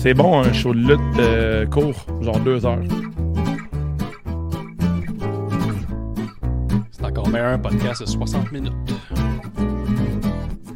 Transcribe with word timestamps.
C'est 0.00 0.14
bon, 0.14 0.38
un 0.38 0.52
show 0.52 0.72
de 0.72 0.78
lutte 0.78 1.00
euh, 1.18 1.66
court, 1.66 2.06
genre 2.20 2.38
deux 2.38 2.64
heures. 2.64 2.78
C'est 6.92 7.04
encore 7.04 7.28
meilleur 7.28 7.48
un 7.48 7.58
podcast 7.58 8.02
de 8.02 8.06
60 8.06 8.52
minutes. 8.52 8.72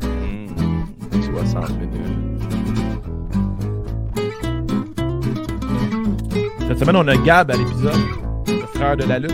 Hmm, 0.01 1.23
60 1.23 1.71
minutes. 1.79 2.43
Cette 6.67 6.81
semaine, 6.81 6.97
on 6.97 7.07
a 7.07 7.17
Gab 7.17 7.53
à 7.53 7.57
l'épisode, 7.57 7.95
le 8.49 8.67
frère 8.75 8.97
de 8.97 9.05
la 9.05 9.21
lutte. 9.21 9.33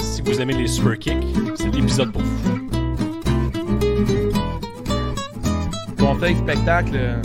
Si 0.00 0.22
vous 0.22 0.40
aimez 0.40 0.54
les 0.54 0.66
super 0.66 0.98
kicks, 0.98 1.45
c'est 1.66 1.76
l'épisode 1.76 2.12
pour 2.12 2.22
vous. 2.22 2.68
Conseil 5.98 6.36
spectacle, 6.36 6.92
euh, 6.94 7.22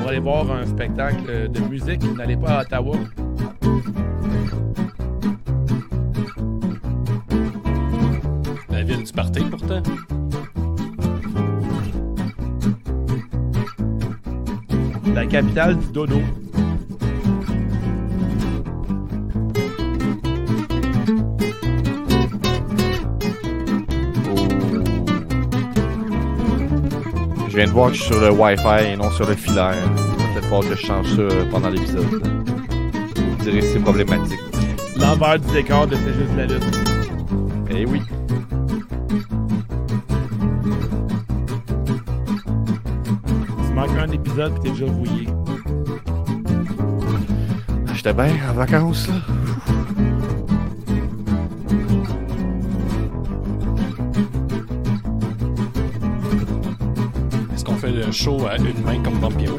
on 0.00 0.04
va 0.04 0.10
aller 0.10 0.18
voir 0.20 0.50
un 0.50 0.66
spectacle 0.66 1.48
de 1.48 1.60
musique. 1.60 2.02
N'allez 2.16 2.36
pas 2.36 2.58
à 2.58 2.62
Ottawa. 2.62 2.96
La 8.70 8.82
ville 8.82 9.02
du 9.02 9.12
party, 9.12 9.40
pourtant. 9.50 9.82
La 15.14 15.26
capitale 15.26 15.78
du 15.78 15.86
dodo. 15.92 16.20
Suis 27.70 28.04
sur 28.04 28.20
le 28.20 28.30
Wi-Fi 28.30 28.92
et 28.92 28.96
non 28.96 29.10
sur 29.12 29.26
le 29.26 29.34
filaire. 29.34 29.74
Peut-être 30.34 30.44
falloir 30.44 30.60
que 30.62 30.74
je 30.74 30.86
change 30.86 31.16
ça 31.16 31.22
pendant 31.50 31.70
l'épisode. 31.70 32.04
Vous 32.04 33.44
direz 33.44 33.60
que 33.60 33.64
c'est 33.66 33.78
problématique. 33.78 34.40
L'envers 34.96 35.38
du 35.38 35.52
décor 35.52 35.86
de 35.86 35.94
C'est 35.96 36.12
juste 36.12 36.36
la 36.36 36.46
lutte. 36.46 36.64
Eh 37.70 37.86
oui. 37.86 38.02
Tu 43.66 43.72
manques 43.72 43.98
un 43.98 44.10
épisode 44.10 44.52
et 44.56 44.60
t'es 44.60 44.70
déjà 44.70 44.86
rouillé. 44.86 45.28
J'étais 47.94 48.12
bien 48.12 48.34
en 48.50 48.54
vacances, 48.54 49.08
là. 49.08 49.14
Show 58.20 58.46
à 58.46 58.58
une 58.58 58.82
main 58.84 59.02
comme 59.02 59.18
Vampiro? 59.18 59.58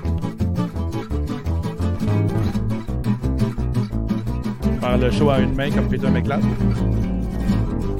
Faire 4.79 4.97
le 4.99 5.09
show 5.09 5.31
à 5.31 5.39
une 5.39 5.55
main 5.55 5.71
comme 5.71 5.89
Peter 5.89 6.09
McLeod. 6.11 6.43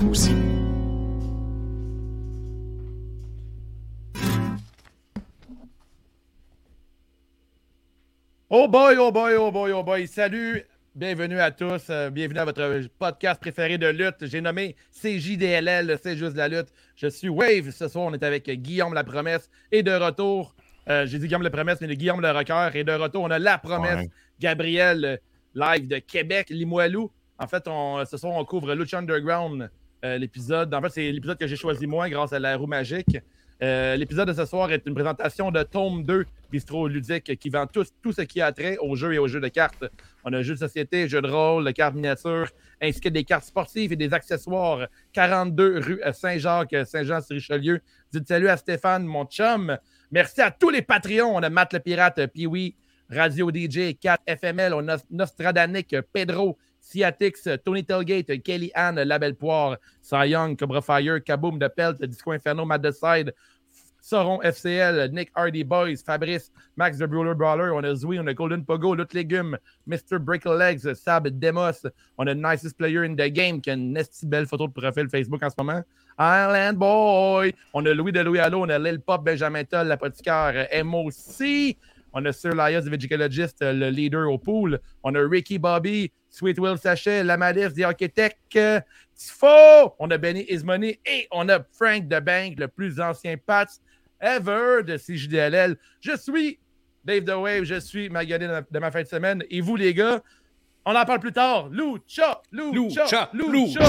Aussi. 0.08 0.36
Oh 8.52 8.68
boy, 8.68 8.98
oh 9.00 9.12
boy, 9.12 9.36
oh 9.38 9.52
boy, 9.52 9.72
oh 9.72 9.81
boy. 9.84 10.06
Salut, 10.08 10.64
bienvenue 10.94 11.40
à 11.40 11.50
tous. 11.50 11.90
euh, 11.90 12.12
bienvenue 12.12 12.40
à 12.40 12.46
votre 12.46 12.81
podcast 13.00 13.42
préféré 13.42 13.80
de 13.80 13.88
lutte. 13.88 14.28
J'ai 14.28 14.42
nommé 14.42 14.75
CJDLL, 14.92 15.98
c'est 16.03 16.18
juste 16.18 16.36
la 16.36 16.48
lutte. 16.48 16.68
Je 16.96 17.08
suis 17.08 17.30
Wave. 17.30 17.72
Ce 17.72 17.88
soir, 17.88 18.06
on 18.06 18.14
est 18.14 18.23
avec 18.23 18.48
Guillaume 18.48 18.94
La 18.94 19.03
Promesse 19.03 19.50
et 19.72 19.81
de 19.81 19.91
retour. 19.91 20.53
Euh, 20.91 21.06
J'ai 21.06 21.18
dit 21.19 21.25
Guillaume 21.28 21.41
La 21.44 21.50
Promesse, 21.50 21.79
mais 21.81 21.88
le 21.88 21.96
Guillaume 21.96 22.22
Le 22.22 22.31
Rocker. 22.31 22.69
Et 22.75 22.84
de 22.84 22.91
retour, 22.91 23.24
on 23.24 23.31
a 23.31 23.40
La 23.40 23.57
Promesse, 23.57 23.96
Ouais. 24.06 24.09
Gabriel, 24.40 25.06
euh, 25.06 25.18
live 25.56 25.88
de 25.88 25.97
Québec, 26.00 26.50
Limoilou. 26.50 27.12
En 27.40 27.47
fait, 27.47 27.63
on, 27.68 28.03
ce 28.06 28.18
soir, 28.18 28.34
on 28.35 28.46
couvre 28.46 28.74
Lucha 28.75 29.00
Underground, 29.00 29.69
euh, 30.06 30.18
l'épisode. 30.18 30.74
En 30.74 30.81
fait, 30.81 30.90
c'est 30.90 31.12
l'épisode 31.12 31.38
que 31.38 31.47
j'ai 31.47 31.56
choisi 31.56 31.88
moi 31.88 32.09
grâce 32.09 32.34
à 32.34 32.40
la 32.40 32.56
roue 32.57 32.68
magique. 32.68 33.18
Euh, 33.63 33.96
l'épisode 33.96 34.28
de 34.28 34.34
ce 34.34 34.46
soir 34.46 34.72
est 34.72 34.81
une 34.88 34.96
présentation 34.96 35.52
de 35.52 35.62
Tome 35.62 36.03
2, 36.03 36.25
Bistro 36.52 36.88
Ludique, 36.88 37.38
qui 37.38 37.50
vend 37.50 37.68
tout, 37.68 37.84
tout 38.02 38.12
ce 38.12 38.22
qui 38.23 38.41
a 38.41 38.52
trait 38.52 38.75
aux 38.79 38.96
jeux 38.96 39.13
et 39.13 39.19
aux 39.19 39.28
jeux 39.28 39.40
de 39.40 39.50
cartes. 39.50 39.84
On 40.23 40.34
a 40.34 40.41
jeux 40.41 40.56
de 40.56 40.59
société, 40.59 41.08
jeux 41.08 41.22
de 41.22 41.28
rôle, 41.29 41.63
de 41.66 41.69
cartes 41.69 41.94
miniatures, 41.94 42.50
ainsi 42.81 43.00
que 43.00 43.09
des 43.09 43.23
cartes 43.23 43.44
sportives 43.46 43.94
et 43.94 43.96
des 43.96 44.16
accessoires. 44.16 44.88
42 45.13 45.78
rue 45.79 46.02
Saint-Jacques, 46.12 46.75
Saint-Jean-sur-Richelieu. 46.85 47.81
Dites 48.12 48.28
salut 48.28 48.50
à 48.50 48.58
Stéphane, 48.58 49.06
mon 49.06 49.25
chum. 49.25 49.78
Merci 50.11 50.41
à 50.41 50.51
tous 50.51 50.69
les 50.69 50.81
Patreons. 50.81 51.38
On 51.38 51.41
a 51.41 51.49
Matt 51.49 51.72
le 51.72 51.79
Pirate, 51.79 52.19
euh, 52.19 52.27
Pee-Wee, 52.27 52.75
Radio 53.09 53.49
DJ, 53.49 53.97
4 53.97 54.23
FML, 54.27 54.73
on 54.73 54.88
a 54.89 54.97
Pedro, 56.13 56.57
Ciatix, 56.81 57.47
euh, 57.47 57.55
Tony 57.57 57.85
Telgate, 57.85 58.41
Kelly 58.44 58.72
Ann, 58.75 58.95
La 58.95 59.19
Belle 59.19 59.35
Poire, 59.35 59.77
Cy 60.01 60.29
Young, 60.29 60.57
Cobra 60.57 60.81
Fire, 60.81 61.23
Kaboom 61.23 61.57
de 61.57 61.67
Pelt, 61.69 62.03
Disco 62.03 62.31
Inferno, 62.33 62.66
Mad 62.66 62.81
Decide, 62.81 63.33
Sauron 64.01 64.44
FCL, 64.44 65.12
Nick 65.12 65.31
Hardy 65.35 65.63
Boys, 65.63 66.01
Fabrice, 66.01 66.50
Max 66.75 66.97
the 66.97 67.07
Brawler 67.07 67.35
Brawler, 67.35 67.75
on 67.75 67.85
a 67.85 67.94
Zoui, 67.94 68.19
on 68.19 68.28
a 68.28 68.34
Golden 68.34 68.66
Pogo, 68.66 68.95
Lutte 68.95 69.13
Légumes, 69.13 69.56
Mr. 69.88 70.19
Break 70.19 70.45
Legs, 70.45 70.88
Sab 71.00 71.28
Demos, 71.39 71.85
on 72.17 72.28
a 72.28 72.34
Nicest 72.34 72.78
Player 72.78 73.03
in 73.03 73.16
the 73.16 73.29
Game 73.29 73.61
qui 73.61 73.69
a 73.69 73.73
une 73.73 73.94
belle 74.23 74.47
photo 74.47 74.67
de 74.67 74.73
profil 74.73 75.07
Facebook 75.07 75.44
en 75.44 75.50
ce 75.50 75.56
moment. 75.57 75.84
Island 76.17 76.78
Boy, 76.78 77.53
on 77.73 77.85
a 77.85 77.94
Louis 77.94 78.11
de 78.11 78.22
Louis 78.22 78.40
Allo, 78.40 78.63
on 78.63 78.69
a 78.69 78.79
Lil 78.79 79.00
Pop, 79.00 79.23
Benjamin 79.23 79.63
Toll, 79.66 79.88
l'apothicaire, 79.88 80.67
MOC, 80.84 81.78
on 82.13 82.25
a 82.25 82.34
Sir 82.34 82.53
Lias, 82.53 82.81
le 82.85 82.91
Vegicologist, 82.91 83.61
euh, 83.61 83.72
le 83.72 83.90
leader 83.90 84.29
au 84.29 84.38
pool, 84.38 84.79
on 85.03 85.13
a 85.16 85.22
Ricky 85.22 85.59
Bobby, 85.59 86.11
Sweet 86.29 86.59
Will 86.59 86.78
Sachet, 86.78 87.23
Lamadis, 87.23 87.73
The 87.75 87.84
Architect, 87.84 88.38
Tifo, 88.51 89.94
on 90.00 90.09
a 90.09 90.17
Benny 90.17 90.45
Ismoney 90.50 91.00
et 91.06 91.28
on 91.31 91.50
a 91.50 91.63
Frank 91.72 92.09
the 92.09 92.19
Bank, 92.19 92.59
le 92.59 92.67
plus 92.67 93.00
ancien 93.00 93.38
Pats 93.38 93.79
ever 94.22 94.84
de 94.84 94.98
CJDLL. 94.98 95.78
Je 96.00 96.16
suis 96.18 96.59
Dave 97.04 97.24
The 97.26 97.36
Wave, 97.36 97.64
je 97.64 97.80
suis 97.80 98.09
Magali 98.09 98.46
de 98.46 98.52
ma, 98.52 98.62
de 98.62 98.80
ma 98.80 98.92
fin 98.92 99.02
de 99.02 99.08
semaine. 99.08 99.44
Et 99.50 99.62
vous, 99.62 99.76
les 99.76 99.94
gars, 99.94 100.22
on 100.86 100.96
en 100.96 101.06
parle 101.06 101.20
plus 101.20 101.32
tard. 101.34 101.70
Lucha, 101.70 102.42
Lucha, 102.52 103.04
Lucha, 103.04 103.30
Lucha. 103.34 103.52
Lucha. 103.52 103.86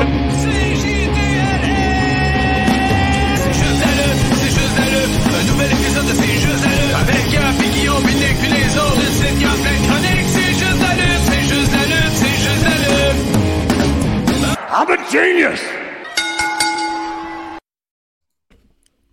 C'est 3.37 3.53
juste 3.53 3.81
la 3.81 3.91
lutte, 3.99 4.21
c'est 4.35 4.53
juste 4.53 4.77
la 4.79 4.87
lutte. 4.93 5.15
Un 5.33 5.45
nouvel 5.53 5.71
épisode 5.73 6.07
de 6.07 6.13
C'est 6.13 6.41
juste 6.41 6.65
la 6.65 6.71
lutte. 6.71 6.95
Avec 7.01 7.25
Gap 7.33 7.55
et 7.65 7.71
Guillaume, 7.79 8.03
puis 8.05 8.15
Nick, 8.15 8.37
puis 8.41 8.51
les 8.53 8.71
autres. 8.77 8.97
Le 8.97 9.09
site 9.11 9.39
qui 9.39 9.45
a 9.45 9.55
plein 9.61 9.77
de 9.77 9.85
chroniques. 9.87 10.29
C'est 10.29 10.53
juste 10.53 10.81
la 10.81 10.93
lutte, 11.01 11.25
c'est 11.29 11.45
juste 11.49 11.73
la 11.73 11.85
lutte, 11.87 12.15
c'est 12.15 12.37
juste 12.45 12.65
la 12.65 12.75
lutte. 12.81 13.23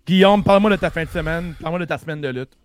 Guillaume, 0.10 0.44
parle-moi 0.44 0.72
de 0.72 0.76
ta 0.78 0.90
fin 0.90 1.04
de 1.04 1.10
semaine. 1.10 1.54
Parle-moi 1.62 1.82
de 1.82 1.86
ta 1.86 2.00
semaine 2.00 2.20
de 2.20 2.30
lutte. 2.30 2.58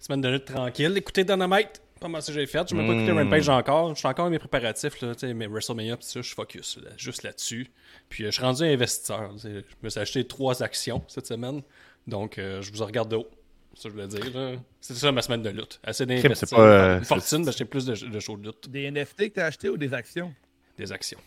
Semaine 0.00 0.20
de 0.20 0.28
lutte 0.30 0.46
tranquille. 0.46 0.92
Écoutez 0.96 1.22
Dynamite. 1.22 1.80
Pas 2.00 2.08
mal 2.08 2.20
ça 2.22 2.32
que 2.32 2.40
j'ai 2.40 2.46
fait. 2.46 2.68
Je 2.68 2.74
n'ai 2.74 2.80
même 2.82 2.88
pas 2.88 2.94
écouté 2.96 3.12
Mm. 3.12 3.18
Rampage 3.18 3.48
encore. 3.50 3.94
Je 3.94 4.00
suis 4.00 4.08
encore 4.08 4.26
à 4.26 4.30
mes 4.30 4.40
préparatifs. 4.40 5.00
Là, 5.00 5.14
tu 5.14 5.20
sais, 5.20 5.32
mes 5.32 5.46
WrestleMania, 5.46 5.96
pis 5.96 6.06
ça, 6.06 6.20
je 6.20 6.26
suis 6.26 6.34
focus 6.34 6.80
là, 6.82 6.90
juste 6.96 7.22
là-dessus. 7.22 7.68
Puis 8.08 8.24
euh, 8.24 8.26
je 8.26 8.32
suis 8.32 8.42
rendu 8.42 8.64
investisseur. 8.64 9.30
Je 9.40 9.62
me 9.80 9.88
suis 9.90 10.00
acheté 10.00 10.26
trois 10.26 10.60
actions 10.64 11.04
cette 11.06 11.28
semaine. 11.28 11.62
Donc 12.08 12.38
euh, 12.38 12.60
je 12.62 12.72
vous 12.72 12.84
regarde 12.84 13.12
de 13.12 13.14
haut. 13.14 13.30
C'est 13.74 13.82
ça 13.82 13.88
que 13.88 13.94
je 13.96 14.02
voulais 14.02 14.30
dire. 14.32 14.58
C'est 14.80 14.94
ça 14.94 15.12
ma 15.12 15.22
semaine 15.22 15.42
de 15.42 15.50
lutte. 15.50 15.78
Assez 15.84 16.04
pas, 16.04 16.58
euh, 16.58 16.98
Une 16.98 17.04
fortune, 17.04 17.44
d'acheter 17.44 17.64
plus 17.64 17.86
de, 17.86 17.94
de 17.94 18.18
shows 18.18 18.38
de 18.38 18.46
lutte. 18.48 18.68
Des 18.68 18.90
NFT 18.90 19.28
que 19.28 19.34
tu 19.34 19.40
as 19.40 19.46
acheté 19.46 19.68
ou 19.68 19.76
des 19.76 19.94
actions? 19.94 20.34
Des 20.76 20.90
actions. 20.90 21.20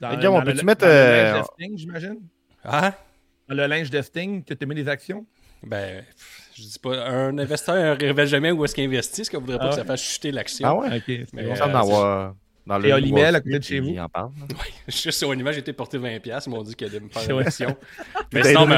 Dans, 0.00 0.10
Hey, 0.10 0.16
Guillaume, 0.16 0.34
on 0.34 0.42
peut-tu 0.42 0.64
mettre, 0.64 0.84
euh, 0.84 1.40
j'imagine? 1.76 2.18
Ah? 2.64 2.94
Dans 3.48 3.54
le 3.54 3.66
linge 3.66 3.90
de 3.90 4.02
Sting, 4.02 4.44
que 4.44 4.54
tu 4.54 4.64
as 4.64 4.66
mis 4.66 4.74
des 4.74 4.88
actions? 4.88 5.24
Ben, 5.66 6.04
je 6.54 6.62
dis 6.62 6.78
pas. 6.78 7.08
Un 7.08 7.36
investisseur 7.38 7.76
ne 7.96 8.00
révèle 8.00 8.28
jamais 8.28 8.50
où 8.52 8.64
est-ce 8.64 8.74
qu'il 8.74 8.84
investit, 8.84 9.24
ce 9.24 9.30
qui 9.30 9.36
voudrait 9.36 9.58
pas 9.58 9.66
Ah 9.66 9.70
que 9.70 9.74
ça 9.76 9.84
fasse 9.84 10.02
chuter 10.02 10.30
l'action. 10.30 10.68
Ah 10.68 10.74
ouais? 10.76 10.96
Ok, 10.98 11.02
c'est 11.06 11.26
Mais, 11.32 11.44
euh, 11.46 11.54
semble 11.56 11.74
avoir 11.76 12.34
dans 12.66 12.78
le 12.78 12.88
Et 12.88 12.92
Olimel, 12.92 13.34
à 13.34 13.40
côté 13.40 13.58
de 13.58 13.64
chez 13.64 13.80
vous. 13.80 13.88
Il 13.88 14.00
en 14.00 14.08
parle. 14.08 14.30
là. 14.38 14.54
Juste 14.88 15.18
sur 15.18 15.32
une 15.32 15.40
image, 15.40 15.54
j'ai 15.54 15.60
été 15.60 15.72
porté 15.72 15.98
20$, 15.98 16.20
ils 16.46 16.50
m'ont 16.50 16.62
dit 16.62 16.74
qu'il 16.74 16.86
allait 16.86 17.00
me 17.00 17.08
faire 17.08 17.28
une 17.38 17.46
action. 17.46 17.76
Mais 18.32 18.44
sinon, 18.44 18.66
sinon, 18.66 18.76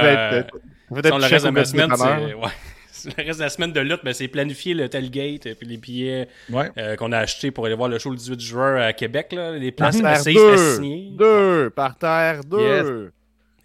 le 1.19 1.23
chef 1.23 1.31
reste 1.33 1.45
de 1.45 1.49
au 1.49 1.53
ma 1.53 1.65
semaine, 1.65 1.91
c'est. 1.97 2.35
Ouais. 2.35 2.49
Le 3.17 3.25
reste 3.25 3.39
de 3.39 3.45
la 3.45 3.49
semaine 3.51 3.73
de 3.73 3.81
lutte, 3.81 4.01
ben, 4.05 4.13
c'est 4.13 4.29
planifier 4.29 4.75
le 4.75 4.87
tailgate 4.87 5.47
et 5.47 5.55
puis 5.55 5.67
les 5.67 5.79
billets 5.79 6.29
Ouais. 6.51 6.71
euh, 6.77 6.97
qu'on 6.97 7.13
a 7.13 7.19
achetés 7.19 7.51
pour 7.51 7.65
aller 7.65 7.75
voir 7.75 7.89
le 7.89 7.99
show 7.99 8.11
le 8.11 8.17
18 8.17 8.39
juin 8.41 8.77
à 8.77 8.93
Québec. 8.93 9.33
Là, 9.33 9.53
les 9.57 9.73
places 9.73 10.03
Par 10.03 10.23
terre 10.23 10.35
deux, 10.35 10.75
signer. 10.75 11.09
deux, 11.13 11.71
par 11.71 11.97
terre 11.97 12.45
deux. 12.45 13.11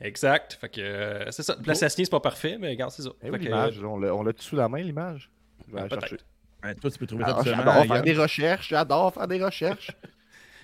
Exact. 0.02 0.58
Fait 0.60 0.70
que 0.70 0.82
euh, 0.82 1.32
c'est 1.32 1.44
ça. 1.44 1.56
Place 1.56 1.82
à 1.84 1.90
signer, 1.90 2.06
c'est 2.06 2.12
pas 2.12 2.20
parfait, 2.20 2.58
mais 2.60 2.70
regarde, 2.70 2.92
c'est 2.92 3.02
ça. 3.04 3.10
Eh 3.24 3.30
oui, 3.30 3.40
l'image, 3.40 3.80
on 3.84 3.98
l'a 3.98 4.14
on 4.14 4.24
l'a 4.24 4.32
sous 4.38 4.56
la 4.56 4.68
main, 4.68 4.80
l'image. 4.82 5.30
Je 5.68 5.74
vais 5.74 5.82
Ah, 5.82 5.88
peut-être. 5.88 6.02
chercher. 6.02 6.18
Ouais, 6.64 6.76
toi, 6.76 6.92
tu 6.92 6.98
peux 7.00 7.08
trouver 7.08 7.24
ça 7.24 7.32
Ah, 7.36 7.40
absolument. 7.40 7.64
J'adore 7.66 7.86
faire 7.86 8.04
des 8.04 8.14
recherches, 8.14 8.70
j'adore 8.70 9.14
faire 9.14 9.28
des 9.28 9.44
recherches. 9.44 9.92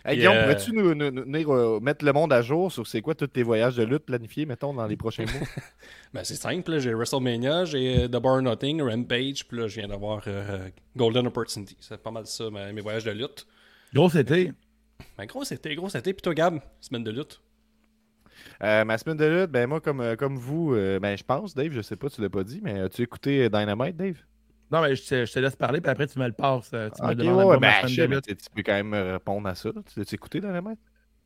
Hey, 0.04 0.14
Puis, 0.16 0.22
Guillaume, 0.22 0.36
euh, 0.36 0.42
pourrais-tu 0.56 0.74
nous, 0.74 0.96
nous- 0.96 1.12
nous 1.12 1.22
venir 1.22 1.54
euh, 1.54 1.80
mettre 1.80 2.04
le 2.04 2.12
monde 2.12 2.34
à 2.34 2.42
jour 2.42 2.72
sur 2.72 2.88
c'est 2.88 3.02
quoi 3.02 3.14
tous 3.14 3.28
tes 3.28 3.44
voyages 3.44 3.76
de 3.76 3.84
lutte 3.84 4.04
planifiés, 4.04 4.48
mettons, 4.48 4.74
dans 4.74 4.88
les 4.88 4.98
prochains 4.98 5.26
mois? 5.26 5.34
Ben, 6.12 6.24
c'est 6.24 6.34
simple, 6.38 6.72
là, 6.72 6.80
j'ai 6.80 6.92
WrestleMania, 6.96 7.66
j'ai 7.66 8.06
euh, 8.06 8.08
The 8.08 8.20
Bar 8.20 8.42
Nothing, 8.42 8.82
Rampage, 8.82 9.48
puis 9.48 9.60
là, 9.60 9.68
je 9.68 9.76
viens 9.80 9.88
d'avoir 9.90 10.24
euh, 10.26 10.70
Golden 10.98 11.28
Opportunity. 11.28 11.78
C'est 11.80 12.02
pas 12.02 12.10
mal 12.10 12.26
ça, 12.26 12.46
mes 12.50 12.82
voyages 12.82 13.04
de 13.04 13.12
lutte. 13.12 13.46
Gros, 13.94 14.10
été. 14.10 14.52
Ben, 15.20 15.28
gros, 15.28 15.44
c'était, 15.44 15.76
gros, 15.76 15.88
c'était. 15.88 16.14
Puis 16.14 16.24
toi, 16.24 16.34
Gab, 16.34 16.60
semaine 16.80 17.04
de 17.04 17.12
lutte. 17.12 17.40
Euh, 18.64 18.86
ma 18.86 18.98
semaine 18.98 19.18
de 19.18 19.26
lutte, 19.26 19.52
ben 19.52 19.68
moi, 19.68 19.82
comme, 19.82 20.02
euh, 20.02 20.16
comme 20.16 20.38
vous, 20.38 20.74
euh, 20.74 21.00
ben 21.00 21.18
je 21.18 21.24
pense, 21.24 21.54
Dave, 21.56 21.72
je 21.72 21.82
sais 21.82 21.96
pas, 21.96 22.10
tu 22.10 22.22
l'as 22.22 22.30
pas 22.30 22.44
dit, 22.44 22.62
mais 22.64 22.80
as-tu 22.82 23.02
écouté 23.04 23.50
Dynamite, 23.50 23.96
Dave? 23.98 24.18
Non, 24.72 24.82
mais 24.82 24.96
je 24.96 25.04
te, 25.08 25.26
je 25.26 25.34
te 25.34 25.40
laisse 25.40 25.56
parler, 25.56 25.82
puis 25.82 25.92
après, 25.92 26.08
tu 26.08 26.18
me 26.20 26.26
le 26.28 26.34
passes. 26.34 26.70
Tu 26.96 27.06
me 27.06 27.14
Ok, 27.14 27.16
demandes 27.16 27.38
ouais, 27.38 27.44
pas 27.50 27.58
ouais, 27.58 27.60
ma 27.60 27.74
semaine 27.74 27.96
je 27.96 27.96
de 27.96 28.04
sais, 28.04 28.08
mais 28.08 28.18
lutte. 28.18 28.26
tu 28.36 28.36
peux 28.54 28.64
quand 28.64 28.74
même 28.74 28.90
me 28.90 29.14
répondre 29.14 29.48
à 29.48 29.56
ça. 29.56 29.72
Tu 29.92 30.00
l'as-tu 30.00 30.16
écouté, 30.16 30.40
Dynamite? 30.40 30.80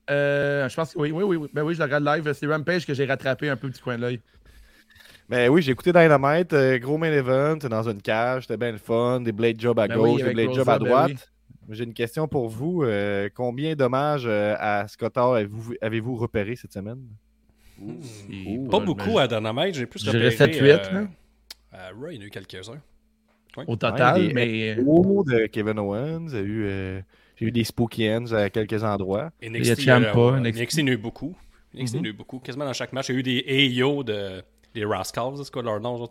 Euh, 0.09 0.69
je 0.69 0.75
pense 0.75 0.93
que 0.93 0.99
oui, 0.99 1.11
oui, 1.11 1.23
oui. 1.23 1.49
Ben 1.53 1.63
oui, 1.63 1.73
je 1.73 1.79
le 1.79 1.85
regarde 1.85 2.05
live. 2.05 2.31
C'est 2.33 2.45
Rampage 2.47 2.85
que 2.85 2.93
j'ai 2.93 3.05
rattrapé 3.05 3.49
un 3.49 3.57
peu 3.57 3.69
petit 3.69 3.81
coin 3.81 3.97
de 3.97 4.01
l'œil. 4.01 4.21
Ben 5.29 5.49
oui, 5.49 5.61
j'ai 5.61 5.71
écouté 5.71 5.91
Dynamite, 5.91 6.53
gros 6.81 6.97
main 6.97 7.11
event, 7.11 7.57
dans 7.57 7.89
une 7.89 8.01
cage, 8.01 8.43
c'était 8.43 8.57
bien 8.57 8.71
le 8.71 8.77
fun, 8.77 9.21
des 9.21 9.31
blade 9.31 9.59
jobs 9.59 9.79
à 9.79 9.87
Ben 9.87 9.97
oui, 9.97 10.17
gauche, 10.17 10.21
des 10.23 10.29
blade 10.29 10.53
jobs 10.53 10.69
à 10.69 10.77
ben 10.79 10.79
droite. 10.79 11.13
oui. 11.13 11.25
J'ai 11.69 11.83
une 11.83 11.93
question 11.93 12.27
pour 12.27 12.47
vous. 12.49 12.83
euh, 12.83 13.29
combien 13.33 13.75
d'hommages 13.75 14.25
euh, 14.27 14.55
à 14.59 14.87
Scott 14.87 15.17
Hall 15.17 15.49
avez-vous, 15.81 16.15
repéré 16.15 16.55
cette 16.55 16.73
semaine? 16.73 16.99
Ouh, 17.81 18.67
Pas 18.69 18.79
beaucoup 18.79 19.19
à 19.19 19.27
Dynamite, 19.27 19.75
j'ai 19.75 19.85
plus 19.85 20.05
repéré, 20.07 20.29
7-8, 20.29 21.07
euh, 21.73 21.89
Raw, 21.99 22.09
il 22.11 22.15
y 22.15 22.19
en 22.19 22.21
a 22.21 22.25
eu 22.25 22.29
quelques-uns. 22.29 22.81
Au 23.67 23.75
total, 23.75 24.21
Ouais, 24.21 24.33
mais. 24.33 24.77
Oh, 24.85 25.23
de 25.25 25.45
Kevin 25.47 25.79
Owens, 25.79 26.27
j'ai 26.29 26.39
eu, 26.41 26.65
euh, 26.67 27.01
eu 27.41 27.51
des 27.51 27.63
Spooky 27.63 28.09
Ends 28.09 28.31
à 28.33 28.49
quelques 28.49 28.83
endroits. 28.83 29.31
NXT, 29.41 29.65
y 29.65 29.71
a 29.71 29.75
Ciampa, 29.75 30.17
euh, 30.19 30.39
NXT. 30.39 30.61
NXT, 30.61 30.77
il 30.77 30.79
y 30.79 30.83
en 30.83 30.87
a 30.87 30.91
eu 30.91 30.97
beaucoup. 30.97 31.35
NXT, 31.73 31.93
il 31.93 31.97
y 31.97 31.99
en 31.99 32.03
a 32.03 32.07
eu 32.07 32.13
beaucoup. 32.13 32.39
Quasiment 32.39 32.65
dans 32.65 32.73
chaque 32.73 32.93
match, 32.93 33.09
il 33.09 33.13
y 33.13 33.15
a 33.15 33.19
eu 33.19 33.23
des 33.23 33.81
AO 33.81 34.03
de 34.03 34.43
des 34.73 34.83
Rascals, 34.85 35.37
c'est 35.37 35.51
quoi 35.51 35.63
leur 35.63 35.79
nom? 35.79 35.97
Genre, 35.97 36.09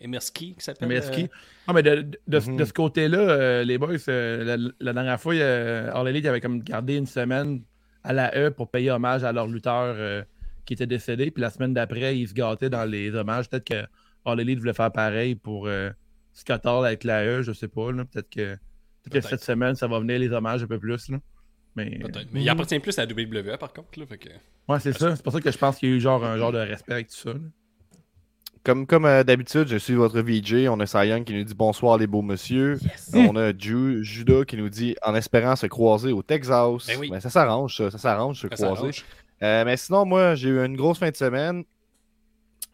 MSK 0.00 0.32
qui 0.34 0.54
s'appelle? 0.58 0.88
MSK. 0.88 1.18
euh, 1.18 1.26
Ah, 1.66 1.72
mais 1.72 1.82
de, 1.82 1.96
de, 1.96 2.18
de- 2.28 2.38
Mhm. 2.50 2.56
de 2.56 2.64
ce 2.64 2.72
côté-là, 2.72 3.18
euh, 3.18 3.64
les 3.64 3.78
boys, 3.78 3.94
euh, 4.08 4.44
la, 4.56 4.70
la 4.80 4.92
dernière 4.92 5.20
fois, 5.20 5.34
euh, 5.34 5.90
All 5.92 6.08
Elite 6.08 6.26
avait 6.26 6.40
comme 6.40 6.62
gardé 6.62 6.96
une 6.96 7.06
semaine 7.06 7.62
à 8.04 8.12
la 8.12 8.34
E 8.36 8.50
pour 8.50 8.70
payer 8.70 8.90
hommage 8.90 9.24
à 9.24 9.32
leur 9.32 9.46
lutteur 9.46 9.94
euh, 9.98 10.22
qui 10.64 10.74
était 10.74 10.86
décédé. 10.86 11.30
Puis 11.30 11.40
la 11.42 11.50
semaine 11.50 11.74
d'après, 11.74 12.16
ils 12.18 12.28
se 12.28 12.34
gâtaient 12.34 12.70
dans 12.70 12.84
les 12.84 13.14
hommages. 13.14 13.48
Peut-être 13.50 13.64
que 13.66 13.84
All 14.24 14.40
Elite 14.40 14.58
voulait 14.60 14.72
faire 14.74 14.92
pareil 14.92 15.34
pour 15.34 15.66
euh, 15.66 15.90
Scott 16.32 16.64
Hall 16.66 16.86
avec 16.86 17.04
la 17.04 17.24
E, 17.24 17.42
je 17.42 17.52
sais 17.52 17.68
pas. 17.68 17.90
Peut-être 17.92 18.30
que, 18.30 18.54
peut-être 19.04 19.24
que 19.24 19.28
cette 19.30 19.42
semaine, 19.44 19.74
ça 19.74 19.86
va 19.88 19.98
venir 20.00 20.18
les 20.18 20.30
hommages 20.30 20.62
un 20.62 20.66
peu 20.66 20.78
plus. 20.78 21.08
Là. 21.10 21.18
Mais, 21.76 21.98
Peut-être. 21.98 22.28
Mais 22.32 22.42
il 22.42 22.48
appartient 22.48 22.78
plus 22.80 22.98
à 22.98 23.06
la 23.06 23.12
WWE, 23.12 23.56
par 23.58 23.72
contre. 23.72 23.98
Là, 23.98 24.06
fait 24.06 24.18
que... 24.18 24.28
Ouais, 24.68 24.80
c'est 24.80 24.92
ça. 24.92 25.14
C'est 25.16 25.22
pour 25.22 25.32
ça 25.32 25.40
que 25.40 25.50
je 25.50 25.58
pense 25.58 25.78
qu'il 25.78 25.88
y 25.88 25.92
a 25.92 25.96
eu 25.96 26.00
genre 26.00 26.24
un 26.24 26.36
genre 26.36 26.52
de 26.52 26.58
respect 26.58 26.92
avec 26.92 27.08
tout 27.08 27.16
ça. 27.16 27.32
là. 27.32 27.38
Comme, 28.68 28.86
comme 28.86 29.06
euh, 29.06 29.24
d'habitude, 29.24 29.66
je 29.66 29.78
suis 29.78 29.94
votre 29.94 30.20
VJ. 30.20 30.68
On 30.68 30.78
a 30.80 30.84
Sayan 30.84 31.24
qui 31.24 31.32
nous 31.32 31.42
dit 31.42 31.54
bonsoir 31.54 31.96
les 31.96 32.06
beaux 32.06 32.20
monsieur. 32.20 32.78
On 33.14 33.34
a 33.34 33.56
Ju- 33.56 34.04
Judas 34.04 34.44
qui 34.44 34.58
nous 34.58 34.68
dit 34.68 34.94
en 35.02 35.14
espérant 35.14 35.56
se 35.56 35.64
croiser 35.66 36.12
au 36.12 36.22
Texas. 36.22 36.86
Ben 36.86 36.98
oui. 37.00 37.08
Ben, 37.10 37.18
ça 37.18 37.30
s'arrange, 37.30 37.74
ça, 37.78 37.90
ça 37.90 37.96
s'arrange 37.96 38.36
se 38.42 38.42
Ça 38.42 38.48
croiser. 38.56 38.74
s'arrange. 38.76 39.04
Euh, 39.42 39.64
mais 39.64 39.78
sinon, 39.78 40.04
moi, 40.04 40.34
j'ai 40.34 40.50
eu 40.50 40.58
une 40.62 40.76
grosse 40.76 40.98
fin 40.98 41.08
de 41.08 41.16
semaine. 41.16 41.64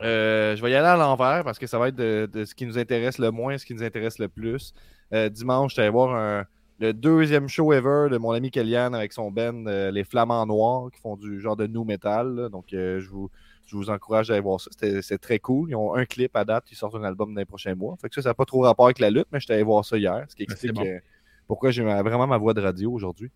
Euh, 0.03 0.57
je 0.57 0.63
vais 0.63 0.73
y 0.73 0.75
aller 0.75 0.89
à 0.89 0.97
l'envers 0.97 1.45
parce 1.45 1.61
que 1.61 1.69
ça 1.69 1.79
va 1.79 1.87
être 1.89 1.95
de, 1.95 2.29
de 2.33 2.45
ce 2.45 2.57
qui 2.57 2.67
nous 2.67 2.77
intéresse 2.77 3.19
le 3.19 3.31
moins, 3.31 3.57
ce 3.57 3.65
qui 3.65 3.75
nous 3.75 3.85
intéresse 3.85 4.19
le 4.19 4.27
plus. 4.29 4.75
Euh, 5.13 5.29
dimanche, 5.29 5.71
j'étais 5.71 5.83
allé 5.83 5.91
voir 5.93 6.13
un- 6.17 6.45
le 6.81 6.93
deuxième 6.93 7.49
show 7.49 7.73
ever 7.73 8.09
de 8.11 8.19
mon 8.19 8.33
ami 8.33 8.51
Kellyanne 8.51 8.97
avec 8.97 9.13
son 9.13 9.31
band, 9.31 9.65
euh, 9.69 9.93
les 9.93 10.03
Flamands 10.03 10.45
Noirs, 10.45 10.91
qui 10.93 11.01
font 11.01 11.15
du 11.17 11.41
genre 11.41 11.55
de 11.57 11.69
new 11.69 11.85
metal. 11.85 12.35
là. 12.35 12.49
Donc, 12.49 12.73
euh, 12.73 12.99
je, 12.99 13.09
vous, 13.09 13.31
je 13.67 13.77
vous 13.77 13.91
encourage 13.91 14.31
à 14.31 14.35
aller 14.35 14.43
voir 14.43 14.61
ça. 14.61 14.71
C'est 15.03 15.19
très 15.19 15.39
cool. 15.39 15.71
Ils 15.71 15.77
ont 15.77 15.95
un 15.95 16.05
clip 16.05 16.35
à 16.37 16.45
date. 16.45 16.65
Ils 16.71 16.77
sortent 16.77 16.95
un 16.97 17.05
album 17.05 17.35
dans 17.35 17.41
les 17.41 17.45
prochains 17.47 17.75
mois. 17.75 17.97
Fait 18.01 18.09
que 18.09 18.15
ça, 18.15 18.23
ça 18.23 18.31
n'a 18.31 18.35
pas 18.35 18.45
trop 18.45 18.61
rapport 18.61 18.87
avec 18.87 18.99
la 18.99 19.11
lutte, 19.11 19.27
mais 19.33 19.41
j'étais 19.41 19.55
allé 19.55 19.63
voir 19.63 19.85
ça 19.85 19.97
hier. 19.97 20.25
Ce 20.29 20.37
qui 20.37 20.45
Ben, 20.47 20.53
explique 20.53 20.73
bon. 20.75 20.85
euh, 20.87 20.99
pourquoi 21.47 21.71
j'ai 21.71 21.83
vraiment 21.83 22.27
ma 22.27 22.39
voix 22.39 22.55
de 22.55 22.61
radio 22.61 22.93
aujourd'hui. 22.93 23.31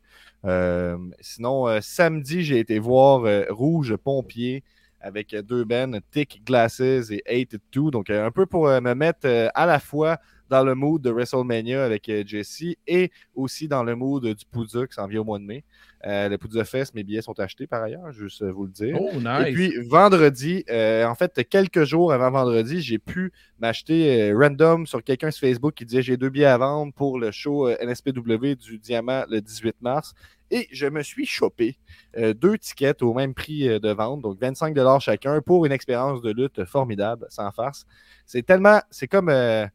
Euh, 0.44 0.96
sinon, 1.20 1.66
euh, 1.68 1.80
samedi, 1.80 2.42
j'ai 2.42 2.58
été 2.58 2.78
voir 2.78 3.22
Rouge 3.50 3.96
Pompier 3.96 4.62
avec 5.00 5.34
deux 5.34 5.64
bands, 5.64 5.98
Thick 6.10 6.42
Glasses 6.44 6.80
et 6.80 7.22
Hate 7.26 7.60
2. 7.72 7.90
Donc, 7.90 8.10
un 8.10 8.30
peu 8.30 8.46
pour 8.46 8.66
me 8.66 8.94
mettre 8.94 9.50
à 9.54 9.66
la 9.66 9.78
fois 9.78 10.18
dans 10.48 10.64
le 10.64 10.74
mood 10.74 11.02
de 11.02 11.10
WrestleMania 11.10 11.84
avec 11.84 12.08
euh, 12.08 12.22
Jesse 12.26 12.74
et 12.86 13.10
aussi 13.34 13.68
dans 13.68 13.82
le 13.84 13.94
mood 13.94 14.24
du 14.24 14.44
Poudza 14.50 14.86
qui 14.86 14.94
s'en 14.94 15.06
vient 15.06 15.20
au 15.20 15.24
mois 15.24 15.38
de 15.38 15.44
mai. 15.44 15.64
Euh, 16.06 16.28
le 16.28 16.38
Poudza 16.38 16.64
Fest, 16.64 16.94
mes 16.94 17.02
billets 17.02 17.22
sont 17.22 17.38
achetés 17.40 17.66
par 17.66 17.82
ailleurs, 17.82 18.12
juste 18.12 18.42
euh, 18.42 18.52
vous 18.52 18.66
le 18.66 18.70
dire. 18.70 18.96
Oh, 19.00 19.10
Et 19.12 19.18
nice. 19.18 19.54
puis 19.54 19.74
vendredi, 19.88 20.64
euh, 20.70 21.04
en 21.04 21.14
fait, 21.14 21.48
quelques 21.48 21.84
jours 21.84 22.12
avant 22.12 22.30
vendredi, 22.30 22.80
j'ai 22.80 22.98
pu 22.98 23.32
m'acheter 23.58 24.30
euh, 24.30 24.38
random 24.38 24.86
sur 24.86 25.02
quelqu'un 25.02 25.30
sur 25.30 25.48
Facebook 25.48 25.74
qui 25.74 25.84
disait 25.84 26.02
j'ai 26.02 26.16
deux 26.16 26.30
billets 26.30 26.44
à 26.46 26.58
vendre 26.58 26.92
pour 26.92 27.18
le 27.18 27.32
show 27.32 27.68
NSPW 27.68 28.54
du 28.54 28.78
Diamant 28.78 29.24
le 29.28 29.40
18 29.40 29.76
mars. 29.80 30.14
Et 30.50 30.66
je 30.72 30.86
me 30.86 31.02
suis 31.02 31.26
chopé 31.26 31.76
euh, 32.16 32.32
deux 32.32 32.56
tickets 32.56 33.02
au 33.02 33.12
même 33.12 33.34
prix 33.34 33.68
euh, 33.68 33.78
de 33.78 33.90
vente, 33.90 34.22
donc 34.22 34.40
25 34.40 34.74
chacun 35.00 35.40
pour 35.42 35.66
une 35.66 35.72
expérience 35.72 36.22
de 36.22 36.30
lutte 36.30 36.64
formidable, 36.64 37.26
sans 37.28 37.50
farce. 37.52 37.84
C'est 38.24 38.44
tellement, 38.44 38.80
c'est 38.90 39.08
comme, 39.08 39.28
euh, 39.28 39.66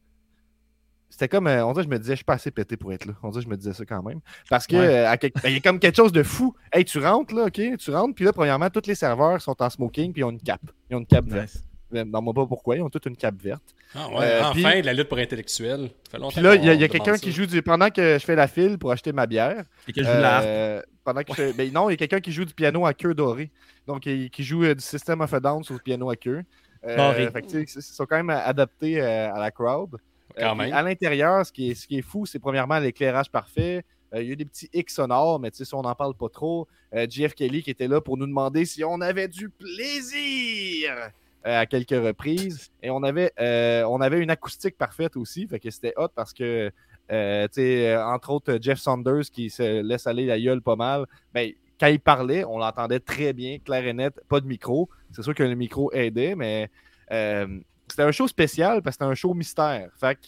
c'était 1.14 1.28
comme, 1.28 1.46
euh, 1.46 1.64
on 1.64 1.72
dirait, 1.72 1.84
je 1.84 1.88
me 1.88 1.98
disais, 1.98 2.12
je 2.14 2.16
suis 2.16 2.24
pas 2.24 2.34
assez 2.34 2.50
pété 2.50 2.76
pour 2.76 2.92
être 2.92 3.04
là. 3.06 3.12
On 3.22 3.30
dirait, 3.30 3.42
je 3.44 3.48
me 3.48 3.56
disais 3.56 3.72
ça 3.72 3.84
quand 3.84 4.02
même. 4.02 4.18
Parce 4.50 4.66
que, 4.66 4.74
Ouais. 4.74 4.86
euh, 4.86 5.08
à 5.10 5.16
quelque- 5.16 5.40
ben, 5.40 5.48
il 5.50 5.54
y 5.54 5.58
a 5.58 5.60
comme 5.60 5.78
quelque 5.78 5.94
chose 5.96 6.10
de 6.12 6.24
fou. 6.24 6.54
Hey, 6.72 6.84
tu 6.84 6.98
rentres 6.98 7.32
là, 7.34 7.44
ok, 7.44 7.60
tu 7.78 7.90
rentres, 7.92 8.14
puis 8.16 8.24
là, 8.24 8.32
premièrement, 8.32 8.68
tous 8.68 8.86
les 8.88 8.96
serveurs 8.96 9.40
sont 9.40 9.54
en 9.62 9.70
smoking, 9.70 10.12
puis 10.12 10.22
ils 10.22 10.24
ont 10.24 10.30
une 10.30 10.40
cape. 10.40 10.62
Ils 10.90 10.96
ont 10.96 11.00
une 11.00 11.06
cape 11.06 11.26
verte. 11.26 11.54
Nice. 11.54 11.64
Non, 12.06 12.20
moi 12.22 12.34
pas 12.34 12.44
pourquoi, 12.44 12.74
ils 12.76 12.82
ont 12.82 12.90
toute 12.90 13.06
une 13.06 13.16
cape 13.16 13.40
verte. 13.40 13.62
Ah 13.94 14.08
ouais, 14.08 14.16
Euh, 14.24 14.40
enfin, 14.42 14.80
de 14.80 14.86
la 14.86 14.92
lutte 14.92 15.08
pour 15.08 15.18
intellectuels. 15.18 15.90
Puis 16.10 16.40
là, 16.42 16.56
il 16.56 16.64
y 16.64 16.84
a, 16.84 16.88
quelqu'un 16.88 17.16
qui 17.16 17.30
joue 17.30 17.46
du. 17.46 17.62
Pendant 17.62 17.88
que 17.90 18.18
je 18.18 18.24
fais 18.24 18.34
la 18.34 18.48
file 18.48 18.76
pour 18.78 18.90
acheter 18.90 19.12
ma 19.12 19.26
bière, 19.28 19.62
Et 19.86 19.92
que 19.92 20.00
je 20.02 20.06
joue 20.08 20.12
euh, 20.12 20.82
pendant 21.04 21.20
que 21.22 21.28
je 21.30 21.34
fais- 21.34 21.52
ben 21.52 21.72
non, 21.72 21.88
il 21.88 21.92
y 21.92 21.94
a 21.94 21.96
quelqu'un 21.96 22.18
qui 22.18 22.32
joue 22.32 22.44
du 22.44 22.52
piano 22.54 22.84
à 22.84 22.94
queue 22.94 23.14
dorée. 23.14 23.52
Donc, 23.86 24.06
il- 24.06 24.28
qui 24.30 24.42
joue 24.42 24.64
euh, 24.64 24.74
du 24.74 24.82
System 24.82 25.20
of 25.20 25.32
a 25.32 25.38
Down 25.38 25.62
sur 25.62 25.74
le 25.74 25.80
piano 25.80 26.10
à 26.10 26.16
queue. 26.16 26.42
Euh, 26.84 27.30
fait 27.30 27.42
que, 27.42 27.56
ils 27.58 27.68
sont 27.82 28.04
quand 28.06 28.16
même 28.16 28.30
adaptés 28.30 29.00
euh, 29.00 29.32
à 29.32 29.38
la 29.38 29.50
crowd. 29.52 29.96
Quand 30.36 30.52
Euh, 30.52 30.54
même. 30.54 30.72
À 30.72 30.82
l'intérieur, 30.82 31.44
ce, 31.46 31.52
qui 31.52 31.70
est- 31.70 31.74
ce 31.74 31.86
qui 31.86 31.98
est 31.98 32.02
fou, 32.02 32.26
c'est 32.26 32.38
premièrement 32.38 32.78
l'éclairage 32.78 33.30
parfait. 33.30 33.84
Euh, 34.14 34.22
il 34.22 34.26
y 34.26 34.30
a 34.30 34.32
eu 34.32 34.36
des 34.36 34.44
petits 34.44 34.68
X 34.72 34.94
sonores, 34.94 35.38
mais 35.40 35.50
tu 35.50 35.58
sais, 35.58 35.64
si 35.64 35.74
on 35.74 35.82
n'en 35.82 35.94
parle 35.94 36.14
pas 36.14 36.28
trop, 36.28 36.66
euh, 36.94 37.06
JF 37.08 37.34
Kelly 37.34 37.62
qui 37.62 37.70
était 37.70 37.88
là 37.88 38.00
pour 38.00 38.16
nous 38.16 38.26
demander 38.26 38.64
si 38.64 38.82
on 38.84 39.00
avait 39.00 39.28
du 39.28 39.48
plaisir 39.48 41.10
à 41.42 41.66
quelques 41.66 41.90
reprises. 41.90 42.70
Et 42.82 42.90
on 42.90 43.02
avait, 43.02 43.32
euh, 43.38 43.84
on 43.84 44.00
avait 44.00 44.18
une 44.20 44.30
acoustique 44.30 44.78
parfaite 44.78 45.16
aussi, 45.16 45.46
fait 45.46 45.60
que 45.60 45.70
c'était 45.70 45.92
hot 45.96 46.08
parce 46.14 46.32
que, 46.32 46.70
euh, 47.12 47.46
tu 47.48 47.54
sais, 47.60 47.96
entre 47.96 48.30
autres, 48.30 48.58
Jeff 48.60 48.78
Saunders 48.78 49.24
qui 49.32 49.50
se 49.50 49.82
laisse 49.82 50.06
aller 50.06 50.26
la 50.26 50.40
gueule 50.40 50.62
pas 50.62 50.76
mal, 50.76 51.04
ben, 51.34 51.52
quand 51.78 51.88
il 51.88 52.00
parlait, 52.00 52.44
on 52.44 52.58
l'entendait 52.58 53.00
très 53.00 53.32
bien, 53.32 53.58
clair 53.58 53.86
et 53.86 53.92
net, 53.92 54.14
pas 54.28 54.40
de 54.40 54.46
micro. 54.46 54.88
C'est 55.12 55.22
sûr 55.22 55.34
que 55.34 55.42
le 55.42 55.54
micro 55.54 55.92
aidait, 55.92 56.34
mais 56.34 56.70
euh, 57.12 57.46
c'était 57.88 58.02
un 58.02 58.12
show 58.12 58.26
spécial 58.28 58.82
parce 58.82 58.96
que 58.96 59.04
c'était 59.04 59.10
un 59.12 59.14
show 59.14 59.34
mystère. 59.34 59.90
Fait 59.98 60.14
que 60.16 60.20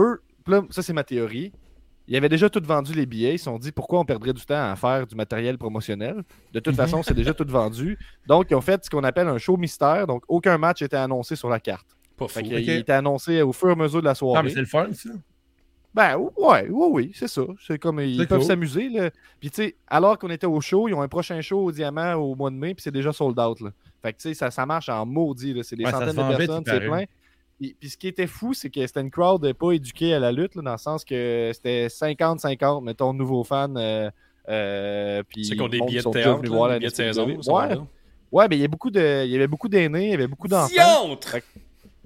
eux, 0.00 0.22
là, 0.46 0.62
ça 0.70 0.82
c'est 0.82 0.92
ma 0.92 1.04
théorie. 1.04 1.52
Ils 2.08 2.16
avaient 2.16 2.28
déjà 2.28 2.48
tout 2.48 2.62
vendu 2.64 2.92
les 2.92 3.04
billets. 3.04 3.34
Ils 3.34 3.38
se 3.38 3.46
sont 3.46 3.58
dit 3.58 3.72
pourquoi 3.72 3.98
on 3.98 4.04
perdrait 4.04 4.32
du 4.32 4.44
temps 4.46 4.70
à 4.70 4.76
faire 4.76 5.06
du 5.08 5.16
matériel 5.16 5.58
promotionnel? 5.58 6.22
De 6.52 6.60
toute 6.60 6.76
façon, 6.76 7.02
c'est 7.02 7.14
déjà 7.14 7.34
tout 7.34 7.44
vendu. 7.48 7.98
Donc, 8.28 8.46
ils 8.50 8.54
ont 8.54 8.60
fait 8.60 8.84
ce 8.84 8.88
qu'on 8.90 9.02
appelle 9.02 9.26
un 9.26 9.38
show 9.38 9.56
mystère. 9.56 10.06
Donc, 10.06 10.22
aucun 10.28 10.56
match 10.56 10.82
était 10.82 10.96
annoncé 10.96 11.34
sur 11.34 11.48
la 11.48 11.58
carte. 11.58 11.88
Pas 12.16 12.28
fou. 12.28 12.34
Fait. 12.34 12.42
Il 12.46 12.70
était 12.70 12.92
annoncé 12.92 13.42
au 13.42 13.52
fur 13.52 13.70
et 13.70 13.72
à 13.72 13.74
mesure 13.74 13.98
de 14.00 14.04
la 14.04 14.12
Ah, 14.12 14.14
soirée. 14.14 14.42
mais 14.44 14.50
c'est 14.50 14.60
le 14.60 14.66
fun, 14.66 14.86
ça. 14.92 15.10
Ben 15.96 16.18
ouais, 16.18 16.68
oui, 16.68 16.88
oui, 16.90 17.12
c'est 17.14 17.26
ça. 17.26 17.42
C'est 17.66 17.78
comme 17.78 18.00
ils 18.00 18.18
peuvent 18.28 18.40
cool. 18.40 18.46
s'amuser. 18.46 18.90
là. 18.90 19.10
Puis 19.40 19.50
tu 19.50 19.62
sais, 19.62 19.76
alors 19.88 20.18
qu'on 20.18 20.28
était 20.28 20.46
au 20.46 20.60
show, 20.60 20.88
ils 20.88 20.94
ont 20.94 21.00
un 21.00 21.08
prochain 21.08 21.40
show 21.40 21.64
au 21.64 21.72
Diamant 21.72 22.14
au 22.16 22.34
mois 22.34 22.50
de 22.50 22.56
mai, 22.56 22.74
puis 22.74 22.82
c'est 22.82 22.90
déjà 22.90 23.14
sold 23.14 23.38
out. 23.40 23.62
Là. 23.62 23.70
Fait 24.02 24.12
que 24.12 24.18
tu 24.18 24.28
sais, 24.28 24.34
ça, 24.34 24.50
ça 24.50 24.66
marche 24.66 24.90
en 24.90 25.06
maudit. 25.06 25.54
là. 25.54 25.62
C'est 25.62 25.74
des 25.74 25.84
Ouais, 25.84 25.90
centaines 25.90 26.10
de 26.10 26.36
personnes, 26.36 26.64
c'est 26.66 26.80
plein. 26.80 27.04
Puis, 27.58 27.74
puis 27.80 27.88
ce 27.88 27.96
qui 27.96 28.08
était 28.08 28.26
fou, 28.26 28.52
c'est 28.52 28.68
que 28.68 28.86
c'était 28.86 29.00
une 29.00 29.10
crowd 29.10 29.50
pas 29.54 29.72
éduquée 29.72 30.12
à 30.12 30.18
la 30.20 30.32
lutte, 30.32 30.54
là, 30.56 30.60
dans 30.62 30.72
le 30.72 30.76
sens 30.76 31.02
que 31.02 31.50
c'était 31.54 31.86
50-50, 31.86 32.84
mettons, 32.84 33.14
nouveaux 33.14 33.44
fans. 33.44 33.74
Euh, 33.76 34.10
euh, 34.50 35.22
puis 35.26 35.46
Ceux 35.46 35.54
qui 35.54 35.62
ont 35.62 35.68
des 35.68 35.80
billets 35.80 36.02
de 36.02 36.10
théâtre, 36.10 36.36
venus 36.36 36.50
là, 36.50 36.56
voir 36.56 36.68
des 36.68 36.74
la 36.74 36.78
billets 36.80 36.90
de 36.90 36.94
saison. 36.94 37.26
Ouais, 37.26 37.74
ouais, 38.32 38.48
mais 38.50 38.56
il 38.58 38.60
y, 38.60 38.64
a 38.64 38.68
beaucoup 38.68 38.90
de, 38.90 39.24
il 39.24 39.30
y 39.30 39.34
avait 39.34 39.46
beaucoup 39.46 39.70
d'aînés, 39.70 40.04
il 40.04 40.10
y 40.10 40.14
avait 40.14 40.26
beaucoup 40.26 40.46
d'enfants. 40.46 40.68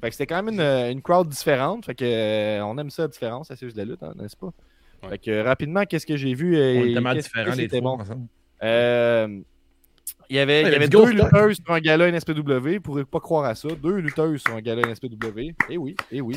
Fait 0.01 0.09
que 0.09 0.15
c'était 0.15 0.27
quand 0.27 0.43
même 0.43 0.55
une, 0.55 0.61
une 0.93 1.03
crowd 1.03 1.29
différente. 1.29 1.85
Fait 1.87 1.95
que 1.95 2.05
euh, 2.05 2.65
on 2.65 2.77
aime 2.79 2.91
ça, 2.91 3.03
la 3.03 3.09
différence, 3.09 3.49
c'est 3.49 3.59
juste 3.61 3.77
de 3.77 3.83
la 3.83 3.89
lutte, 3.91 4.03
hein, 4.03 4.13
n'est-ce 4.17 4.37
pas? 4.37 4.47
Ouais. 5.03 5.11
Fait 5.11 5.19
que 5.19 5.31
euh, 5.31 5.43
rapidement, 5.43 5.85
qu'est-ce 5.85 6.07
que 6.07 6.17
j'ai 6.17 6.35
vu? 6.35 6.57
On 6.57 6.59
euh, 6.59 6.85
est 6.91 6.93
tellement 6.95 7.13
qu'est-ce- 7.15 7.27
différents, 7.29 7.45
qu'est-ce 7.45 7.55
qui 7.57 7.61
les 7.61 7.67
était 7.67 7.81
trois, 7.81 7.97
bon? 7.97 8.29
Euh, 8.63 9.41
il 10.29 10.37
y 10.37 10.39
avait, 10.39 10.61
il 10.63 10.65
y 10.67 10.69
il 10.69 10.73
y 10.73 10.77
avait 10.77 10.89
deux 10.89 11.11
lutteuses 11.11 11.57
sur 11.65 11.75
un 11.75 11.81
gala 11.81 12.11
NSPW. 12.11 12.75
Vous 12.75 12.81
pourrez 12.81 13.05
pas 13.05 13.21
croire 13.21 13.45
à 13.45 13.55
ça. 13.55 13.69
Deux 13.83 13.97
lutteuses 13.97 14.41
sur 14.43 14.55
un 14.55 14.61
gala 14.61 14.83
NSPW. 14.83 15.55
Eh 15.69 15.77
oui, 15.77 15.97
eh 16.13 16.21
oui. 16.21 16.35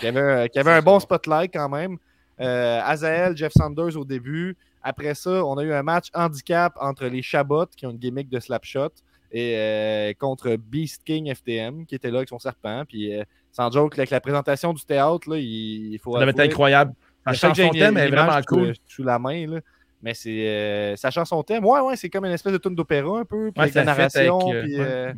Il 0.00 0.04
y 0.04 0.08
avait, 0.08 0.20
euh, 0.20 0.46
qui 0.48 0.58
avait 0.58 0.72
un 0.72 0.82
bon 0.82 0.98
spotlight 0.98 1.52
quand 1.52 1.68
même. 1.68 1.96
Euh, 2.40 2.80
Azael, 2.84 3.36
Jeff 3.36 3.52
Sanders 3.52 3.96
au 3.96 4.04
début. 4.04 4.56
Après 4.82 5.14
ça, 5.14 5.44
on 5.44 5.56
a 5.58 5.62
eu 5.64 5.72
un 5.72 5.82
match 5.82 6.08
handicap 6.14 6.74
entre 6.80 7.06
les 7.06 7.22
Chabot, 7.22 7.66
qui 7.76 7.86
ont 7.86 7.90
une 7.90 7.98
gimmick 7.98 8.28
de 8.28 8.40
slapshot, 8.40 8.90
et 9.32 9.54
euh, 9.56 10.12
contre 10.18 10.56
Beast 10.56 11.02
King 11.04 11.32
FTM, 11.34 11.86
qui 11.86 11.94
était 11.94 12.10
là 12.10 12.18
avec 12.18 12.28
son 12.28 12.38
serpent. 12.38 12.84
Puis, 12.88 13.14
euh, 13.14 13.24
sans 13.52 13.70
joke, 13.70 13.98
avec 13.98 14.10
la 14.10 14.20
présentation 14.20 14.72
du 14.72 14.84
théâtre, 14.84 15.30
là, 15.30 15.36
il, 15.38 15.92
il 15.94 15.98
faut. 15.98 16.16
Ça 16.18 16.26
être 16.26 16.40
incroyable. 16.40 16.94
Que 17.26 17.32
chanson 17.32 17.70
thème 17.70 17.96
est 17.96 18.08
vraiment 18.08 18.40
cool. 18.46 18.74
Sous 18.86 19.02
la 19.02 19.18
main, 19.18 19.46
là. 19.46 19.60
Mais 20.02 20.14
c'est 20.14 20.46
euh, 20.46 20.94
sa 20.96 21.10
chanson 21.10 21.42
thème. 21.42 21.64
Ouais, 21.64 21.80
ouais, 21.80 21.96
c'est 21.96 22.08
comme 22.10 22.24
une 22.26 22.32
espèce 22.32 22.52
de 22.52 22.58
tune 22.58 22.74
d'opéra 22.74 23.18
un 23.20 23.24
peu. 23.24 23.50
Puis 23.50 23.60
Ouais, 23.60 23.62
avec 23.62 23.74
la 23.74 23.80
avec, 23.80 24.14
narration. 24.14 24.38
puis, 24.38 24.78
ouais. 24.78 24.84
euh, 24.86 25.12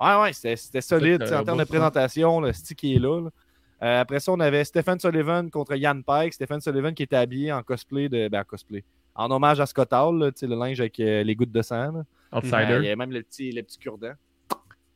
Ouais, 0.00 0.22
ouais, 0.22 0.32
c'était 0.32 0.80
solide 0.80 1.22
en 1.24 1.44
termes 1.44 1.58
de 1.58 1.64
présentation. 1.64 2.40
Le 2.40 2.52
stick 2.54 2.84
est 2.84 2.98
là. 2.98 3.20
là. 3.20 3.28
Euh, 3.82 4.00
après 4.00 4.20
ça, 4.20 4.32
on 4.32 4.40
avait 4.40 4.64
Stephen 4.64 4.98
Sullivan 4.98 5.50
contre 5.50 5.74
Yann 5.74 6.02
Pike. 6.02 6.32
Stephen 6.32 6.60
Sullivan 6.60 6.94
qui 6.94 7.02
était 7.02 7.16
habillé 7.16 7.52
en 7.52 7.62
cosplay 7.62 8.08
de. 8.08 8.28
Ben, 8.28 8.40
en 8.40 8.44
cosplay. 8.44 8.82
En 9.14 9.30
hommage 9.30 9.60
à 9.60 9.66
Scott 9.66 9.92
Hall, 9.92 10.18
là, 10.18 10.30
le 10.40 10.54
linge 10.56 10.80
avec 10.80 10.98
euh, 11.00 11.22
les 11.22 11.34
gouttes 11.34 11.52
de 11.52 11.60
sang. 11.62 11.92
là. 11.92 12.02
Euh, 12.32 12.40
il 12.42 12.48
y 12.48 12.52
Outsider. 12.52 12.74
avait 12.74 12.96
même 12.96 13.12
le 13.12 13.22
petit, 13.22 13.50
le 13.50 13.62
petit 13.62 13.78
cure-dent. 13.78 14.14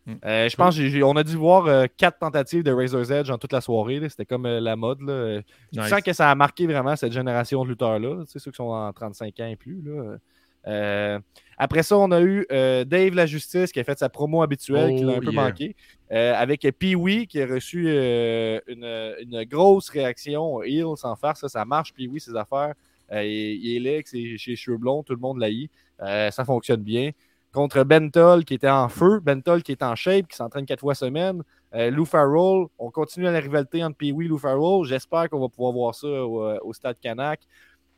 Mm. 0.07 0.15
Euh, 0.25 0.49
je 0.49 0.57
pense 0.57 0.79
qu'on 0.79 1.17
a 1.17 1.25
dû 1.25 1.37
voir 1.37 1.67
euh, 1.67 1.87
quatre 1.97 2.19
tentatives 2.19 2.63
de 2.63 2.73
Razor's 2.73 3.11
Edge 3.11 3.31
en 3.31 3.39
toute 3.39 3.53
la 3.53 3.61
soirée. 3.61 4.01
C'était 4.09 4.27
comme 4.27 4.47
euh, 4.47 4.61
la 4.61 4.77
mode. 4.77 5.01
Là. 5.01 5.41
Nice. 5.73 5.89
sens 5.89 6.03
que 6.03 6.13
ça 6.13 6.31
a 6.31 6.35
marqué 6.35 6.67
vraiment 6.67 6.95
cette 6.97 7.13
génération 7.13 7.65
de 7.65 7.71
lutteurs-là, 7.71 8.25
ceux 8.27 8.51
qui 8.51 8.57
sont 8.57 8.65
en 8.65 8.93
35 8.93 9.41
ans 9.41 9.47
et 9.47 9.57
plus. 9.57 9.83
Là. 9.83 11.19
Après 11.57 11.83
ça, 11.83 11.97
on 11.97 12.11
a 12.11 12.21
eu 12.21 12.47
Dave 12.51 13.15
La 13.15 13.27
Justice 13.27 13.71
qui 13.71 13.81
a 13.81 13.85
fait 13.85 13.99
sa 13.99 14.09
promo 14.09 14.43
habituelle, 14.43 14.91
Oh, 14.93 14.97
qui 14.97 15.05
l'a 15.05 15.15
un 15.15 15.21
peu 15.21 15.31
manqué, 15.31 15.77
avec 16.11 16.63
Pee-Wee 16.79 17.27
qui 17.27 17.41
a 17.41 17.47
reçu 17.47 17.89
une, 17.89 19.15
une 19.21 19.45
grosse 19.45 19.89
réaction 19.91 20.63
heel 20.63 20.97
sans 20.97 21.17
faire 21.17 21.37
ça, 21.37 21.49
ça 21.49 21.65
marche, 21.65 21.93
Pee-Wee, 21.93 22.21
ses 22.21 22.35
affaires. 22.35 22.75
Il, 23.13 23.77
est 23.77 23.79
laid, 23.79 24.03
ses, 24.07 24.57
cheveux 24.57 24.79
blonds, 24.79 25.03
tout 25.03 25.15
le 25.15 25.21
monde 25.21 25.39
l'haït. 25.39 25.71
Euh, 26.05 26.31
ça 26.31 26.45
fonctionne 26.45 26.83
bien. 26.83 27.11
Contre 27.53 27.85
Bentol 27.85 28.45
qui 28.45 28.55
était 28.55 28.69
en 28.69 28.89
feu, 28.89 29.21
Bentol 29.21 29.63
qui 29.63 29.73
est 29.73 29.83
en 29.83 29.95
shape, 29.95 30.27
qui 30.29 30.37
s'entraîne 30.37 30.67
quatre 30.67 30.81
fois 30.81 30.95
semaine. 30.95 31.43
Euh, 31.75 31.91
Lou 31.91 32.05
Farrell, 32.05 32.67
on 32.79 32.91
continue 32.91 33.27
la 33.27 33.39
rivalité 33.39 33.83
entre 33.85 33.97
Pee-Wee 33.97 34.27
et 34.27 34.29
Lou 34.29 34.39
Farrell. 34.39 34.85
J'espère 34.85 35.29
qu'on 35.31 35.41
va 35.41 35.49
pouvoir 35.49 35.73
voir 35.73 35.95
ça 35.95 36.07
au, 36.07 36.43
au 36.63 36.73
Stade 36.73 36.97
Canac. 37.01 37.41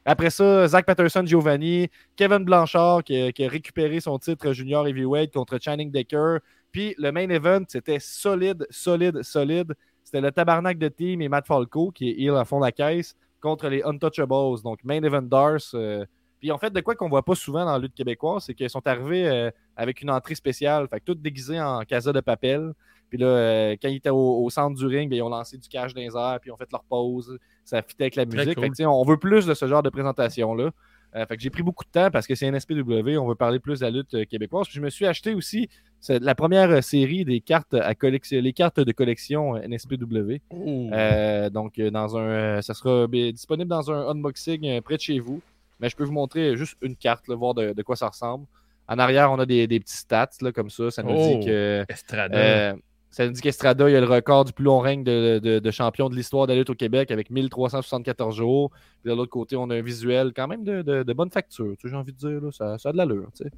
Après 0.08 0.30
ça, 0.30 0.68
Zach 0.68 0.86
Patterson 0.86 1.26
Giovanni, 1.26 1.88
Kevin 2.14 2.44
Blanchard 2.44 3.02
qui 3.02 3.20
a, 3.20 3.48
récupéré 3.48 3.98
son 3.98 4.20
titre 4.20 4.52
junior 4.52 4.86
heavyweight 4.86 5.32
contre 5.32 5.58
Channing 5.60 5.90
Decker. 5.90 6.38
Puis 6.70 6.94
le 6.96 7.10
main 7.10 7.28
event, 7.28 7.64
c'était 7.66 7.98
solide, 7.98 8.68
solide, 8.70 9.22
solide. 9.22 9.75
C'était 10.04 10.20
le 10.20 10.30
tabarnak 10.30 10.78
de 10.78 10.86
team 10.86 11.22
et 11.22 11.28
Matt 11.28 11.48
Falco 11.48 11.90
qui 11.90 12.10
est 12.10 12.20
heel 12.20 12.36
à 12.36 12.44
fond 12.44 12.60
de 12.60 12.66
la 12.66 12.70
caisse 12.70 13.16
contre 13.40 13.68
les 13.68 13.82
Untouchables. 13.82 14.62
Donc 14.62 14.84
main 14.84 15.02
event 15.02 15.22
Dars. 15.22 15.58
euh, 15.75 16.04
puis 16.38 16.52
en 16.52 16.58
fait, 16.58 16.70
de 16.70 16.80
quoi 16.80 16.94
qu'on 16.94 17.08
voit 17.08 17.24
pas 17.24 17.34
souvent 17.34 17.64
dans 17.64 17.72
la 17.72 17.78
lutte 17.78 17.94
québécoise, 17.94 18.44
c'est 18.44 18.54
qu'ils 18.54 18.70
sont 18.70 18.86
arrivés 18.86 19.26
euh, 19.26 19.50
avec 19.76 20.02
une 20.02 20.10
entrée 20.10 20.34
spéciale. 20.34 20.86
Fait 20.88 21.00
que 21.00 21.04
tout 21.06 21.14
déguisé 21.14 21.60
en 21.60 21.82
casa 21.84 22.12
de 22.12 22.20
papel. 22.20 22.72
Puis 23.08 23.18
là, 23.18 23.26
euh, 23.26 23.76
quand 23.80 23.88
ils 23.88 23.96
étaient 23.96 24.10
au, 24.10 24.44
au 24.44 24.50
centre 24.50 24.76
du 24.76 24.86
ring, 24.86 25.12
ils 25.12 25.22
ont 25.22 25.28
lancé 25.28 25.56
du 25.56 25.68
cash 25.68 25.94
dans 25.94 26.00
les 26.00 26.14
airs, 26.16 26.38
puis 26.40 26.50
ils 26.50 26.52
ont 26.52 26.56
fait 26.56 26.70
leur 26.70 26.84
pause. 26.84 27.38
Ça 27.64 27.82
fitait 27.82 28.04
avec 28.04 28.16
la 28.16 28.24
musique. 28.26 28.54
cool. 28.54 28.64
Fait 28.64 28.70
que, 28.70 28.74
tu 28.74 28.82
sais, 28.82 28.86
on 28.86 29.04
veut 29.04 29.16
plus 29.16 29.46
de 29.46 29.54
ce 29.54 29.66
genre 29.66 29.82
de 29.82 29.90
présentation-là. 29.90 30.70
Euh, 31.14 31.24
fait 31.24 31.36
que 31.36 31.42
j'ai 31.42 31.50
pris 31.50 31.62
beaucoup 31.62 31.84
de 31.84 31.90
temps 31.90 32.10
parce 32.10 32.26
que 32.26 32.34
c'est 32.34 32.46
un 32.46 32.58
SPW. 32.58 33.16
On 33.16 33.26
veut 33.26 33.36
parler 33.36 33.58
plus 33.58 33.80
de 33.80 33.84
la 33.84 33.90
lutte 33.90 34.26
québécoise. 34.26 34.66
Puis 34.66 34.76
je 34.76 34.82
me 34.82 34.90
suis 34.90 35.06
acheté 35.06 35.34
aussi 35.34 35.68
la 36.08 36.34
première 36.34 36.84
série 36.84 37.24
des 37.24 37.40
cartes 37.40 37.74
à 37.74 37.94
collection, 37.94 38.40
les 38.40 38.52
cartes 38.52 38.80
de 38.80 38.92
collection 38.92 39.56
NSPW. 39.56 40.40
Oh. 40.50 40.90
Euh, 40.92 41.48
donc, 41.48 41.80
dans 41.80 42.18
un, 42.18 42.60
ça 42.60 42.74
sera 42.74 43.06
disponible 43.06 43.70
dans 43.70 43.90
un 43.90 44.08
unboxing 44.10 44.80
près 44.82 44.96
de 44.96 45.00
chez 45.00 45.20
vous. 45.20 45.40
Mais 45.80 45.88
je 45.88 45.97
peux 45.97 46.04
vous 46.04 46.12
montrer 46.12 46.56
juste 46.56 46.76
une 46.83 46.97
carte, 46.97 47.28
là, 47.28 47.35
voir 47.35 47.54
de, 47.54 47.73
de 47.73 47.83
quoi 47.83 47.97
ça 47.97 48.09
ressemble. 48.09 48.47
En 48.88 48.99
arrière, 48.99 49.30
on 49.33 49.38
a 49.38 49.47
des, 49.47 49.66
des 49.66 49.80
petits 49.80 49.97
stats 49.97 50.30
là, 50.40 50.52
comme 50.52 50.71
ça. 50.71 50.90
Ça 50.90 51.02
nous 51.02 51.11
Oh. 51.14 51.38
dit 51.38 51.47
que 51.47 51.85
Estrada. 51.88 52.37
euh, 52.38 52.75
ça 53.11 53.26
nous 53.26 53.33
dit 53.33 53.40
qu'Estrada, 53.40 53.88
il 53.90 53.97
a 53.97 54.00
le 54.00 54.06
record 54.06 54.45
du 54.45 54.52
plus 54.52 54.64
long 54.64 54.78
règne 54.78 55.02
de, 55.04 55.38
de- 55.42 55.59
de 55.59 55.71
champion 55.71 56.09
de 56.09 56.14
l'histoire 56.14 56.47
de 56.47 56.52
la 56.52 56.59
lutte 56.59 56.71
au 56.71 56.75
Québec 56.75 57.11
avec 57.11 57.30
1374 57.30 58.37
jours. 58.37 58.71
Puis 59.02 59.11
de 59.11 59.16
l'autre 59.16 59.30
côté, 59.30 59.56
on 59.56 59.68
a 59.71 59.76
un 59.76 59.83
visuel 59.83 60.33
quand 60.35 60.47
même 60.49 60.64
de, 60.64 61.12
bonne 61.14 61.30
facture. 61.30 61.75
Tu 61.78 61.88
sais, 61.88 61.88
J'ai 61.90 61.97
envie 61.97 62.12
de 62.12 62.18
dire, 62.18 62.40
là, 62.40 62.50
ça, 62.52 62.78
ça 62.78 62.90
a 62.90 62.92
de 62.92 62.97
l'allure. 62.99 63.28
tu 63.37 63.45
sais. 63.45 63.50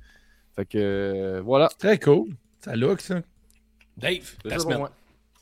Fait 0.57 0.65
que 0.65 0.79
euh, 0.79 1.41
voilà. 1.45 1.69
Très 1.79 1.99
cool. 1.99 2.31
Ça 2.61 2.75
look, 2.75 3.01
ça. 3.01 3.21
Dave, 3.97 4.35
la 4.45 4.59
semaine. 4.59 4.79
moi. 4.79 4.91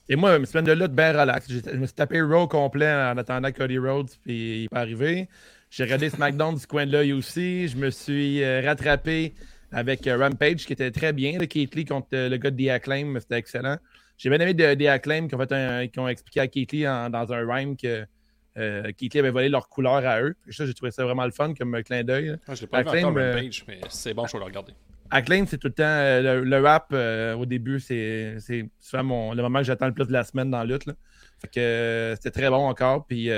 Et 0.08 0.16
moi, 0.16 0.36
une 0.36 0.46
semaine 0.46 0.64
de 0.64 0.72
lutte 0.72 0.92
bien 0.92 1.12
relax. 1.18 1.46
Je 1.50 1.76
me 1.76 1.86
suis 1.86 1.94
tapé 1.94 2.20
Raw 2.22 2.46
complet 2.48 2.90
en 2.92 3.16
attendant 3.18 3.50
Cody 3.52 3.78
Rhodes, 3.78 4.10
puis 4.22 4.58
il 4.58 4.62
n'est 4.62 4.68
pas 4.68 4.80
arrivé. 4.80 5.28
J'ai 5.70 5.84
regardé 5.84 6.08
SmackDown 6.10 6.54
du 6.56 6.66
coin 6.66 6.86
de 6.86 6.92
l'œil 6.92 7.12
aussi. 7.12 7.68
Je 7.68 7.76
me 7.76 7.90
suis 7.90 8.42
euh, 8.42 8.62
rattrapé 8.64 9.34
avec 9.72 10.06
euh, 10.06 10.16
Rampage, 10.16 10.64
qui 10.64 10.72
était 10.72 10.90
très 10.90 11.12
bien. 11.12 11.38
Le 11.38 11.46
Keith 11.46 11.74
Lee 11.74 11.84
contre 11.84 12.08
euh, 12.14 12.28
le 12.28 12.36
gars 12.36 12.50
de 12.50 12.64
The 12.64 12.68
Acclaim, 12.68 13.14
c'était 13.20 13.36
excellent. 13.38 13.76
J'ai 14.16 14.30
bien 14.30 14.38
aimé 14.40 14.54
de, 14.54 14.74
The 14.74 14.86
Acclaim 14.88 15.28
qui 15.28 15.34
ont, 15.34 15.38
fait 15.38 15.52
un- 15.52 15.86
qui 15.88 15.98
ont 15.98 16.08
expliqué 16.08 16.40
à 16.40 16.46
Keith 16.46 16.72
Lee 16.72 16.88
en- 16.88 17.10
dans 17.10 17.30
un 17.32 17.46
rhyme 17.52 17.76
que 17.76 18.06
euh, 18.56 18.90
Keith 18.96 19.12
Lee 19.14 19.20
avait 19.20 19.30
volé 19.30 19.48
leur 19.48 19.68
couleur 19.68 19.96
à 20.06 20.22
eux. 20.22 20.34
Ça, 20.50 20.64
j'ai 20.64 20.72
trouvé 20.72 20.90
ça 20.92 21.04
vraiment 21.04 21.24
le 21.26 21.32
fun 21.32 21.52
comme 21.52 21.82
clin 21.82 22.04
d'œil. 22.04 22.36
Ah, 22.48 22.54
je 22.54 22.62
l'ai 22.62 22.66
pas 22.68 22.82
vu 22.82 22.88
encore, 22.88 23.18
euh, 23.18 23.32
Rampage, 23.34 23.64
mais 23.68 23.80
c'est 23.90 24.14
bon, 24.14 24.26
je 24.26 24.32
vais 24.32 24.38
le 24.38 24.44
regarder. 24.44 24.72
Acclaim, 25.10 25.44
c'est 25.46 25.58
tout 25.58 25.68
le 25.68 25.74
temps 25.74 25.82
euh, 25.84 26.40
le, 26.40 26.44
le 26.44 26.60
rap 26.62 26.92
au 27.38 27.44
début, 27.44 27.80
c'est 27.80 28.36
souvent 28.80 29.04
mon, 29.04 29.34
le 29.34 29.42
moment 29.42 29.58
que 29.58 29.64
j'attends 29.66 29.86
le 29.86 29.92
plus 29.94 30.06
de 30.06 30.12
la 30.12 30.24
semaine 30.24 30.50
dans 30.50 30.58
la 30.58 30.64
lutte. 30.64 30.86
là. 30.86 30.94
Fait 31.38 31.48
que 31.48 32.14
c'était 32.16 32.30
très 32.40 32.48
bon 32.48 32.66
encore. 32.66 33.04
Puis 33.06 33.30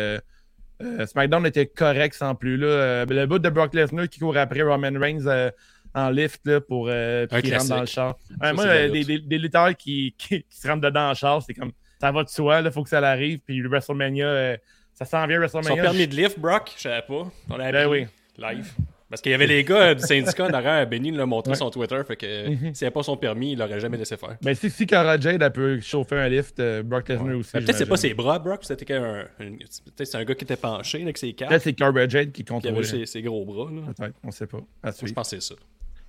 euh, 0.83 1.07
SmackDown 1.07 1.45
était 1.47 1.67
correct 1.67 2.15
sans 2.15 2.35
plus. 2.35 2.57
Là. 2.57 2.67
Euh, 2.67 3.07
le 3.09 3.27
bout 3.27 3.39
de 3.39 3.49
Brock 3.49 3.75
Lesnar 3.75 4.09
qui 4.09 4.21
court 4.21 4.37
après 4.37 4.63
Roman 4.63 4.93
Reigns 4.99 5.27
euh, 5.27 5.51
en 5.95 6.11
lift 6.11 6.41
là, 6.47 6.61
pour 6.61 6.89
euh, 6.91 7.27
puis 7.27 7.39
Un 7.39 7.41
qui 7.43 7.53
rentre 7.57 7.69
dans 7.69 7.81
le 7.81 7.87
char. 7.87 8.17
Ça, 8.41 8.53
moi, 8.53 8.65
euh, 8.67 8.89
des, 8.91 8.99
lutte. 8.99 9.07
des- 9.07 9.19
des 9.21 9.39
lutteurs 9.39 9.77
qui, 9.77 10.15
qui, 10.19 10.43
qui 10.43 10.57
se 10.57 10.69
rentrent 10.69 10.83
dedans 10.83 11.01
dans 11.05 11.09
le 11.11 11.15
char, 11.15 11.43
c'est 11.43 11.55
comme 11.55 11.73
ça 12.01 12.13
va 12.13 12.23
de 12.23 12.29
soi, 12.29 12.61
il 12.65 12.71
faut 12.71 12.83
que 12.85 12.89
ça 12.91 13.01
l'arrive. 13.01 13.41
Puis 13.41 13.57
le 13.59 13.69
WrestleMania, 13.69 14.27
euh, 14.27 14.57
ça 14.95 15.05
s'en 15.05 15.27
vient 15.27 15.37
Son 15.49 15.59
WrestleMania. 15.61 15.83
permis 15.83 16.07
de 16.07 16.15
lift, 16.15 16.39
Brock, 16.39 16.73
je 16.77 16.83
savais 16.83 17.03
pas. 17.03 17.31
On 17.51 17.57
l'a 17.57 17.73
Ben 17.73 17.89
oui. 17.89 18.07
live. 18.37 18.73
Parce 19.11 19.23
qu'il 19.23 19.33
y 19.33 19.35
avait 19.35 19.47
les 19.47 19.65
gars 19.65 19.95
du 19.95 20.03
syndicat 20.03 20.45
en 20.47 20.53
arrière, 20.53 20.87
Benny 20.87 21.11
l'a 21.11 21.25
montré 21.25 21.53
Ouais. 21.53 21.57
sur 21.57 21.71
Twitter, 21.71 22.01
fait 22.07 22.17
que 22.17 22.49
Mhm. 22.49 22.57
s'il 22.57 22.65
n'y 22.71 22.77
avait 22.83 22.91
pas 22.91 23.03
son 23.03 23.17
permis, 23.17 23.53
il 23.53 23.59
l'aurait 23.59 23.81
jamais 23.81 23.97
laissé 23.97 24.17
faire. 24.19 24.37
Mais 24.45 24.55
si, 24.55 24.69
si 24.69 24.87
Cara 24.87 25.19
Jade 25.19 25.43
elle 25.43 25.51
peut 25.53 25.81
chauffer 25.81 26.17
un 26.17 26.29
lift, 26.29 26.61
euh, 26.61 26.83
Brock 26.83 27.09
Lesnar 27.09 27.37
aussi. 27.37 27.51
Mais 27.55 27.61
Peut-être 27.61 27.77
c'est 27.79 27.85
j'imagine. 27.85 27.89
pas 27.89 27.97
ses 27.97 28.15
bras, 28.15 28.39
Brock, 28.39 28.61
c'était 28.65 28.95
un, 28.95 29.25
peut-être 29.39 30.05
c'est 30.07 30.17
un 30.19 30.25
gars 30.25 30.35
qui 30.35 30.45
était 30.45 30.57
penché 30.57 31.01
avec 31.03 31.17
ses 31.17 31.33
Peut-être 31.33 31.49
cartes, 31.51 31.63
c'est 31.63 31.73
Cara 31.73 32.07
Jade 32.09 32.33
qui 32.33 32.45
qui 32.45 32.69
avait 32.69 32.83
ses, 32.83 33.07
ses 33.07 33.23
gros 33.23 33.45
bras. 33.47 33.71
Là. 33.71 33.81
Peut-être, 33.97 34.15
on 34.23 34.31
sait 34.31 34.47
pas. 34.47 34.61
À 34.83 34.91
Je 34.91 35.13
pense 35.13 35.31
que 35.31 35.41
c'est 35.41 35.55
ça. 35.55 35.59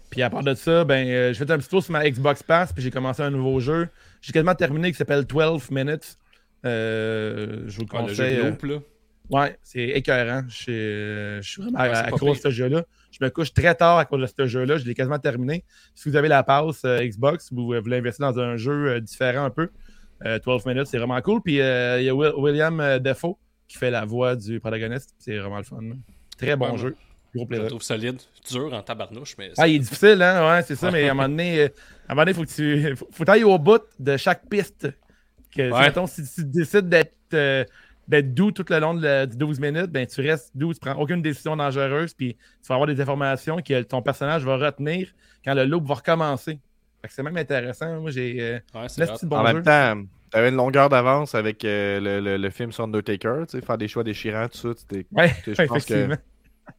Puis 0.10 0.22
à 0.24 0.30
part 0.30 0.44
de 0.44 0.54
ça, 0.56 0.84
ben, 0.84 1.08
euh, 1.08 1.34
j'ai 1.34 1.46
fait 1.46 1.52
un 1.52 1.58
petit 1.60 1.70
tour 1.70 1.84
sur 1.84 1.92
ma 1.94 2.10
Xbox 2.10 2.42
Pass, 2.44 2.74
puis 2.74 2.82
j'ai 2.84 2.90
commencé 2.92 3.22
un 3.22 3.30
nouveau 3.30 3.60
jeu. 3.60 3.88
J'ai 4.22 4.34
quasiment 4.34 4.56
terminé 4.56 4.92
qui 4.92 4.98
s'appelle 4.98 5.24
12 5.24 5.70
Minutes. 5.72 6.18
Euh, 6.66 7.64
je 7.68 7.78
vous 7.78 7.84
le 7.84 7.90
Ah, 7.94 8.02
le 8.08 8.14
jeu 8.14 8.24
de 8.30 8.36
euh, 8.36 8.50
loop, 8.50 8.64
là. 8.64 8.76
Ouais, 9.30 9.58
c'est 9.64 9.84
écœurant. 9.84 10.44
Je 10.48 10.56
suis, 10.56 10.72
euh, 10.74 11.42
je 11.42 11.62
vraiment 11.62 11.80
Ouais, 11.80 11.90
c'est 11.94 12.02
accro 12.02 12.26
pas 12.28 12.32
à 12.32 12.36
ce 12.36 12.50
jeu-là. 12.50 12.84
Je 13.12 13.18
me 13.24 13.30
couche 13.30 13.54
très 13.54 13.74
tard 13.76 13.98
à 13.98 14.06
cause 14.06 14.22
de 14.22 14.28
ce 14.28 14.46
jeu-là. 14.48 14.78
Je 14.78 14.86
l'ai 14.86 14.94
quasiment 14.94 15.20
terminé. 15.20 15.64
Si 15.96 16.10
vous 16.10 16.16
avez 16.16 16.28
la 16.28 16.44
passe 16.44 16.84
euh, 16.86 17.00
Xbox, 17.04 17.52
vous 17.52 17.66
voulez 17.82 17.98
investir 17.98 18.32
dans 18.32 18.40
un 18.40 18.56
jeu 18.58 18.88
euh, 18.90 19.00
différent 19.00 19.46
un 19.46 19.50
peu. 19.50 19.70
euh, 20.26 20.38
12 20.40 20.66
Minutes, 20.66 20.88
c'est 20.88 20.98
vraiment 20.98 21.20
cool. 21.22 21.42
Puis 21.42 21.60
euh, 21.62 22.00
il 22.02 22.06
y 22.06 22.10
a 22.10 22.16
Will- 22.16 22.34
William 22.38 22.80
euh, 22.80 23.00
Defoe 23.00 23.38
qui 23.68 23.78
fait 23.78 23.90
la 23.92 24.06
voix 24.06 24.36
du 24.36 24.60
protagoniste. 24.60 25.14
C'est 25.20 25.38
vraiment 25.38 25.58
le 25.58 25.64
fun. 25.64 25.80
Très 26.38 26.56
bon 26.56 26.72
Ouais, 26.72 26.78
jeu. 26.78 26.96
Gros 27.36 27.44
Je 27.44 27.48
plaisir. 27.48 27.64
le 27.66 27.70
trouve 27.70 27.82
solide, 27.84 28.18
dur 28.50 28.74
en 28.74 28.82
tabarnouche, 28.82 29.36
mais 29.38 29.52
Ah, 29.58 29.68
il 29.68 29.76
est 29.76 29.80
difficile, 29.80 30.20
hein? 30.24 30.50
Ouais, 30.50 30.64
c'est 30.64 30.76
ça, 30.76 30.90
mais 30.90 31.08
à 31.08 31.12
un 31.12 31.14
moment 31.14 31.30
donné, 31.30 31.60
euh, 31.62 31.68
à 32.08 32.12
un 32.12 32.16
moment 32.16 32.22
donné, 32.26 32.34
faut 32.34 32.44
que 32.44 32.50
tu. 32.52 32.96
Faut, 32.96 33.08
faut 33.12 33.30
aller 33.30 33.44
au 33.44 33.60
bout 33.60 33.82
de 34.00 34.18
chaque 34.18 34.50
piste. 34.50 34.88
Que, 35.56 35.72
Ouais. 35.72 35.80
mettons, 35.82 36.08
si 36.08 36.24
tu 36.24 36.44
décides 36.44 36.90
d'être 36.90 37.14
euh, 37.36 37.64
d'être 38.10 38.34
doux 38.34 38.52
tout 38.52 38.66
le 38.70 38.80
long 38.80 38.94
de 38.96 39.04
la- 39.04 39.26
du 39.26 39.38
12 39.38 39.60
minutes, 39.60 39.92
ben 39.92 40.06
tu 40.06 40.20
restes 40.22 40.52
doux, 40.56 40.74
tu 40.74 40.80
prends 40.82 40.96
aucune 40.96 41.22
décision 41.22 41.56
dangereuse, 41.56 42.14
puis 42.14 42.34
tu 42.36 42.68
vas 42.68 42.76
avoir 42.76 42.88
des 42.88 43.00
informations 43.00 43.62
que 43.62 43.82
ton 43.84 44.02
personnage 44.02 44.44
va 44.44 44.58
retenir 44.58 45.08
quand 45.46 45.54
le 45.54 45.64
loop 45.66 45.88
va 45.88 45.94
recommencer. 45.96 46.60
Fait 47.02 47.08
que 47.08 47.14
c'est 47.14 47.24
même 47.24 47.38
intéressant. 47.38 48.02
Moi, 48.02 48.12
j'ai. 48.12 48.36
Euh, 48.42 48.60
ouais, 48.76 48.88
bon 49.24 49.38
en 49.38 49.48
jeu. 49.48 49.54
même 49.54 49.64
temps, 49.64 50.02
t'avais 50.32 50.50
une 50.50 50.56
longueur 50.58 50.90
d'avance 50.90 51.34
avec 51.36 51.64
euh, 51.64 52.00
le, 52.02 52.20
le- 52.20 52.38
le 52.38 52.50
film 52.50 52.72
sur 52.74 52.84
Undertaker, 52.84 53.46
tu 53.48 53.58
sais, 53.60 53.66
faire 53.66 53.78
des 53.78 53.88
choix 53.88 54.04
déchirants, 54.04 54.48
tout 54.50 54.58
ça. 54.58 54.68
Ouais, 55.14 55.30
je 55.46 55.52
pense 55.52 55.56
que 55.56 55.62
effectivement. 55.62 56.16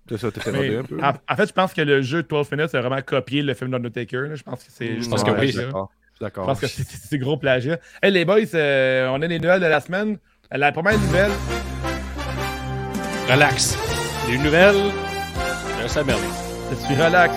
tout 0.06 0.18
ça, 0.18 0.30
t'es 0.30 0.40
fait 0.40 0.52
Mais, 0.52 0.58
rodé 0.58 0.76
un 0.76 0.82
peu. 0.82 0.98
en, 1.02 1.12
en 1.32 1.36
fait, 1.36 1.46
je 1.48 1.52
pense 1.54 1.72
que 1.72 1.80
le 1.80 2.02
jeu 2.02 2.22
12 2.22 2.50
minutes 2.52 2.74
a 2.74 2.80
vraiment 2.80 3.00
copié 3.02 3.42
le 3.42 3.54
film 3.54 3.70
d'Undertaker. 3.70 4.34
Je 4.34 4.42
pense 4.42 4.62
que 4.64 4.70
c'est. 4.72 5.00
Je 5.00 5.08
pense 5.08 5.22
un 5.26 5.32
que 5.32 5.40
oui. 5.40 5.54
D'accord. 6.20 6.44
Je 6.44 6.46
pense 6.50 6.60
que 6.60 6.66
c'est 6.66 7.18
gros 7.18 7.38
plagiat. 7.38 7.78
Hey 8.02 8.10
les 8.10 8.26
boys, 8.26 8.40
euh, 8.54 9.08
on 9.08 9.22
a 9.22 9.26
les 9.26 9.38
nouvelles 9.38 9.62
de 9.62 9.66
la 9.66 9.80
semaine. 9.80 10.18
La 10.52 10.72
première 10.72 10.98
nouvelle, 10.98 11.30
Relax. 13.28 13.76
Les 14.28 14.38
nouvelles, 14.38 14.74
merde. 14.74 16.20
je 16.70 16.76
suis 16.76 16.94
relax. 16.94 17.34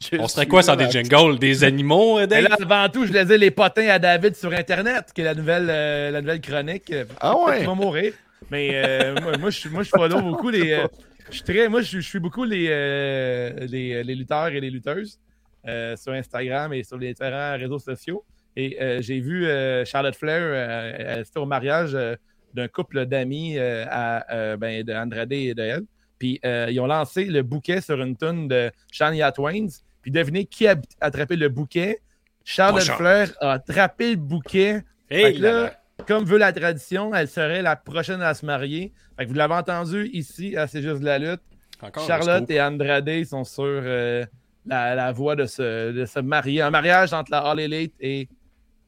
Je 0.00 0.18
On 0.20 0.28
serait 0.28 0.46
quoi 0.46 0.62
sans 0.62 0.76
des 0.76 0.88
jingles? 0.88 1.38
Des 1.40 1.64
animaux, 1.64 2.20
Et 2.20 2.28
Dave? 2.28 2.44
là, 2.44 2.56
avant 2.62 2.88
tout, 2.92 3.06
je 3.06 3.12
laissais 3.12 3.38
les 3.38 3.50
potins 3.50 3.88
à 3.88 3.98
David 3.98 4.36
sur 4.36 4.52
Internet, 4.52 5.06
qui 5.12 5.22
est 5.22 5.24
la 5.24 5.34
nouvelle, 5.34 5.66
euh, 5.68 6.10
la 6.12 6.20
nouvelle 6.20 6.40
chronique. 6.40 6.92
Ah 7.20 7.36
ouais? 7.36 7.60
Tu 7.60 7.66
vas 7.66 7.74
mourir. 7.74 8.12
Mais 8.50 8.70
euh, 8.74 9.16
moi, 9.20 9.36
moi, 9.38 9.50
je 9.50 9.58
suis- 9.58 9.70
moi, 9.70 9.82
je 9.82 9.88
follow 9.90 10.20
beaucoup 10.22 10.50
les. 10.50 10.72
euh, 10.72 10.86
je 11.30 11.34
suis 11.36 11.42
très. 11.42 11.68
Moi, 11.68 11.82
je, 11.82 11.98
je 11.98 12.06
suis 12.08 12.20
beaucoup 12.20 12.44
les, 12.44 12.68
euh, 12.70 13.50
les, 13.66 14.04
les 14.04 14.14
lutteurs 14.14 14.46
et 14.48 14.60
les 14.60 14.70
lutteuses 14.70 15.18
euh, 15.66 15.96
sur 15.96 16.12
Instagram 16.12 16.72
et 16.72 16.84
sur 16.84 16.98
les 16.98 17.08
différents 17.12 17.56
réseaux 17.58 17.80
sociaux. 17.80 18.22
Et 18.56 18.78
euh, 18.80 19.02
j'ai 19.02 19.20
vu 19.20 19.46
euh, 19.46 19.84
Charlotte 19.84 20.16
Flair, 20.16 20.40
euh, 20.42 20.92
elle 20.98 21.20
était 21.20 21.38
au 21.38 21.46
mariage 21.46 21.94
euh, 21.94 22.16
d'un 22.54 22.68
couple 22.68 23.04
d'amis 23.04 23.58
euh, 23.58 23.84
à 23.90 24.34
euh, 24.34 24.56
ben, 24.56 24.82
de 24.82 24.92
Andrade 24.94 25.32
et 25.32 25.54
de 25.54 25.62
elle. 25.62 25.82
Puis 26.18 26.40
euh, 26.44 26.68
ils 26.70 26.80
ont 26.80 26.86
lancé 26.86 27.26
le 27.26 27.42
bouquet 27.42 27.82
sur 27.82 28.00
une 28.00 28.16
tune 28.16 28.48
de 28.48 28.70
Shania 28.90 29.30
Twain. 29.32 29.66
Puis 30.00 30.10
devinez 30.10 30.46
qui 30.46 30.66
a 30.66 30.76
attrapé 31.00 31.36
le 31.36 31.50
bouquet? 31.50 31.98
Charlotte 32.44 32.80
Bon, 32.80 32.86
Charles. 32.86 32.98
Flair 32.98 33.32
a 33.40 33.52
attrapé 33.52 34.10
le 34.12 34.16
bouquet. 34.16 34.82
Hey, 35.10 35.36
là, 35.36 35.64
là, 35.64 35.72
comme 36.06 36.24
veut 36.24 36.38
la 36.38 36.52
tradition, 36.52 37.14
elle 37.14 37.28
serait 37.28 37.60
la 37.60 37.76
prochaine 37.76 38.22
à 38.22 38.32
se 38.32 38.46
marier. 38.46 38.92
Fait 39.18 39.24
que 39.24 39.28
vous 39.28 39.34
l'avez 39.34 39.54
entendu 39.54 40.08
ici, 40.12 40.56
à 40.56 40.66
C'est 40.66 40.80
juste 40.80 41.00
de 41.00 41.04
la 41.04 41.18
lutte. 41.18 41.42
encore 41.82 42.06
Charlotte 42.06 42.50
et 42.50 42.62
Andrade 42.62 43.24
sont 43.24 43.44
sur 43.44 43.64
euh, 43.64 44.24
la, 44.64 44.94
la 44.94 45.12
voie 45.12 45.36
de 45.36 45.44
se, 45.44 45.92
de 45.92 46.04
se 46.06 46.20
marier. 46.20 46.62
Un 46.62 46.70
mariage 46.70 47.12
entre 47.12 47.30
la 47.30 47.38
All 47.40 47.60
Elite 47.60 47.94
et 48.00 48.28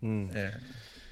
Hmm. 0.03 0.27
euh, 0.37 0.49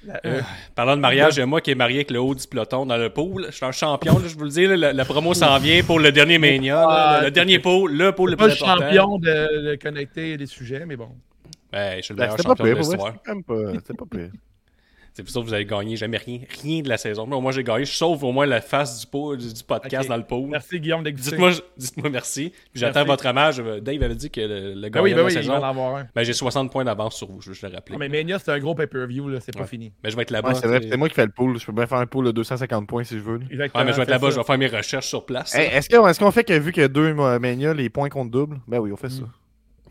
la 0.05 0.21
Euh, 0.25 0.39
E. 0.39 0.43
Parlant 0.75 0.95
de 0.95 1.01
mariage, 1.01 1.35
il 1.35 1.39
y 1.39 1.41
a 1.41 1.45
moi 1.45 1.59
qui 1.59 1.71
est 1.71 1.75
marié 1.75 1.97
avec 1.97 2.11
le 2.11 2.19
haut 2.21 2.33
du 2.35 2.47
peloton 2.47 2.85
dans 2.85 2.97
le 2.97 3.09
pool. 3.09 3.47
Je 3.49 3.55
suis 3.55 3.65
un 3.65 3.71
champion, 3.71 4.17
là, 4.19 4.27
je 4.27 4.35
vous 4.35 4.43
le 4.43 4.49
dis. 4.49 4.65
là, 4.65 4.77
la, 4.77 4.93
la 4.93 5.05
promo 5.05 5.33
s'en 5.33 5.57
vient 5.59 5.83
pour 5.83 5.99
le 5.99 6.11
dernier 6.11 6.37
Mania. 6.37 6.75
là, 6.75 6.87
Ah, 6.89 7.17
le, 7.19 7.25
le 7.25 7.31
dernier 7.31 7.59
pôle, 7.59 7.91
le 7.93 8.11
pôle 8.13 8.31
le 8.31 8.37
Pas 8.37 8.45
plus 8.47 8.55
champion 8.55 9.17
de, 9.17 9.71
de 9.71 9.75
connecter 9.75 10.37
les 10.37 10.45
sujets, 10.45 10.85
mais 10.85 10.95
bon. 10.95 11.09
Ben, 11.71 11.97
je 11.97 12.01
suis 12.03 12.13
le 12.13 12.17
Ben, 12.19 12.23
meilleur 12.25 12.37
pas 12.37 12.43
champion 12.43 12.63
de 12.63 12.69
pire, 12.69 12.77
l'histoire. 12.77 13.13
Pas, 13.23 13.73
c'était 13.75 13.93
pas 13.93 14.05
pire. 14.09 14.29
C'est 15.17 15.23
pour 15.23 15.31
ça 15.31 15.39
que 15.39 15.45
vous 15.45 15.53
avez 15.55 15.65
gagné 15.65 15.95
jamais 15.95 16.17
rien, 16.17 16.41
rien 16.61 16.81
de 16.83 16.89
la 16.89 16.97
saison. 16.99 17.25
Moi, 17.25 17.41
moi 17.41 17.51
j'ai 17.51 17.63
gagné, 17.63 17.85
sauf 17.85 18.21
au 18.21 18.31
moins 18.31 18.45
la 18.45 18.61
face 18.61 18.99
du, 18.99 19.07
pot, 19.07 19.35
du, 19.35 19.51
du 19.51 19.63
podcast 19.63 20.07
dans 20.07 20.15
le 20.15 20.21
pool. 20.23 20.47
Merci 20.51 20.79
Guillaume 20.79 21.01
d'exister. 21.01 21.31
Dites-moi 21.31 21.51
dites-moi 21.75 22.09
merci. 22.11 22.51
Puis 22.71 22.79
j'attends 22.79 23.03
votre 23.03 23.25
hommage. 23.25 23.57
Dave 23.57 24.03
avait 24.03 24.13
dit 24.13 24.29
que 24.29 24.41
le, 24.41 24.75
le 24.75 24.81
Ben 24.81 24.89
gagnant 24.91 25.03
oui, 25.05 25.09
de 25.09 25.15
ben 25.15 25.21
la 25.21 25.25
oui, 25.25 25.31
il 25.31 25.35
va 25.37 25.41
saison. 25.41 25.53
en 25.55 25.63
avoir 25.63 25.95
un. 25.95 26.07
Ben, 26.13 26.21
j'ai 26.21 26.33
60 26.33 26.71
points 26.71 26.85
d'avance 26.85 27.15
sur 27.15 27.31
vous, 27.31 27.41
je 27.41 27.51
je 27.51 27.65
le 27.65 27.73
rappeler. 27.73 27.95
Ah, 27.95 27.99
mais 27.99 28.09
Mania, 28.09 28.37
c'est 28.37 28.51
un 28.51 28.59
gros 28.59 28.75
pay-per-view, 28.75 29.27
là, 29.27 29.39
c'est 29.39 29.53
pas 29.55 29.61
Ouais. 29.61 29.67
fini. 29.67 29.91
Mais 30.03 30.11
je 30.11 30.15
vais 30.15 30.21
être 30.21 30.29
là-bas. 30.29 30.49
Ouais, 30.49 30.55
c'est 30.55 30.67
vrai, 30.67 30.81
c'est 30.87 30.97
moi 30.97 31.09
qui 31.09 31.15
fais 31.15 31.25
le 31.25 31.31
pool. 31.31 31.57
Je 31.59 31.65
peux 31.65 31.71
bien 31.71 31.87
faire 31.87 31.97
un 31.97 32.05
pool 32.05 32.25
de 32.27 32.31
250 32.31 32.87
points 32.87 33.03
si 33.03 33.15
je 33.15 33.23
veux. 33.23 33.39
Exactement. 33.49 33.79
Ouais, 33.81 33.85
mais 33.87 33.91
je 33.93 33.97
vais 33.97 34.03
être 34.03 34.09
là-bas, 34.09 34.27
ça. 34.27 34.35
je 34.35 34.39
vais 34.39 34.45
faire 34.45 34.57
mes 34.59 34.67
recherches 34.67 35.07
sur 35.07 35.25
place. 35.25 35.55
Hey, 35.55 35.67
est-ce 35.75 35.89
qu'on 35.89 36.07
est 36.07 36.19
qu'on 36.19 36.29
fait 36.29 36.43
que 36.43 36.53
vu 36.53 36.71
qu'il 36.71 36.81
y 36.81 36.85
a 36.85 36.89
deux 36.89 37.15
euh, 37.17 37.39
Mania, 37.39 37.73
les 37.73 37.89
points 37.89 38.09
comptent 38.09 38.29
double? 38.29 38.59
Ben 38.67 38.77
oui, 38.77 38.91
on 38.91 38.97
fait 38.97 39.09
ça. 39.09 39.23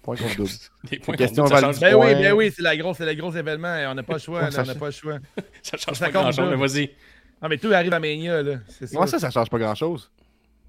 Points 0.06 0.16
double. 0.36 0.48
Des 0.90 0.98
points 1.00 1.16
question 1.16 1.44
contre- 1.44 1.60
change, 1.60 1.80
Ben 1.80 1.94
oui, 1.94 2.14
ben 2.14 2.32
oui, 2.32 2.52
c'est 2.54 2.62
la 2.62 2.76
grosse, 2.76 2.96
c'est 2.96 3.04
le 3.06 3.14
gros 3.14 3.32
événement. 3.32 3.76
On 3.90 3.94
n'a 3.94 4.02
pas 4.02 4.14
le 4.14 4.18
choix, 4.20 4.38
Ouais, 4.38 4.44
là, 4.46 4.50
ça 4.52 4.62
on 4.62 4.64
n'a 4.64 4.72
change. 4.72 4.80
pas 4.80 4.86
le 4.86 4.92
choix. 4.92 5.18
ça 5.62 5.76
change 5.76 5.96
ça 5.96 6.06
pas 6.06 6.12
grand-chose, 6.12 6.36
double. 6.36 6.56
mais 6.56 6.66
vas-y. 6.66 6.90
Ah, 7.42 7.48
mais 7.48 7.58
tout 7.58 7.70
arrive 7.72 7.92
à 7.92 8.00
Mania, 8.00 8.42
là. 8.42 8.54
Moi, 8.92 9.06
ça, 9.08 9.18
ça 9.18 9.30
change 9.30 9.50
pas 9.50 9.58
grand 9.58 9.75
chose. 9.75 10.10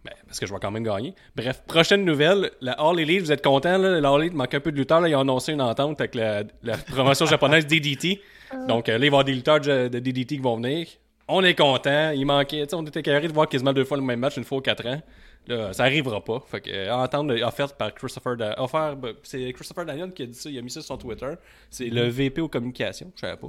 Ben, 0.04 0.14
parce 0.26 0.40
que 0.40 0.46
je 0.48 0.54
vais 0.54 0.60
quand 0.60 0.72
même 0.72 0.84
gagner. 0.84 1.14
Bref, 1.36 1.62
prochaine 1.68 2.04
nouvelle. 2.04 2.52
La 2.62 2.74
All 2.74 3.00
Elite, 3.00 3.22
vous 3.22 3.32
êtes 3.32 3.44
contents, 3.44 3.78
là? 3.78 4.00
La 4.02 4.10
All 4.10 4.22
Elite 4.22 4.34
manque 4.34 4.54
un 4.54 4.60
peu 4.60 4.72
de 4.72 4.78
lutteurs. 4.78 5.02
Là. 5.02 5.08
Ils 5.10 5.16
ont 5.16 5.22
annoncé 5.22 5.54
une 5.54 5.62
entente 5.62 6.02
avec 6.02 6.16
la, 6.16 6.44
la 6.64 6.78
promotion 6.78 7.26
japonaise 7.26 7.66
DDT. 7.68 8.22
Donc 8.68 8.90
euh, 8.90 8.98
là, 8.98 8.98
il 8.98 9.00
va 9.00 9.06
y 9.06 9.08
avoir 9.08 9.24
des 9.24 9.34
lutteurs 9.34 9.60
de, 9.62 9.88
de 9.88 10.00
DDT 10.00 10.38
qui 10.38 10.42
vont 10.42 10.56
venir. 10.58 10.88
On 11.28 11.44
est 11.44 11.56
contents. 11.56 12.12
Il 12.12 12.26
manquait, 12.26 12.66
on 12.74 12.86
était 12.86 13.02
carré 13.04 13.28
de 13.28 13.34
voir 13.34 13.48
quasiment 13.50 13.74
deux 13.74 13.84
fois 13.84 13.98
le 13.98 14.04
même 14.04 14.20
match, 14.20 14.38
une 14.38 14.46
fois 14.46 14.58
aux 14.60 14.62
quatre 14.62 14.86
ans. 14.88 15.02
Là, 15.48 15.72
ça 15.74 15.84
arrivera 15.84 16.24
pas. 16.24 16.40
Fait 16.48 16.62
que, 16.62 16.70
euh, 16.70 16.94
entente 16.94 17.30
offerte 17.32 17.78
par 17.78 17.94
Christopher 17.94 18.36
Da- 18.38 18.62
offert, 18.62 18.96
ben, 18.98 19.14
C'est 19.24 19.54
Christopher 19.54 19.86
Daniel 19.86 20.12
qui 20.14 20.24
a 20.24 20.26
dit 20.26 20.34
ça. 20.34 20.50
Il 20.50 20.58
a 20.58 20.62
mis 20.62 20.70
ça 20.70 20.82
sur 20.82 20.88
son 20.88 20.98
Twitter. 20.98 21.32
C'est 21.70 21.88
le 21.88 22.08
VP 22.10 22.42
aux 22.42 22.50
communications. 22.50 23.12
Je 23.16 23.22
savais 23.22 23.38
pas. 23.38 23.48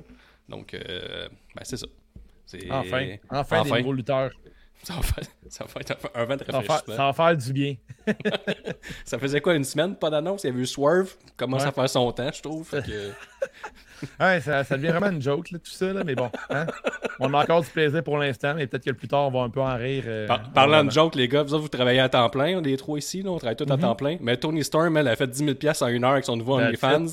Donc, 0.49 0.75
euh, 0.75 1.29
ben, 1.55 1.63
c'est 1.65 1.77
ça. 1.77 1.87
C'est- 2.47 2.71
Enfin, 2.71 3.17
enfin, 3.31 3.63
des 3.65 3.71
nouveaux 3.83 3.93
lutteurs. 3.93 4.31
Ça 4.85 4.95
va, 4.95 5.03
faire, 5.03 5.25
ça 5.49 5.65
va 5.65 5.81
être 5.81 5.97
un, 6.15 6.25
vent 6.25 6.37
de 6.37 6.45
Ça 6.45 6.53
va, 6.53 6.61
faire, 6.63 6.71
rafraîchissement. 6.71 6.97
ça 6.97 7.05
va 7.07 7.13
faire 7.13 7.37
du 7.37 7.53
bien. 7.53 7.75
Ça 9.05 9.19
faisait 9.19 9.41
quoi, 9.41 9.55
une 9.57 9.65
semaine, 9.65 9.97
pas 9.97 10.09
d'annonce? 10.09 10.45
Il 10.45 10.47
y 10.47 10.51
avait 10.51 10.61
eu 10.61 10.67
Swerve, 10.67 11.17
commence 11.37 11.63
Ouais. 11.63 11.69
à 11.69 11.73
faire 11.73 11.91
son 11.91 12.13
temps, 12.13 12.31
je 12.33 12.41
trouve. 12.41 12.71
Que- 12.71 12.81
Ouais, 14.21 14.41
ça, 14.41 14.65
ça 14.65 14.77
devient 14.77 14.89
vraiment 14.89 15.11
une 15.11 15.23
joke, 15.23 15.51
là, 15.51 15.59
tout 15.59 15.71
ça, 15.71 15.93
là, 15.93 16.03
mais 16.05 16.15
bon. 16.15 16.31
hein. 16.51 16.67
On 17.21 17.33
a 17.35 17.43
encore 17.43 17.63
du 17.63 17.69
plaisir 17.69 18.03
pour 18.05 18.19
l'instant, 18.19 18.55
mais 18.55 18.67
peut-être 18.67 18.85
que 18.85 18.91
plus 18.93 19.09
tard, 19.09 19.27
on 19.29 19.31
va 19.31 19.41
un 19.41 19.51
peu 19.51 19.61
en 19.61 19.77
rire. 19.77 20.05
euh, 20.07 20.27
Par- 20.27 20.51
parlant 20.53 20.85
de 20.85 20.91
joke, 20.91 21.15
les 21.15 21.29
gars, 21.29 21.43
vous 21.43 21.55
autres, 21.55 21.63
vous 21.63 21.69
travaillez 21.69 22.01
à 22.01 22.09
temps 22.09 22.29
plein, 22.31 22.61
les 22.61 22.77
trois 22.77 22.99
ici, 22.99 23.23
là, 23.23 23.31
on 23.31 23.39
travaille 23.39 23.57
tous 23.57 23.71
à 23.73 23.77
temps 23.77 23.95
plein. 23.95 24.17
Mais 24.21 24.37
Tony 24.37 24.63
Storm, 24.65 24.97
elle 24.97 25.09
a 25.09 25.17
fait 25.17 25.27
10 25.27 25.39
000 25.45 25.55
piastres 25.55 25.85
en 25.85 25.89
une 25.89 26.05
heure 26.05 26.13
avec 26.13 26.25
son 26.25 26.37
nouveau 26.37 26.59
OnlyFans. 26.59 27.07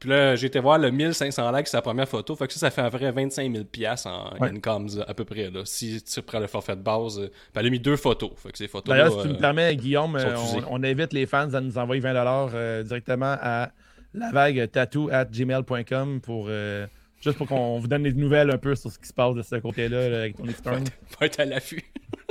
Puis 0.00 0.10
là, 0.10 0.36
j'ai 0.36 0.46
été 0.46 0.60
voir 0.60 0.78
le 0.78 0.92
1500 0.92 1.50
likes, 1.50 1.66
sa 1.66 1.82
première 1.82 2.06
photo. 2.08 2.36
Fait 2.36 2.46
que 2.46 2.52
ça, 2.52 2.60
ça 2.60 2.70
fait 2.70 2.82
à 2.82 2.88
vrai 2.88 3.10
25 3.10 3.50
000 3.52 3.64
piastres 3.64 4.06
en 4.06 4.32
Ouais. 4.40 4.50
incomes, 4.50 4.88
à 5.08 5.12
peu 5.12 5.24
près. 5.24 5.50
Là. 5.50 5.62
Si 5.64 6.00
tu 6.04 6.22
prends 6.22 6.38
le 6.38 6.46
forfait 6.46 6.76
de 6.76 6.82
base, 6.82 7.18
euh, 7.18 7.26
puis 7.26 7.32
elle 7.56 7.66
a 7.66 7.70
mis 7.70 7.80
deux 7.80 7.96
photos. 7.96 8.30
Fait 8.36 8.52
que 8.52 8.58
ces 8.58 8.68
photos 8.68 8.94
D'ailleurs, 8.94 9.10
si 9.12 9.26
tu 9.26 9.34
me 9.34 9.38
permets, 9.38 9.74
Guillaume, 9.74 10.14
euh, 10.14 10.36
on, 10.70 10.82
on 10.82 10.84
invite 10.84 11.12
les 11.12 11.26
fans 11.26 11.52
à 11.52 11.60
nous 11.60 11.78
envoyer 11.78 12.00
20$ 12.00 12.50
euh, 12.54 12.84
directement 12.84 13.34
à 13.42 13.70
la 14.14 14.30
vague 14.32 14.70
tattoo 14.70 15.08
at 15.10 15.26
gmail.com 15.26 16.20
pour 16.20 16.46
euh, 16.48 16.86
juste 17.20 17.36
pour 17.38 17.46
qu'on 17.46 17.78
vous 17.78 17.88
donne 17.88 18.02
des 18.04 18.12
nouvelles 18.12 18.50
un 18.50 18.58
peu 18.58 18.74
sur 18.74 18.90
ce 18.90 18.98
qui 18.98 19.06
se 19.08 19.12
passe 19.12 19.34
de 19.34 19.42
ce 19.42 19.56
côté-là 19.56 20.08
là, 20.08 20.18
avec 20.20 20.36
Tony 20.36 20.52
Storm. 20.52 20.84
va 21.20 21.26
être 21.26 21.40
à 21.40 21.44
l'affût. 21.44 21.82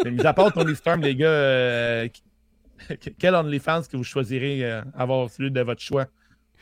Mais 0.03 0.11
mis 0.11 0.25
à 0.25 0.33
part 0.33 0.51
Tony 0.53 0.75
Storm, 0.75 1.01
les 1.01 1.15
gars, 1.15 1.27
euh, 1.27 2.07
quel 3.19 3.35
OnlyFans 3.35 3.83
que 3.91 3.97
vous 3.97 4.03
choisirez 4.03 4.63
euh, 4.63 4.81
avoir 4.95 5.29
celui 5.29 5.51
de 5.51 5.61
votre 5.61 5.81
choix? 5.81 6.07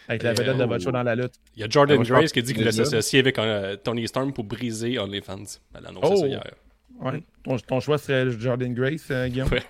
Avec 0.07 0.21
la 0.23 0.31
Euh, 0.31 0.33
vedette 0.33 0.57
de 0.57 0.63
oh. 0.63 0.67
votre 0.67 0.83
choix 0.83 0.91
dans 0.91 1.03
la 1.03 1.15
lutte? 1.15 1.33
Il 1.55 1.61
y 1.61 1.63
a 1.63 1.69
Jordan 1.69 1.97
Grace 2.03 2.21
pense 2.21 2.31
qui 2.31 2.43
dit 2.43 2.53
qu'il 2.53 2.61
allait 2.63 2.71
s'associer 2.71 3.19
avec 3.19 3.39
euh, 3.39 3.75
Tony 3.75 4.07
Storm 4.07 4.33
pour 4.33 4.43
briser 4.43 4.99
OnlyFans. 4.99 5.43
Elle 5.73 5.85
a 5.85 5.89
annoncé 5.89 6.07
Oh. 6.11 6.15
ça 6.17 6.27
hier. 6.27 6.43
Ouais. 7.01 7.23
Ton, 7.43 7.57
ton 7.57 7.79
choix 7.79 7.97
serait 7.97 8.29
Jordan 8.39 8.73
Grace, 8.73 9.07
euh, 9.11 9.27
Guillaume? 9.27 9.49
Ouais. 9.51 9.63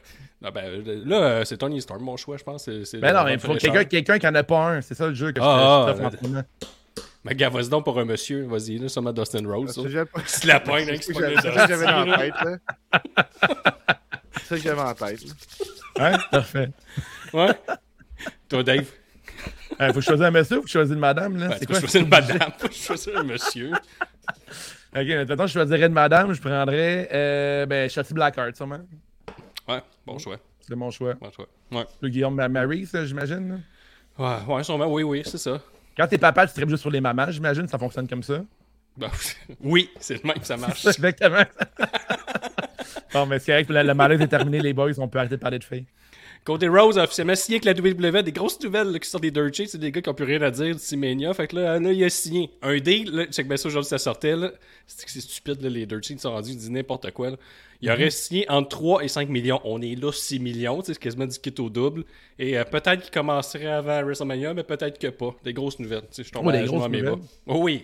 Ah 0.47 0.51
ben, 0.51 0.63
euh, 0.65 1.01
là, 1.05 1.15
euh, 1.15 1.43
c'est 1.45 1.57
Tony 1.57 1.81
Storm, 1.81 2.03
mon 2.03 2.17
choix, 2.17 2.37
je 2.37 2.43
pense. 2.43 2.65
C'est, 2.65 2.99
Ben 2.99 3.13
non, 3.13 3.23
mais 3.23 3.33
il 3.33 3.39
faut 3.39 3.55
quelqu'un 3.55 3.83
quelqu'un 3.83 4.19
qui 4.19 4.27
en 4.27 4.35
a 4.35 4.43
pas 4.43 4.59
un. 4.59 4.81
C'est 4.81 4.93
ça 4.93 5.07
le 5.07 5.15
jeu 5.15 5.31
que 5.31 5.41
je- 5.41 5.45
Ah, 5.45 5.87
je 5.97 6.03
ah, 6.03 6.05
en 6.07 6.11
ce 6.11 6.27
moment. 6.27 6.43
Mais 7.23 7.33
gars, 7.33 7.49
vas-y 7.49 7.69
donc 7.69 7.83
pour 7.83 7.97
un 7.99 8.05
monsieur. 8.05 8.45
Vas-y, 8.45 8.77
là, 8.77 8.87
sûrement 8.87 9.11
Dustin 9.11 9.41
Rose. 9.47 9.73
C'est 10.27 10.45
la 10.45 10.59
pognes, 10.59 10.87
hein, 10.91 10.97
qui 10.97 11.03
se 11.03 11.13
c'est 11.13 11.41
ça 11.51 11.67
que 11.67 11.73
j'avais 11.73 11.85
dans 11.85 12.05
la 12.05 12.17
tête. 12.19 12.33
là. 12.43 12.57
C'est 14.33 14.45
ça 14.45 14.55
que 14.57 14.61
j'avais 14.61 14.81
en 14.81 14.93
tête. 14.93 15.19
Hein? 15.97 16.17
Parfait. 16.29 16.69
Ouais. 17.33 17.51
Toi, 18.47 18.61
Dave? 18.63 18.85
Il 19.79 19.93
faut 19.93 20.01
choisir 20.01 20.27
un 20.27 20.31
monsieur 20.31 20.59
ou 20.59 20.61
faut 20.61 20.67
choisir 20.67 20.93
une 20.93 20.99
madame? 20.99 21.37
Là? 21.37 21.47
Ben, 21.47 21.57
c'est 21.59 21.65
quoi? 21.65 21.79
choisir 21.79 22.01
une 22.03 22.09
madame, 22.09 22.51
faut 22.59 22.71
choisir 22.71 23.17
un 23.17 23.23
monsieur. 23.23 23.71
Ok, 24.95 25.07
maintenant 25.27 25.47
je 25.47 25.53
choisirais 25.53 25.87
une 25.87 25.93
madame. 25.93 26.31
Je 26.33 26.39
prendrais 26.41 27.09
euh, 27.11 27.65
ben, 27.65 27.89
Shotty 27.89 28.13
Blackheart, 28.13 28.55
sûrement. 28.55 28.79
Ouais, 29.67 29.81
bon 30.05 30.17
choix. 30.19 30.37
C'est 30.61 30.75
mon 30.75 30.91
choix. 30.91 31.13
Bon 31.15 31.31
choix. 31.31 31.47
Ouais. 31.71 31.85
Le 32.01 32.09
Guillaume 32.09 32.35
Ma- 32.35 32.47
Marie, 32.49 32.85
ça, 32.85 33.05
j'imagine? 33.05 33.61
Ouais, 34.17 34.37
ouais, 34.47 34.63
sûrement, 34.63 34.87
oui, 34.87 35.03
oui, 35.03 35.21
c'est 35.25 35.37
ça. 35.37 35.59
Quand 35.97 36.07
t'es 36.07 36.17
papa, 36.17 36.45
tu 36.47 36.53
tripes 36.53 36.69
juste 36.69 36.81
sur 36.81 36.91
les 36.91 37.01
mamans, 37.01 37.29
j'imagine. 37.31 37.67
Ça 37.67 37.77
fonctionne 37.77 38.07
comme 38.07 38.23
ça? 38.23 38.43
Ben, 38.97 39.09
oui, 39.61 39.89
c'est 39.99 40.21
le 40.21 40.27
même 40.27 40.39
que 40.39 40.45
ça 40.45 40.57
marche. 40.57 40.85
Exactement. 40.85 41.43
bon, 43.13 43.25
mais 43.25 43.39
c'est 43.39 43.51
correct, 43.51 43.69
le, 43.69 43.83
le 43.83 43.93
malaise 43.93 44.21
est 44.21 44.27
terminé, 44.27 44.59
les 44.59 44.73
boys. 44.73 44.91
On 44.97 45.07
peut 45.07 45.19
arrêter 45.19 45.35
de 45.35 45.41
parler 45.41 45.59
de 45.59 45.63
filles. 45.63 45.85
Cody 46.45 46.67
Rose 46.67 46.97
a 46.99 47.03
officiellement 47.05 47.33
signé 47.35 47.59
avec 47.61 47.65
la 47.83 47.91
WWE. 48.11 48.21
Des 48.23 48.31
grosses 48.31 48.61
nouvelles 48.61 48.91
là, 48.91 48.99
qui 48.99 49.09
sortent 49.09 49.23
des 49.23 49.31
Dirt. 49.31 49.49
C'est 49.55 49.79
des 49.79 49.91
gars 49.91 50.01
qui 50.01 50.09
ont 50.09 50.13
plus 50.13 50.25
rien 50.25 50.41
à 50.43 50.51
dire 50.51 50.75
d'ici 50.75 50.95
Mania. 50.95 51.33
Fait 51.33 51.47
que 51.47 51.55
là, 51.55 51.79
là, 51.79 51.91
il 51.91 52.03
a 52.03 52.09
signé 52.09 52.51
un 52.61 52.77
deal. 52.77 53.09
Là, 53.11 53.25
check 53.25 53.47
bien 53.47 53.57
ça 53.57 53.67
aujourd'hui, 53.67 53.89
ça 53.89 53.97
sortait. 53.97 54.35
C'est, 54.85 55.09
c'est 55.09 55.21
stupide, 55.21 55.59
là, 55.63 55.69
les 55.69 55.87
Dirt 55.87 56.03
Sheets 56.03 56.19
sont 56.19 56.31
rendus, 56.31 56.51
ils 56.51 56.57
disent 56.57 56.69
n'importe 56.69 57.09
quoi. 57.11 57.31
là. 57.31 57.37
Il 57.81 57.91
aurait 57.91 58.09
signé 58.09 58.49
entre 58.49 58.69
3 58.69 59.03
et 59.03 59.07
5 59.07 59.27
millions. 59.27 59.59
On 59.63 59.81
est 59.81 59.95
là 60.01 60.11
6 60.11 60.39
millions. 60.39 60.79
tu 60.81 60.85
sais, 60.87 60.93
C'est 60.93 60.99
quasiment 60.99 61.25
du 61.25 61.37
kit 61.39 61.53
au 61.59 61.69
double. 61.69 62.03
Et 62.39 62.57
euh, 62.57 62.63
peut-être 62.63 63.01
qu'il 63.01 63.11
commencerait 63.11 63.65
avant 63.65 64.01
WrestleMania, 64.03 64.53
mais 64.53 64.63
peut-être 64.63 64.97
que 64.99 65.07
pas. 65.07 65.35
Des 65.43 65.53
grosses 65.53 65.79
nouvelles. 65.79 66.01
Tu 66.01 66.07
sais, 66.11 66.23
Je 66.23 66.31
tombe 66.31 66.45
Oh, 66.45 66.49
à 66.49 66.57
des 66.57 66.65
grosses 66.65 66.85
nouvelles. 66.85 67.03
bas. 67.05 67.17
Oh 67.47 67.59
oui. 67.63 67.83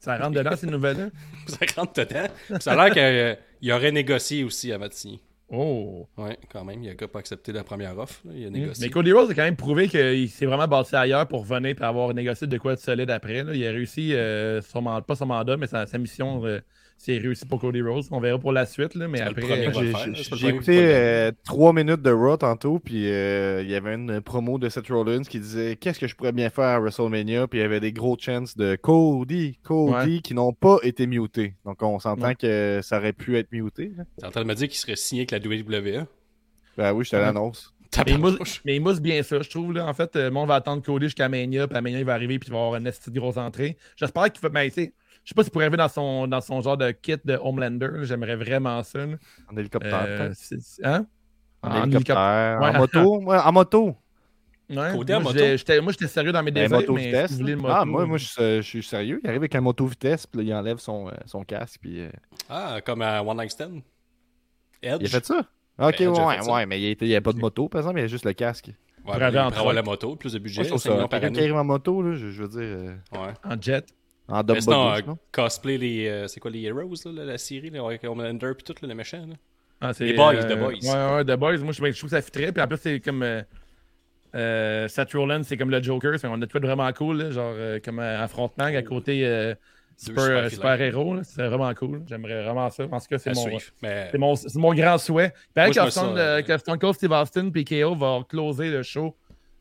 Ça 0.00 0.16
rentre 0.18 0.32
dedans, 0.32 0.56
ces 0.56 0.66
nouvelles-là? 0.66 1.10
ça 1.46 1.58
rentre 1.76 1.92
dedans. 2.04 2.26
Ça 2.58 2.72
a 2.72 2.88
l'air 2.88 3.36
qu'il 3.60 3.72
aurait 3.72 3.92
négocié 3.92 4.44
aussi 4.44 4.72
avant 4.72 4.88
de 4.88 4.92
signer. 4.92 5.20
Oh. 5.48 6.08
Ouais, 6.18 6.36
quand 6.52 6.64
même. 6.64 6.82
Il 6.82 6.90
a 6.90 7.08
pas 7.08 7.20
accepté 7.20 7.52
la 7.52 7.62
première 7.62 7.96
offre. 7.98 8.20
là. 8.24 8.32
Il 8.34 8.46
a 8.46 8.50
négocié. 8.50 8.84
Mais 8.86 8.90
Cody 8.90 9.12
Rose 9.12 9.30
a 9.30 9.34
quand 9.34 9.42
même 9.44 9.56
prouvé 9.56 9.88
qu'il 9.88 10.28
s'est 10.28 10.46
vraiment 10.46 10.66
bâti 10.66 10.96
ailleurs 10.96 11.28
pour 11.28 11.44
venir 11.44 11.76
et 11.80 11.84
avoir 11.84 12.12
négocié 12.14 12.46
de 12.46 12.58
quoi 12.58 12.74
de 12.74 12.80
solide 12.80 13.10
après. 13.10 13.44
là. 13.44 13.54
Il 13.54 13.64
a 13.66 13.70
réussi, 13.70 14.12
euh, 14.14 14.60
son 14.60 14.82
pas 15.02 15.14
son 15.14 15.26
mandat, 15.26 15.56
mais 15.56 15.68
sa, 15.68 15.86
sa 15.86 15.98
mission, 15.98 16.44
euh, 16.44 16.60
c'est 16.98 17.18
réussi 17.18 17.44
pour 17.46 17.60
Cody 17.60 17.82
Rose. 17.82 18.08
On 18.10 18.20
verra 18.20 18.38
pour 18.38 18.52
la 18.52 18.66
suite, 18.66 18.94
là, 18.94 19.06
mais 19.08 19.20
après. 19.20 19.70
J'ai 20.34 20.48
écouté 20.48 20.78
euh, 20.94 21.30
trois 21.44 21.72
minutes 21.72 22.02
de 22.02 22.10
Raw 22.10 22.36
tantôt, 22.38 22.78
puis 22.78 23.10
euh, 23.10 23.62
il 23.62 23.70
y 23.70 23.74
avait 23.74 23.94
une 23.94 24.20
promo 24.20 24.58
de 24.58 24.68
Seth 24.68 24.88
Rollins 24.88 25.22
qui 25.22 25.38
disait 25.38 25.76
Qu'est-ce 25.76 25.98
que 26.00 26.06
je 26.06 26.16
pourrais 26.16 26.32
bien 26.32 26.50
faire 26.50 26.64
à 26.64 26.80
WrestleMania 26.80 27.46
Puis 27.46 27.58
il 27.58 27.62
y 27.62 27.64
avait 27.64 27.80
des 27.80 27.92
gros 27.92 28.16
chances 28.18 28.56
de 28.56 28.76
Cody, 28.76 29.58
Cody 29.62 30.22
qui 30.22 30.34
n'ont 30.34 30.52
pas 30.52 30.78
été 30.82 31.06
mutés. 31.06 31.54
Donc 31.64 31.82
on 31.82 31.98
s'entend 31.98 32.26
Ouais. 32.28 32.34
que 32.34 32.80
ça 32.82 32.98
aurait 32.98 33.12
pu 33.12 33.36
être 33.36 33.52
muté. 33.52 33.92
T'es 34.18 34.26
en 34.26 34.30
train 34.30 34.42
de 34.42 34.46
me 34.46 34.54
dire 34.54 34.68
qu'il 34.68 34.78
serait 34.78 34.96
signé 34.96 35.26
avec 35.28 35.30
la 35.30 35.38
WWE? 35.38 36.06
Ben 36.76 36.92
oui, 36.92 37.04
je 37.04 37.10
te 37.10 37.16
Ouais. 37.16 37.22
l'annonce. 37.22 37.72
Mais 38.04 38.12
il, 38.12 38.18
mousse, 38.18 38.32
Tabarnouche. 38.32 38.60
mais 38.66 38.76
il 38.76 38.80
mousse 38.82 39.00
bien 39.00 39.22
ça, 39.22 39.40
je 39.40 39.48
trouve. 39.48 39.72
Là. 39.72 39.86
En 39.86 39.94
fait, 39.94 40.14
euh, 40.16 40.24
le 40.24 40.30
monde 40.30 40.48
va 40.48 40.56
attendre 40.56 40.82
Cody 40.82 41.06
jusqu'à 41.06 41.28
Mania, 41.30 41.66
puis 41.66 41.78
à 41.78 41.80
Mania, 41.80 42.00
il 42.00 42.04
va 42.04 42.12
arriver, 42.14 42.38
puis 42.38 42.48
il 42.48 42.52
va 42.52 42.58
avoir 42.58 42.76
une 42.76 42.84
petite 42.84 43.14
grosse 43.14 43.36
entrée. 43.38 43.78
J'espère 43.96 44.30
qu'il 44.30 44.42
va. 44.42 44.48
Ben, 44.50 44.68
tu 44.68 44.74
sais, 44.74 44.92
Je 45.26 45.30
sais 45.30 45.34
pas 45.34 45.42
s'il 45.42 45.50
pourrait 45.50 45.64
arriver 45.64 45.76
dans 45.76 45.88
son, 45.88 46.26
dans 46.28 46.40
son 46.40 46.62
genre 46.62 46.76
de 46.76 46.92
kit 46.92 47.16
de 47.24 47.34
Homelander. 47.42 47.88
J'aimerais 48.04 48.36
vraiment 48.36 48.80
ça. 48.84 49.04
là. 49.04 49.16
En 49.52 49.56
hélicoptère, 49.56 50.06
Euh, 50.08 50.32
hein? 50.84 51.04
En, 51.62 51.68
en 51.70 51.82
hélicoptère. 51.82 52.60
Ouais. 52.62 52.68
En 52.68 52.78
moto. 52.78 53.20
Ouais, 53.26 53.38
en 53.38 53.52
moto. 53.52 53.96
Ouais, 54.70 54.92
Côté 54.92 55.18
moi, 55.18 55.32
j'étais- 55.32 56.06
sérieux 56.08 56.30
dans 56.32 56.42
mes 56.44 56.50
Ben, 56.52 56.62
désirs, 56.62 56.76
moto 56.78 56.92
mais 56.94 57.06
vitesse. 57.06 57.32
si 57.36 57.42
le 57.42 57.56
moto, 57.56 57.72
ah, 57.76 57.84
moi, 57.84 58.06
moi 58.06 58.18
je, 58.18 58.24
suis, 58.26 58.42
euh, 58.42 58.56
je 58.62 58.66
suis 58.68 58.82
sérieux. 58.84 59.20
Il 59.22 59.28
arrive 59.28 59.40
avec 59.42 59.54
un 59.56 59.60
moto 59.60 59.84
vitesse, 59.86 60.26
puis 60.28 60.40
là, 60.40 60.44
il 60.44 60.54
enlève 60.54 60.78
son, 60.78 61.08
euh, 61.08 61.12
son 61.24 61.42
casque, 61.44 61.78
puis 61.80 62.00
euh, 62.02 62.08
Ah, 62.48 62.78
comme 62.84 63.02
à 63.02 63.20
One 63.22 63.36
Night 63.38 63.50
Stand. 63.52 63.80
Edge. 64.82 64.96
il 65.00 65.06
a 65.06 65.08
fait 65.08 65.24
ça? 65.24 65.40
Ok, 65.78 66.00
Edge 66.00 66.06
a 66.18 66.26
ouais, 66.26 66.42
ça. 66.42 66.52
ouais, 66.52 66.66
mais 66.66 66.80
il 66.80 66.96
n'y 67.00 67.14
a 67.16 67.20
pas 67.20 67.32
de 67.32 67.38
moto, 67.38 67.68
par 67.68 67.80
exemple, 67.80 67.98
il 67.98 68.02
y 68.02 68.04
a 68.04 68.08
juste 68.08 68.24
le 68.24 68.32
casque. 68.32 68.66
Ouais, 68.66 68.72
Pour 69.04 69.14
aller 69.14 69.38
avoir 69.38 69.72
la 69.72 69.82
moto, 69.82 70.16
plus 70.16 70.32
de 70.32 70.38
budget, 70.40 70.60
Moi, 70.60 70.64
je 70.64 70.68
trouve 70.70 70.80
5 70.82 70.90
millions 70.90 71.02
ça. 71.02 71.08
par 71.08 71.20
Quelqu'un 71.20 71.32
qui 71.34 71.38
année. 71.40 71.48
arrive 71.50 71.60
en 71.60 71.64
moto, 71.64 72.02
là, 72.02 72.14
je, 72.16 72.30
je 72.30 72.42
veux 72.42 72.48
dire, 72.48 72.60
euh, 72.62 72.94
Ouais. 73.12 73.32
en 73.44 73.60
jet. 73.60 73.86
En 74.28 74.40
double 74.42 74.54
Mais 74.54 74.60
sinon, 74.60 74.84
body, 74.90 75.02
euh, 75.02 75.06
non? 75.06 75.18
cosplay 75.32 75.78
les. 75.78 76.08
euh, 76.08 76.26
c'est 76.28 76.40
quoi 76.40 76.50
les 76.50 76.62
Heroes, 76.62 76.94
là, 77.06 77.24
la, 77.24 77.38
série, 77.38 77.70
là, 77.70 77.84
avec 77.86 78.02
Homelander 78.04 78.52
puis 78.54 78.64
tout, 78.64 78.74
là, 78.82 78.88
le 78.88 78.94
méchant. 78.94 79.24
Là? 79.26 79.34
Ah, 79.80 79.92
c'est, 79.92 80.06
Les 80.06 80.14
Boys, 80.14 80.34
euh, 80.34 80.42
The 80.42 80.58
Boys. 80.58 80.90
Ouais, 80.90 81.14
ouais, 81.16 81.24
The 81.24 81.38
Boys. 81.38 81.58
Moi, 81.58 81.72
je, 81.72 81.84
je 81.84 81.98
trouve 81.98 82.10
que 82.10 82.16
ça 82.16 82.22
fitterait. 82.22 82.50
Puis 82.52 82.62
en 82.62 82.66
plus, 82.66 82.78
c'est 82.78 83.00
comme. 83.00 83.22
Euh, 83.22 83.42
euh, 84.34 84.88
Seth 84.88 85.12
Rollins, 85.12 85.42
c'est 85.42 85.56
comme 85.56 85.70
le 85.70 85.82
Joker. 85.82 86.18
c'est- 86.18 86.26
On 86.26 86.34
a 86.34 86.38
de 86.46 86.58
vraiment 86.66 86.92
cool, 86.92 87.18
là, 87.18 87.30
genre 87.30 87.54
euh, 87.56 87.78
comme 87.82 87.98
un 88.00 88.20
affrontement 88.20 88.64
à 88.64 88.82
côté 88.82 89.26
euh, 89.26 89.54
super, 89.96 90.50
super 90.50 90.80
héros. 90.80 91.14
là. 91.14 91.22
C'est 91.24 91.46
vraiment 91.46 91.72
cool. 91.74 92.02
J'aimerais 92.06 92.42
vraiment 92.44 92.68
ça. 92.70 92.84
En 92.84 93.00
tout 93.00 93.06
cas, 93.08 93.18
c'est 93.18 93.34
mon, 93.34 93.42
suivre. 93.42 93.62
Mais 93.82 94.08
c'est 94.10 94.18
mon, 94.18 94.34
c'est 94.36 94.56
mon 94.56 94.74
grand 94.74 94.98
souhait. 94.98 95.32
Il 95.50 95.52
paraît 95.54 95.70
que 95.70 96.58
Stone, 96.58 96.78
Cold 96.78 96.94
Steve 96.94 97.12
Austin 97.12 97.50
puis 97.50 97.64
KO 97.64 97.94
va 97.94 98.20
closer 98.28 98.70
le 98.70 98.82
show 98.82 99.16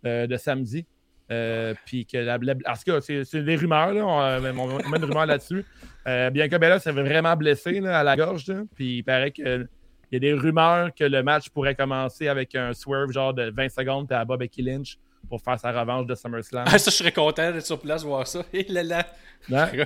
euh, 0.05 0.27
de 0.27 0.35
samedi. 0.37 0.85
Euh, 1.31 1.73
puis 1.85 2.05
que 2.05 2.17
la, 2.17 2.37
la- 2.37 2.53
en 2.53 2.73
tout 2.73 2.83
cas, 2.85 3.01
c'est, 3.01 3.43
des 3.43 3.55
rumeurs, 3.55 3.93
là. 3.93 4.05
On, 4.05 4.21
euh, 4.21 4.51
on 4.57 4.89
met 4.89 4.97
une 4.97 5.05
rumeur 5.05 5.25
là-dessus. 5.25 5.65
Euh, 6.07 6.29
Bianca 6.29 6.59
Bella 6.59 6.79
s'est 6.79 6.91
vraiment 6.91 7.35
blessée 7.35 7.79
là, 7.79 7.99
à 7.99 8.03
la 8.03 8.15
gorge. 8.15 8.45
Puis 8.75 8.97
il 8.97 9.03
paraît 9.03 9.31
que 9.31 9.67
il 10.11 10.15
y 10.15 10.17
a 10.17 10.19
des 10.19 10.33
rumeurs 10.33 10.93
que 10.93 11.03
le 11.03 11.23
match 11.23 11.49
pourrait 11.49 11.73
commencer 11.73 12.27
avec 12.27 12.53
un 12.53 12.73
swerve 12.73 13.11
genre 13.11 13.33
de 13.33 13.49
20 13.49 13.69
secondes 13.69 14.11
à 14.11 14.23
Bob 14.23 14.39
Becky 14.39 14.61
Lynch 14.61 14.97
pour 15.27 15.41
faire 15.41 15.59
sa 15.59 15.71
revanche 15.71 16.05
de 16.05 16.13
SummerSlam. 16.13 16.65
Ah, 16.67 16.77
ça, 16.77 16.91
je 16.91 16.95
serais 16.95 17.11
content 17.11 17.51
d'être 17.51 17.65
sur 17.65 17.79
place, 17.79 18.03
voir 18.03 18.27
ça. 18.27 18.43
Et 18.53 18.65
là 18.69 18.83
là. 18.83 19.05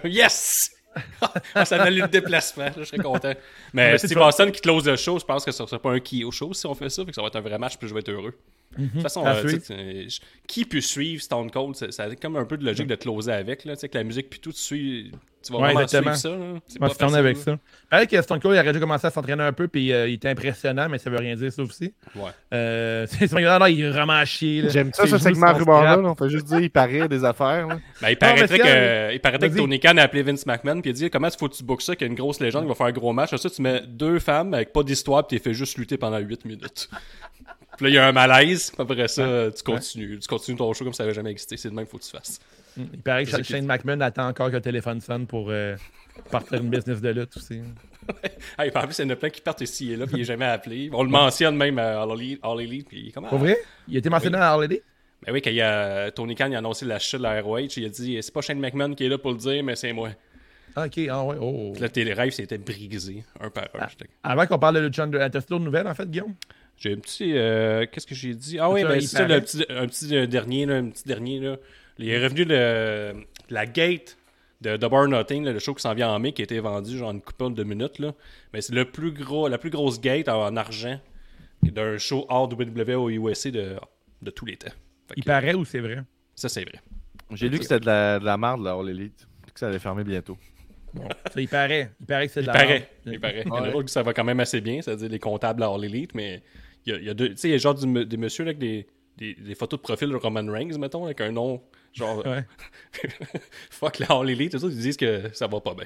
Yes! 0.04 0.72
Ah, 1.54 1.66
ça 1.66 1.78
valait 1.78 2.02
le 2.02 2.08
déplacement, 2.08 2.66
là, 2.66 2.72
je 2.78 2.84
serais 2.84 2.98
content. 2.98 3.32
Mais 3.74 3.92
mais 3.92 3.98
Steve 4.00 4.18
ça. 4.18 4.28
Austin 4.28 4.50
qui 4.50 4.60
close 4.60 4.88
le 4.88 4.96
show, 4.96 5.20
je 5.20 5.24
pense 5.24 5.46
que 5.46 5.52
ce 5.52 5.62
ne 5.62 5.68
sera 5.68 5.80
pas 5.80 5.92
un 5.92 6.00
qui 6.00 6.24
au 6.24 6.32
show 6.32 6.52
si 6.54 6.66
on 6.66 6.74
fait 6.74 6.90
ça, 6.90 7.04
fait 7.04 7.12
que 7.12 7.16
ça 7.16 7.22
va 7.22 7.28
être 7.28 7.36
un 7.36 7.42
vrai 7.42 7.60
match, 7.60 7.78
puis 7.78 7.88
je 7.88 7.94
vais 7.94 8.00
être 8.00 8.10
heureux. 8.10 8.34
De 8.78 8.86
toute 8.88 9.02
façon, 9.02 9.26
à 9.26 9.36
euh, 9.36 10.08
qui 10.48 10.64
peut 10.64 10.80
suivre 10.82 11.22
Stone 11.22 11.50
Cold? 11.50 11.76
Ça, 11.76 11.92
ça 11.92 12.04
a 12.04 12.16
comme 12.16 12.36
un 12.38 12.46
peu 12.46 12.58
de 12.58 12.66
logique 12.66 12.88
de 12.88 12.96
closer 12.96 13.32
avec, 13.32 13.66
là, 13.66 13.76
tu 13.76 13.82
sais, 13.82 13.90
que 13.90 13.98
la 13.98 14.04
musique, 14.04 14.30
puis 14.30 14.40
tout, 14.40 14.52
tu, 14.52 14.60
suis, 14.60 15.12
tu 15.44 15.52
vas 15.52 15.58
Ouais, 15.58 15.64
vraiment 15.66 15.82
exactement. 15.82 16.16
suivre 16.16 16.36
ça. 16.36 16.40
là. 16.40 16.60
Moi, 16.80 16.90
je 17.12 17.16
avec 17.16 17.38
là. 17.38 17.44
ça. 17.44 17.60
Paraît 17.90 18.08
que 18.08 18.22
Stone 18.22 18.40
Cold 18.40 18.56
il 18.56 18.60
aurait 18.60 18.68
déjà 18.68 18.80
commencé 18.80 19.08
à 19.08 19.10
s'entraîner 19.10 19.44
un 19.44 19.54
peu, 19.54 19.68
puis 19.68 19.92
euh, 19.92 20.08
il 20.08 20.14
était 20.14 20.30
impressionnant, 20.30 20.88
mais 20.88 21.00
ça 21.00 21.10
veut 21.10 21.18
rien 21.18 21.36
dire, 21.36 21.52
ça 21.52 21.64
aussi. 21.64 21.94
Ouais. 22.16 22.30
Euh, 22.54 23.08
c'est 23.10 23.32
non, 23.34 23.66
il 23.66 23.82
est 23.82 23.90
vraiment 23.90 24.14
à 24.14 24.26
chier. 24.26 24.62
là. 24.62 24.70
J'aime 24.70 24.94
ça, 24.94 25.08
ce 25.08 25.18
segment 25.18 25.52
sont 25.52 25.58
rumeur-là. 25.60 25.92
scrap. 25.94 26.04
là. 26.04 26.10
On 26.12 26.16
fait 26.16 26.30
juste 26.30 26.46
dire, 26.46 26.60
il 26.60 26.70
paraît 26.70 27.08
des 27.08 27.24
affaires. 27.26 27.68
là. 27.68 27.80
Ben, 28.02 28.10
il 28.12 28.18
paraîtrait 28.18 28.58
que, 28.60 28.64
tiens, 28.64 29.12
il 29.12 29.20
paraîtrait 29.20 29.50
que 29.50 29.54
vas-y. 29.56 29.62
Tony 29.64 29.80
Khan 29.80 29.98
a 29.98 30.04
appelé 30.04 30.22
Vince 30.24 30.46
McMahon 30.46 30.82
puis 30.82 30.92
il 30.92 30.94
a 30.94 30.98
dit 30.98 31.10
comment 31.10 31.30
faut 31.32 31.50
que 31.50 31.56
tu 31.56 31.64
bookes 31.64 31.82
ça 31.82 31.96
qu'il 31.96 32.06
y 32.06 32.10
a 32.10 32.12
une 32.12 32.18
grosse 32.18 32.40
légende 32.40 32.64
qui 32.64 32.70
va 32.70 32.76
faire 32.76 32.86
un 32.88 32.92
gros 32.92 33.14
match? 33.14 33.36
Ça, 33.36 33.50
tu 33.50 33.62
mets 33.62 33.82
deux 33.88 34.20
femmes 34.20 34.54
avec 34.54 34.72
pas 34.74 34.84
d'histoire 34.84 35.26
puis 35.26 35.38
tu 35.38 35.44
les 35.44 35.52
fais 35.52 35.58
juste 35.58 35.78
lutter 35.78 35.98
pendant 35.98 36.20
8 36.20 36.46
minutes. 36.46 36.90
Puis 37.80 37.86
là, 37.86 37.90
il 37.92 37.94
y 37.94 37.98
a 37.98 38.08
un 38.10 38.12
malaise. 38.12 38.74
Après 38.78 39.08
ça, 39.08 39.50
tu 39.56 39.64
continues. 39.64 40.20
Tu 40.20 40.28
continues 40.28 40.58
ton 40.58 40.74
show 40.74 40.84
comme 40.84 40.94
ça 40.94 41.04
n'avait 41.04 41.14
jamais 41.16 41.32
existé. 41.32 41.56
C'est 41.56 41.70
de 41.70 41.74
même 41.74 41.86
qu'il 41.86 41.92
faut 41.92 41.98
que 41.98 42.04
tu 42.04 42.10
fasses. 42.12 42.38
Il 42.76 43.00
paraît 43.00 43.24
que 43.24 43.42
Shane 43.42 43.66
McMahon 43.66 44.02
attend 44.02 44.28
encore 44.28 44.50
que 44.50 44.56
le 44.58 44.62
téléphone 44.62 45.00
sonne 45.00 45.26
pour 45.26 45.48
euh, 45.50 45.78
partir 46.30 46.58
une 46.62 46.70
business 46.70 47.00
de 47.00 47.10
lutte 47.10 47.38
aussi. 47.38 47.62
Ah, 48.58 48.64
puis 48.64 48.72
en 48.76 48.82
plus, 48.88 48.98
il 48.98 49.04
y 49.04 49.06
en 49.06 49.10
a 49.12 49.16
plein 49.16 49.30
qui 49.30 49.40
partent 49.40 49.62
ici 49.62 49.92
et 49.92 49.96
là 49.96 50.08
puis 50.08 50.16
il 50.18 50.22
est 50.22 50.26
jamais 50.26 50.46
appelé. 50.46 50.90
On 50.92 51.04
le 51.04 51.10
mentionne 51.10 51.56
même 51.56 51.78
à 51.78 52.02
All 52.02 52.10
Elite. 52.14 52.40
All 52.42 52.60
Elite 52.60 52.88
puis 52.88 53.02
il 53.02 53.08
est 53.10 53.12
comme 53.12 53.26
ah. 53.26 53.30
Pour 53.30 53.38
vrai? 53.38 53.56
Il 53.88 53.96
a 53.96 54.00
été 54.00 54.10
mentionné 54.10 54.40
dans 54.40 54.56
Holiday? 54.58 54.82
Ben 55.24 55.32
oui, 55.32 55.44
quand 55.44 55.52
il 55.52 55.58
y 55.58 55.62
a, 55.62 56.10
Tony 56.10 56.34
Khan 56.34 56.48
il 56.50 56.56
a 56.56 56.58
annoncé 56.58 56.86
la 56.86 56.98
chute 56.98 57.20
de 57.20 57.24
la 57.24 57.40
ROH, 57.40 57.60
il 57.78 57.86
a 57.86 57.90
dit 57.90 58.18
c'est 58.20 58.34
pas 58.34 58.42
Shane 58.42 58.60
McMahon 58.60 58.96
qui 58.96 59.06
est 59.06 59.10
là 59.10 59.20
pour 59.20 59.32
le 59.32 59.38
dire, 59.38 59.64
mais 59.64 59.76
c'est 59.76 59.94
moi. 59.94 60.10
Ah, 60.76 60.86
ok, 60.88 61.00
ah 61.10 61.24
ouais, 61.24 61.36
oh. 61.40 61.72
Puis 61.74 61.82
là, 61.84 61.90
tes 61.90 62.12
rêves 62.12 62.32
s'étaient 62.32 62.58
brisés 62.58 63.24
un 63.40 63.52
par 63.52 63.66
un. 63.76 63.88
J'étais- 63.88 64.10
Avant 64.24 64.48
qu'on 64.48 64.58
parle 64.58 64.76
de 64.76 64.88
Lucha 64.88 65.04
Underground, 65.04 65.32
t'as 65.32 65.42
d'autres 65.42 65.64
nouvelles 65.64 65.88
en 65.88 65.94
fait, 65.94 66.10
Guillaume? 66.10 66.34
J'ai 66.80 66.94
un 66.94 66.98
petit. 66.98 67.34
euh, 67.36 67.86
Qu'est-ce 67.92 68.08
que 68.08 68.16
j'ai 68.16 68.34
dit? 68.34 68.58
Ah 68.60 68.70
oui, 68.72 68.84
ben 68.84 68.96
il 68.96 69.08
c'est 69.08 69.18
paraît. 69.28 69.42
petit, 69.42 69.64
un 69.70 69.86
petit 69.88 70.16
euh, 70.16 70.26
dernier, 70.28 70.66
là, 70.66 70.76
un 70.78 70.90
petit 70.90 71.08
dernier. 71.08 71.40
Là. 71.40 71.58
Il 71.98 72.10
est 72.10 72.24
revenu 72.24 72.46
le, 72.46 73.14
la 73.50 73.66
gate 73.66 74.18
de 74.62 74.78
Double 74.78 74.96
or 74.96 75.08
Nothing, 75.10 75.44
là, 75.44 75.52
le 75.52 75.60
show 75.60 75.74
qui 75.74 75.82
s'en 75.82 75.94
vient 75.94 76.10
en 76.10 76.20
mai, 76.20 76.32
qui 76.34 76.42
a 76.42 76.46
été 76.46 76.60
vendu 76.60 76.98
genre 76.98 77.12
une 77.12 77.22
couple 77.22 77.54
de 77.54 77.64
minutes. 77.64 78.00
Là. 78.00 78.14
Mais 78.54 78.62
c'est 78.62 78.74
le 78.74 78.86
plus 78.86 79.12
gros, 79.12 79.48
la 79.50 79.58
plus 79.58 79.70
grosse 79.70 80.00
gate 80.00 80.30
en, 80.30 80.56
argent 80.56 81.00
d'un 81.64 81.98
show 81.98 82.26
hors 82.30 82.50
WWE 82.52 82.96
au 82.96 83.10
USA 83.10 83.52
de, 83.52 83.76
de 84.22 84.32
tous 84.32 84.46
les 84.46 84.56
temps. 84.58 84.72
Fait 85.10 85.14
Il 85.18 85.24
que, 85.24 85.28
paraît 85.28 85.54
ou 85.54 85.66
c'est 85.66 85.80
vrai? 85.80 86.00
Ça, 86.36 86.48
c'est 86.50 86.64
vrai. 86.64 86.80
J'ai 87.34 87.50
lu 87.50 87.58
que 87.58 87.64
c'était 87.64 87.80
de 87.82 87.86
la, 87.86 88.20
de 88.20 88.26
la 88.26 88.38
merde, 88.38 88.64
là, 88.64 88.74
All 88.80 88.90
Elite. 88.90 89.28
puis 89.44 89.52
Que 89.52 89.60
ça 89.60 89.68
allait 89.68 89.80
fermer 89.80 90.04
bientôt. 90.06 90.38
Bon, 90.94 91.08
ça, 91.32 91.40
il 91.42 91.48
paraît. 91.48 91.92
Il 92.00 92.06
paraît 92.08 92.28
que 92.28 92.34
c'est 92.34 92.40
de 92.42 92.46
Il 92.46 92.48
la 92.48 92.54
paraît. 92.54 92.68
merde. 92.68 92.84
Il 93.06 93.20
paraît. 93.20 93.44
Il 93.46 93.48
y 93.48 93.52
en 93.52 93.56
a 93.56 93.62
Ouais. 93.64 93.72
d'autres 93.72 93.84
que 93.86 93.92
ça 93.92 94.02
va 94.04 94.14
quand 94.14 94.24
même 94.24 94.40
assez 94.40 94.62
bien, 94.62 94.82
c'est-à-dire 94.82 95.10
les 95.10 95.20
comptables 95.20 95.62
à 95.64 95.68
All 95.68 95.84
Elite, 95.86 96.16
mais 96.16 96.42
il 96.86 96.94
y 96.94 96.96
a, 96.96 97.00
il 97.00 97.06
y 97.06 97.10
a 97.10 97.14
deux. 97.14 97.30
Tu 97.30 97.38
sais, 97.38 97.48
il 97.50 97.52
y 97.52 97.56
a 97.56 97.58
genre 97.58 97.76
du- 97.76 98.06
des 98.06 98.18
messieurs 98.18 98.46
là, 98.46 98.50
avec 98.50 98.60
des, 98.60 98.88
des, 99.18 99.34
des 99.36 99.56
photos 99.56 99.80
de 99.80 99.84
profil 99.84 100.10
de 100.10 100.16
Roman 100.16 100.46
Reigns, 100.52 100.78
mettons, 100.78 101.06
avec 101.06 101.22
un 101.22 101.32
nom 101.32 101.62
genre. 101.94 102.26
Ouais. 102.26 102.44
Fuck 103.70 104.00
la 104.00 104.08
All 104.08 104.30
Elite, 104.30 104.52
tout 104.54 104.60
ça, 104.60 104.68
ils 104.68 104.78
disent 104.78 104.98
que 104.98 105.30
ça 105.34 105.48
va 105.48 105.60
pas 105.60 105.74
bien. 105.74 105.86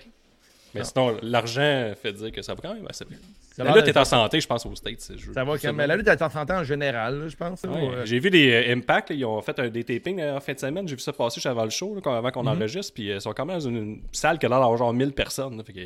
Mais 0.76 0.84
sinon, 0.84 1.16
l'argent 1.22 1.92
fait 2.02 2.14
dire 2.14 2.32
que 2.32 2.42
ça 2.42 2.56
va 2.56 2.62
quand 2.62 2.74
même 2.74 2.88
assez 2.90 3.06
bien. 3.06 3.18
Ça 3.56 3.64
La 3.64 3.76
lutte 3.76 3.88
est 3.88 3.96
en 3.98 4.06
santé, 4.06 4.40
je 4.42 4.48
pense, 4.48 4.66
aux 4.66 4.74
States. 4.76 5.00
Ça 5.00 5.44
va 5.44 5.56
quand 5.60 5.72
même. 5.72 5.88
La 5.88 5.96
lutte 5.96 6.08
est 6.08 6.20
en 6.20 6.30
santé 6.32 6.52
en 6.54 6.64
général, 6.64 7.20
là, 7.20 7.28
je 7.28 7.36
pense. 7.36 7.62
Ouais, 7.62 7.70
euh, 7.78 8.06
J'ai 8.06 8.18
vu 8.18 8.32
des 8.32 8.52
euh, 8.52 8.74
Impact, 8.74 9.12
là, 9.12 9.16
ils 9.16 9.24
ont 9.26 9.40
fait 9.44 9.60
un 9.60 9.66
euh, 9.72 10.36
en 10.36 10.40
fin 10.40 10.54
de 10.54 10.60
semaine. 10.60 10.88
J'ai 10.88 10.96
vu 10.96 11.02
ça 11.02 11.14
passer 11.14 11.36
juste 11.36 11.46
avant 11.46 11.64
le 11.64 11.70
show, 11.70 11.94
là, 11.94 12.02
avant 12.18 12.24
Mhm. 12.30 12.32
qu'on 12.32 12.48
enregistre. 12.48 12.92
Puis 12.96 13.12
euh, 13.12 13.16
ils 13.18 13.22
sont 13.22 13.34
quand 13.34 13.46
même 13.46 13.58
dans 13.60 13.68
une, 13.70 13.78
une 13.78 14.02
salle 14.12 14.40
qui 14.40 14.48
a 14.48 14.50
l'air 14.50 14.60
d'avoir 14.62 14.76
genre 14.78 14.92
1000 14.94 15.12
personnes. 15.14 15.58
là, 15.58 15.64
fait 15.64 15.74
que, 15.74 15.80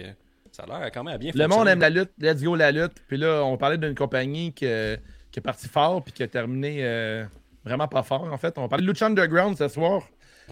ça 0.57 0.63
a 0.63 0.79
l'air 0.79 0.91
quand 0.91 1.03
même 1.03 1.13
à 1.13 1.17
bien 1.19 1.31
Le 1.35 1.47
monde 1.47 1.67
aime 1.67 1.79
la 1.79 1.89
lutte, 1.91 2.11
let's 2.19 2.41
go 2.41 2.55
la 2.55 2.71
lutte. 2.71 2.95
Puis 3.07 3.17
là, 3.17 3.43
on 3.43 3.57
parlait 3.57 3.77
d'une 3.77 3.93
compagnie 3.93 4.53
qui, 4.53 4.65
euh, 4.65 4.97
qui 5.31 5.39
est 5.39 5.41
partie 5.41 5.67
fort 5.67 6.03
puis 6.03 6.11
qui 6.13 6.23
a 6.23 6.27
terminé 6.27 6.79
euh, 6.81 7.23
vraiment 7.63 7.87
pas 7.87 8.01
fort, 8.01 8.23
en 8.31 8.37
fait. 8.37 8.57
On 8.57 8.67
parlait 8.67 8.83
de 8.83 8.89
Lucha 8.89 9.05
Underground 9.05 9.55
ce 9.55 9.67
soir. 9.67 10.01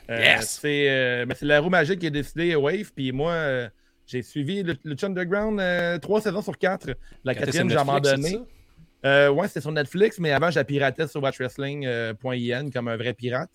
Euh, 0.09 0.19
Yes! 0.19 0.59
C'est 0.61 0.89
euh, 0.89 1.25
ben, 1.25 1.35
c'est 1.35 1.45
la 1.47 1.59
roue 1.59 1.69
magique 1.69 1.99
qui 1.99 2.07
a 2.07 2.11
décidé 2.11 2.55
Wave. 2.55 2.91
Puis 2.95 3.11
moi, 3.11 3.67
j'ai 4.05 4.21
suivi 4.21 4.63
Lucha 4.83 5.07
Underground 5.07 5.59
trois 6.01 6.21
saisons 6.21 6.41
sur 6.43 6.57
quatre. 6.57 6.91
La 7.23 7.33
Quand 7.33 7.39
quatrième, 7.41 7.69
j'ai 7.71 7.77
abandonné. 7.77 8.37
ouais, 9.03 9.47
c'était 9.47 9.61
sur 9.61 9.71
Netflix, 9.71 10.19
mais 10.19 10.31
avant, 10.31 10.51
je 10.51 10.59
la 10.59 10.65
piratais 10.65 11.07
sur 11.07 11.23
WatchWrestling.in 11.23 12.69
comme 12.69 12.87
un 12.89 12.97
vrai 12.97 13.15
pirate. 13.15 13.49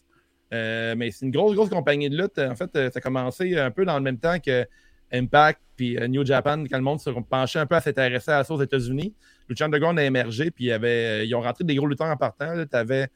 Mais 0.51 1.13
c'est 1.13 1.27
une 1.27 1.31
grosse, 1.31 1.55
grosse 1.55 1.71
compagnie 1.71 2.11
de 2.11 2.21
lutte. 2.21 2.41
En 2.41 2.57
fait, 2.57 2.71
ça 2.73 2.91
a 2.99 3.01
commencé 3.01 3.57
un 3.57 3.71
peu 3.71 3.85
dans 3.85 3.95
le 3.97 4.03
même 4.03 4.19
temps 4.19 4.41
que 4.41 4.67
Impact 5.13 5.61
puis 5.77 5.97
euh, 5.99 6.07
New 6.09 6.25
Japan, 6.27 6.65
quand 6.71 6.77
le 6.77 6.83
monde 6.85 7.01
se 7.01 7.09
penchait 7.11 7.59
un 7.59 7.67
peu 7.67 7.75
à 7.77 7.81
s'intéresser 7.81 8.31
à 8.33 8.45
ça 8.45 8.53
aux 8.55 8.63
États-Unis. 8.63 9.15
Lucha 9.49 9.65
Underground 9.65 9.99
a 9.99 10.05
émergé, 10.05 10.51
puis 10.51 10.67
y 10.67 10.73
avait, 10.73 11.23
euh, 11.23 11.25
ils 11.25 11.35
ont 11.35 11.41
rentré 11.41 11.65
des 11.65 11.75
gros 11.75 11.87
lutteurs 11.87 12.09
en 12.09 12.17
partant. 12.17 12.53
Tu 12.71 12.77
avais, 12.77 13.09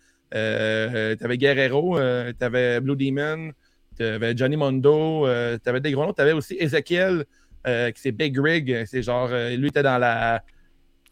Guerrero, 1.37 1.99
tu 1.99 2.45
avais 2.45 2.81
Blue 2.81 2.97
Demon, 2.97 3.53
tu 3.97 4.03
avais 4.05 4.37
Johnny 4.37 4.57
Mondo, 4.57 5.27
tu 5.63 5.69
avais 5.69 5.81
des 5.81 5.93
gros 5.93 6.05
noms. 6.07 6.13
Tu 6.13 6.23
avais 6.23 6.33
aussi 6.33 6.57
Ezekiel, 6.59 7.25
euh, 7.67 7.91
qui 7.91 8.01
c'est 8.01 8.13
Big 8.13 8.39
Rig. 8.39 8.85
C'est 8.87 9.03
genre, 9.03 9.29
euh, 9.31 9.57
lui 9.57 9.69
était 9.69 9.83
dans 9.83 9.99
la. 9.99 10.37
euh, 10.37 10.39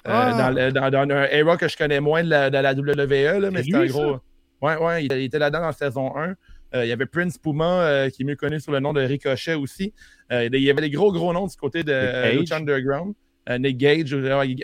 Ah! 0.05 0.35
dans, 0.38 0.51
le- 0.51 0.73
dans- 0.73 0.90
dans 0.90 1.14
un 1.14 1.25
era 1.27 1.57
que 1.57 1.68
je 1.68 1.77
connais 1.77 2.01
moins 2.01 2.25
de 2.25 2.29
la, 2.31 2.51
de 2.51 2.59
la 2.59 2.73
WWE, 2.75 3.40
là, 3.40 3.51
mais 3.51 3.62
c'était 3.62 3.77
un 3.77 3.87
gros. 3.87 4.18
Ouais, 4.61 4.77
ouais, 4.77 5.05
il, 5.05 5.12
il 5.12 5.25
était 5.25 5.38
là-dedans 5.38 5.61
dans 5.62 5.73
saison 5.73 6.16
1. 6.16 6.35
Euh, 6.74 6.85
il 6.85 6.88
y 6.88 6.92
avait 6.92 7.06
Prince 7.06 7.38
Puma, 7.38 7.82
euh, 7.82 8.11
qui 8.11 8.22
est 8.22 8.24
mieux 8.24 8.37
connu 8.37 8.61
sous 8.61 8.70
le 8.70 8.80
nom 8.80 8.92
de 8.92 9.00
Ricochet 9.00 9.54
aussi. 9.54 9.92
Euh, 10.30 10.48
il 10.52 10.62
y 10.62 10.70
avait 10.70 10.80
des 10.80 10.90
gros, 10.90 11.12
gros 11.12 11.32
noms 11.32 11.46
du 11.46 11.56
côté 11.56 11.82
de. 11.82 12.38
Lucha 12.38 12.56
Underground. 12.56 13.14
Nick 13.58 13.76
Gage, 13.76 14.16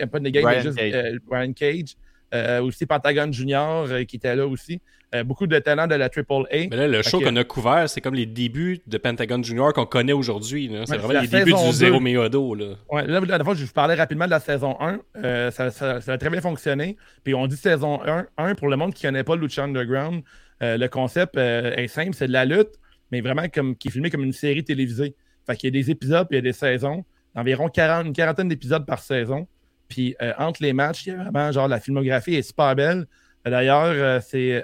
pas 0.09 0.19
Nick 0.19 0.33
Gage, 0.33 0.45
mais 0.45 0.61
juste 0.61 0.77
Cage. 0.77 1.17
Brian 1.27 1.53
Cage. 1.53 1.95
Euh, 2.33 2.61
aussi 2.61 2.85
Pentagon 2.85 3.31
Junior 3.31 3.87
euh, 3.89 4.03
qui 4.03 4.17
était 4.17 4.35
là 4.35 4.45
aussi. 4.45 4.79
Euh, 5.15 5.23
beaucoup 5.23 5.47
de 5.47 5.57
talents 5.57 5.87
de 5.87 5.95
la 5.95 6.09
Triple 6.09 6.43
A. 6.51 6.67
Mais 6.69 6.77
là, 6.77 6.87
le 6.87 7.01
show 7.01 7.19
qu'on 7.19 7.35
a 7.37 7.43
couvert, 7.43 7.89
c'est 7.89 8.01
comme 8.01 8.13
les 8.13 8.27
débuts 8.27 8.81
de 8.85 8.97
Pentagon 8.99 9.41
Junior 9.41 9.73
qu'on 9.73 9.87
connaît 9.87 10.13
aujourd'hui. 10.13 10.69
C'est 10.85 10.91
Ouais, 10.91 10.97
vraiment 10.99 11.21
les 11.21 11.27
débuts 11.27 11.53
du 11.53 11.71
Zero 11.71 11.97
deux. 11.97 12.03
Meodo. 12.03 12.53
Là. 12.53 12.65
Ouais, 12.91 13.07
là, 13.07 13.19
la 13.19 13.43
fois, 13.43 13.55
je 13.55 13.65
vous 13.65 13.71
parlais 13.73 13.95
rapidement 13.95 14.25
de 14.25 14.29
la 14.29 14.39
saison 14.39 14.77
1. 14.79 14.99
Euh, 15.23 15.49
ça, 15.49 15.71
ça- 15.71 16.01
ça 16.01 16.13
a 16.13 16.17
très 16.19 16.29
bien 16.29 16.41
fonctionné. 16.41 16.97
Puis 17.23 17.33
on 17.33 17.47
dit 17.47 17.57
saison 17.57 17.99
1, 18.05 18.27
1 18.37 18.53
pour 18.53 18.67
le 18.67 18.75
monde 18.77 18.93
qui 18.93 19.07
ne 19.07 19.11
connaît 19.11 19.23
pas 19.23 19.35
Lucha 19.35 19.63
Underground. 19.63 20.21
le 20.61 20.87
concept 20.87 21.35
est 21.37 21.87
simple, 21.87 22.13
c'est 22.13 22.27
de 22.27 22.33
la 22.33 22.45
lutte, 22.45 22.73
mais 23.11 23.21
vraiment 23.21 23.47
comme, 23.51 23.75
qui 23.75 23.87
est 23.87 23.91
filmé 23.91 24.11
comme 24.11 24.23
une 24.23 24.33
série 24.33 24.63
télévisée. 24.63 25.15
Fait 25.47 25.55
qu'il 25.55 25.73
y 25.73 25.79
a 25.79 25.81
des 25.81 25.89
épisodes, 25.89 26.27
puis 26.27 26.37
il 26.37 26.45
y 26.45 26.47
a 26.47 26.51
des 26.51 26.53
saisons. 26.53 27.03
Environ 27.33 27.69
40, 27.69 28.05
une 28.05 28.13
quarantaine 28.13 28.49
d'épisodes 28.49 28.85
par 28.85 28.99
saison. 28.99 29.47
Puis 29.89 30.15
euh, 30.21 30.33
entre 30.37 30.61
les 30.63 30.71
matchs, 30.71 31.07
il 31.07 31.09
y 31.13 31.15
a 31.15 31.23
vraiment 31.23 31.51
genre 31.51 31.67
la 31.67 31.79
filmographie 31.79 32.35
est 32.35 32.41
super 32.43 32.75
belle. 32.75 33.07
Euh, 33.45 33.49
D'ailleurs, 33.49 33.85
euh, 33.87 34.19
c'est 34.21 34.59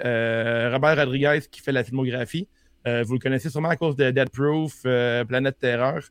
Robert 0.72 0.96
Rodriguez 0.96 1.40
qui 1.50 1.60
fait 1.60 1.72
la 1.72 1.84
filmographie. 1.84 2.48
Vous 2.86 3.14
le 3.14 3.18
connaissez 3.18 3.50
sûrement 3.50 3.70
à 3.70 3.76
cause 3.76 3.96
de 3.96 4.12
Dead 4.12 4.30
Proof, 4.30 4.82
Planète 5.26 5.58
Terreur. 5.58 6.02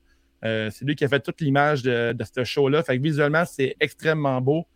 C'est 0.43 0.81
lui 0.81 0.95
qui 0.95 1.05
a 1.05 1.07
fait 1.07 1.21
toute 1.21 1.39
l'image 1.39 1.83
de, 1.83 2.11
de 2.11 2.23
ce 2.25 2.43
show-là. 2.43 2.83
Fait 2.83 2.97
que 2.97 3.01
visuellement, 3.01 3.45
c'est 3.45 3.77
extrêmement 3.79 4.41
beau. 4.41 4.67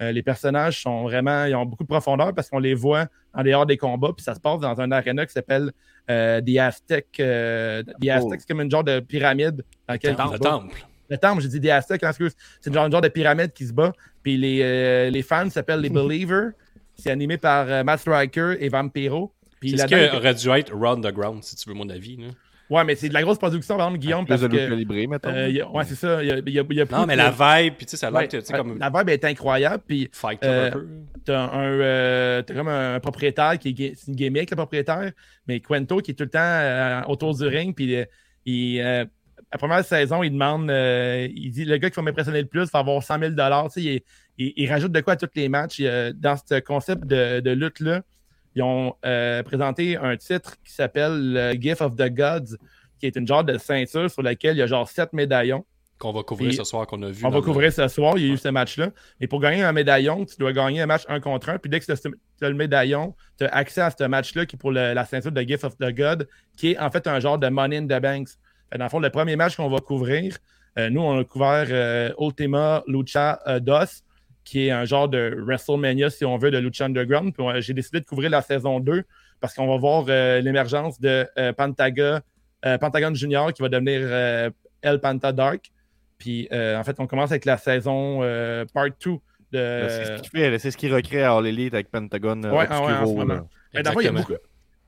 Euh, 0.00 0.12
les 0.12 0.22
personnages 0.22 0.80
sont 0.80 1.02
vraiment, 1.02 1.44
ils 1.46 1.56
ont 1.56 1.64
beaucoup 1.66 1.82
de 1.82 1.88
profondeur 1.88 2.32
parce 2.32 2.48
qu'on 2.48 2.60
les 2.60 2.74
voit 2.74 3.06
en 3.34 3.42
dehors 3.42 3.66
des 3.66 3.76
combats. 3.76 4.12
Puis 4.16 4.22
ça 4.22 4.36
se 4.36 4.40
passe 4.40 4.60
dans 4.60 4.80
un 4.80 4.92
arena 4.92 5.26
qui 5.26 5.32
s'appelle 5.32 5.72
euh, 6.08 6.40
The 6.40 6.58
Aztec. 6.58 7.06
euh, 7.18 7.82
The 8.00 8.08
Aztec, 8.08 8.32
Oh. 8.32 8.36
c'est 8.38 8.46
comme 8.46 8.60
une 8.60 8.70
genre 8.70 8.84
de 8.84 9.00
pyramide 9.00 9.64
dans 9.88 9.94
laquelle 9.94 10.14
temple. 10.14 10.86
Le 11.08 11.16
temple, 11.18 11.42
j'ai 11.42 11.48
dit 11.48 11.60
des 11.60 11.70
Aztecs, 11.70 12.02
hein, 12.04 12.08
excuse. 12.10 12.32
C'est 12.60 12.68
une 12.70 12.74
genre, 12.74 12.86
une 12.86 12.92
genre 12.92 13.00
de 13.00 13.08
pyramide 13.08 13.52
qui 13.52 13.66
se 13.66 13.72
bat. 13.72 13.92
Puis 14.22 14.36
les, 14.36 14.60
euh, 14.62 15.10
les 15.10 15.22
fans 15.22 15.48
s'appellent 15.50 15.80
les 15.80 15.88
Believers. 15.90 16.50
C'est 16.94 17.10
animé 17.10 17.38
par 17.38 17.66
euh, 17.68 17.84
Matt 17.84 18.00
Striker 18.00 18.56
et 18.58 18.68
Vampiro. 18.68 19.32
Puis 19.60 19.70
C'est 19.70 19.78
ce 19.78 19.86
qui 19.86 19.94
aurait 20.16 20.34
dû 20.34 20.48
être 20.50 20.74
Round 20.74 21.04
the 21.04 21.12
Ground, 21.12 21.42
si 21.42 21.56
tu 21.56 21.68
veux 21.68 21.74
mon 21.74 21.88
avis. 21.88 22.16
là. 22.16 22.26
Ouais, 22.70 22.84
mais 22.84 22.94
c'est 22.96 23.08
de 23.08 23.14
la 23.14 23.22
grosse 23.22 23.38
production, 23.38 23.78
par 23.78 23.86
exemple, 23.86 24.00
Guillaume, 24.02 24.26
Plus 24.26 24.28
parce 24.28 24.42
de 24.42 24.48
que. 24.48 24.74
librée, 24.74 25.06
mettons. 25.06 25.30
euh, 25.30 25.62
a- 25.64 25.70
ouais, 25.70 25.84
c'est 25.84 25.94
ça. 25.94 26.22
Il 26.22 26.28
y 26.28 26.32
a, 26.32 26.36
il 26.44 26.52
y 26.52 26.58
a- 26.60 26.64
il 26.68 26.76
y 26.76 26.80
a 26.82 26.84
Non, 26.84 26.98
plus 26.98 27.06
mais 27.06 27.14
de- 27.14 27.18
la 27.18 27.30
vibe, 27.62 27.74
puis 27.78 27.86
tu 27.86 27.92
sais, 27.92 27.96
ça 27.96 28.08
a 28.08 28.10
l'air 28.10 28.18
Ouais, 28.20 28.28
que, 28.28 28.36
tu 28.36 28.44
sais, 28.44 28.52
comme 28.52 28.78
La 28.78 28.90
vibe 28.90 29.08
est 29.08 29.24
incroyable. 29.24 29.82
Puis 29.86 30.10
Fight 30.12 30.44
euh, 30.44 30.66
un 30.68 30.70
peu. 30.72 30.86
t'as 31.24 31.50
un, 31.50 31.62
euh, 31.80 32.42
t'as 32.42 32.52
comme 32.54 32.68
un 32.68 33.00
propriétaire 33.00 33.58
qui 33.58 33.70
est, 33.70 33.94
c'est 33.96 34.08
une 34.08 34.16
gimmick, 34.16 34.50
le 34.50 34.56
propriétaire, 34.56 35.12
mais 35.46 35.60
Quento 35.60 35.96
qui 36.02 36.10
est 36.10 36.14
tout 36.14 36.24
le 36.24 36.30
temps 36.30 36.38
euh, 36.42 37.00
autour 37.08 37.34
du 37.34 37.46
ring. 37.46 37.74
Puis 37.74 37.96
euh, 37.96 38.04
il, 38.44 38.80
euh, 38.82 39.06
la 39.52 39.58
première 39.58 39.84
saison, 39.84 40.22
il 40.22 40.30
demande, 40.30 40.70
euh, 40.70 41.26
il 41.34 41.50
dit 41.50 41.64
le 41.64 41.76
gars 41.78 41.88
qui 41.90 41.96
va 41.96 42.02
m'impressionner 42.02 42.42
le 42.42 42.46
plus 42.48 42.70
va 42.72 42.80
avoir 42.80 43.02
100 43.02 43.18
000 43.18 43.30
Tu 43.32 43.36
sais, 43.70 43.82
il, 43.82 44.00
il- 44.38 44.52
il 44.56 44.70
rajoute 44.70 44.92
de 44.92 45.00
quoi 45.00 45.14
à 45.14 45.16
tous 45.16 45.28
les 45.34 45.48
matchs. 45.48 45.78
Il, 45.78 45.86
euh, 45.86 46.12
dans 46.14 46.36
ce 46.36 46.60
concept 46.60 47.04
de, 47.06 47.40
de 47.40 47.50
lutte-là, 47.52 48.02
ils 48.54 48.62
ont 48.62 48.94
euh, 49.06 49.42
présenté 49.42 49.96
un 49.96 50.16
titre 50.16 50.56
qui 50.64 50.72
s'appelle 50.72 51.32
le 51.32 51.52
Gift 51.60 51.80
of 51.82 51.96
the 51.96 52.10
Gods, 52.12 52.56
qui 53.00 53.06
est 53.06 53.16
une 53.16 53.26
genre 53.26 53.44
de 53.44 53.56
ceinture 53.58 54.10
sur 54.10 54.22
laquelle 54.22 54.56
il 54.56 54.58
y 54.58 54.62
a 54.62 54.66
genre 54.66 54.88
sept 54.88 55.12
médaillons. 55.12 55.64
Qu'on 55.98 56.12
va 56.12 56.22
couvrir 56.22 56.52
ce 56.54 56.62
soir, 56.64 56.86
qu'on 56.86 57.02
a 57.02 57.10
vu. 57.10 57.24
On 57.24 57.30
va 57.30 57.36
le- 57.38 57.42
couvrir 57.42 57.72
ce 57.72 57.88
soir, 57.88 58.16
il 58.18 58.26
y 58.26 58.30
a 58.30 58.34
eu 58.34 58.36
ce 58.36 58.48
match-là. 58.48 58.90
Et 59.20 59.26
pour 59.26 59.40
gagner 59.40 59.62
un 59.64 59.72
médaillon, 59.72 60.24
tu 60.24 60.36
dois 60.38 60.52
gagner 60.52 60.80
un 60.82 60.86
match 60.86 61.02
un 61.08 61.18
contre 61.18 61.48
un. 61.48 61.58
Puis 61.58 61.68
dès 61.70 61.80
que 61.80 61.86
tu 61.86 61.92
as 61.92 62.48
le 62.48 62.54
médaillon, 62.54 63.16
tu 63.36 63.44
as 63.44 63.48
accès 63.48 63.80
à 63.80 63.90
ce 63.90 64.04
match-là 64.04 64.46
qui 64.46 64.54
est 64.54 64.58
pour 64.58 64.70
le- 64.70 64.92
la 64.92 65.04
ceinture 65.04 65.32
de 65.32 65.40
Gift 65.42 65.64
of 65.64 65.76
the 65.78 65.90
God, 65.92 66.28
qui 66.56 66.72
est 66.72 66.78
en 66.78 66.88
fait 66.90 67.06
un 67.08 67.18
genre 67.18 67.38
de 67.38 67.48
Money 67.48 67.78
in 67.78 67.84
the 67.86 68.00
Banks. 68.00 68.38
Dans 68.76 68.84
le 68.84 68.90
fond, 68.90 68.98
le 68.98 69.10
premier 69.10 69.36
match 69.36 69.56
qu'on 69.56 69.68
va 69.68 69.78
couvrir, 69.78 70.36
euh, 70.78 70.90
nous, 70.90 71.00
on 71.00 71.18
a 71.18 71.24
couvert 71.24 71.66
euh, 71.70 72.12
Ultima 72.20 72.82
Lucha 72.86 73.40
euh, 73.46 73.58
DOS, 73.58 74.04
qui 74.44 74.66
est 74.66 74.70
un 74.70 74.84
genre 74.84 75.08
de 75.08 75.36
WrestleMania, 75.38 76.10
si 76.10 76.24
on 76.24 76.36
veut, 76.38 76.50
de 76.50 76.58
Lucha 76.58 76.84
Underground. 76.84 77.34
Puis 77.34 77.44
j'ai 77.58 77.74
décidé 77.74 78.00
de 78.00 78.04
couvrir 78.04 78.30
la 78.30 78.42
saison 78.42 78.80
2 78.80 79.04
parce 79.40 79.54
qu'on 79.54 79.66
va 79.66 79.76
voir 79.76 80.06
l'émergence 80.40 80.98
de 81.00 81.26
Pantaga, 81.52 82.22
Pentagon 82.80 83.14
Junior 83.14 83.52
qui 83.52 83.62
va 83.62 83.68
devenir 83.68 84.08
El 84.80 85.00
Panta 85.00 85.32
Dark. 85.32 85.70
Puis 86.16 86.48
en 86.50 86.82
fait, 86.82 86.98
on 86.98 87.06
commence 87.06 87.30
avec 87.30 87.44
la 87.44 87.58
saison 87.58 88.20
part 88.72 88.88
2 89.04 89.10
de. 89.52 89.58
Là, 89.58 89.88
C'est 89.90 90.16
ce 90.16 90.22
qu'il 90.22 90.30
fait, 90.30 90.58
c'est 90.58 90.70
ce 90.70 90.76
qu'il 90.78 90.94
recrée 90.94 91.22
à 91.22 91.34
All 91.34 91.46
Elite 91.46 91.74
avec 91.74 91.90
Pentagon. 91.90 92.42
Ouais, 92.44 92.66
ah 92.70 92.82
ouais, 92.82 92.92
en 92.94 93.06
ce 93.06 93.12
moment. 93.12 93.34
là. 93.34 93.44
Mais 93.74 93.82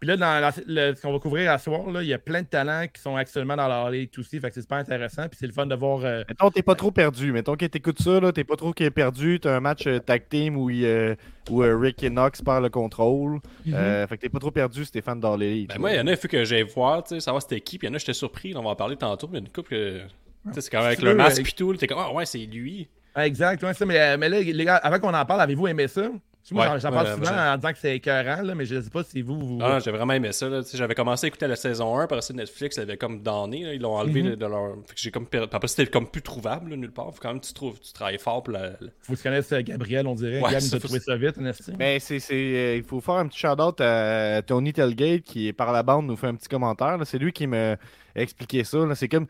Puis 0.00 0.08
là, 0.08 0.16
dans 0.16 0.40
la- 0.40 0.52
le- 0.66 0.94
ce 0.96 1.02
qu'on 1.02 1.12
va 1.12 1.18
couvrir 1.18 1.52
à 1.52 1.58
ce 1.58 1.64
soir, 1.64 1.90
là, 1.90 2.02
il 2.02 2.08
y 2.08 2.14
a 2.14 2.18
plein 2.18 2.40
de 2.40 2.46
talents 2.46 2.86
qui 2.90 3.02
sont 3.02 3.16
actuellement 3.16 3.54
dans 3.54 3.68
la 3.68 3.90
Ligue 3.90 4.08
aussi. 4.16 4.40
Fait 4.40 4.48
que 4.48 4.54
c'est 4.54 4.62
super 4.62 4.78
intéressant. 4.78 5.28
Puis 5.28 5.36
c'est 5.38 5.46
le 5.46 5.52
fun 5.52 5.66
de 5.66 5.74
voir. 5.74 6.00
euh, 6.04 6.24
Mettons, 6.26 6.50
t'es 6.50 6.62
pas 6.62 6.74
trop 6.74 6.90
perdu. 6.90 7.32
Mettons 7.32 7.54
que 7.54 7.66
t'écoutes 7.66 8.00
ça, 8.00 8.18
là, 8.18 8.32
t'es 8.32 8.44
pas 8.44 8.56
trop 8.56 8.72
qui 8.72 8.84
est 8.84 8.90
perdu. 8.90 9.38
T'as 9.40 9.54
un 9.56 9.60
match 9.60 9.86
euh, 9.86 9.98
tag 9.98 10.22
team 10.30 10.56
où, 10.56 10.70
il, 10.70 10.86
euh, 10.86 11.14
où 11.50 11.62
euh, 11.62 11.76
Rick 11.76 12.02
et 12.02 12.08
Knox 12.08 12.40
perd 12.40 12.62
le 12.62 12.70
contrôle. 12.70 13.40
Euh, 13.72 14.06
fait 14.06 14.16
que 14.16 14.22
t'es 14.22 14.28
pas 14.30 14.38
trop 14.38 14.50
perdu 14.50 14.86
si 14.86 14.90
t'es 14.90 15.02
fan 15.02 15.20
d'All 15.20 15.42
Elite. 15.42 15.68
Ben 15.68 15.78
moi, 15.78 15.90
il 15.92 15.96
y 15.96 16.00
en 16.00 16.06
a, 16.06 16.12
il 16.12 16.16
faut 16.16 16.28
que 16.28 16.44
j'aille 16.44 16.62
voir, 16.62 17.04
tu 17.04 17.16
sais, 17.16 17.20
savoir 17.20 17.42
c'était 17.42 17.60
qui. 17.60 17.76
Puis 17.76 17.86
il 17.86 17.90
y 17.90 17.92
en 17.92 17.94
a, 17.94 17.98
j'étais 17.98 18.14
surpris. 18.14 18.54
On 18.56 18.62
va 18.62 18.70
en 18.70 18.76
parler 18.76 18.96
tantôt. 18.96 19.28
Mais 19.30 19.38
il 19.38 19.42
y 19.42 19.44
a 19.44 19.46
une 19.48 19.52
couple 19.52 19.68
que. 19.70 19.98
Tu 20.00 20.54
sais, 20.54 20.60
c'est 20.62 20.70
quand 20.70 20.78
même 20.78 20.86
avec 20.86 21.02
le 21.02 21.14
masque 21.14 21.42
pis 21.44 21.54
tout. 21.54 21.74
T'es 21.74 21.86
comme, 21.86 21.98
ah 22.00 22.10
ouais, 22.14 22.24
c'est 22.24 22.38
lui. 22.38 22.88
Ah, 23.14 23.26
Exact, 23.26 23.62
ouais, 23.62 23.74
ça, 23.74 23.84
mais, 23.84 24.16
mais 24.16 24.28
là, 24.30 24.40
les 24.40 24.64
gars, 24.64 24.76
avant 24.76 24.98
qu'on 24.98 25.12
en 25.12 25.26
parle, 25.26 25.42
avez-vous 25.42 25.66
aimé 25.66 25.86
ça? 25.88 26.08
Moi, 26.52 26.68
Ouais, 26.68 26.80
j'en- 26.80 26.90
parle 26.90 27.06
ouais, 27.06 27.12
souvent 27.14 27.36
en 27.52 27.56
disant 27.56 27.72
que 27.72 27.78
c'est 27.78 27.96
écœurant, 27.96 28.42
là, 28.42 28.54
mais 28.54 28.64
je 28.64 28.74
ne 28.76 28.80
sais 28.80 28.90
pas 28.90 29.04
si 29.04 29.22
vous. 29.22 29.38
vous... 29.38 29.58
Ah, 29.62 29.78
j'ai 29.78 29.90
vraiment 29.92 30.14
aimé 30.14 30.32
ça. 30.32 30.48
J'avais 30.74 30.94
commencé 30.94 31.26
à 31.26 31.28
écouter 31.28 31.46
la 31.46 31.54
saison 31.54 31.96
1, 31.96 32.04
après 32.04 32.20
ça, 32.22 32.34
Netflix 32.34 32.76
l'avait 32.78 32.96
comme 32.96 33.22
donné. 33.22 33.62
là. 33.64 33.74
Ils 33.74 33.80
l'ont 33.80 33.94
enlevé 33.96 34.22
Mhm. 34.22 34.30
de, 34.30 34.34
de 34.36 34.46
leur. 34.46 34.74
Fait 34.86 34.94
que 34.94 35.00
j'ai 35.00 35.10
comme. 35.10 35.26
per- 35.26 35.46
Après, 35.52 35.68
c'était 35.68 35.86
comme 35.90 36.08
plus 36.08 36.22
trouvable, 36.22 36.70
là, 36.70 36.76
nulle 36.76 36.90
part. 36.92 37.12
Faut 37.14 37.20
quand 37.20 37.28
même 37.28 37.40
que 37.40 37.46
tu, 37.46 37.52
trouves, 37.54 37.78
tu 37.78 37.92
travailles 37.92 38.18
fort 38.18 38.42
pour 38.42 38.54
la. 38.54 38.70
Faut 39.02 39.12
que 39.12 39.16
tu 39.18 39.22
connaisses 39.22 39.52
euh, 39.52 39.60
Gabriel, 39.62 40.06
on 40.06 40.14
dirait. 40.14 40.40
Ouais, 40.40 40.50
Gab 40.50 40.54
nous 40.54 40.60
ça, 40.60 40.76
a 40.76 40.80
faut- 40.80 40.86
trouvé 40.88 41.00
ça 41.00 41.16
vite, 41.16 41.36
n'est-ce 41.36 41.70
Ben, 41.72 42.00
c'est, 42.00 42.18
c'est, 42.18 42.34
euh, 42.34 42.76
il 42.78 42.82
faut 42.84 43.00
faire 43.00 43.14
un 43.16 43.28
petit 43.28 43.38
shout-out 43.38 43.80
à 43.80 44.42
Tony 44.42 44.72
Telgate 44.72 45.22
qui, 45.22 45.52
par 45.52 45.70
la 45.72 45.82
bande, 45.82 46.06
nous 46.06 46.16
fait 46.16 46.26
un 46.28 46.34
petit 46.34 46.48
commentaire. 46.48 46.98
là. 46.98 47.04
C'est 47.04 47.18
lui 47.18 47.32
qui 47.32 47.46
me 47.46 47.76
expliqué 48.14 48.64
ça. 48.64 48.78
C'est 48.94 49.08
comme 49.08 49.26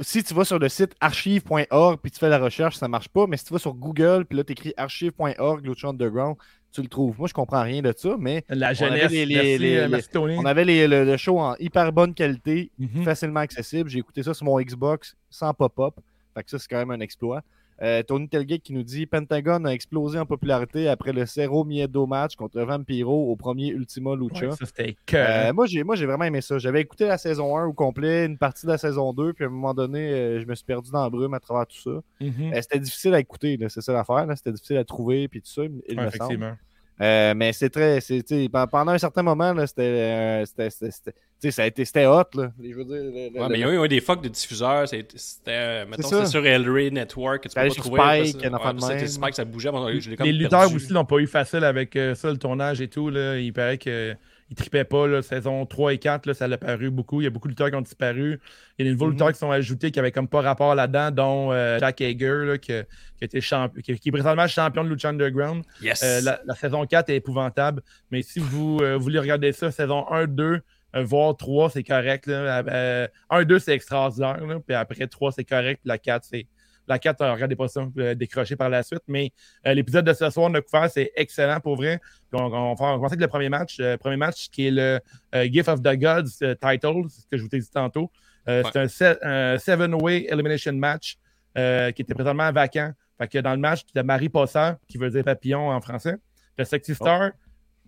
si 0.00 0.22
tu 0.24 0.34
vas 0.34 0.44
sur 0.44 0.58
le 0.58 0.68
site 0.68 0.94
archive.org 1.00 1.98
puis 2.02 2.10
tu 2.10 2.18
fais 2.18 2.28
la 2.28 2.38
recherche, 2.38 2.76
ça 2.76 2.88
marche 2.88 3.08
pas. 3.08 3.26
Mais 3.26 3.36
si 3.36 3.44
tu 3.44 3.52
vas 3.52 3.58
sur 3.58 3.74
Google 3.74 4.24
puis 4.28 4.36
là, 4.38 4.44
tu 4.44 4.52
écris 4.52 4.74
archive.org, 4.76 5.64
Lucha 5.66 5.88
Underground, 5.88 6.36
tu 6.72 6.80
le 6.82 6.88
trouves. 6.88 7.18
Moi, 7.18 7.28
je 7.28 7.34
comprends 7.34 7.62
rien 7.62 7.82
de 7.82 7.92
ça, 7.96 8.16
mais 8.18 8.44
La 8.48 8.68
avait 8.68 8.74
jeunesse. 8.76 9.10
les- 9.10 9.26
les- 9.26 9.34
merci, 9.34 9.58
les- 9.58 9.76
euh, 9.76 9.82
les- 9.82 9.88
merci, 9.88 10.08
Tony. 10.10 10.36
on 10.38 10.44
avait 10.46 10.64
les- 10.64 10.88
le, 10.88 11.04
le 11.04 11.16
show 11.16 11.38
en 11.38 11.54
hyper 11.58 11.92
bonne 11.92 12.14
qualité, 12.14 12.70
Mhm. 12.78 13.02
facilement 13.04 13.40
accessible. 13.40 13.90
J'ai 13.90 13.98
écouté 13.98 14.22
ça 14.22 14.32
sur 14.32 14.46
mon 14.46 14.58
Xbox 14.60 15.14
sans 15.28 15.52
pop-up. 15.52 15.94
Fait 16.34 16.42
que 16.42 16.50
ça, 16.50 16.58
c'est 16.58 16.68
quand 16.68 16.78
même 16.78 16.90
un 16.90 17.00
exploit. 17.00 17.42
Euh, 17.82 18.02
Tony 18.04 18.28
Telgate 18.28 18.62
qui 18.62 18.72
nous 18.72 18.84
dit 18.84 19.06
Pentagon 19.06 19.64
a 19.64 19.70
explosé 19.70 20.18
en 20.18 20.24
popularité 20.24 20.88
après 20.88 21.12
le 21.12 21.26
Cerro 21.26 21.64
Miedo 21.64 22.06
match 22.06 22.36
contre 22.36 22.60
Vampiro 22.60 23.30
au 23.30 23.34
premier 23.34 23.68
Ultima 23.70 24.14
Lucha. 24.14 24.50
Ouais, 24.50 24.56
ça, 24.56 24.66
c'était 24.66 24.96
Euh, 25.14 25.52
moi, 25.52 25.66
j'ai, 25.66 25.82
moi, 25.82 25.96
j'ai 25.96 26.06
vraiment 26.06 26.24
aimé 26.24 26.40
ça. 26.42 26.58
J'avais 26.58 26.80
écouté 26.80 27.06
la 27.06 27.18
saison 27.18 27.56
1 27.56 27.64
au 27.66 27.72
complet, 27.72 28.26
une 28.26 28.38
partie 28.38 28.66
de 28.66 28.70
la 28.70 28.78
saison 28.78 29.12
2, 29.12 29.32
puis 29.32 29.44
à 29.44 29.48
un 29.48 29.50
moment 29.50 29.74
donné, 29.74 29.98
euh, 30.12 30.40
je 30.40 30.46
me 30.46 30.54
suis 30.54 30.64
perdu 30.64 30.90
dans 30.92 31.02
la 31.02 31.10
brume 31.10 31.34
à 31.34 31.40
travers 31.40 31.66
tout 31.66 31.78
ça. 31.78 32.00
Mhm. 32.20 32.52
C'était 32.62 32.78
difficile 32.78 33.14
à 33.14 33.18
écouter, 33.20 33.56
là, 33.56 33.68
c'est 33.68 33.80
ça 33.80 33.92
l'affaire. 33.92 34.26
là. 34.26 34.36
C'était 34.36 34.52
difficile 34.52 34.76
à 34.76 34.84
trouver, 34.84 35.26
puis 35.26 35.40
tout 35.42 35.50
ça, 35.50 35.62
il 35.64 35.70
Ouais, 35.70 35.80
me 35.88 35.94
semble. 35.96 36.08
effectivement. 36.08 36.56
Mais 37.00 37.52
c'est 37.52 37.70
très. 37.70 38.00
c'est- 38.00 38.48
pendant 38.70 38.92
un 38.92 38.98
certain 38.98 39.22
moment, 39.24 39.52
là, 39.54 39.66
c'était, 39.66 40.44
c'était, 40.46 40.70
c'était, 40.70 40.90
c'était- 40.92 41.12
tu 41.12 41.18
sais, 41.42 41.50
ça 41.50 41.62
a 41.62 41.66
été, 41.66 41.84
c'était 41.84 42.06
hot. 42.06 42.24
Là. 42.34 42.52
Je 42.62 42.74
veux 42.74 42.84
dire, 42.84 42.94
le- 42.94 43.10
Ouais, 43.10 43.30
le- 43.34 43.48
mais 43.48 43.58
il 43.58 43.60
y 43.60 43.64
a 43.64 43.84
eu 43.84 43.88
des 43.88 44.00
fucks 44.00 44.22
de 44.22 44.28
diffuseurs. 44.28 44.88
c'est- 44.88 45.06
C'était, 45.16 45.50
euh, 45.52 45.84
mettons, 45.88 46.08
c'était 46.08 46.26
sur 46.26 46.42
Rey 46.42 46.90
Network. 46.90 47.42
que 47.42 47.48
Tu 47.48 47.54
peux 47.54 47.60
Allé 47.60 47.70
pas 47.70 47.74
trouver. 47.76 48.00
Spike, 48.00 48.42
Ouais, 48.42 48.80
c'était. 48.98 49.06
Spike, 49.08 49.34
ça 49.34 49.44
bougeait. 49.44 49.70
moi, 49.70 49.90
je 49.98 50.10
l'ai 50.10 50.16
comme 50.16 50.26
Les 50.26 50.32
lutteurs 50.32 50.60
perdu. 50.60 50.76
aussi 50.76 50.92
n'ont 50.92 51.04
pas 51.04 51.18
eu 51.18 51.26
facile 51.26 51.64
avec 51.64 51.96
euh, 51.96 52.14
ça, 52.14 52.30
le 52.30 52.36
tournage 52.38 52.80
et 52.80 52.88
tout. 52.88 53.10
Là. 53.10 53.38
Il 53.38 53.52
paraît 53.52 53.78
qu'ils 53.78 54.16
ne 54.50 54.54
tripaient 54.56 54.84
pas. 54.84 55.06
Là, 55.06 55.22
saison 55.22 55.64
3 55.66 55.92
et 55.94 55.98
4, 55.98 56.26
là, 56.26 56.34
ça 56.34 56.46
l'a 56.48 56.58
paru 56.58 56.90
beaucoup. 56.90 57.20
Il 57.20 57.24
y 57.24 57.26
a 57.26 57.30
beaucoup 57.30 57.48
de 57.48 57.52
lutteurs 57.52 57.70
qui 57.70 57.76
ont 57.76 57.80
disparu. 57.80 58.38
Il 58.78 58.84
y 58.84 58.88
a 58.88 58.90
des 58.90 58.92
nouveaux 58.92 59.06
Mhm. 59.06 59.12
lutteurs 59.12 59.32
qui 59.32 59.38
sont 59.38 59.50
ajoutés 59.50 59.90
qui 59.90 59.98
n'avaient 59.98 60.12
comme 60.12 60.28
pas 60.28 60.40
rapport 60.40 60.74
là-dedans, 60.74 61.10
dont 61.10 61.52
euh, 61.52 61.78
Jack 61.78 62.00
Hager, 62.00 62.44
là, 62.46 62.58
qui, 62.58 62.66
qui, 62.72 62.72
a 62.72 63.24
été 63.24 63.40
champ- 63.40 63.68
qui, 63.82 63.98
qui 63.98 64.08
est 64.08 64.12
présentement 64.12 64.46
champion 64.46 64.84
de 64.84 64.88
Lucha 64.90 65.08
Underground. 65.10 65.64
Yes. 65.82 66.02
Euh, 66.02 66.20
la, 66.22 66.40
la 66.44 66.54
saison 66.54 66.84
4 66.86 67.10
est 67.10 67.16
épouvantable. 67.16 67.82
Mais 68.10 68.22
si 68.22 68.40
vous 68.40 68.78
euh, 68.82 68.96
voulez 68.96 69.18
regarder 69.18 69.52
ça, 69.52 69.70
saison 69.70 70.06
1, 70.10 70.26
2, 70.26 70.60
euh, 70.94 71.02
voire 71.04 71.36
3, 71.36 71.70
c'est 71.70 71.82
correct. 71.84 72.26
Là. 72.26 72.62
Euh, 72.68 73.08
1, 73.30 73.44
2, 73.44 73.58
c'est 73.58 73.72
extraordinaire. 73.74 74.44
là. 74.46 74.58
Puis 74.66 74.74
après 74.74 75.06
3, 75.06 75.32
c'est 75.32 75.44
correct. 75.44 75.80
Puis 75.82 75.88
la 75.88 75.98
4, 75.98 76.24
c'est. 76.24 76.46
La 76.88 76.98
4, 76.98 77.20
euh, 77.20 77.32
regardez 77.34 77.54
pas 77.54 77.68
ça, 77.68 77.86
décrocher 78.16 78.56
par 78.56 78.68
la 78.68 78.82
suite. 78.82 79.02
Mais 79.06 79.30
euh, 79.66 79.72
l'épisode 79.72 80.04
de 80.04 80.12
ce 80.12 80.28
soir, 80.30 80.50
on 80.50 80.54
a 80.54 80.60
couvert, 80.60 80.90
c'est 80.90 81.12
excellent 81.14 81.60
pour 81.60 81.76
vrai. 81.76 82.00
Puis 82.30 82.40
on, 82.40 82.46
on, 82.52 82.74
on 82.76 83.04
avec 83.04 83.20
le 83.20 83.28
premier 83.28 83.48
match. 83.48 83.76
Le 83.78 83.96
premier 83.96 84.16
match 84.16 84.48
qui 84.50 84.66
est 84.66 84.70
le 84.72 84.98
euh, 85.34 85.44
Gift 85.44 85.68
of 85.68 85.80
the 85.80 85.96
Gods 85.96 86.42
euh, 86.42 86.54
title, 86.60 87.04
c'est 87.08 87.20
ce 87.22 87.26
que 87.30 87.36
je 87.36 87.42
vous 87.42 87.48
ai 87.54 87.60
dit 87.60 87.70
tantôt. 87.70 88.10
Euh, 88.48 88.64
Ouais. 88.64 88.70
C'est 88.72 88.78
un, 88.80 88.88
se- 88.88 89.24
un 89.24 89.58
seven-way 89.58 90.26
elimination 90.28 90.72
match 90.72 91.16
euh, 91.56 91.92
qui 91.92 92.02
était 92.02 92.14
présentement 92.14 92.50
vacant. 92.50 92.90
Fait 93.16 93.28
que 93.28 93.38
dans 93.38 93.52
le 93.52 93.58
match, 93.58 93.82
tu 93.86 93.96
as 93.96 94.02
Marie 94.02 94.28
Possard, 94.28 94.74
qui 94.88 94.98
veut 94.98 95.08
dire 95.10 95.22
papillon 95.22 95.70
en 95.70 95.80
français. 95.80 96.16
Tu 96.56 96.62
as 96.62 96.64
Sexy 96.64 96.96
Star, 96.96 97.30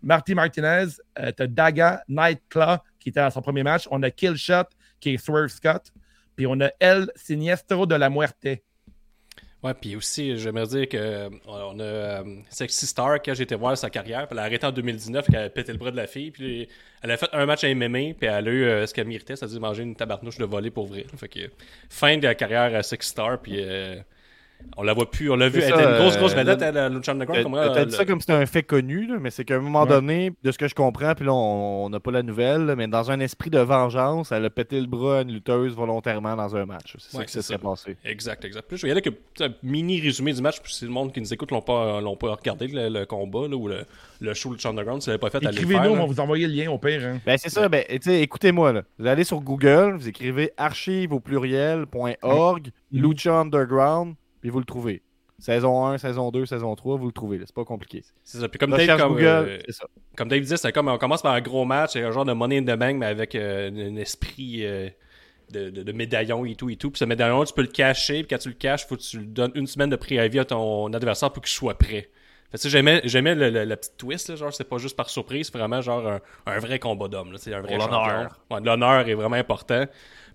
Marty 0.02 0.36
Martinez, 0.36 0.84
euh, 1.18 1.32
tu 1.36 1.42
as 1.42 1.46
Daga, 1.48 2.04
Nightclaw, 2.06 2.76
qui 3.04 3.10
était 3.10 3.20
à 3.20 3.30
son 3.30 3.42
premier 3.42 3.62
match. 3.62 3.86
On 3.90 4.02
a 4.02 4.10
Killshot, 4.10 4.64
qui 4.98 5.14
est 5.14 5.18
Swerve 5.18 5.48
Scott. 5.48 5.92
Puis 6.34 6.46
on 6.48 6.60
a 6.60 6.70
El 6.80 7.12
Siniestro 7.14 7.86
de 7.86 7.94
la 7.94 8.10
Muerte. 8.10 8.48
Ouais, 9.62 9.72
puis 9.72 9.96
aussi, 9.96 10.36
j'aimerais 10.36 10.66
dire 10.66 10.88
que 10.88 10.96
euh, 10.98 11.30
on 11.46 11.78
a 11.80 11.82
euh, 11.82 12.22
Sexy 12.50 12.86
Star, 12.86 13.22
quand 13.22 13.32
été 13.32 13.54
voir 13.54 13.78
sa 13.78 13.88
carrière, 13.88 14.26
elle 14.30 14.38
a 14.38 14.42
arrêté 14.42 14.66
en 14.66 14.72
2019, 14.72 15.24
puis 15.24 15.34
elle 15.34 15.44
a 15.44 15.48
pété 15.48 15.72
le 15.72 15.78
bras 15.78 15.90
de 15.90 15.96
la 15.96 16.06
fille, 16.06 16.30
puis 16.30 16.68
elle 17.02 17.10
a 17.10 17.16
fait 17.16 17.30
un 17.32 17.46
match 17.46 17.64
à 17.64 17.74
MMA, 17.74 18.12
puis 18.12 18.28
elle 18.28 18.48
a 18.48 18.50
eu 18.50 18.64
euh, 18.64 18.86
ce 18.86 18.92
qu'elle 18.92 19.06
méritait, 19.06 19.36
c'est-à-dire 19.36 19.60
manger 19.60 19.84
une 19.84 19.96
tabarnouche 19.96 20.36
de 20.36 20.44
volée 20.44 20.70
pour 20.70 20.86
vrai. 20.86 21.06
Fait 21.16 21.28
que 21.28 21.40
fin 21.88 22.18
de 22.18 22.24
la 22.24 22.34
carrière 22.34 22.74
à 22.74 22.82
Sexy 22.82 23.08
Star, 23.08 23.40
puis 23.40 23.64
On 24.76 24.82
la 24.82 24.92
voit 24.92 25.10
plus, 25.10 25.30
on 25.30 25.36
l'a 25.36 25.48
vu. 25.48 25.60
C'est 25.60 25.66
Elle 25.68 25.74
ça, 25.74 25.80
était 25.82 25.90
une 25.92 25.98
grosse, 25.98 26.16
euh, 26.16 26.18
grosse 26.18 26.34
vedette, 26.34 26.62
elle, 26.62 26.76
à 26.78 26.88
Lucha 26.88 27.12
Underground. 27.12 27.46
T'as 27.54 27.60
euh, 27.80 27.84
dit 27.84 27.90
le- 27.92 27.96
ça 27.96 28.04
comme 28.04 28.20
si 28.20 28.26
c'était 28.26 28.38
un 28.42 28.46
fait 28.46 28.62
connu, 28.64 29.06
là, 29.06 29.18
mais 29.20 29.30
c'est 29.30 29.44
qu'à 29.44 29.54
un 29.56 29.60
moment 29.60 29.82
Ouais. 29.82 29.88
donné, 29.88 30.32
de 30.42 30.50
ce 30.50 30.58
que 30.58 30.66
je 30.66 30.74
comprends, 30.74 31.14
puis 31.14 31.24
là, 31.24 31.32
on 31.32 31.88
n'a 31.90 32.00
pas 32.00 32.10
la 32.10 32.22
nouvelle, 32.22 32.66
là, 32.66 32.74
mais 32.76 32.88
dans 32.88 33.10
un 33.10 33.20
esprit 33.20 33.50
de 33.50 33.58
vengeance, 33.60 34.32
elle 34.32 34.44
a 34.44 34.50
pété 34.50 34.80
le 34.80 34.86
bras 34.86 35.18
à 35.18 35.22
une 35.22 35.32
lutteuse 35.32 35.74
volontairement 35.74 36.34
dans 36.34 36.56
un 36.56 36.66
match. 36.66 36.96
C'est 36.98 37.12
ça 37.12 37.18
Ouais, 37.18 37.24
qui 37.26 37.32
se 37.32 37.40
c'est 37.40 37.48
serait 37.54 37.62
ça. 37.62 37.68
passé. 37.68 37.96
Exact, 38.04 38.44
exact. 38.44 38.64
Puis 38.68 38.76
je 38.78 38.82
vais 38.82 38.88
y 38.88 38.90
aller 38.90 39.02
avec 39.06 39.14
un 39.40 39.54
mini 39.62 40.00
résumé 40.00 40.32
du 40.32 40.42
match, 40.42 40.60
puis 40.60 40.72
si 40.72 40.84
le 40.84 40.90
monde 40.90 41.12
qui 41.12 41.20
nous 41.20 41.32
écoute 41.32 41.50
l'ont 41.52 41.62
pas, 41.62 42.00
l'ont 42.00 42.16
pas 42.16 42.34
regardé, 42.34 42.66
le, 42.66 42.88
le 42.88 43.06
combat 43.06 43.46
là, 43.48 43.56
ou 43.56 43.68
le, 43.68 43.84
le 44.20 44.34
show 44.34 44.52
Lucha 44.52 44.70
Underground, 44.70 45.02
si 45.02 45.10
vous 45.12 45.18
pas 45.18 45.30
fait. 45.30 45.42
Écrivez-nous, 45.44 45.90
on 45.90 45.96
va 45.96 46.04
vous 46.06 46.20
envoyer 46.20 46.46
le 46.48 46.52
lien 46.54 46.70
au 46.70 46.78
pire. 46.78 47.00
hein. 47.04 47.20
Ben, 47.24 47.36
c'est 47.38 47.50
ça, 47.50 47.68
ben, 47.68 47.84
écoutez-moi, 47.88 48.72
là. 48.72 48.82
Vous 48.98 49.06
allez 49.06 49.24
sur 49.24 49.40
Google, 49.40 49.94
vous 49.96 50.08
écrivez 50.08 50.50
archive 50.56 51.12
au 51.12 51.20
pluriel, 51.20 51.86
point 51.86 52.14
org, 52.22 52.70
Mhm. 52.92 53.02
Lucha 53.02 53.34
Underground, 53.40 54.14
puis 54.44 54.50
vous 54.50 54.58
le 54.58 54.66
trouvez. 54.66 55.00
Saison 55.38 55.86
1, 55.86 55.96
saison 55.96 56.30
2, 56.30 56.44
saison 56.44 56.74
3, 56.76 56.98
vous 56.98 57.06
le 57.06 57.12
trouvez. 57.12 57.38
C'est 57.46 57.54
pas 57.54 57.64
compliqué. 57.64 58.04
C'est 58.24 58.36
ça. 58.36 58.46
Puis 58.46 58.58
comme 58.58 58.72
Dave, 58.86 58.98
comme, 59.00 59.12
Google, 59.14 59.24
euh, 59.26 59.58
c'est 59.64 59.72
ça. 59.72 59.86
comme 60.18 60.28
Dave 60.28 60.40
disait, 60.40 60.58
c'est 60.58 60.70
comme 60.70 60.88
on 60.88 60.98
commence 60.98 61.22
par 61.22 61.32
un 61.32 61.40
gros 61.40 61.64
match, 61.64 61.92
c'est 61.94 62.02
un 62.02 62.10
genre 62.10 62.26
de 62.26 62.34
money 62.34 62.58
in 62.58 62.62
the 62.62 62.78
bank, 62.78 62.96
mais 62.98 63.06
avec 63.06 63.34
euh, 63.34 63.70
un 63.70 63.96
esprit 63.96 64.66
euh, 64.66 64.90
de, 65.50 65.70
de- 65.70 65.82
de 65.82 65.92
médaillon 65.92 66.44
et 66.44 66.54
tout 66.56 66.68
et 66.68 66.76
tout. 66.76 66.90
Puis 66.90 66.98
ce 66.98 67.06
médaillon, 67.06 67.42
tu 67.44 67.54
peux 67.54 67.62
le 67.62 67.68
cacher, 67.68 68.18
puis 68.22 68.28
quand 68.28 68.38
tu 68.38 68.48
le 68.50 68.54
caches, 68.54 68.86
faut 68.86 68.96
que 68.96 69.00
tu 69.02 69.18
le 69.20 69.24
donnes 69.24 69.52
une 69.54 69.66
semaine 69.66 69.88
de 69.88 69.96
préavis 69.96 70.40
à 70.40 70.44
ton 70.44 70.92
adversaire 70.92 71.32
pour 71.32 71.42
qu'il 71.42 71.52
soit 71.52 71.78
prêt. 71.78 72.10
Fait 72.52 72.58
que, 72.62 72.68
j'aimais, 72.68 73.00
j'aimais 73.02 73.34
le, 73.34 73.50
le- 73.50 73.64
la 73.64 73.76
petite 73.76 73.96
twist, 73.96 74.28
là, 74.28 74.36
genre 74.36 74.54
c'est 74.54 74.68
pas 74.68 74.78
juste 74.78 74.94
par 74.96 75.10
surprise, 75.10 75.50
c'est 75.52 75.58
vraiment 75.58 75.80
genre 75.80 76.06
un, 76.06 76.20
un 76.46 76.58
vrai 76.60 76.78
combat 76.78 77.08
d'homme. 77.08 77.32
C'est 77.38 77.52
un 77.52 77.60
vrai 77.60 77.76
l'honneur. 77.76 78.40
Ouais, 78.52 78.60
l'honneur 78.62 79.08
est 79.08 79.14
vraiment 79.14 79.34
important. 79.36 79.84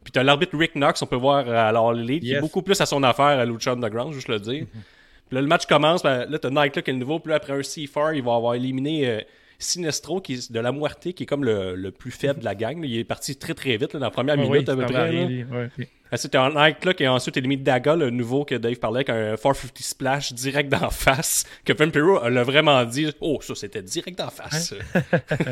Puis 0.03 0.11
t'as 0.11 0.23
l'arbitre 0.23 0.57
Rick 0.57 0.73
Knox, 0.75 1.01
on 1.01 1.05
peut 1.05 1.15
voir 1.15 1.47
euh, 1.47 1.53
à 1.69 1.71
l'All 1.71 1.99
Elite, 1.99 2.23
qui 2.23 2.29
est 2.31 2.33
Yes. 2.33 2.41
beaucoup 2.41 2.61
plus 2.61 2.79
à 2.81 2.85
son 2.85 3.03
affaire 3.03 3.25
à 3.39 3.45
Lucha 3.45 3.71
Underground, 3.71 4.13
juste 4.13 4.27
le 4.29 4.39
dire. 4.39 4.65
Puis 4.71 5.35
là, 5.35 5.41
le 5.41 5.47
match 5.47 5.65
commence, 5.67 6.01
ben, 6.03 6.25
là, 6.29 6.39
t'as 6.39 6.49
Nightclub 6.49 6.83
qui 6.83 6.89
est 6.89 6.93
le 6.93 6.99
nouveau, 6.99 7.19
puis 7.19 7.29
là, 7.29 7.35
après 7.35 7.53
un 7.53 7.59
C4, 7.59 8.15
il 8.15 8.23
va 8.23 8.35
avoir 8.35 8.55
éliminé 8.55 9.07
euh, 9.07 9.19
Sinestro, 9.59 10.21
qui 10.21 10.33
est 10.35 10.51
de 10.51 10.59
la 10.59 10.71
Muerte, 10.71 11.11
qui 11.13 11.23
est 11.23 11.25
comme 11.25 11.43
le, 11.43 11.75
le 11.75 11.91
plus 11.91 12.11
faible 12.11 12.39
de 12.39 12.45
la 12.45 12.55
gang. 12.55 12.79
là. 12.79 12.87
Il 12.87 12.97
est 12.97 13.03
parti 13.03 13.35
très 13.35 13.53
très 13.53 13.75
vite, 13.77 13.93
là, 13.93 13.99
dans 13.99 14.05
la 14.07 14.11
première 14.11 14.35
Ah 14.39 14.41
minute 14.41 14.67
oui, 14.67 14.73
à 14.73 14.75
peu 14.75 14.85
près. 14.85 15.09
ouais. 15.43 15.69
Ensuite, 16.11 16.31
t'as 16.31 16.49
Nightclub 16.49 16.95
qui 16.95 17.05
a 17.05 17.13
ensuite 17.13 17.37
éliminé 17.37 17.61
Daga, 17.61 17.95
le 17.95 18.09
nouveau 18.09 18.43
que 18.45 18.55
Dave 18.55 18.77
parlait, 18.77 18.99
avec 19.07 19.09
un 19.09 19.35
450 19.35 19.77
splash 19.79 20.33
direct 20.33 20.69
d'en 20.69 20.89
face, 20.89 21.43
que 21.65 21.73
Vampiro 21.73 22.27
l'a 22.27 22.41
vraiment 22.43 22.83
dit. 22.85 23.11
Oh, 23.21 23.37
ça, 23.41 23.53
c'était 23.53 23.83
direct 23.83 24.17
d'en 24.17 24.29
face. 24.31 24.73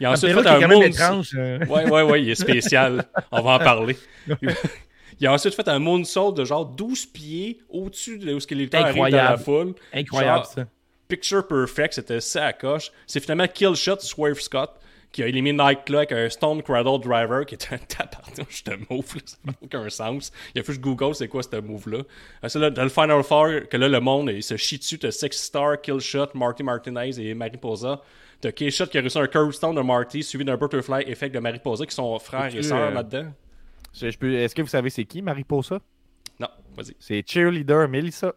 il 0.00 0.06
a 0.06 0.12
ensuite 0.12 0.32
fait 0.32 0.46
un 0.46 0.70
étrange. 0.80 1.30
euh. 1.36 1.58
Ouais, 1.66 2.02
ouais, 2.02 2.22
il 2.22 2.30
est 2.30 2.34
spécial. 2.34 3.04
On 3.32 3.42
va 3.42 3.52
en 3.52 3.58
parler. 3.58 3.96
Il 5.18 5.26
a 5.26 5.32
ensuite 5.32 5.54
fait 5.54 5.66
un 5.68 5.78
moonsault 5.78 6.32
de 6.32 6.44
genre 6.44 6.66
12 6.66 7.06
pieds 7.06 7.62
au-dessus 7.70 8.18
de 8.18 8.34
où 8.34 8.40
ce 8.40 8.46
que 8.46 8.54
les 8.54 8.64
lutteurs 8.64 8.84
arrivent 8.84 9.08
dans 9.10 9.16
la 9.16 9.38
foule. 9.38 9.74
Incroyable, 9.94 10.36
Genre, 10.44 10.46
ça. 10.46 10.66
Picture 11.08 11.46
perfect, 11.46 11.94
c'était 11.94 12.20
ça 12.20 12.46
à 12.46 12.52
coche. 12.52 12.90
C'est 13.06 13.20
finalement 13.20 13.46
Killshot 13.48 14.00
Swerve 14.00 14.40
Scott 14.40 14.72
qui 15.12 15.22
a 15.22 15.28
éliminé 15.28 15.56
Nightclub 15.64 15.96
avec 16.00 16.12
un 16.12 16.28
Stone 16.28 16.62
Cradle 16.62 17.00
Driver 17.00 17.46
qui 17.46 17.54
est 17.54 17.72
un 17.72 17.78
tabarnouche 17.88 18.64
de 18.64 18.76
move, 18.90 19.14
là, 19.14 19.20
ça 19.24 19.36
n'a 19.46 19.52
aucun 19.62 19.88
sens. 19.88 20.30
Il 20.54 20.60
a 20.60 20.64
fait 20.64 20.72
juste 20.72 20.82
Google 20.84 21.14
c'est 21.14 21.28
quoi 21.28 21.42
ce 21.42 21.56
move-là. 21.56 21.98
Euh, 22.44 22.48
C'est 22.48 22.58
là, 22.58 22.68
dans 22.68 22.82
le 22.82 22.90
Final 22.90 23.22
Four, 23.22 23.48
que 23.70 23.76
là, 23.78 23.88
le 23.88 24.00
monde, 24.00 24.30
il 24.34 24.42
se 24.42 24.58
chie 24.58 24.76
dessus. 24.76 24.98
T'as 24.98 25.12
Six 25.12 25.30
Star, 25.32 25.80
Killshot, 25.80 26.26
Marty 26.34 26.62
Martinez 26.62 27.18
et 27.18 27.32
Mariposa. 27.32 28.02
T'as 28.40 28.52
Killshot 28.52 28.86
qui 28.86 28.98
a 28.98 29.02
reçu 29.02 29.18
un 29.18 29.26
Curve 29.26 29.52
Stone 29.52 29.74
de 29.76 29.80
Marty, 29.80 30.22
suivi 30.22 30.44
d'un 30.44 30.56
Butterfly 30.56 31.04
Effect 31.06 31.34
de 31.34 31.40
Mariposa, 31.40 31.86
qui 31.86 31.94
sont 31.94 32.18
frères 32.18 32.54
et 32.54 32.62
sœurs 32.62 32.90
euh, 32.90 32.90
là-dedans. 32.90 33.32
Je- 33.94 34.10
je 34.10 34.18
peux- 34.18 34.32
Est-ce 34.34 34.54
que 34.54 34.62
vous 34.62 34.68
savez 34.68 34.90
c'est 34.90 35.04
qui, 35.04 35.22
Mariposa? 35.22 35.80
Non, 36.38 36.48
vas-y. 36.76 36.94
C'est 36.98 37.24
cheerleader 37.26 37.88
Melissa. 37.88 38.34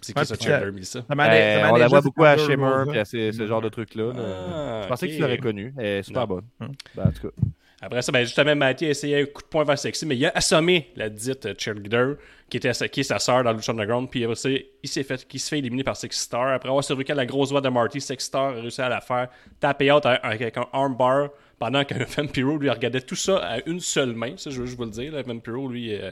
C'est 0.00 0.16
Ouais, 0.16 0.22
qui 0.22 0.28
ça, 0.28 0.36
ça- 0.36 0.60
Melissa? 0.70 0.98
Euh, 1.00 1.70
on 1.72 1.76
la 1.76 1.88
voit 1.88 2.00
beaucoup 2.02 2.22
à 2.24 2.36
Shimmer 2.36 2.84
puis 2.88 2.98
à 3.00 3.04
ce 3.04 3.46
genre 3.48 3.60
de 3.60 3.68
trucs-là. 3.68 4.12
là. 4.12 4.22
Ah, 4.22 4.80
je 4.84 4.88
pensais 4.88 5.08
que 5.08 5.14
tu 5.14 5.20
l'aurais 5.20 5.38
connu. 5.38 5.74
Elle 5.76 5.84
est 5.86 6.02
super 6.04 6.20
Non. 6.22 6.26
bonne. 6.36 6.44
Hum. 6.60 6.72
Ben, 6.94 7.08
en 7.08 7.10
tout 7.10 7.28
cas. 7.28 7.34
Après 7.80 8.02
ça, 8.02 8.10
ben, 8.10 8.24
justement, 8.24 8.56
Matty 8.56 8.86
a 8.86 8.90
essayé 8.90 9.20
un 9.20 9.24
coup 9.26 9.40
de 9.40 9.46
poing 9.46 9.62
vers 9.62 9.78
Sexy, 9.78 10.04
mais 10.04 10.16
il 10.16 10.26
a 10.26 10.32
assommé 10.34 10.88
la 10.96 11.08
dite 11.08 11.60
cheerleader, 11.60 12.16
qui 12.50 12.56
était 12.56 12.72
qui 12.88 13.00
est 13.00 13.04
sa 13.04 13.20
sœur 13.20 13.44
dans 13.44 13.52
Lucha 13.52 13.70
Underground, 13.70 14.10
puis 14.10 14.24
après 14.24 14.34
ça, 14.34 14.48
il 14.50 14.88
s'est 14.88 15.04
fait, 15.04 15.24
qui 15.28 15.38
se 15.38 15.48
fait 15.48 15.58
éliminer 15.58 15.84
par 15.84 15.96
Sexy 15.96 16.18
Star. 16.20 16.48
Après 16.54 16.68
avoir 16.68 16.82
survécu 16.82 17.12
à 17.12 17.14
la 17.14 17.24
grosse 17.24 17.50
voix 17.50 17.60
de 17.60 17.68
Marty, 17.68 18.00
Sexy 18.00 18.26
Star 18.26 18.46
a 18.56 18.60
réussi 18.60 18.80
à 18.80 18.88
la 18.88 19.00
faire 19.00 19.28
taper 19.60 19.92
out 19.92 20.04
avec 20.06 20.56
un 20.56 20.66
armbar, 20.72 21.28
pendant 21.58 21.84
que 21.84 21.94
Vampiro 22.16 22.56
lui 22.58 22.70
regardait 22.70 23.00
tout 23.00 23.16
ça 23.16 23.38
à 23.38 23.58
une 23.66 23.80
seule 23.80 24.12
main. 24.12 24.34
Ça, 24.36 24.50
je 24.50 24.60
veux 24.60 24.66
juste 24.66 24.78
vous 24.78 24.84
le 24.84 24.90
dire. 24.90 25.12
Là. 25.12 25.22
Vampiro, 25.22 25.68
lui, 25.68 25.94
euh, 25.94 26.10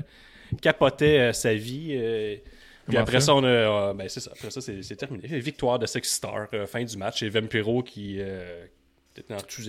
capotait 0.63 1.19
euh, 1.19 1.33
sa 1.33 1.55
vie. 1.55 1.97
euh, 1.99 2.37
puis 2.89 2.97
après 2.97 3.21
ça? 3.21 3.35
on 3.35 3.43
a. 3.43 3.47
euh, 3.49 3.93
ben, 3.95 4.09
c'est 4.09 4.21
ça. 4.21 4.31
Après 4.33 4.51
ça, 4.51 4.61
c'est 4.61 4.97
terminé. 4.97 5.27
Victoire 5.41 5.79
de 5.81 5.87
Sexy 5.87 6.15
Star, 6.15 6.47
fin 6.69 6.85
du 6.85 6.97
match. 6.97 7.23
Et 7.25 7.29
Vampiro 7.29 7.83
qui. 7.83 8.21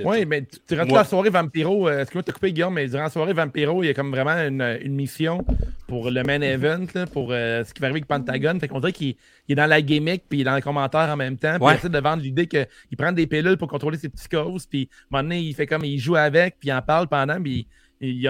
Oui, 0.06 0.26
mais 0.26 0.44
tu- 0.44 0.58
durant 0.68 0.86
la 0.96 1.04
soirée, 1.04 1.30
Vampiro, 1.30 1.88
euh, 1.88 2.02
excuse-moi 2.02 2.22
de 2.24 2.28
te 2.28 2.32
couper, 2.32 2.52
Guillaume, 2.54 2.74
mais 2.74 2.88
durant 2.88 3.04
la 3.04 3.10
soirée, 3.10 3.34
Vampiro, 3.34 3.84
il 3.84 3.88
y 3.88 3.90
a 3.90 3.94
comme 3.94 4.12
vraiment 4.12 4.32
une, 4.32 4.62
une 4.82 4.96
mission 4.96 5.46
pour 5.88 6.10
le 6.12 6.24
main 6.24 6.42
event, 6.42 6.86
là, 6.94 7.06
pour 7.08 7.30
euh, 7.32 7.64
ce 7.64 7.74
qui 7.74 7.80
va 7.82 7.88
arriver 7.88 8.00
avec 8.00 8.08
Pentagon. 8.08 8.60
Fait 8.60 8.68
qu'on 8.68 8.80
dirait 8.80 8.94
qu'il 8.94 9.16
il 9.48 9.54
est 9.54 9.56
dans 9.56 9.66
la 9.66 9.82
gimmick, 9.82 10.24
puis 10.28 10.40
il 10.40 10.42
est 10.42 10.46
dans 10.46 10.56
les 10.56 10.62
commentaires 10.62 11.10
en 11.10 11.16
même 11.18 11.38
temps. 11.38 11.56
Puis 11.56 11.64
Ouais. 11.66 11.74
il 11.74 11.78
essaie 11.78 11.90
de 11.90 12.00
vendre 12.00 12.22
l'idée 12.24 12.48
qu'il 12.48 12.68
prend 12.98 13.12
des 13.12 13.28
pilules 13.28 13.58
pour 13.58 13.68
contrôler 13.70 13.98
ses 13.98 14.10
psychoses, 14.10 14.66
puis 14.66 14.90
à 14.92 14.96
un 15.18 15.22
moment 15.22 15.24
donné, 15.30 15.42
il 15.42 15.54
fait 15.56 15.66
comme, 15.68 15.86
il 15.86 15.98
joue 16.00 16.16
avec, 16.16 16.58
puis 16.60 16.70
il 16.70 16.74
en 16.74 16.82
parle 16.82 17.08
pendant, 17.08 17.42
puis 17.42 17.68
tu 18.00 18.28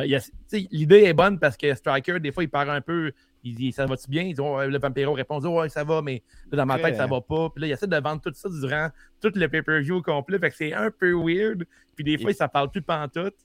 l'idée 0.71 1.03
est 1.03 1.13
bonne 1.13 1.39
parce 1.39 1.57
que 1.57 1.73
Striker, 1.75 2.19
des 2.21 2.31
fois, 2.31 2.43
il 2.43 2.49
part 2.49 2.69
un 2.69 2.79
peu, 2.79 3.11
il 3.43 3.55
dit, 3.55 3.71
ça 3.71 3.85
va-tu 3.85 4.09
bien? 4.09 4.23
Il 4.23 4.33
dit, 4.33 4.41
Ouais, 4.41 4.67
le 4.67 4.79
Vampiro 4.79 5.13
répond, 5.13 5.39
ouais, 5.39 5.69
ça 5.69 5.83
va, 5.83 6.01
mais 6.01 6.21
là, 6.51 6.57
dans 6.57 6.65
ma 6.65 6.79
tête, 6.79 6.95
ça 6.95 7.05
va 7.07 7.21
pas. 7.21 7.49
Puis 7.49 7.61
là, 7.61 7.67
il 7.67 7.71
essaie 7.71 7.87
de 7.87 7.97
vendre 7.97 8.21
tout 8.21 8.31
ça 8.33 8.49
durant 8.49 8.89
tout 9.21 9.31
le 9.35 9.47
pay-per-view 9.47 9.95
au 9.97 10.01
complet. 10.01 10.39
Fait 10.39 10.49
que 10.49 10.55
c'est 10.55 10.73
un 10.73 10.91
peu 10.91 11.13
weird. 11.13 11.65
Puis 11.95 12.03
des 12.03 12.17
fois, 12.17 12.31
Il- 12.31 12.35
ça 12.35 12.47
parle 12.47 12.69
plus 12.71 12.81
pantoute. 12.81 13.35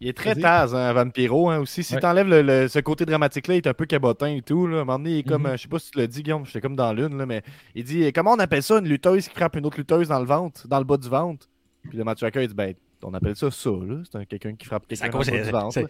Il 0.00 0.06
est 0.08 0.16
très 0.16 0.36
taz, 0.36 0.74
hein, 0.76 0.92
Vampiro, 0.92 1.50
hein, 1.50 1.58
aussi. 1.58 1.82
Si 1.82 1.94
Ouais. 1.94 2.00
t'enlèves 2.00 2.28
le, 2.28 2.40
le- 2.42 2.68
ce 2.68 2.78
côté 2.78 3.04
dramatique-là, 3.04 3.54
il 3.54 3.56
est 3.58 3.66
un 3.66 3.74
peu 3.74 3.84
cabotin 3.84 4.28
et 4.28 4.42
tout. 4.42 4.68
Là. 4.68 4.78
À 4.78 4.80
un 4.82 4.84
moment 4.84 4.98
donné, 4.98 5.10
il 5.10 5.18
est 5.18 5.22
comme, 5.24 5.42
Mhm. 5.42 5.48
euh, 5.48 5.56
je 5.56 5.62
sais 5.62 5.68
pas 5.68 5.80
si 5.80 5.90
tu 5.90 5.98
l'as 5.98 6.06
dit, 6.06 6.22
Guillaume, 6.22 6.46
j'étais 6.46 6.60
comme 6.60 6.76
dans 6.76 6.92
l'une, 6.92 7.18
là, 7.18 7.26
mais 7.26 7.42
il 7.74 7.82
dit 7.82 8.12
Comment 8.12 8.34
on 8.34 8.38
appelle 8.38 8.62
ça 8.62 8.78
une 8.78 8.86
lutteuse 8.88 9.26
qui 9.28 9.34
frappe 9.34 9.56
une 9.56 9.66
autre 9.66 9.76
lutteuse 9.76 10.06
dans 10.06 10.20
le 10.20 10.26
ventre, 10.26 10.68
dans 10.68 10.78
le 10.78 10.84
bas 10.84 10.96
du 10.98 11.08
ventre 11.08 11.48
Puis 11.88 11.98
le 11.98 12.04
match 12.04 12.20
il 12.22 12.46
dit 12.48 12.54
Ben, 12.54 12.74
on 13.02 13.12
appelle 13.12 13.34
ça 13.34 13.50
ça, 13.50 13.70
là. 13.70 14.02
C'est 14.08 14.18
un- 14.18 14.24
quelqu'un 14.24 14.54
qui 14.54 14.66
frappe 14.66 14.86
quelqu'un 14.86 15.08
dans 15.08 15.18
le 15.18 15.24
bas 15.24 15.42
du 15.44 15.50
ventre. 15.50 15.80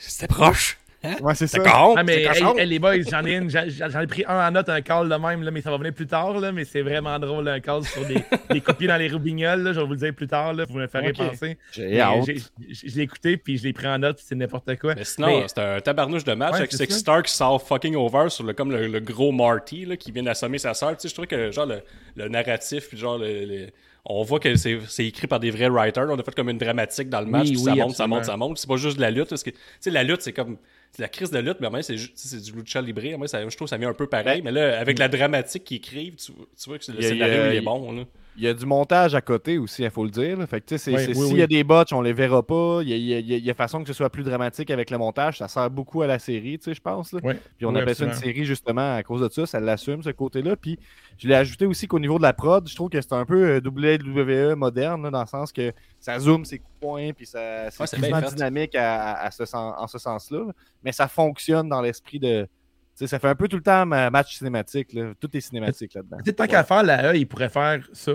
C'était 0.00 0.26
proche. 0.26 0.78
Ouais, 1.22 1.34
c'est 1.34 1.46
ça. 1.46 1.58
Ah, 1.66 2.02
mais 2.04 2.22
hey, 2.24 2.42
hey, 2.56 2.66
les 2.66 2.78
boys, 2.78 2.94
j'en 3.10 3.24
ai 3.24 3.34
une. 3.36 3.50
J'en 3.50 3.64
j'en 3.68 4.00
ai 4.00 4.06
pris 4.06 4.24
un 4.26 4.48
en 4.48 4.50
note, 4.50 4.68
un 4.68 4.80
call 4.80 5.08
de 5.08 5.14
même, 5.14 5.42
là, 5.42 5.50
mais 5.50 5.60
ça 5.60 5.70
va 5.70 5.76
venir 5.76 5.92
plus 5.92 6.06
tard. 6.06 6.38
Là, 6.40 6.52
mais 6.52 6.64
c'est 6.64 6.82
vraiment 6.82 7.18
drôle, 7.18 7.46
un 7.48 7.60
call 7.60 7.84
sur 7.84 8.04
des, 8.06 8.16
des 8.50 8.60
copies 8.60 8.86
dans 8.86 8.96
les 8.96 9.08
roubignoles. 9.08 9.62
Là, 9.62 9.72
je 9.72 9.80
vais 9.80 9.86
vous 9.86 9.92
le 9.92 9.98
dire 9.98 10.14
plus 10.14 10.26
tard. 10.28 10.52
Là, 10.54 10.64
vous 10.68 10.78
me 10.78 10.86
ferez 10.86 11.08
Ok. 11.10 11.16
penser. 11.16 11.58
J'ai 11.72 12.00
hâte. 12.00 12.24
Je 12.26 12.96
l'ai 12.96 13.02
écouté, 13.02 13.36
puis 13.36 13.58
je 13.58 13.64
l'ai 13.64 13.72
pris 13.72 13.86
en 13.86 13.98
note, 13.98 14.16
puis 14.16 14.24
c'est 14.28 14.34
n'importe 14.34 14.76
quoi. 14.78 14.94
Mais 14.94 15.04
sinon, 15.04 15.26
Mais- 15.40 15.46
c'est 15.48 15.58
un 15.58 15.80
tabarnouche 15.80 16.24
de 16.24 16.34
match 16.34 16.52
Ouais, 16.52 16.58
avec 16.58 16.72
ça. 16.72 16.84
Star 16.88 17.22
qui 17.22 17.32
sort 17.32 17.60
fucking 17.66 17.94
over 17.96 18.28
sur 18.30 18.44
le, 18.44 18.52
comme 18.52 18.70
le, 18.70 18.86
le 18.86 19.00
gros 19.00 19.32
Marty 19.32 19.84
là, 19.84 19.96
qui 19.96 20.12
vient 20.12 20.22
d'assommer 20.22 20.58
sa 20.58 20.74
sœur. 20.74 20.90
Tu 20.96 21.02
sais, 21.02 21.08
je 21.08 21.14
trouve 21.14 21.26
que 21.26 21.50
genre 21.50 21.66
le, 21.66 21.80
le 22.16 22.28
narratif, 22.28 22.88
puis 22.88 22.96
genre 22.98 23.18
le, 23.18 23.44
le- 23.44 23.66
on 24.06 24.22
voit 24.22 24.38
que 24.38 24.54
c'est 24.56 24.78
c'est 24.86 25.06
écrit 25.06 25.26
par 25.26 25.40
des 25.40 25.50
vrais 25.50 25.68
writers. 25.70 26.06
On 26.10 26.18
a 26.18 26.22
fait 26.22 26.34
comme 26.34 26.50
une 26.50 26.58
dramatique 26.58 27.08
dans 27.08 27.20
le 27.20 27.26
match, 27.26 27.46
Oui, 27.48 27.52
puis 27.54 27.58
oui, 27.58 27.64
ça 27.64 27.74
monte, 27.74 27.94
ça 27.96 28.06
monte, 28.06 28.24
ça 28.26 28.36
monte. 28.36 28.58
C'est 28.58 28.68
pas 28.68 28.76
juste 28.76 28.96
de 28.96 29.00
la 29.00 29.10
lutte. 29.10 29.30
Parce 29.30 29.42
que, 29.42 29.48
tu 29.50 29.56
sais, 29.80 29.90
la 29.90 30.02
lutte, 30.04 30.20
c'est 30.20 30.32
comme. 30.34 30.58
C'est 30.94 31.02
la 31.02 31.08
crise 31.08 31.30
de 31.32 31.38
lutte, 31.40 31.56
mais 31.60 31.68
même 31.70 31.82
c'est 31.82 31.96
c'est 32.14 32.40
du 32.40 32.52
lucha 32.52 32.80
libre. 32.80 33.02
Moi, 33.18 33.26
ça, 33.26 33.42
je 33.42 33.56
trouve 33.56 33.66
que 33.66 33.70
ça 33.70 33.76
vient 33.76 33.88
un 33.88 33.94
peu 33.94 34.06
pareil. 34.06 34.42
mais 34.42 34.52
là, 34.52 34.78
avec 34.78 34.98
la 35.00 35.08
dramatique 35.08 35.64
qu'ils 35.64 35.78
écrivent, 35.78 36.14
tu, 36.14 36.30
tu 36.32 36.68
vois 36.68 36.78
que 36.78 36.92
le 36.92 37.02
scénario, 37.02 37.50
il 37.50 37.56
est 37.56 37.60
bon. 37.60 37.90
Là. 37.90 38.04
Il 38.36 38.42
y 38.42 38.48
a 38.48 38.54
du 38.54 38.66
montage 38.66 39.14
à 39.14 39.20
côté 39.20 39.58
aussi, 39.58 39.84
il 39.84 39.90
faut 39.90 40.02
le 40.04 40.10
dire. 40.10 40.36
là. 40.36 40.46
Fait 40.48 40.60
que, 40.60 40.76
c'est- 40.76 40.92
oui, 40.92 41.14
s'il 41.14 41.34
oui. 41.34 41.38
y 41.38 41.42
a 41.42 41.46
des 41.46 41.62
botches, 41.62 41.92
on 41.92 42.00
les 42.02 42.12
verra 42.12 42.42
pas. 42.42 42.80
Il 42.82 42.88
y 42.88 42.92
a, 42.92 42.96
il 42.96 43.02
y 43.04 43.14
a- 43.14 43.18
il 43.20 43.26
y 43.28 43.34
a- 43.34 43.36
il 43.36 43.44
y 43.44 43.50
a 43.50 43.54
façon 43.54 43.80
que 43.82 43.86
ce 43.86 43.92
soit 43.92 44.10
plus 44.10 44.24
dramatique 44.24 44.70
avec 44.72 44.90
le 44.90 44.98
montage. 44.98 45.38
Ça 45.38 45.46
sert 45.46 45.70
beaucoup 45.70 46.02
à 46.02 46.08
la 46.08 46.18
série, 46.18 46.58
tu 46.58 46.64
sais, 46.64 46.74
je 46.74 46.80
pense. 46.80 47.10
Puis 47.10 47.64
on 47.66 47.72
Oui, 47.72 47.80
appelle 47.80 47.94
ça 47.94 48.06
une 48.06 48.12
série 48.14 48.44
justement 48.44 48.96
à 48.96 49.02
cause 49.04 49.20
de 49.20 49.28
ça. 49.28 49.46
Ça 49.46 49.60
l'assume, 49.60 50.02
ce 50.02 50.10
côté-là. 50.10 50.56
Puis 50.56 50.78
je 51.16 51.28
l'ai 51.28 51.34
ajouté 51.36 51.64
aussi 51.66 51.86
qu'au 51.86 52.00
niveau 52.00 52.18
de 52.18 52.22
la 52.24 52.32
prod, 52.32 52.68
je 52.68 52.74
trouve 52.74 52.90
que 52.90 53.00
c'est 53.00 53.12
un 53.12 53.24
peu 53.24 53.44
euh, 53.44 53.60
WWE 53.60 54.56
moderne, 54.56 55.04
là, 55.04 55.10
dans 55.10 55.20
le 55.20 55.26
sens 55.28 55.52
que 55.52 55.72
ça 56.00 56.18
zoome 56.18 56.44
ses 56.44 56.58
coups 56.58 56.74
de 56.74 56.80
poing, 56.80 57.12
puis 57.12 57.26
ça, 57.26 57.70
c'est 57.70 57.98
Ouais, 58.00 58.22
dynamique 58.34 58.74
à, 58.74 59.12
à- 59.12 59.26
à 59.26 59.30
ce 59.30 59.44
sens- 59.44 59.74
en 59.78 59.86
ce 59.86 59.98
sens-là. 59.98 60.46
Mais 60.82 60.90
ça 60.90 61.06
fonctionne 61.06 61.68
dans 61.68 61.80
l'esprit 61.80 62.18
de. 62.18 62.48
Tu 62.96 62.98
sais, 63.00 63.06
ça 63.08 63.18
fait 63.18 63.28
un 63.28 63.34
peu 63.34 63.48
tout 63.48 63.56
le 63.56 63.62
temps 63.62 63.84
ma- 63.86 64.08
match 64.10 64.36
cinématique. 64.38 64.92
Là. 64.92 65.12
Tout 65.20 65.36
est 65.36 65.40
cinématique 65.40 65.94
là-dedans. 65.94 66.18
Tant 66.36 66.46
qu'à 66.46 66.62
faire, 66.62 66.82
la 66.84 67.12
E, 67.12 67.16
ils 67.16 67.26
pourraient 67.26 67.48
faire 67.48 67.80
ça. 67.92 68.12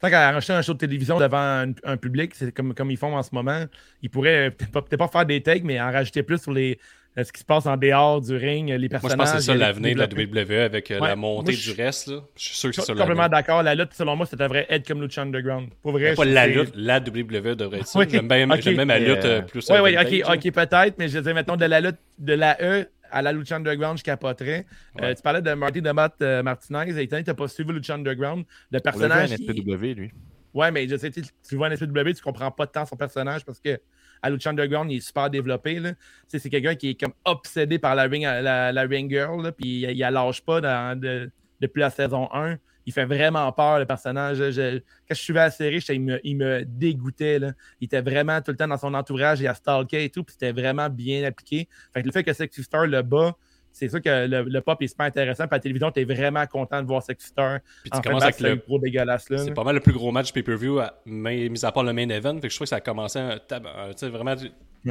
Tant 0.00 0.10
qu'à 0.10 0.32
racheter 0.32 0.52
un 0.52 0.62
show 0.62 0.74
de 0.74 0.78
télévision 0.78 1.18
devant 1.18 1.38
un, 1.38 1.72
un 1.84 1.96
public, 1.96 2.32
c'est 2.34 2.50
comme, 2.52 2.74
comme 2.74 2.90
ils 2.90 2.96
font 2.96 3.16
en 3.16 3.22
ce 3.22 3.30
moment, 3.32 3.64
ils 4.02 4.10
pourraient 4.10 4.50
peut-être 4.50 4.96
pas, 4.96 5.08
faire 5.08 5.26
des 5.26 5.40
takes, 5.42 5.64
mais 5.64 5.80
en 5.80 5.90
rajouter 5.92 6.22
plus 6.22 6.40
sur 6.42 6.52
les, 6.52 6.78
euh, 7.16 7.24
ce 7.24 7.32
qui 7.32 7.40
se 7.40 7.44
passe 7.44 7.66
en 7.66 7.76
dehors 7.76 8.20
du 8.20 8.36
ring, 8.36 8.68
les 8.68 8.76
Moi, 8.76 8.82
je 8.84 8.88
personnages. 8.88 9.16
pense 9.18 9.32
que 9.32 9.38
c'est 9.40 9.46
ça 9.52 9.54
l'avenir 9.56 9.94
de 9.96 10.00
la. 10.00 10.06
WWE 10.06 10.64
avec 10.64 10.90
euh, 10.92 11.00
Ouais, 11.00 11.08
la 11.08 11.16
montée 11.16 11.50
moi, 11.50 11.60
je- 11.60 11.72
du 11.72 11.80
reste. 11.80 12.08
Là. 12.08 12.20
Je 12.36 12.42
suis 12.44 12.56
sûr 12.56 12.70
que 12.70 12.74
Je 12.76 12.80
c'est 12.80 12.84
suis 12.86 12.86
ça 12.86 12.92
complètement 12.92 13.22
l'avenir. 13.22 13.38
d'accord. 13.38 13.62
La 13.64 13.74
lutte, 13.74 13.92
selon 13.94 14.14
moi, 14.16 14.26
ça 14.26 14.36
devrait 14.36 14.66
être 14.68 14.86
comme 14.86 15.00
Lucha 15.02 15.22
Underground. 15.22 15.68
Pour 15.82 15.92
vrai, 15.92 16.10
Mais 16.10 16.14
Pas 16.16 16.24
je- 16.24 16.28
la 16.30 16.46
lutte, 16.48 16.72
la 16.76 17.00
WWE 17.00 17.54
devrait 17.56 17.78
être 17.78 17.86
ça. 17.88 17.98
Oui, 17.98 18.06
J'aime 18.10 18.28
bien, 18.28 18.48
ok. 18.50 18.60
j'aime 18.62 18.76
même 18.76 18.88
la 18.88 18.98
lutte 19.00 19.24
euh, 19.24 19.42
plus. 19.42 19.64
Oui, 19.70 19.78
oui, 19.82 19.96
ok, 19.96 20.28
là. 20.28 20.34
ok, 20.34 20.52
peut-être, 20.52 20.94
mais 20.98 21.08
je 21.08 21.18
disais, 21.18 21.34
mettons, 21.34 21.56
de 21.56 21.64
la 21.64 21.80
lutte, 21.80 21.98
de 22.18 22.34
la 22.34 22.56
E 22.60 22.86
à 23.10 23.22
la 23.22 23.32
Lucha 23.32 23.56
Underground, 23.56 23.98
je 23.98 24.04
capoterais. 24.04 24.66
Euh, 25.00 25.14
tu 25.14 25.22
parlais 25.22 25.42
de 25.42 25.52
Marty 25.54 25.80
Demat 25.82 26.12
euh, 26.22 26.42
Martinez. 26.42 27.00
Et 27.00 27.06
n'as 27.06 27.34
pas 27.34 27.48
suivi 27.48 27.72
Lucha 27.72 27.94
Underground, 27.94 28.44
le 28.70 28.80
personnage. 28.80 29.30
il- 29.38 29.62
SPW, 29.62 29.94
lui. 29.94 30.12
Ouais, 30.54 30.70
mais 30.70 30.88
je 30.88 30.96
sais, 30.96 31.10
tu 31.10 31.56
vois 31.56 31.68
un 31.68 31.76
SPW, 31.76 32.12
tu 32.14 32.22
comprends 32.22 32.50
pas 32.50 32.66
tant 32.66 32.86
son 32.86 32.96
personnage 32.96 33.44
parce 33.44 33.60
que 33.60 33.78
à 34.22 34.30
Lucha 34.30 34.50
Underground, 34.50 34.90
il 34.90 34.96
est 34.96 35.00
super 35.00 35.28
développé. 35.30 35.80
C'est 36.26 36.48
quelqu'un 36.50 36.74
qui 36.74 36.90
est 36.90 37.00
comme 37.00 37.12
obsédé 37.24 37.78
par 37.78 37.94
la 37.94 38.04
ring, 38.04 38.24
la, 38.24 38.72
la 38.72 38.82
ring 38.82 39.10
girl, 39.10 39.42
là, 39.42 39.52
puis 39.52 39.82
il, 39.82 39.90
il 39.90 39.98
la 39.98 40.10
lâche 40.10 40.40
pas 40.42 40.60
dans- 40.60 40.98
de- 40.98 41.30
depuis 41.60 41.80
la 41.80 41.90
saison 41.90 42.28
1. 42.32 42.56
Il 42.88 42.92
fait 42.92 43.04
vraiment 43.04 43.52
peur, 43.52 43.78
le 43.78 43.84
personnage. 43.84 44.38
Je- 44.50 44.78
quand 44.78 45.14
je 45.14 45.20
suivais 45.20 45.40
la 45.40 45.50
série, 45.50 45.84
il 45.90 46.00
me, 46.00 46.18
il 46.26 46.36
me 46.38 46.64
dégoûtait. 46.64 47.38
là. 47.38 47.52
Il 47.82 47.84
était 47.84 48.00
vraiment 48.00 48.40
tout 48.40 48.50
le 48.50 48.56
temps 48.56 48.66
dans 48.68 48.78
son 48.78 48.94
entourage, 48.94 49.40
il 49.40 49.46
a 49.46 49.52
stalké 49.52 50.04
et 50.04 50.08
tout, 50.08 50.24
puis 50.24 50.32
c'était 50.32 50.52
vraiment 50.52 50.88
bien 50.88 51.22
appliqué. 51.24 51.68
Fait 51.92 52.00
que 52.00 52.06
le 52.06 52.12
fait 52.12 52.24
que 52.24 52.32
Sexy 52.32 52.62
Star 52.62 52.86
le 52.86 53.02
bat, 53.02 53.36
c'est 53.72 53.90
sûr 53.90 54.00
que 54.00 54.26
le, 54.26 54.42
le 54.44 54.60
pop 54.62 54.80
est 54.80 54.86
super 54.88 55.04
intéressant. 55.06 55.44
Puis 55.44 55.52
à 55.52 55.56
la 55.56 55.60
télévision, 55.60 55.90
tu 55.92 56.00
es 56.00 56.04
vraiment 56.04 56.46
content 56.46 56.80
de 56.82 56.86
voir 56.86 57.02
Sexy 57.02 57.28
Star. 57.28 57.60
Puis 57.82 57.90
tu 57.90 57.98
en 57.98 58.00
commences 58.00 58.22
avec 58.22 58.40
le 58.40 58.56
gros 58.56 58.78
dégueulasse 58.78 59.28
là. 59.28 59.38
C'est 59.38 59.52
pas 59.52 59.64
mal 59.64 59.74
le 59.74 59.80
plus 59.82 59.92
gros 59.92 60.10
match 60.10 60.32
pay-per-view, 60.32 60.78
à- 60.78 60.94
mais 61.04 61.48
mis 61.50 61.64
à 61.66 61.70
part 61.70 61.84
le 61.84 61.92
main 61.92 62.08
event. 62.08 62.36
Fait 62.36 62.48
que 62.48 62.48
je 62.48 62.56
trouve 62.56 62.64
que 62.64 62.70
ça 62.70 62.76
a 62.76 62.80
commencé 62.80 63.18
un 63.18 63.38
tab- 63.38 63.66
vraiment. 64.02 64.34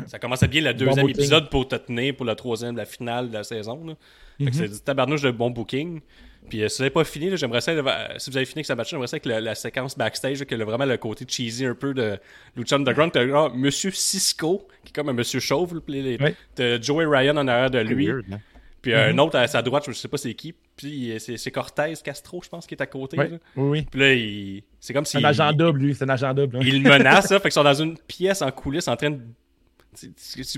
Ça 0.05 0.19
commençait 0.19 0.47
bien 0.47 0.61
le 0.61 0.73
Bon 0.73 0.79
deuxième 0.85 1.05
booking. 1.07 1.17
épisode 1.17 1.49
pour 1.49 1.67
te 1.67 1.75
tenir 1.77 2.15
pour 2.15 2.25
le 2.27 2.35
troisième, 2.35 2.75
la 2.77 2.85
finale 2.85 3.29
de 3.29 3.33
la 3.33 3.43
saison. 3.43 3.83
là. 3.87 3.93
Fait 4.37 4.43
que 4.45 4.49
Mhm. 4.49 4.53
c'est 4.53 4.67
du 4.67 4.79
tabarnouche 4.81 5.21
de 5.23 5.31
bon 5.31 5.49
booking. 5.49 6.01
Puis 6.49 6.63
euh, 6.63 6.69
si 6.69 6.77
vous 6.77 6.83
n'avez 6.83 6.93
pas 6.93 7.03
fini, 7.03 7.29
là, 7.29 7.35
j'aimerais 7.35 7.61
ça, 7.61 7.71
euh, 7.71 8.07
si 8.17 8.29
vous 8.29 8.37
avez 8.37 8.45
fini 8.45 8.59
avec 8.59 8.65
ce 8.67 8.73
match 8.73 8.89
j'aimerais 8.89 9.07
ça 9.07 9.19
que 9.19 9.27
la, 9.29 9.41
la 9.41 9.55
séquence 9.55 9.97
backstage, 9.97 10.39
là, 10.39 10.45
que 10.45 10.55
le- 10.55 10.63
vraiment 10.65 10.85
le 10.85 10.97
côté 10.97 11.25
cheesy 11.27 11.65
un 11.65 11.75
peu 11.75 11.93
de 11.93 12.17
Lucha 12.55 12.75
Underground, 12.77 13.11
t'as 13.11 13.27
genre 13.27 13.53
Monsieur 13.55 13.91
Cisco, 13.91 14.67
qui 14.83 14.89
est 14.89 14.95
comme 14.95 15.09
un 15.09 15.13
monsieur 15.13 15.39
chauve, 15.39 15.81
les- 15.87 16.17
Ouais. 16.17 16.35
t'as 16.55 16.79
Joey 16.81 17.05
Ryan 17.05 17.37
en 17.37 17.47
arrière 17.47 17.69
de 17.71 17.79
lui, 17.79 18.07
Weird, 18.07 18.25
hein. 18.33 18.39
puis 18.81 18.93
euh, 18.93 19.09
un 19.11 19.17
autre 19.17 19.37
à 19.37 19.47
sa 19.47 19.61
droite, 19.61 19.83
je 19.87 19.91
sais 19.93 20.07
pas 20.07 20.17
c'est 20.17 20.33
qui, 20.33 20.53
puis 20.75 21.11
euh, 21.11 21.19
c'est 21.19 21.37
c'est 21.37 21.51
Cortez 21.51 21.93
Castro, 22.03 22.41
je 22.43 22.49
pense, 22.49 22.65
qui 22.67 22.75
est 22.75 22.81
à 22.81 22.85
côté. 22.85 23.17
Là. 23.17 23.25
Oui, 23.55 23.69
oui. 23.81 23.87
Puis 23.89 23.99
là, 23.99 24.13
il- 24.13 24.63
c'est 24.79 24.93
comme 24.93 25.05
si. 25.05 25.13
C'est 25.17 25.17
un 25.25 25.29
agent 25.29 25.51
double, 25.53 25.79
lui. 25.81 25.95
C'est 25.95 26.03
un 26.05 26.09
agent 26.09 26.33
double. 26.33 26.57
hein. 26.57 26.61
Il 26.63 26.83
le 26.83 26.89
menace, 26.89 27.29
là, 27.31 27.39
fait 27.41 27.49
qu'ils 27.49 27.51
sont 27.53 27.63
dans 27.63 27.73
une 27.73 27.97
pièce 27.97 28.41
en 28.41 28.51
coulisses 28.51 28.87
en 28.87 28.95
train 28.95 29.11
de. 29.11 29.19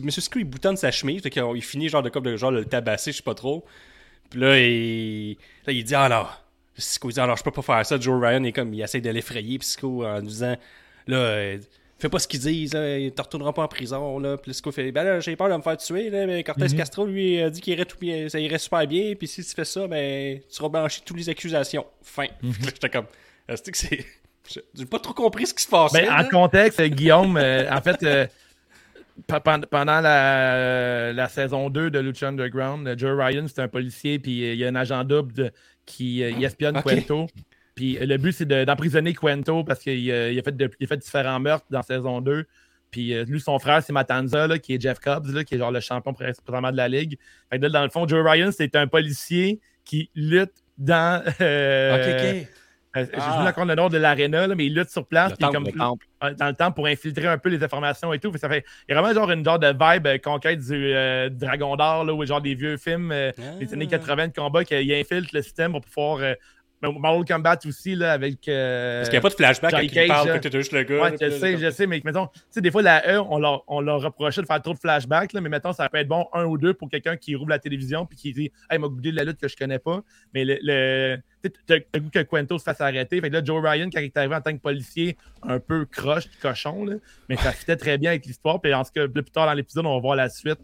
Monsieur 0.03 0.21
Screw, 0.21 0.39
il 0.39 0.43
boutonne 0.43 0.75
sa 0.75 0.91
chemise, 0.91 1.21
fait 1.21 1.29
qu'il 1.29 1.43
il 1.55 1.61
finit 1.63 1.87
genre 1.89 2.03
de 2.03 2.09
comme 2.09 2.23
de 2.25 2.35
genre 2.35 2.51
le 2.51 2.65
tabasser, 2.65 3.11
je 3.11 3.17
sais 3.17 3.23
pas 3.23 3.35
trop. 3.35 3.65
Puis 4.29 4.39
là, 4.39 4.59
il, 4.59 5.37
là, 5.65 5.73
il 5.73 5.83
dit 5.83 5.95
Ah 5.95 6.09
non, 6.09 6.25
il 6.77 7.13
dit 7.13 7.19
Ah 7.19 7.27
non, 7.27 7.35
je 7.35 7.43
peux 7.43 7.51
pas 7.51 7.61
faire 7.61 7.85
ça. 7.85 7.99
Joe 7.99 8.21
Ryan 8.21 8.43
est 8.43 8.51
comme, 8.51 8.73
il 8.73 8.81
essaie 8.81 9.01
de 9.01 9.09
l'effrayer, 9.09 9.57
puis 9.57 9.67
Cisco 9.67 10.05
en 10.05 10.21
disant 10.21 10.55
Là, 11.07 11.17
euh, 11.17 11.57
fais 11.99 12.09
pas 12.09 12.19
ce 12.19 12.27
qu'ils 12.27 12.39
disent, 12.39 12.73
là, 12.73 12.97
il 12.97 13.11
te 13.11 13.21
retournera 13.21 13.53
pas 13.53 13.63
en 13.63 13.67
prison, 13.67 14.19
là. 14.19 14.37
Puis 14.37 14.53
fait 14.71 14.91
Ben 14.91 15.03
là, 15.03 15.19
j'ai 15.19 15.35
peur 15.35 15.49
de 15.49 15.55
me 15.55 15.61
faire 15.61 15.77
tuer, 15.77 16.09
là, 16.09 16.25
mais 16.25 16.43
Cortez 16.43 16.75
Castro, 16.75 17.05
lui, 17.05 17.41
a 17.41 17.49
dit 17.49 17.61
qu'il 17.61 17.73
irait 17.73 17.85
tout 17.85 17.97
bien, 17.99 18.29
ça 18.29 18.39
irait 18.39 18.57
super 18.57 18.87
bien, 18.87 19.13
puis 19.15 19.27
si 19.27 19.43
tu 19.43 19.53
fais 19.53 19.65
ça, 19.65 19.87
ben, 19.87 20.39
tu 20.39 20.45
seras 20.49 20.69
blanchi 20.69 21.01
de 21.01 21.05
toutes 21.05 21.17
les 21.17 21.29
accusations. 21.29 21.85
Fin. 22.01 22.23
Là, 22.23 22.29
J'étais 22.63 22.89
comme, 22.89 23.05
est-ce 23.47 23.69
que 23.69 23.77
c'est. 23.77 24.05
J'ai 24.73 24.85
pas 24.85 24.99
trop 24.99 25.13
compris 25.13 25.45
ce 25.45 25.53
qui 25.53 25.63
se 25.63 25.69
passait. 25.69 26.07
Ben, 26.07 26.25
en 26.25 26.27
contexte, 26.27 26.81
Guillaume, 26.81 27.37
euh, 27.37 27.69
en 27.71 27.81
fait, 27.81 28.01
euh, 28.03 28.25
pendant 29.27 30.01
la, 30.01 31.13
la 31.13 31.27
saison 31.27 31.69
2 31.69 31.89
de 31.91 31.99
Lucha 31.99 32.27
Underground, 32.29 32.87
euh, 32.87 32.95
Joe 32.97 33.17
Ryan, 33.19 33.45
c'est 33.47 33.61
un 33.61 33.67
policier, 33.67 34.19
puis 34.19 34.43
euh, 34.43 34.53
il 34.53 34.59
y 34.59 34.65
a 34.65 34.67
un 34.67 34.75
agent 34.75 35.03
double 35.03 35.51
qui 35.85 36.23
euh, 36.23 36.31
il 36.31 36.43
espionne. 36.43 36.75
Quento. 36.81 37.27
Puis 37.75 37.97
le 37.99 38.17
but, 38.17 38.31
c'est 38.33 38.45
de- 38.45 38.65
d'emprisonner 38.65 39.13
Quento 39.13 39.63
parce 39.63 39.79
qu'il 39.79 39.99
il 39.99 40.11
a, 40.39 40.41
fait 40.43 40.55
de- 40.55 40.69
il 40.79 40.83
a 40.83 40.87
fait 40.87 40.97
différents 40.97 41.39
meurtres 41.39 41.65
dans 41.69 41.81
saison 41.81 42.21
2. 42.21 42.45
Puis 42.91 43.13
lui, 43.25 43.39
son 43.39 43.59
frère, 43.59 43.83
c'est 43.83 43.93
Matanza, 43.93 44.47
là, 44.47 44.57
qui 44.57 44.73
est 44.73 44.81
Jeff 44.81 44.99
Cobbs, 44.99 45.27
là, 45.31 45.43
qui 45.43 45.53
est 45.55 45.57
genre 45.59 45.71
le 45.71 45.79
champion 45.79 46.11
pré- 46.13 46.31
présentement 46.43 46.71
de 46.71 46.77
la 46.77 46.87
ligue. 46.87 47.17
Fait 47.51 47.57
que 47.59 47.63
là, 47.63 47.69
dans 47.69 47.83
le 47.83 47.89
fond, 47.89 48.07
Joe 48.07 48.25
Ryan, 48.27 48.49
c'est 48.51 48.75
un 48.75 48.87
policier 48.87 49.59
qui 49.85 50.09
lutte 50.15 50.53
dans. 50.79 51.23
euh. 51.41 51.95
Euh, 52.97 53.05
Ah. 53.17 53.41
vu 53.43 53.47
encore 53.47 53.65
le 53.65 53.75
nom 53.75 53.87
de 53.89 53.97
l'aréna, 53.97 54.47
mais 54.47 54.65
il 54.65 54.73
lutte 54.75 54.89
sur 54.89 55.05
place. 55.05 55.31
Le 55.31 55.37
temple, 55.37 55.53
comme 55.53 55.65
Le 55.65 55.71
temple. 55.71 56.05
dans 56.37 56.47
le 56.47 56.53
temps 56.53 56.71
pour 56.71 56.87
infiltrer 56.87 57.27
un 57.27 57.37
peu 57.37 57.49
les 57.49 57.63
informations 57.63 58.11
et 58.13 58.19
tout. 58.19 58.35
Ça 58.37 58.49
fait, 58.49 58.65
il 58.87 58.93
y 58.93 58.97
a 58.97 59.01
vraiment 59.01 59.13
genre 59.13 59.29
une 59.31 59.45
genre 59.45 59.59
de 59.59 59.67
vibe 59.67 60.07
euh, 60.07 60.17
conquête 60.17 60.59
du 60.59 60.93
euh, 60.93 61.29
Dragon 61.29 61.75
d'Or, 61.75 62.05
ou 62.13 62.25
genre 62.25 62.41
des 62.41 62.55
vieux 62.55 62.77
films 62.77 63.11
euh, 63.11 63.31
des 63.59 63.71
années 63.73 63.87
80 63.87 64.29
de 64.29 64.33
combat 64.33 64.63
qu'il 64.63 64.91
infiltre 64.93 65.29
le 65.33 65.41
système 65.41 65.71
pour 65.71 65.81
pouvoir. 65.81 66.19
Mortal 66.81 67.25
Kombat 67.25 67.59
aussi, 67.65 67.95
là, 67.95 68.13
avec. 68.13 68.47
euh, 68.47 68.99
Parce 68.99 69.09
qu'il 69.09 69.15
n'y 69.15 69.19
a 69.19 69.21
pas 69.21 69.29
de 69.29 69.33
flashback 69.33 69.71
quand 69.71 69.79
il 69.81 70.07
parle, 70.07 70.39
que 70.39 70.47
t'es 70.47 70.57
juste 70.57 70.71
le 70.71 70.83
gars. 70.83 71.01
Ouais, 71.03 71.09
là, 71.11 71.17
je 71.19 71.25
là, 71.25 71.31
sais, 71.31 71.57
je 71.57 71.69
sais, 71.71 71.87
mais 71.87 72.01
mettons, 72.05 72.27
tu 72.27 72.39
sais, 72.51 72.61
des 72.61 72.71
fois, 72.71 72.81
la 72.81 73.15
E, 73.15 73.19
on 73.29 73.39
leur, 73.39 73.63
on 73.67 73.81
leur 73.81 74.01
reprochait 74.01 74.41
de 74.41 74.47
faire 74.47 74.61
trop 74.61 74.73
de 74.73 74.79
flashbacks, 74.79 75.33
là, 75.33 75.41
mais 75.41 75.49
mettons, 75.49 75.73
ça 75.73 75.89
peut 75.89 75.97
être 75.97 76.07
bon 76.07 76.27
un 76.33 76.45
ou 76.45 76.57
deux 76.57 76.73
pour 76.73 76.89
quelqu'un 76.89 77.17
qui 77.17 77.35
rouvre 77.35 77.49
la 77.49 77.59
télévision 77.59 78.05
puis 78.05 78.17
qui 78.17 78.31
dit, 78.33 78.51
hey, 78.69 78.79
m'a 78.79 78.87
goûté 78.87 79.11
de 79.11 79.17
la 79.17 79.25
lutte 79.25 79.39
que 79.39 79.47
je 79.47 79.57
connais 79.57 79.79
pas. 79.79 80.01
Mais 80.33 80.45
le, 80.45 80.57
le 80.61 81.17
tu 81.41 81.99
goût 82.01 82.09
que 82.09 82.19
Quento 82.19 82.57
se 82.57 82.63
fasse 82.63 82.81
arrêter. 82.81 83.21
Fait 83.21 83.29
que 83.29 83.35
là, 83.35 83.43
Joe 83.43 83.61
Ryan, 83.63 83.89
quand 83.91 83.99
il 83.99 84.05
est 84.05 84.17
arrivé 84.17 84.35
en 84.35 84.41
tant 84.41 84.53
que 84.53 84.61
policier, 84.61 85.17
un 85.43 85.59
peu 85.59 85.85
croche, 85.85 86.25
cochon, 86.41 86.85
là, 86.85 86.95
mais 87.29 87.37
ça 87.37 87.51
fitait 87.51 87.75
très 87.77 87.97
bien 87.97 88.11
avec 88.11 88.25
l'histoire. 88.25 88.61
Puis 88.61 88.73
en 88.73 88.83
tout 88.83 88.91
cas, 88.93 89.07
plus 89.07 89.23
tard 89.25 89.45
dans 89.45 89.53
l'épisode, 89.53 89.85
on 89.85 89.95
va 89.95 90.01
voir 90.01 90.15
la 90.15 90.29
suite 90.29 90.59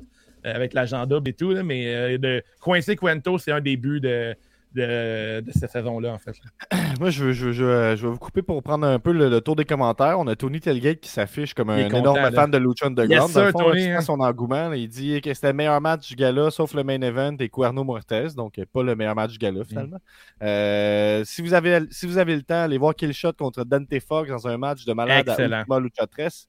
euh, 0.45 0.53
avec 0.53 0.73
l'agent 0.73 1.05
double 1.05 1.29
et 1.29 1.33
tout, 1.33 1.51
là, 1.51 1.63
mais 1.63 1.93
euh, 1.93 2.17
de 2.17 2.43
coincer 2.59 2.95
Quento, 2.95 3.37
c'est 3.37 3.51
un 3.51 3.61
des 3.61 3.77
buts 3.77 3.99
de. 4.01 4.35
De, 4.75 5.39
de 5.39 5.51
cette 5.53 5.71
saison-là, 5.71 6.11
en 6.11 6.17
fait. 6.17 6.35
Moi, 6.99 7.09
je 7.09 7.23
veux, 7.23 7.31
je, 7.31 7.63
vais 7.63 7.95
vous 7.95 8.17
couper 8.17 8.41
pour 8.41 8.61
prendre 8.61 8.85
un 8.85 8.99
peu 8.99 9.13
le, 9.13 9.29
le 9.29 9.39
tour 9.39 9.55
des 9.55 9.63
commentaires. 9.63 10.19
On 10.19 10.27
a 10.27 10.35
Tony 10.35 10.59
Telgate 10.59 10.99
qui 10.99 11.09
s'affiche 11.09 11.53
comme 11.53 11.69
un 11.69 11.83
content, 11.85 11.97
énorme 11.99 12.17
là. 12.17 12.31
fan 12.31 12.51
de 12.51 12.57
Lucha 12.57 12.87
Underground. 12.87 13.29
Yes, 13.29 13.31
sir, 13.31 13.51
fond, 13.51 13.59
Tony, 13.59 13.87
là, 13.87 13.97
hein. 13.97 14.01
son 14.01 14.19
engouement. 14.19 14.67
là, 14.69 14.75
il 14.75 14.89
dit 14.89 15.21
que 15.21 15.33
c'était 15.33 15.47
le 15.47 15.53
meilleur 15.53 15.79
match 15.79 16.09
du 16.09 16.15
gala, 16.15 16.51
sauf 16.51 16.73
le 16.73 16.83
main 16.83 16.99
event 16.99 17.37
et 17.39 17.47
Cuerno 17.47 17.85
Mortez. 17.85 18.27
Donc, 18.35 18.59
euh, 18.59 18.65
pas 18.71 18.83
le 18.83 18.97
meilleur 18.97 19.15
match 19.15 19.31
du 19.31 19.37
gala, 19.37 19.63
finalement. 19.63 19.99
Euh, 20.43 21.23
si, 21.23 21.41
vous 21.41 21.53
avez, 21.53 21.79
si 21.89 22.05
vous 22.05 22.17
avez 22.17 22.35
le 22.35 22.43
temps, 22.43 22.63
allez 22.63 22.77
voir 22.77 22.95
Killshot 22.95 23.33
contre 23.33 23.63
Dante 23.63 23.97
Fox 24.05 24.29
dans 24.29 24.45
un 24.45 24.57
match 24.57 24.83
de 24.83 24.91
malade 24.91 25.29
Excellent. 25.29 25.55
à 25.55 25.59
Ultima 25.59 25.79
Lucha 25.79 26.05
13. 26.05 26.47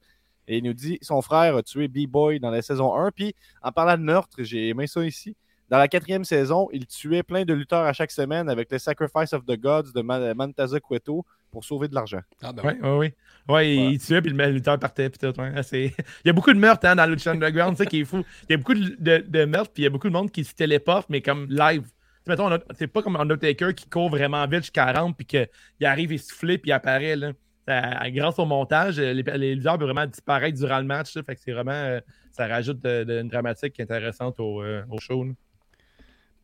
Et 0.49 0.57
il 0.57 0.63
nous 0.65 0.73
dit 0.73 0.97
son 1.01 1.21
frère 1.21 1.55
a 1.55 1.63
tué 1.63 1.87
B-Boy 1.87 2.41
dans 2.41 2.51
la 2.51 2.61
saison 2.61 2.93
1. 2.93 3.11
Puis, 3.11 3.33
en 3.61 3.71
parlant 3.71 3.97
de 3.97 4.03
meurtre, 4.03 4.37
j'ai 4.39 4.67
aimé 4.67 4.85
ça 4.87 5.05
ici. 5.05 5.35
Dans 5.69 5.77
la 5.77 5.87
quatrième 5.87 6.23
saison, 6.23 6.69
il 6.71 6.85
tuait 6.87 7.23
plein 7.23 7.43
de 7.43 7.53
lutteurs 7.53 7.83
à 7.85 7.91
chaque 7.93 8.11
semaine 8.11 8.47
avec 8.49 8.71
le 8.71 8.77
Sacrifice 8.77 9.33
of 9.33 9.45
the 9.45 9.59
Gods 9.59 9.91
de 9.93 10.01
Man- 10.01 10.33
Mantaza 10.35 10.79
Cueto 10.79 11.25
pour 11.51 11.65
sauver 11.65 11.87
de 11.89 11.95
l'argent. 11.95 12.21
Ah, 12.41 12.53
ben 12.53 12.63
Oui, 12.65 12.73
oui. 12.81 12.89
oui. 12.97 13.13
Ouais, 13.53 13.75
il- 13.75 13.91
il 13.93 13.99
tuait, 13.99 14.21
puis 14.21 14.31
le 14.31 14.49
lutteur 14.49 14.79
partait, 14.79 15.09
puis 15.09 15.19
tout. 15.19 15.39
ouais. 15.41 15.51
C'est- 15.63 15.93
Il 16.23 16.27
y 16.27 16.29
a 16.29 16.33
beaucoup 16.33 16.53
de 16.53 16.59
meurtres 16.59 16.85
hein, 16.87 16.95
dans 16.95 17.05
Lucha 17.05 17.31
Underground, 17.31 17.75
c'est 17.77 17.83
ça 17.83 17.89
qui 17.89 18.01
est 18.01 18.05
fou. 18.05 18.23
Il 18.49 18.51
y 18.51 18.55
a 18.55 18.57
beaucoup 18.57 18.73
de, 18.75 18.95
de- 18.99 19.25
de 19.27 19.45
meurtres, 19.45 19.71
puis 19.73 19.83
il 19.83 19.85
y 19.85 19.87
a 19.87 19.89
beaucoup 19.89 20.07
de 20.07 20.13
monde 20.13 20.31
qui 20.31 20.43
se 20.43 20.53
téléporte, 20.55 21.09
mais 21.09 21.21
comme 21.21 21.47
live. 21.49 21.83
Mettons, 22.27 22.47
a- 22.51 22.59
c'est 22.77 22.87
pas 22.87 23.01
comme 23.01 23.15
Undertaker 23.15 23.73
qui 23.73 23.89
court 23.89 24.09
vraiment 24.09 24.45
vite 24.47 24.61
jusqu'à 24.63 24.85
40, 24.85 25.15
puis 25.17 25.25
qu'il 25.25 25.47
arrive 25.85 26.11
essoufflé, 26.13 26.57
puis 26.57 26.69
il 26.69 26.73
apparaît. 26.73 27.15
Là. 27.15 27.31
Ça- 27.67 28.09
grâce 28.11 28.39
au 28.39 28.45
montage, 28.45 28.99
les, 28.99 29.13
les 29.23 29.55
lutteurs 29.55 29.77
peuvent 29.77 29.87
vraiment 29.89 30.05
disparaître 30.05 30.57
durant 30.57 30.77
le 30.79 30.85
match. 30.85 31.13
là. 31.15 31.23
fait 31.23 31.35
que 31.35 31.41
c'est 31.43 31.51
vraiment. 31.53 31.71
euh, 31.71 31.99
ça 32.31 32.47
rajoute 32.47 32.79
de- 32.81 33.03
de- 33.03 33.21
une 33.21 33.29
dramatique 33.29 33.79
intéressante 33.79 34.39
au, 34.39 34.61
euh, 34.61 34.83
au 34.89 34.99
show. 34.99 35.23
là. 35.23 35.31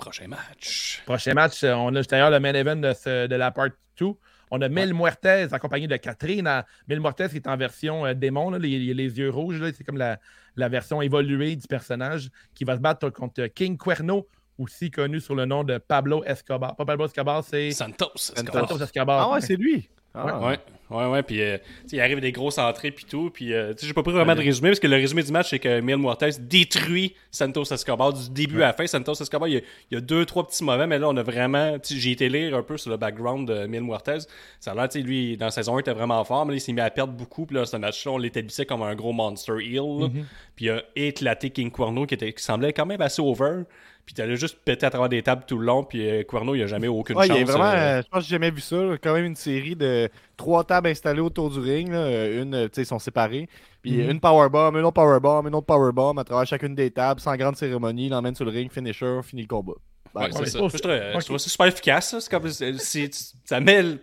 Prochain 0.04 0.28
match. 0.28 1.02
Prochain 1.06 1.34
match, 1.34 1.64
euh, 1.64 1.74
on 1.76 1.96
a 1.96 2.02
d'ailleurs 2.04 2.30
le 2.32 2.40
main 2.40 2.54
event 2.54 2.76
de, 2.76 2.94
ce- 2.94 3.28
de 3.28 3.36
la 3.36 3.52
part 3.52 3.70
2. 4.00 4.08
On 4.52 4.62
a 4.62 4.70
Mil 4.70 4.94
Muertes 4.94 5.26
accompagné 5.52 5.88
de 5.88 5.96
Catherine. 5.98 6.46
à- 6.46 6.66
Mil 6.88 7.00
Muertes 7.00 7.30
qui 7.30 7.38
est 7.38 7.48
en 7.48 7.58
version 7.58 8.06
euh, 8.06 8.14
démon, 8.14 8.52
là, 8.52 8.60
les, 8.60 8.94
les 8.94 9.18
yeux 9.18 9.30
rouges. 9.30 9.62
C'est 9.76 9.84
comme 9.84 9.98
la, 9.98 10.20
la 10.56 10.70
version 10.70 11.02
évoluée 11.02 11.56
du 11.56 11.68
personnage 11.68 12.30
qui 12.54 12.64
va 12.64 12.76
se 12.76 12.82
battre 12.82 13.10
contre 13.10 13.48
King 13.48 13.78
Cuerno, 13.78 14.28
aussi 14.60 14.92
connu 14.92 15.20
sous 15.20 15.34
le 15.36 15.46
nom 15.46 15.64
de 15.64 15.78
Pablo 15.80 16.24
Escobar. 16.26 16.76
Pas 16.76 16.86
Pablo 16.86 17.06
Escobar, 17.08 17.44
c'est 17.44 17.72
Santos. 17.72 18.12
correct. 18.36 18.52
Santos 18.54 18.84
Escobar. 18.84 19.22
Ah 19.28 19.34
ouais, 19.34 19.42
c'est 19.42 19.56
lui. 19.56 19.90
Ah. 20.16 20.40
Ouais, 20.40 20.60
ouais, 20.92 21.06
ouais. 21.08 21.24
Puis, 21.24 21.42
euh, 21.42 21.58
tu 21.58 21.90
sais, 21.90 21.96
il 21.96 22.02
arrive 22.02 22.20
des 22.20 22.32
grosses 22.32 22.60
entrées, 22.60 22.92
puis 22.92 23.06
tout. 23.10 23.32
Puis, 23.34 23.52
euh, 23.52 23.74
tu 23.74 23.80
sais, 23.80 23.88
j'ai 23.88 23.94
pas 23.94 24.04
pris 24.04 24.12
vraiment 24.12 24.36
de 24.36 24.42
résumé, 24.42 24.70
parce 24.70 24.80
que 24.80 24.86
le 24.86 24.96
résumé 24.96 25.24
du 25.24 25.32
match, 25.32 25.50
c'est 25.50 25.58
que 25.58 25.80
Mil 25.80 25.98
Muertes 25.98 26.40
détruit 26.42 27.16
Santos 27.32 27.64
Escobar 27.74 28.14
du 28.14 28.30
début 28.30 28.62
à 28.62 28.68
la 28.68 28.74
fin. 28.74 28.86
Santos 28.86 29.14
Escobar, 29.14 29.48
il 29.48 29.56
y, 29.56 29.58
a, 29.58 29.62
il 29.90 29.96
y 29.96 29.98
a 29.98 30.02
deux, 30.02 30.24
trois 30.26 30.46
petits 30.46 30.64
mauvais, 30.64 30.86
mais 30.86 31.00
là, 31.00 31.10
on 31.10 31.18
a 31.18 31.24
vraiment. 31.24 31.80
tu 31.80 31.96
sais, 31.96 32.00
J'ai 32.00 32.12
été 32.12 32.30
lire 32.30 32.56
un 32.56 32.62
peu 32.62 32.78
sur 32.78 32.92
le 32.92 32.98
background 32.98 33.48
de 33.48 33.66
Mil 33.66 33.82
Muertes. 33.82 34.28
Ça 34.60 34.72
a 34.72 34.76
l'air, 34.76 34.88
tu 34.88 35.00
sais, 35.00 35.04
lui, 35.06 35.36
dans 35.36 35.46
la 35.46 35.52
saison 35.52 35.74
1, 35.74 35.78
il 35.78 35.82
était 35.82 35.94
vraiment 35.94 36.24
fort, 36.24 36.46
mais 36.46 36.52
là, 36.54 36.58
il 36.58 36.62
s'est 36.62 36.74
mis 36.74 36.82
à 36.82 36.92
perdre 36.92 37.14
beaucoup. 37.14 37.48
Puis 37.48 37.56
là, 37.56 37.66
ce 37.66 37.78
match-là, 37.78 38.12
on 38.12 38.18
l'établissait 38.20 38.68
comme 38.68 38.84
un 38.84 38.94
gros 38.94 39.14
monster 39.14 39.54
heel. 39.64 40.00
là. 40.00 40.10
Puis, 40.56 40.66
il 40.66 40.70
a 40.70 40.84
éclaté 40.96 41.50
King 41.50 41.72
Cuerno, 41.72 42.06
qui, 42.06 42.14
était, 42.14 42.32
qui 42.34 42.44
semblait 42.44 42.72
quand 42.74 42.86
même 42.86 43.02
assez 43.02 43.22
over. 43.22 43.64
Puis, 44.06 44.14
t'allais 44.14 44.36
juste 44.36 44.58
péter 44.66 44.86
à 44.86 44.90
travers 44.90 45.08
des 45.10 45.22
tables 45.24 45.44
tout 45.48 45.58
le 45.58 45.66
long. 45.66 45.84
Puis, 45.84 46.08
euh, 46.10 46.24
Cuerno, 46.24 46.56
il 46.56 46.64
a 46.64 46.68
jamais 46.68 46.88
aucune 46.90 47.16
Ouais, 47.18 47.26
chance. 47.28 47.38
il 47.38 47.42
est 47.42 47.46
vraiment, 47.46 47.64
euh, 47.72 48.00
euh, 48.00 48.02
je 48.04 48.08
pense 48.10 48.20
que 48.20 48.26
j'ai 48.26 48.36
jamais 48.36 48.52
vu 48.52 48.60
ça. 48.62 48.76
là. 48.76 48.98
Quand 49.02 49.14
même 49.14 49.26
une 49.26 49.36
série 49.36 49.76
de 49.78 50.10
trois 50.36 50.64
tables 50.66 50.90
installées 50.90 51.22
autour 51.22 51.50
du 51.50 51.60
ring. 51.60 51.90
là. 51.90 52.00
Euh, 52.00 52.44
Une, 52.44 52.54
euh, 52.54 52.64
tu 52.68 52.72
sais, 52.76 52.82
ils 52.82 52.86
sont 52.86 53.00
séparés. 53.00 53.48
Puis 53.82 53.94
Mhm. 53.98 54.10
une 54.12 54.20
powerbomb, 54.20 54.72
une 54.78 54.84
autre 54.86 54.94
powerbomb, 54.94 55.48
une 55.48 55.56
autre 55.56 55.66
powerbomb 55.68 56.18
à 56.18 56.24
travers 56.24 56.46
chacune 56.46 56.76
des 56.76 56.92
tables, 56.92 57.20
sans 57.22 57.36
grande 57.38 57.56
cérémonie. 57.56 58.06
Il 58.08 58.10
l'emmène 58.10 58.36
sur 58.36 58.46
le 58.46 58.52
ring, 58.52 58.70
finisher, 58.72 59.20
finit 59.24 59.44
le 59.44 59.48
combat. 59.48 59.74
Ouais, 60.16 60.28
Ben, 60.28 60.32
c'est 60.34 60.40
ouais, 60.40 60.46
ça. 60.46 60.60
Je 60.60 61.26
trouve, 61.26 61.38
ça 61.40 61.50
super 61.50 61.66
efficace. 61.68 62.10
ça. 62.20 62.30
Comme, 62.30 62.50
c'est- 62.50 63.34
ça 63.46 63.60
met 63.60 63.82
le- 63.82 64.00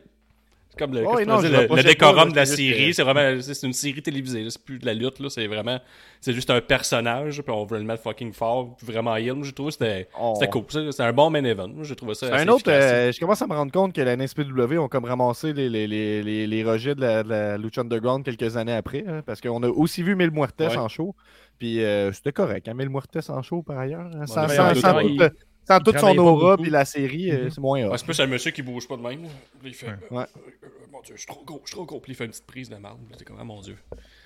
comme 0.81 0.93
le, 0.95 1.01
Ouais, 1.03 1.07
comme 1.07 1.19
je 1.21 1.25
non, 1.29 1.35
pourrais 1.37 1.47
je 1.47 1.49
dire, 1.49 1.57
le, 1.59 1.63
reprochais 1.63 1.83
le 1.85 1.89
décorum 1.89 2.25
pas, 2.25 2.31
de 2.31 2.37
la 2.37 2.47
c'est 2.47 2.57
série. 2.57 2.95
C'est 2.95 3.03
vraiment 3.05 3.41
c'est 3.41 3.55
c'est 3.55 3.67
une 3.69 3.73
série 3.73 4.03
télévisée. 4.03 4.45
C'est 4.51 4.63
plus 4.65 4.79
de 4.81 4.87
la 4.87 4.95
lutte. 4.95 5.21
là. 5.21 5.29
C'est 5.31 5.47
vraiment. 5.47 5.79
C'est 6.21 6.33
juste 6.33 6.51
un 6.51 6.61
personnage. 6.61 7.41
Puis 7.43 7.53
on 7.55 7.65
veut 7.65 7.79
le 7.79 7.85
mettre 7.85 8.03
fucking 8.03 8.33
fort. 8.33 8.77
Vraiment 8.83 9.15
heal. 9.17 9.35
Trouvé 9.55 9.69
que 9.71 9.73
c'était 9.73 10.09
cool. 10.49 10.65
C'était 10.69 11.03
un 11.05 11.13
bon 11.13 11.31
main 11.31 11.45
event. 11.45 11.69
Moi, 11.69 11.85
J'ai 11.85 11.95
trouvé 11.95 12.15
ça. 12.15 12.27
C'est 12.27 12.33
assez 12.33 12.45
un 12.45 12.49
autre. 12.53 12.65
euh, 12.69 13.13
je 13.13 13.21
commence 13.21 13.41
à 13.41 13.47
me 13.47 13.55
rendre 13.55 13.71
compte 13.73 13.95
que 13.95 14.01
la 14.01 14.17
NSPW 14.17 14.79
ont 14.79 14.89
comme 14.89 15.05
ramassé 15.05 15.53
les, 15.53 15.69
les, 15.69 15.87
les, 15.87 16.23
les, 16.23 16.47
les 16.47 16.65
rejets 16.65 16.95
de 16.95 17.01
la, 17.01 17.23
de 17.23 17.29
la 17.29 17.57
Lucha 17.59 17.83
Underground 17.83 18.25
quelques 18.25 18.57
années 18.57 18.75
après. 18.75 19.05
hein, 19.07 19.23
parce 19.25 19.41
qu'on 19.41 19.63
a 19.63 19.69
aussi 19.69 20.03
vu 20.03 20.17
Mil 20.17 20.31
Muertes 20.33 20.61
Ouais. 20.61 20.77
en 20.77 20.89
show. 20.89 21.15
Puis 21.59 21.85
euh, 21.85 22.11
c'était 22.13 22.33
correct, 22.33 22.69
hein, 22.69 22.75
Mil 22.75 22.89
Muertes 22.89 23.29
en 23.29 23.43
show 23.43 23.63
par 23.63 23.79
ailleurs. 23.79 24.09
hein, 24.15 24.27
sans 24.27 24.49
il 25.79 25.85
toute 25.85 25.99
son 25.99 26.17
aura 26.19 26.57
puis 26.57 26.71
la 26.71 26.85
série, 26.85 27.31
euh, 27.31 27.45
Mhm. 27.45 27.51
c'est 27.51 27.61
moins. 27.61 27.89
Ouais, 27.89 27.99
c'est 27.99 28.05
plus 28.05 28.21
un 28.21 28.27
monsieur 28.27 28.51
qui 28.51 28.63
bouge 28.63 28.87
pas 28.89 28.97
de 28.97 29.03
même. 29.03 29.27
il 29.65 29.75
fait. 29.75 29.87
Ouais. 30.11 30.23
euh, 30.23 30.25
euh, 30.65 30.69
mon 30.93 31.01
dieu, 31.03 31.15
je 31.17 31.21
suis 31.21 31.27
trop 31.27 31.43
gros, 31.45 31.61
je 31.65 31.69
suis 31.71 31.77
trop 31.77 31.85
gros. 31.85 32.01
Puis 32.01 32.13
il 32.13 32.15
fait 32.15 32.25
une 32.25 32.31
petite 32.31 32.47
prise 32.47 32.69
de 32.69 32.77
marde. 32.77 32.99
Puis 33.09 33.17
t'es 33.17 33.25
comme, 33.25 33.37
ah 33.41 33.45
mon 33.45 33.61
dieu. 33.61 33.77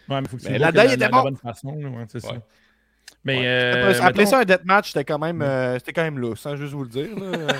Ouais, 0.08 0.20
mais 0.20 0.28
faut 0.28 0.36
que 0.36 0.42
tu 0.42 0.50
Mais 0.50 0.58
la 0.58 0.72
de 0.72 0.78
était 0.80 0.96
la, 0.96 0.96
la 0.96 1.08
bon. 1.10 1.22
bonne 1.22 1.36
façon. 1.36 1.68
ouais, 1.74 2.04
c'est 2.08 2.20
ça. 2.20 2.34
Ouais. 3.26 3.34
Mais. 3.34 3.38
Ouais. 3.40 3.46
euh, 3.46 4.00
Appeler 4.02 4.24
mettons- 4.24 4.30
ça 4.30 4.38
un 4.40 4.44
deathmatch, 4.44 4.88
c'était 4.88 5.04
quand 5.04 5.18
même, 5.18 5.40
euh, 5.42 5.74
c'était 5.78 5.92
quand 5.92 6.02
même 6.04 6.18
lousse, 6.18 6.40
sans 6.40 6.56
juste 6.56 6.72
vous 6.74 6.82
le 6.84 6.88
dire. 6.90 7.08
là. 7.18 7.30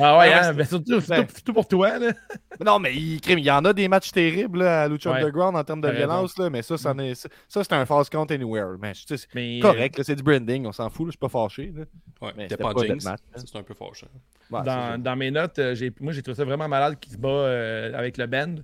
Ah 0.00 0.16
ouais, 0.18 0.28
Ouais, 0.28 0.32
hein, 0.32 0.42
c'est- 0.44 0.52
ben, 0.54 0.64
surtout, 0.66 1.00
surtout, 1.02 1.08
Ben- 1.10 1.28
surtout 1.28 1.52
pour 1.52 1.68
toi. 1.68 1.98
Là. 1.98 2.12
non, 2.64 2.78
mais 2.78 2.94
il, 2.94 3.20
y 3.40 3.50
en 3.50 3.62
a 3.66 3.74
des 3.74 3.88
matchs 3.88 4.10
terribles 4.10 4.60
là, 4.60 4.84
à 4.84 4.88
Lucha 4.88 5.10
Ouais. 5.10 5.18
Underground 5.18 5.54
en 5.54 5.62
termes 5.64 5.82
de 5.82 5.90
violence, 5.90 6.38
là, 6.38 6.48
mais 6.48 6.62
ça, 6.62 6.78
c'en 6.78 6.98
est- 6.98 7.14
ça, 7.14 7.28
ça, 7.46 7.62
c'est 7.62 7.74
un 7.74 7.84
false 7.84 8.08
count 8.08 8.24
anywhere. 8.30 8.78
Mais 8.80 8.92
tu 8.92 9.02
sais, 9.06 9.18
c'est 9.18 9.28
Mais, 9.34 9.58
euh, 9.58 9.60
correct, 9.60 9.98
là, 9.98 10.04
c'est 10.04 10.14
du 10.16 10.22
branding, 10.22 10.64
on 10.66 10.72
s'en 10.72 10.88
fout, 10.88 11.08
je 11.08 11.10
suis 11.10 11.18
pas 11.18 11.28
fâché. 11.28 11.74
Là. 11.76 11.84
Ouais, 12.22 12.32
Mais 12.38 12.46
t'es 12.46 12.54
c'était 12.54 12.62
pas 12.62 12.72
deathmatch, 12.72 13.04
hein. 13.06 13.36
Ça, 13.36 13.42
C'est 13.52 13.58
un 13.58 13.62
peu. 13.62 13.74
Ouais, 13.82 13.88
c'est 13.94 14.50
dans, 14.50 14.64
ça. 14.64 14.96
dans 14.98 15.16
mes 15.16 15.30
notes, 15.30 15.60
j'ai- 15.74 15.92
moi 16.00 16.12
j'ai 16.14 16.22
trouvé 16.22 16.36
ça 16.36 16.44
vraiment 16.46 16.68
malade 16.68 16.98
qu'il 16.98 17.12
se 17.12 17.18
bat 17.18 17.28
euh, 17.28 17.92
avec 17.98 18.16
le 18.16 18.26
band. 18.26 18.54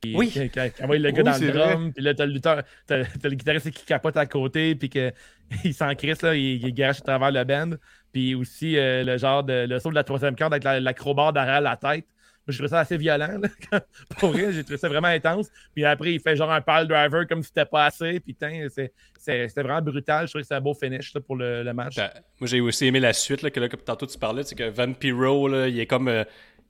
Puis 0.00 0.14
Oui. 0.16 0.28
qu'il 0.30 0.50
qu'il 0.50 0.72
envoie 0.82 0.98
le 0.98 1.10
gars 1.10 1.18
Oui, 1.18 1.24
dans 1.24 1.38
le 1.46 1.52
vrai. 1.52 1.72
drum, 1.72 1.92
puis 1.92 2.02
là 2.04 2.14
t'as 2.14 2.26
le 2.26 2.32
lutteur, 2.32 2.62
t'as 2.86 3.04
t'as 3.04 3.28
le 3.28 3.34
guitariste 3.34 3.70
qui 3.70 3.84
capote 3.84 4.16
à 4.16 4.26
côté, 4.26 4.74
puis 4.74 4.88
qu'il 4.88 5.12
s'en 5.74 5.94
crisse, 5.94 6.22
là, 6.22 6.34
il, 6.34 6.64
il 6.66 6.82
à 6.84 6.94
travers 6.94 7.30
le 7.32 7.44
band. 7.44 7.70
Puis 8.12 8.34
aussi 8.34 8.78
euh, 8.78 9.04
le 9.04 9.18
genre 9.18 9.44
de 9.44 9.66
le 9.68 9.78
saut 9.80 9.90
de 9.90 9.94
la 9.94 10.04
troisième 10.04 10.34
corde 10.36 10.52
avec 10.54 10.64
la- 10.64 10.80
l'acrobat 10.80 11.30
derrière 11.32 11.60
la 11.60 11.76
tête. 11.76 12.06
Moi, 12.46 12.52
j'ai 12.52 12.56
trouvé 12.58 12.68
ça 12.70 12.80
assez 12.80 12.96
violent. 12.96 13.38
là. 13.72 13.80
Pour 14.18 14.30
vrai, 14.30 14.50
j'ai 14.54 14.62
trouvé 14.64 14.78
ça 14.78 14.88
vraiment 14.88 15.08
intense. 15.08 15.50
Puis 15.74 15.84
après, 15.84 16.14
il 16.14 16.20
fait 16.20 16.34
genre 16.34 16.50
un 16.50 16.62
pile 16.62 16.86
driver 16.88 17.26
comme 17.28 17.42
si 17.42 17.48
c'était 17.48 17.66
pas 17.66 17.84
assez. 17.84 18.20
Puis 18.20 18.32
putain, 18.32 18.66
c'est- 18.70 18.94
c'est- 19.18 19.48
c'était 19.48 19.62
vraiment 19.62 19.82
brutal. 19.82 20.26
Je 20.26 20.30
trouvais 20.30 20.40
que 20.42 20.46
c'était 20.46 20.54
un 20.54 20.62
beau 20.62 20.72
finish 20.72 21.12
là, 21.12 21.20
pour 21.20 21.36
le, 21.36 21.62
le 21.62 21.74
match. 21.74 21.96
T'as- 21.96 22.14
Moi, 22.40 22.48
j'ai 22.48 22.60
aussi 22.62 22.86
aimé 22.86 23.00
la 23.00 23.12
suite, 23.12 23.42
là, 23.42 23.50
que 23.50 23.60
là, 23.60 23.68
comme 23.68 23.80
tantôt 23.82 24.06
tu 24.06 24.18
parlais, 24.18 24.44
c'est 24.44 24.54
que 24.54 24.70
Vampiro, 24.70 25.48
là, 25.48 25.68
il 25.68 25.78
est 25.78 25.86
comme. 25.86 26.08
euh, 26.08 26.24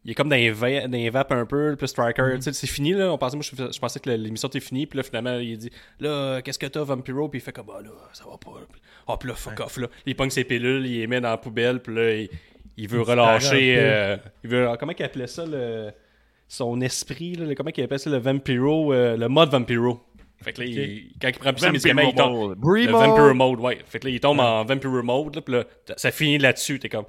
il 0.05 0.13
est 0.13 0.15
comme 0.15 0.29
dans 0.29 0.37
les, 0.37 0.51
va- 0.51 0.87
dans 0.87 0.97
les 0.97 1.11
vapes 1.11 1.33
un 1.33 1.45
peu, 1.45 1.75
puis 1.77 1.89
Striker, 1.89 2.37
sais, 2.41 2.53
c'est 2.53 2.67
fini, 2.67 2.93
là. 2.93 3.13
On 3.13 3.19
pensait, 3.19 3.37
moi, 3.37 3.45
je, 3.45 3.73
je 3.73 3.79
pensais 3.79 4.01
que 4.01 4.09
l'émission 4.11 4.49
était 4.49 4.61
finie, 4.61 4.87
puis 4.87 4.97
là, 4.97 5.03
finalement, 5.03 5.39
il 5.39 5.59
dit, 5.59 5.71
là, 6.01 6.41
qu'est-ce 6.43 6.59
que 6.59 6.67
t'as, 6.67 6.83
Vampiro? 6.83 7.29
Puis 7.29 7.41
il 7.41 7.43
fait 7.43 7.53
comme, 7.53 7.71
ah, 7.77 7.83
là, 7.83 7.91
ça 8.13 8.25
va 8.25 8.39
pas. 8.39 8.61
Puis, 8.71 8.81
ah, 9.09 9.17
puis 9.19 9.29
là, 9.29 9.35
fuck 9.35 9.61
off, 9.61 9.77
là. 9.77 9.89
Il 10.07 10.15
pogne 10.17 10.31
ses 10.31 10.45
pilules, 10.45 10.87
il 10.87 11.01
les 11.01 11.07
met 11.07 11.21
dans 11.21 11.31
la 11.31 11.37
poubelle, 11.37 11.81
puis 11.81 11.95
là, 11.95 12.15
il, 12.15 12.29
il 12.77 12.89
veut 12.89 13.01
Il 13.01 13.03
relâcher. 13.03 13.75
euh, 13.79 14.17
il 14.45 14.51
veut, 14.51 14.69
comment 14.79 14.93
il 14.99 15.03
appelait 15.05 15.27
ça, 15.27 15.45
le, 15.45 15.91
son 16.47 16.81
esprit, 16.81 17.35
là, 17.35 17.45
le- 17.45 17.55
comment 17.55 17.71
il 17.77 17.83
appelait 17.83 17.99
ça, 17.99 18.09
le 18.09 18.19
Vampiro, 18.19 18.93
euh, 18.93 19.17
le 19.17 19.29
mode 19.29 19.51
Vampiro. 19.51 20.01
Fait 20.41 20.53
que 20.53 20.61
là, 20.61 20.67
il- 20.69 21.11
quand 21.21 21.29
il 21.29 21.39
prend 21.39 21.53
plus 21.53 21.63
ses 21.63 21.71
médicaments, 21.73 22.03
il 22.03 22.15
tombe. 22.15 22.51
Vampiro 22.57 22.75
Le 22.77 22.93
mode. 22.93 23.01
Vampire 23.09 23.35
Mode, 23.35 23.61
ouais. 23.61 23.79
Fait 23.85 23.99
que 23.99 24.07
là, 24.07 24.13
il 24.15 24.21
tombe 24.21 24.39
en 24.39 24.65
Vampire 24.65 25.03
Mode, 25.03 25.35
là, 25.35 25.43
puis 25.43 25.55
là, 25.55 25.65
ça 25.97 26.13
finit 26.13 26.39
là-dessus. 26.39 26.79
T'es 26.79 26.89
comme, 26.89 27.07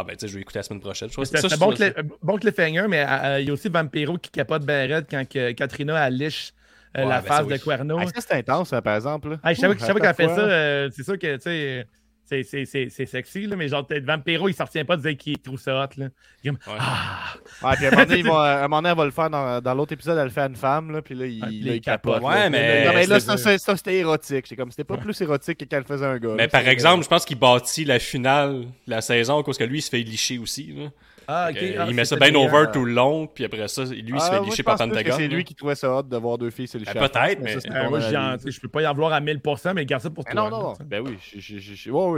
ah 0.00 0.04
ben, 0.04 0.16
tu 0.16 0.20
sais, 0.20 0.28
je 0.28 0.34
vais 0.34 0.40
écouter 0.40 0.58
la 0.58 0.62
semaine 0.62 0.80
prochaine. 0.80 1.08
Je 1.10 1.56
bon, 1.58 1.72
cli- 1.72 1.94
bon 2.22 2.36
cliffhanger, 2.36 2.86
mais 2.88 3.04
euh, 3.08 3.40
il 3.40 3.48
y 3.48 3.50
a 3.50 3.52
aussi 3.52 3.68
Vampiro 3.68 4.16
qui 4.18 4.30
capote 4.30 4.64
ben 4.64 4.90
raide 4.90 5.06
quand 5.10 5.28
que 5.28 5.52
Katrina 5.52 6.06
elle 6.06 6.16
liche 6.16 6.52
euh, 6.96 7.02
Ouais, 7.02 7.08
la 7.08 7.20
ben 7.20 7.26
face 7.28 7.36
ça, 7.36 7.44
de. 7.44 7.56
Cuerno. 7.62 7.98
Ah, 8.00 8.06
ça, 8.06 8.20
c'est 8.20 8.34
intense, 8.34 8.72
hein, 8.72 8.82
par 8.82 8.96
exemple. 8.96 9.30
là. 9.30 9.36
Hey, 9.44 9.54
je 9.54 9.60
savais, 9.60 10.00
qu'elle 10.00 10.14
fait 10.14 10.28
ça, 10.28 10.40
euh, 10.40 10.90
c'est 10.92 11.04
sûr 11.04 11.18
que, 11.18 11.36
tu 11.36 11.42
sais, 11.42 11.86
c'est- 12.30 12.42
c'est- 12.44 12.64
c'est 12.64 12.88
c'est 12.90 13.06
sexy, 13.06 13.46
là, 13.46 13.56
mais 13.56 13.68
genre, 13.68 13.84
peut-être 13.86 14.04
Vampiro, 14.04 14.48
il 14.48 14.54
ne 14.58 14.64
retient 14.64 14.84
pas 14.84 14.96
de 14.96 15.02
dire 15.02 15.16
qu'il 15.16 15.38
trouve 15.38 15.58
ça 15.58 15.82
hot. 15.84 15.88
Là. 16.00 16.06
Il 16.44 16.48
est 16.48 16.50
comme, 16.52 16.72
Ouais. 16.74 16.78
ah! 16.80 17.34
Ouais, 17.62 17.76
puis 17.76 17.84
à 17.86 17.88
un 17.88 17.90
moment 17.90 18.04
donné, 18.06 18.20
ils 18.20 18.26
vont- 18.26 18.38
à 18.38 18.50
un 18.58 18.62
moment 18.68 18.76
donné, 18.82 18.88
elle 18.92 18.96
va 18.98 19.04
le 19.04 19.10
faire 19.10 19.30
dans, 19.30 19.60
dans 19.60 19.74
l'autre 19.74 19.92
épisode, 19.92 20.16
elle 20.18 20.24
le 20.24 20.30
fait 20.30 20.40
à 20.42 20.46
une 20.46 20.56
femme, 20.56 20.90
là, 20.92 21.02
puis 21.02 21.14
là, 21.14 21.26
il, 21.26 21.40
Ah, 21.42 21.48
il 21.50 21.66
il 21.66 21.80
capote. 21.80 22.22
là. 22.22 22.26
Ouais, 22.28 22.50
mais- 22.50 22.84
Non, 22.86 22.92
mais 22.94 23.06
là, 23.06 23.20
c'est- 23.20 23.26
ça, 23.26 23.36
ça, 23.36 23.58
ça, 23.58 23.76
c'était 23.76 23.96
érotique. 23.96 24.46
J'étais 24.46 24.56
comme, 24.56 24.70
c'était 24.70 24.84
pas 24.84 24.96
plus 24.96 25.20
érotique 25.20 25.58
que 25.58 25.64
quand 25.64 25.76
elle 25.78 25.84
faisait 25.84 26.06
un 26.06 26.18
gars. 26.18 26.28
Mais 26.36 26.42
là, 26.44 26.48
par 26.48 26.62
c'est- 26.62 26.68
exemple, 26.72 27.04
je 27.04 27.08
pense 27.08 27.24
qu'il 27.24 27.38
bâtit 27.38 27.84
la 27.84 27.98
finale 27.98 28.60
de 28.86 28.90
la 28.90 29.00
saison 29.00 29.42
parce 29.42 29.58
que 29.58 29.64
lui, 29.64 29.78
il 29.78 29.82
se 29.82 29.90
fait 29.90 29.98
licher 30.02 30.38
aussi. 30.38 30.72
Là. 30.76 30.88
Ah, 31.32 31.48
ok. 31.50 31.58
Ah, 31.78 31.84
il 31.88 31.94
met 31.94 32.04
ça 32.04 32.16
bien 32.16 32.34
over 32.34 32.56
euh, 32.56 32.66
tout 32.72 32.84
le 32.84 32.92
long, 32.92 33.28
puis 33.28 33.44
après 33.44 33.68
ça, 33.68 33.84
lui, 33.84 34.02
il 34.04 34.20
se 34.20 34.26
Ah, 34.26 34.30
fait 34.40 34.40
licher 34.46 34.62
par 34.64 34.76
Pentagon. 34.76 35.14
C'est 35.16 35.28
lui 35.28 35.44
qui 35.44 35.54
trouvait 35.54 35.76
ça 35.76 35.94
hot 35.98 36.02
de 36.02 36.16
voir 36.16 36.38
deux 36.38 36.50
filles 36.50 36.66
se 36.66 36.76
licher. 36.76 36.92
Ben, 36.92 37.08
peut-être, 37.08 37.40
mais 37.40 37.56
c'est 37.60 37.70
moi, 37.70 38.00
je 38.44 38.58
peux 38.60 38.66
pas 38.68 38.82
y 38.82 38.86
en 38.88 38.92
vouloir 38.94 39.12
à 39.12 39.20
1000%, 39.20 39.72
mais 39.74 39.86
garde 39.86 40.02
ça 40.02 40.10
pour 40.10 40.24
toi. 40.24 40.34
non, 40.34 40.50
non, 40.50 40.56
là, 40.58 40.74
non. 40.80 40.86
Ben 40.86 41.02
oui, 41.06 41.16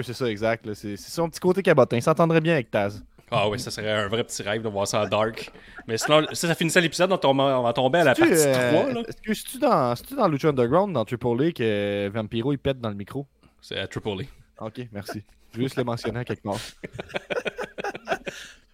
c'est 0.03 0.15
ça, 0.15 0.27
exact. 0.31 0.73
C'est 0.75 0.97
son 0.97 1.29
petit 1.29 1.41
côté 1.41 1.63
cabotin. 1.63 1.97
Il 1.97 2.03
s'entendrait 2.03 2.41
bien 2.41 2.55
avec 2.55 2.71
Taz. 2.71 3.05
Ah 3.31 3.49
oui, 3.49 3.59
ça 3.59 3.71
serait 3.71 3.91
un 3.91 4.09
vrai 4.09 4.25
petit 4.25 4.43
rêve 4.43 4.63
de 4.63 4.69
voir 4.69 4.87
ça 4.87 5.03
en 5.03 5.09
dark. 5.09 5.51
Mais 5.87 5.97
sinon, 5.97 6.27
ça, 6.33 6.49
ça 6.49 6.55
finissait 6.55 6.83
l'épisode, 6.83 7.11
on, 7.13 7.17
tombe- 7.17 7.41
on 7.41 7.63
va 7.63 7.73
tomber 7.73 8.01
à 8.01 8.05
la 8.05 8.15
partie 8.15 8.31
euh, 8.35 8.83
3. 8.83 8.93
là. 8.93 9.01
Est-ce 9.09 9.23
que 9.23 9.35
c'est-tu 9.35 9.59
dans, 9.59 9.95
dans 10.17 10.29
Lucha 10.29 10.49
Underground, 10.49 10.93
dans 10.93 11.05
Triple 11.07 11.43
A, 11.43 11.53
que 11.53 12.11
Vampiro 12.13 12.53
il 12.53 12.59
pète 12.59 12.79
dans 12.79 12.91
le 12.91 12.95
micro? 12.95 13.27
C'est 13.63 13.79
à 13.79 13.87
Triple 13.87 14.11
A. 14.59 14.65
Ok, 14.67 14.83
merci. 14.93 15.23
Je 15.53 15.59
vais 15.59 15.65
juste 15.65 15.77
le 15.77 15.85
mentionner 15.85 16.21
à 16.21 16.25
quelque 16.25 16.43
part. 16.43 16.57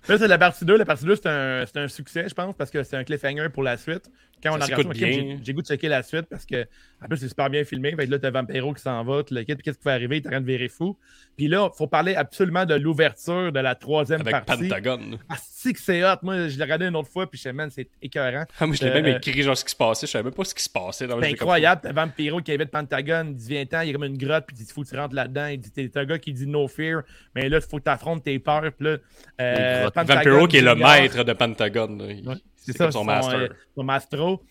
Là, 0.09 0.17
c'est 0.17 0.29
la 0.29 0.39
partie 0.39 0.65
2. 0.65 0.77
La 0.77 0.85
partie 0.87 1.05
2, 1.05 1.17
c'est 1.17 1.27
un, 1.29 1.65
c'est 1.67 1.77
un 1.79 1.89
succès, 1.89 2.25
je 2.29 2.35
pense, 2.35 2.55
parce 2.57 2.71
que 2.71 2.83
c'est 2.83 2.97
un 2.97 3.05
cliffhanger 3.05 3.49
pour 3.53 3.63
la 3.63 3.77
suite. 3.77 4.11
Quand 4.43 4.57
on 4.57 4.61
Ça 4.61 4.73
a 4.75 4.77
regardé, 4.77 5.39
j'ai 5.45 5.53
goût 5.53 5.63
de 5.63 5.67
checker 5.67 5.89
la 5.89 6.03
suite 6.03 6.27
parce 6.31 6.45
que, 6.47 6.67
en 7.03 7.09
plus, 7.09 7.19
c'est 7.19 7.29
super 7.29 7.51
bien 7.51 7.65
filmé. 7.65 7.95
Fait 7.97 8.07
que 8.07 8.11
là, 8.13 8.19
t'as 8.19 8.31
Vampiro 8.31 8.73
qui 8.73 8.83
s'en 8.83 9.03
va, 9.05 9.23
le 9.31 9.43
puis 9.45 9.57
qu'est-ce 9.57 9.79
qui 9.79 9.85
va 9.85 9.93
arriver? 9.93 10.17
Est 10.19 10.27
en 10.27 10.31
train 10.31 10.41
de 10.41 10.47
virer 10.47 10.69
fou. 10.69 10.97
Puis 11.37 11.49
là, 11.49 11.69
il 11.73 11.77
faut 11.77 11.87
parler 11.87 12.15
absolument 12.15 12.65
de 12.67 12.75
l'ouverture 12.75 13.53
de 13.53 13.61
la 13.61 13.75
troisième 13.75 14.21
Avec 14.23 14.45
partie. 14.45 14.69
Pentagon. 14.69 15.19
Ah, 15.29 15.37
si 15.41 15.73
que 15.73 15.81
c'est 15.81 16.05
hot. 16.05 16.17
Moi, 16.23 16.49
je 16.49 16.57
l'ai 16.59 16.65
regardé 16.65 16.87
une 16.87 16.97
autre 16.97 17.09
fois, 17.09 17.29
puis 17.31 17.39
je 17.39 17.45
sais, 17.45 17.53
man, 17.53 17.71
c'est 17.71 17.89
écœurant. 18.03 18.45
Ah, 18.59 18.67
moi, 18.67 18.75
je 18.77 18.85
l'ai 18.85 18.91
Euh, 18.91 19.03
même 19.03 19.17
écrit 19.17 19.43
genre 19.43 19.57
ce 19.57 19.65
qui 19.65 19.71
se 19.71 19.77
passait. 19.77 20.07
Je 20.07 20.13
savais 20.13 20.25
même 20.25 20.33
pas 20.35 20.45
ce 20.45 20.55
qui 20.55 20.63
se 20.63 20.71
passait. 20.71 21.07
dans- 21.07 21.21
C'est 21.21 21.31
incroyable. 21.31 21.81
T'as 21.85 21.93
Vampiro 21.93 22.41
qui 22.41 22.53
invite 22.53 22.71
Pentagon. 22.71 23.25
Il 23.29 23.35
dit 23.37 23.49
Viens-t'en, 23.49 23.81
il 23.83 23.87
y 23.89 23.91
a 23.91 23.93
comme 23.93 24.05
une 24.05 24.19
grotte, 24.19 24.45
puis 24.47 24.57
il 24.59 24.65
dit 24.65 24.73
Faut 24.73 24.83
que 24.83 24.89
tu 24.89 24.97
rentres 24.97 25.15
là-dedans. 25.15 25.47
Il 25.47 25.59
dit 25.61 25.71
T'es 25.71 25.91
un 25.97 26.05
gars 26.05 26.19
qui 26.19 26.33
dit 26.33 26.47
No 26.47 26.67
fear, 26.69 27.03
mais 27.35 27.49
là, 27.49 27.59
il 27.59 27.63
faut 27.63 27.79
que 27.79 27.85
tu 27.85 27.91
tes 28.23 28.39
peurs. 28.39 28.73
Puis 28.73 28.87
là, 28.87 28.97
euh. 29.41 29.91
Pentagon 29.91 30.15
Vampiro 30.15 30.47
qui 30.49 30.57
est 30.59 30.63
le 30.63 30.75
maître 30.75 31.23
de 31.25 31.33
Pentagon. 31.33 31.97
là. 31.99 32.05
Il- 32.11 32.29
Ouais, 32.29 32.35
C'est 32.73 32.79
comme 32.79 32.93
son 32.93 33.05
master. 33.05 33.39
euh, 33.39 33.49
son 33.75 33.83
mastro. 33.85 34.43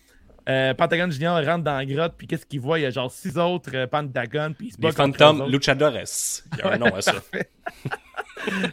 Euh, 0.48 0.72
Pentagon 0.72 1.10
Junior 1.10 1.44
rentre 1.44 1.64
dans 1.64 1.76
la 1.76 1.84
grotte, 1.84 2.14
puis 2.16 2.26
qu'est-ce 2.26 2.46
qu'il 2.46 2.60
voit? 2.60 2.78
Il 2.78 2.82
y 2.82 2.86
a 2.86 2.90
genre 2.90 3.10
six 3.10 3.36
autres 3.36 3.70
euh, 3.74 3.86
Pentagon, 3.86 4.54
puis 4.56 4.68
il 4.68 4.72
se 4.72 4.78
bat 4.78 4.92
contre 4.92 5.22
autres. 5.22 5.46
Luchadores. 5.46 5.92
Il 6.54 6.58
y 6.58 6.62
a 6.62 6.72
un 6.72 6.78
nom 6.78 6.94
à 6.94 7.02
ça. 7.02 7.14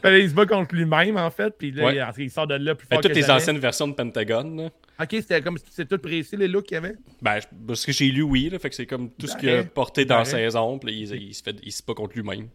Il 0.06 0.30
se 0.30 0.34
bat 0.34 0.46
contre 0.46 0.74
lui-même, 0.76 1.18
en 1.18 1.30
fait, 1.32 1.50
puis 1.58 1.72
là, 1.72 1.86
Ouais. 1.86 1.96
il, 2.18 2.24
il 2.24 2.32
sort 2.32 2.48
de 2.48 2.54
là 2.56 2.76
plus 2.76 2.88
fort 2.88 3.02
toutes 3.02 3.12
que 3.12 3.16
les 3.16 3.24
jamais. 3.24 3.34
anciennes 3.42 3.58
versions 3.58 3.88
de 3.88 3.94
Pentagon. 3.94 4.56
là, 4.56 4.70
Ok, 5.02 5.08
c'était 5.12 5.42
comme 5.42 5.58
c'est 5.70 5.86
tout 5.90 5.98
précis, 5.98 6.38
les 6.38 6.48
looks 6.48 6.66
qu'il 6.68 6.76
y 6.76 6.78
avait? 6.78 6.96
Ben, 7.22 7.40
parce 7.68 7.86
que 7.86 7.92
j'ai 7.92 8.06
lu, 8.10 8.22
oui. 8.22 8.50
Là, 8.50 8.60
fait 8.60 8.70
que 8.70 8.76
c'est 8.76 8.86
comme 8.86 9.10
tout 9.10 9.28
ce 9.28 9.36
qu'il 9.36 9.50
a 9.50 9.54
Pareil. 9.56 9.70
porté 9.74 10.06
dans 10.06 10.20
la 10.20 10.24
Pareil. 10.24 10.46
saison. 10.46 10.80
Puis 10.80 10.94
il, 11.02 11.16
il 11.24 11.34
se 11.34 11.44
fait, 11.44 11.56
il 11.62 11.72
se 11.74 11.82
bat 11.86 11.94
contre 11.94 12.16
lui-même. 12.16 12.48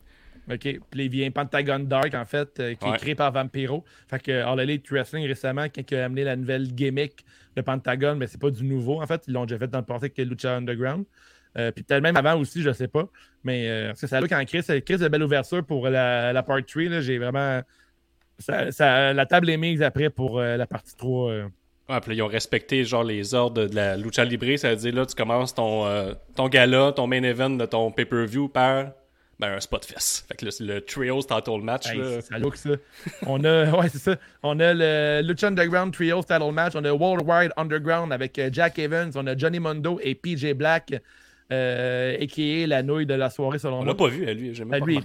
OK? 0.53 0.61
Puis 0.91 1.05
il 1.05 1.09
vient 1.11 1.31
Pentagon 1.31 1.79
Dark, 1.81 2.15
en 2.15 2.25
fait, 2.25 2.59
euh, 2.61 2.75
qui 2.75 2.87
Ouais. 2.89 2.95
est 2.95 2.99
créé 2.99 3.15
par 3.15 3.31
Vampiro. 3.33 3.85
Fait 4.09 4.21
que 4.23 4.31
All 4.33 4.61
Elite 4.61 4.89
Wrestling, 4.91 5.27
récemment, 5.27 5.65
quand 5.75 5.83
il 5.91 5.97
a 5.97 6.05
amené 6.05 6.25
la 6.25 6.37
nouvelle 6.37 6.73
gimmick 6.75 7.25
de 7.57 7.63
Pentagon, 7.63 8.15
mais 8.17 8.27
c'est 8.27 8.41
pas 8.41 8.51
du 8.51 8.65
nouveau, 8.65 9.01
en 9.03 9.07
fait. 9.07 9.23
Ils 9.29 9.33
l'ont 9.35 9.45
déjà 9.45 9.59
fait 9.59 9.69
dans 9.71 9.79
le 9.79 9.85
passé 9.85 10.07
avec 10.15 10.19
Lucha 10.19 10.57
Underground. 10.57 11.05
Euh, 11.59 11.73
puis 11.73 11.83
peut-être 11.83 12.03
même 12.03 12.17
avant 12.17 12.37
aussi, 12.39 12.63
je 12.63 12.73
sais 12.73 12.87
pas. 12.89 13.09
Mais 13.43 13.69
euh, 13.69 13.93
que 13.93 14.07
ça 14.07 14.21
en 14.21 14.45
Chris, 14.45 14.63
Chris 14.85 14.99
de 14.99 15.09
belle 15.09 15.23
ouverture 15.25 15.65
pour 15.65 15.89
la, 15.89 16.33
la 16.33 16.43
part 16.45 16.65
3. 16.65 16.83
là. 16.85 17.01
J'ai 17.01 17.19
vraiment. 17.19 17.63
ça- 18.39 18.71
ça- 18.73 19.13
la 19.13 19.27
table 19.27 19.51
est 19.51 19.57
mise 19.57 19.83
après 19.83 20.11
pour 20.11 20.39
euh, 20.39 20.57
la 20.57 20.67
partie 20.67 20.97
3. 20.97 21.31
euh. 21.31 21.49
Ouais, 21.89 22.01
puis 22.01 22.11
là, 22.11 22.15
ils 22.15 22.23
ont 22.23 22.29
respecté 22.29 22.85
genre 22.85 23.03
les 23.03 23.35
ordres 23.35 23.67
de 23.67 23.75
la 23.75 23.97
Lucha 23.97 24.25
Libre. 24.25 24.57
Ça 24.57 24.71
veut 24.71 24.77
dire 24.77 24.95
là, 24.95 25.05
tu 25.07 25.15
commences 25.17 25.53
ton, 25.55 25.87
euh, 25.87 26.15
ton 26.37 26.49
gala, 26.49 26.93
ton 26.95 27.09
main 27.09 27.23
event 27.25 27.51
de 27.51 27.67
ton 27.67 27.91
pay-per-view 27.91 28.49
par 28.49 28.93
ben, 29.41 29.55
un 29.57 29.61
spot 29.61 29.85
fest. 29.85 30.27
Fait 30.29 30.37
que 30.37 30.51
c'est 30.51 30.65
le 30.65 30.81
Trios 30.83 31.23
title 31.23 31.63
match. 31.63 31.91
Hey, 31.91 31.99
là. 31.99 32.21
ça 32.21 32.39
look 32.39 32.57
ça. 32.57 32.71
On 33.27 33.43
a, 33.45 33.71
ouais, 33.81 33.89
c'est 33.89 33.99
ça. 33.99 34.17
On 34.43 34.61
a 34.61 34.75
le 34.75 35.23
Lucha 35.27 35.49
Underground 35.49 35.93
Trio 35.95 36.21
Title 36.23 36.53
Match. 36.53 36.73
On 36.77 36.85
a 36.85 36.93
Worldwide 36.93 37.53
Underground 37.57 38.13
avec 38.13 38.39
euh, 38.39 38.51
Jack 38.53 38.79
Evans. 38.79 39.11
On 39.15 39.27
a 39.27 39.37
Johnny 39.37 39.59
Mondo 39.59 39.99
et 40.03 40.15
PJ 40.15 40.53
Black, 40.55 40.95
euh, 41.53 42.17
a.k.a. 42.21 42.67
la 42.67 42.83
nouille 42.83 43.07
de 43.07 43.15
la 43.15 43.31
soirée, 43.31 43.59
selon 43.59 43.77
On 43.81 43.85
moi. 43.85 43.87
l'a 43.87 43.95
pas 43.95 44.09
vu, 44.09 44.29
à 44.29 44.35
lui. 44.35 44.55
J'ai 44.55 44.65
même 44.65 44.75
Ah, 44.75 44.79
pas 44.81 44.87
lui, 44.87 45.01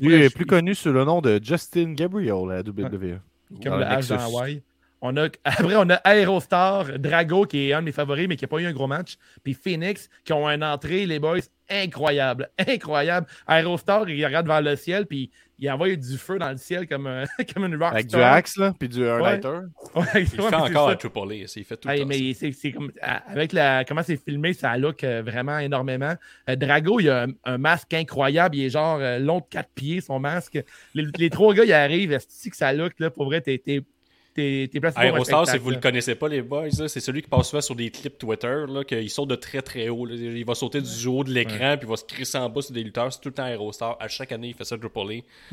il 0.00 0.06
Lui 0.08 0.14
est 0.14 0.34
plus 0.34 0.46
connu 0.46 0.74
sous 0.74 0.92
le 0.92 1.04
nom 1.04 1.20
de 1.20 1.40
Justin 1.42 1.92
Gabriel 1.94 2.50
à 2.50 2.60
WWE. 2.60 3.18
comme 3.62 3.72
dans 3.72 3.76
le 3.78 3.84
le 3.84 3.90
H 3.90 4.08
dans. 4.08 4.18
Hawaii. 4.20 4.62
On 5.00 5.16
a, 5.16 5.26
après, 5.44 5.76
on 5.76 5.88
a 5.90 5.94
Aerostar, 6.04 6.98
Drago, 6.98 7.44
qui 7.46 7.68
est 7.68 7.72
un 7.72 7.80
de 7.80 7.86
mes 7.86 7.92
favoris, 7.92 8.26
mais 8.28 8.36
qui 8.36 8.44
n'a 8.44 8.48
pas 8.48 8.58
eu 8.58 8.66
un 8.66 8.72
gros 8.72 8.86
match. 8.86 9.16
Puis 9.44 9.54
Phoenix, 9.54 10.08
qui 10.24 10.32
ont 10.32 10.48
une 10.48 10.64
entrée, 10.64 11.06
les 11.06 11.18
boys, 11.18 11.38
incroyable. 11.70 12.48
Incroyable. 12.66 13.26
Aerostar, 13.46 14.08
il 14.08 14.24
regarde 14.24 14.46
vers 14.46 14.62
le 14.62 14.74
ciel, 14.74 15.06
puis 15.06 15.30
il 15.60 15.70
envoie 15.70 15.94
du 15.94 16.16
feu 16.16 16.38
dans 16.38 16.50
le 16.50 16.56
ciel 16.56 16.86
comme, 16.88 17.06
un- 17.06 17.24
comme 17.54 17.64
une 17.66 17.74
rockstar. 17.74 17.92
Avec 17.92 18.06
du 18.06 18.16
axe, 18.16 18.56
là, 18.56 18.72
puis 18.78 18.88
du 18.88 19.02
Ouais. 19.04 19.20
lighter. 19.20 19.48
Ouais, 19.48 19.64
Il 19.94 20.00
ouais, 20.00 20.24
fait 20.24 20.36
c'est 20.36 20.54
encore 20.54 20.86
ça. 20.88 20.92
un 20.92 20.96
Triple 20.96 21.18
A. 21.30 21.34
Il 21.34 21.64
fait 21.64 21.76
tout 21.76 21.88
Hey, 21.88 21.96
le 21.98 22.02
temps. 22.02 22.08
mais 22.08 22.34
c'est 22.34 22.52
c'est 22.52 22.72
comme 22.72 22.90
avec 23.26 23.52
la 23.52 23.84
comment 23.84 24.02
c'est 24.02 24.16
filmé, 24.16 24.52
ça 24.54 24.76
look 24.78 25.04
euh, 25.04 25.22
vraiment 25.24 25.58
énormément. 25.58 26.14
Euh, 26.48 26.56
Drago, 26.56 27.00
il 27.00 27.10
a 27.10 27.24
un, 27.24 27.28
un 27.44 27.58
masque 27.58 27.92
incroyable, 27.94 28.56
il 28.56 28.64
est 28.64 28.70
genre 28.70 28.98
euh, 29.00 29.18
long 29.18 29.38
de 29.40 29.44
4 29.50 29.68
pieds 29.74 30.00
son 30.00 30.18
masque. 30.20 30.58
Les, 30.94 31.04
les 31.18 31.30
trois 31.30 31.52
gars, 31.54 31.64
ils 31.64 31.72
arrivent, 31.72 32.12
est 32.12 32.50
que 32.50 32.56
ça 32.56 32.72
look 32.72 32.92
là 32.98 33.10
pour 33.10 33.26
vrai, 33.26 33.40
t'es 33.40 33.58
t'es 33.58 33.82
t'es 34.34 34.68
t'es 34.72 34.80
Aerostar, 34.96 35.46
si 35.48 35.58
vous 35.58 35.70
le 35.70 35.76
là. 35.76 35.80
connaissez 35.80 36.14
pas, 36.14 36.28
les 36.28 36.42
boys, 36.42 36.70
c'est 36.70 37.00
celui 37.00 37.22
qui 37.22 37.28
passe 37.28 37.48
souvent 37.50 37.60
sur 37.60 37.74
des 37.74 37.90
clips 37.90 38.18
Twitter, 38.18 38.64
là, 38.68 38.84
qu'il 38.84 39.10
saute 39.10 39.28
de 39.28 39.34
très 39.34 39.62
très 39.62 39.88
haut. 39.88 40.06
là. 40.06 40.14
Il 40.14 40.44
va 40.44 40.54
sauter 40.54 40.80
du 40.80 41.06
haut 41.06 41.24
de 41.24 41.32
l'écran, 41.32 41.76
puis 41.76 41.86
il 41.86 41.90
va 41.90 41.96
se 41.96 42.04
crisser 42.04 42.38
en 42.38 42.48
bas 42.48 42.62
sur 42.62 42.72
des 42.74 42.82
lutteurs. 42.84 43.12
C'est 43.12 43.20
tout 43.20 43.28
le 43.30 43.34
temps 43.34 43.46
Aerostar. 43.46 43.96
À 44.00 44.08
chaque 44.08 44.32
année, 44.32 44.48
il 44.48 44.54
fait 44.54 44.64
ça 44.64 44.76
Triple 44.78 44.98
A. 44.98 45.02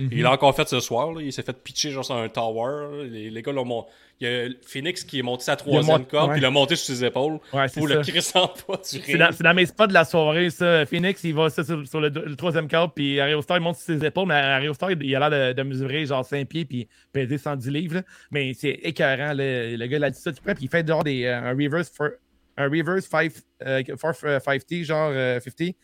Mhm. 0.01 0.09
Il 0.11 0.21
l'a 0.21 0.31
encore 0.31 0.55
fait 0.55 0.67
ce 0.67 0.79
soir. 0.79 1.11
là. 1.13 1.21
Il 1.21 1.33
s'est 1.33 1.43
fait 1.43 1.57
pitcher 1.63 1.91
genre 1.91 2.05
sur 2.05 2.15
un 2.15 2.29
tower. 2.29 3.07
Les, 3.09 3.29
les 3.29 3.41
gars 3.41 3.51
l'ont 3.51 3.85
Il 4.21 4.27
y 4.27 4.29
a 4.31 4.47
Phoenix 4.65 5.03
qui 5.03 5.19
est 5.19 5.21
monté 5.21 5.43
sa 5.43 5.57
troisième 5.57 5.97
mont- 5.99 6.03
corde, 6.05 6.27
ouais. 6.29 6.33
puis 6.35 6.39
il 6.39 6.43
l'a 6.43 6.49
monté 6.49 6.77
sur 6.77 6.85
ses 6.95 7.03
épaules 7.03 7.33
Ouais, 7.51 7.65
pour 7.73 7.89
ça. 7.89 7.95
le 7.95 8.01
crisser 8.01 8.39
en 8.39 8.45
bas 8.45 8.77
du 8.77 8.83
C'est 9.01 9.17
dans, 9.17 9.31
c'est 9.33 9.43
dans 9.43 9.53
mes 9.53 9.65
spots 9.65 9.87
de 9.87 9.93
la 9.93 10.05
soirée, 10.05 10.49
ça. 10.49 10.85
Phoenix, 10.85 11.21
il 11.25 11.33
va 11.33 11.49
ça, 11.49 11.65
sur, 11.65 11.85
sur 11.85 11.99
le, 11.99 12.07
le 12.07 12.35
troisième 12.37 12.69
cadre, 12.69 12.93
puis 12.93 13.17
Aerostar, 13.17 13.57
il 13.57 13.63
monte 13.63 13.75
sur 13.75 13.93
ses 13.93 14.05
épaules, 14.05 14.27
mais 14.29 14.35
Aerostar, 14.35 14.91
il 14.91 15.03
il 15.03 15.13
a 15.17 15.27
l'air 15.27 15.49
de, 15.49 15.53
de 15.53 15.63
mesurer 15.63 16.05
genre 16.05 16.23
5 16.25 16.47
pieds, 16.47 16.63
puis 16.63 16.87
peser 17.11 17.37
110 17.37 17.69
livres. 17.69 17.95
là. 17.95 18.01
Mais 18.31 18.53
c'est 18.53 18.69
écœurant, 18.83 19.33
là. 19.33 19.75
le 19.75 19.85
gars, 19.85 19.97
il 19.97 20.03
a 20.05 20.09
dit 20.09 20.19
ça, 20.19 20.31
tu 20.31 20.41
prends, 20.41 20.53
puis 20.55 20.63
il 20.65 20.69
fait 20.69 20.87
genre 20.87 21.03
des, 21.03 21.25
euh, 21.25 21.37
un 21.41 21.51
reverse, 21.51 21.91
for- 21.93 22.11
un 22.57 22.69
reverse 22.69 23.07
5, 23.07 23.33
euh, 23.65 23.83
euh, 24.23 24.39
50, 24.39 24.83
genre 24.85 25.11
euh, 25.13 25.41
50, 25.41 25.75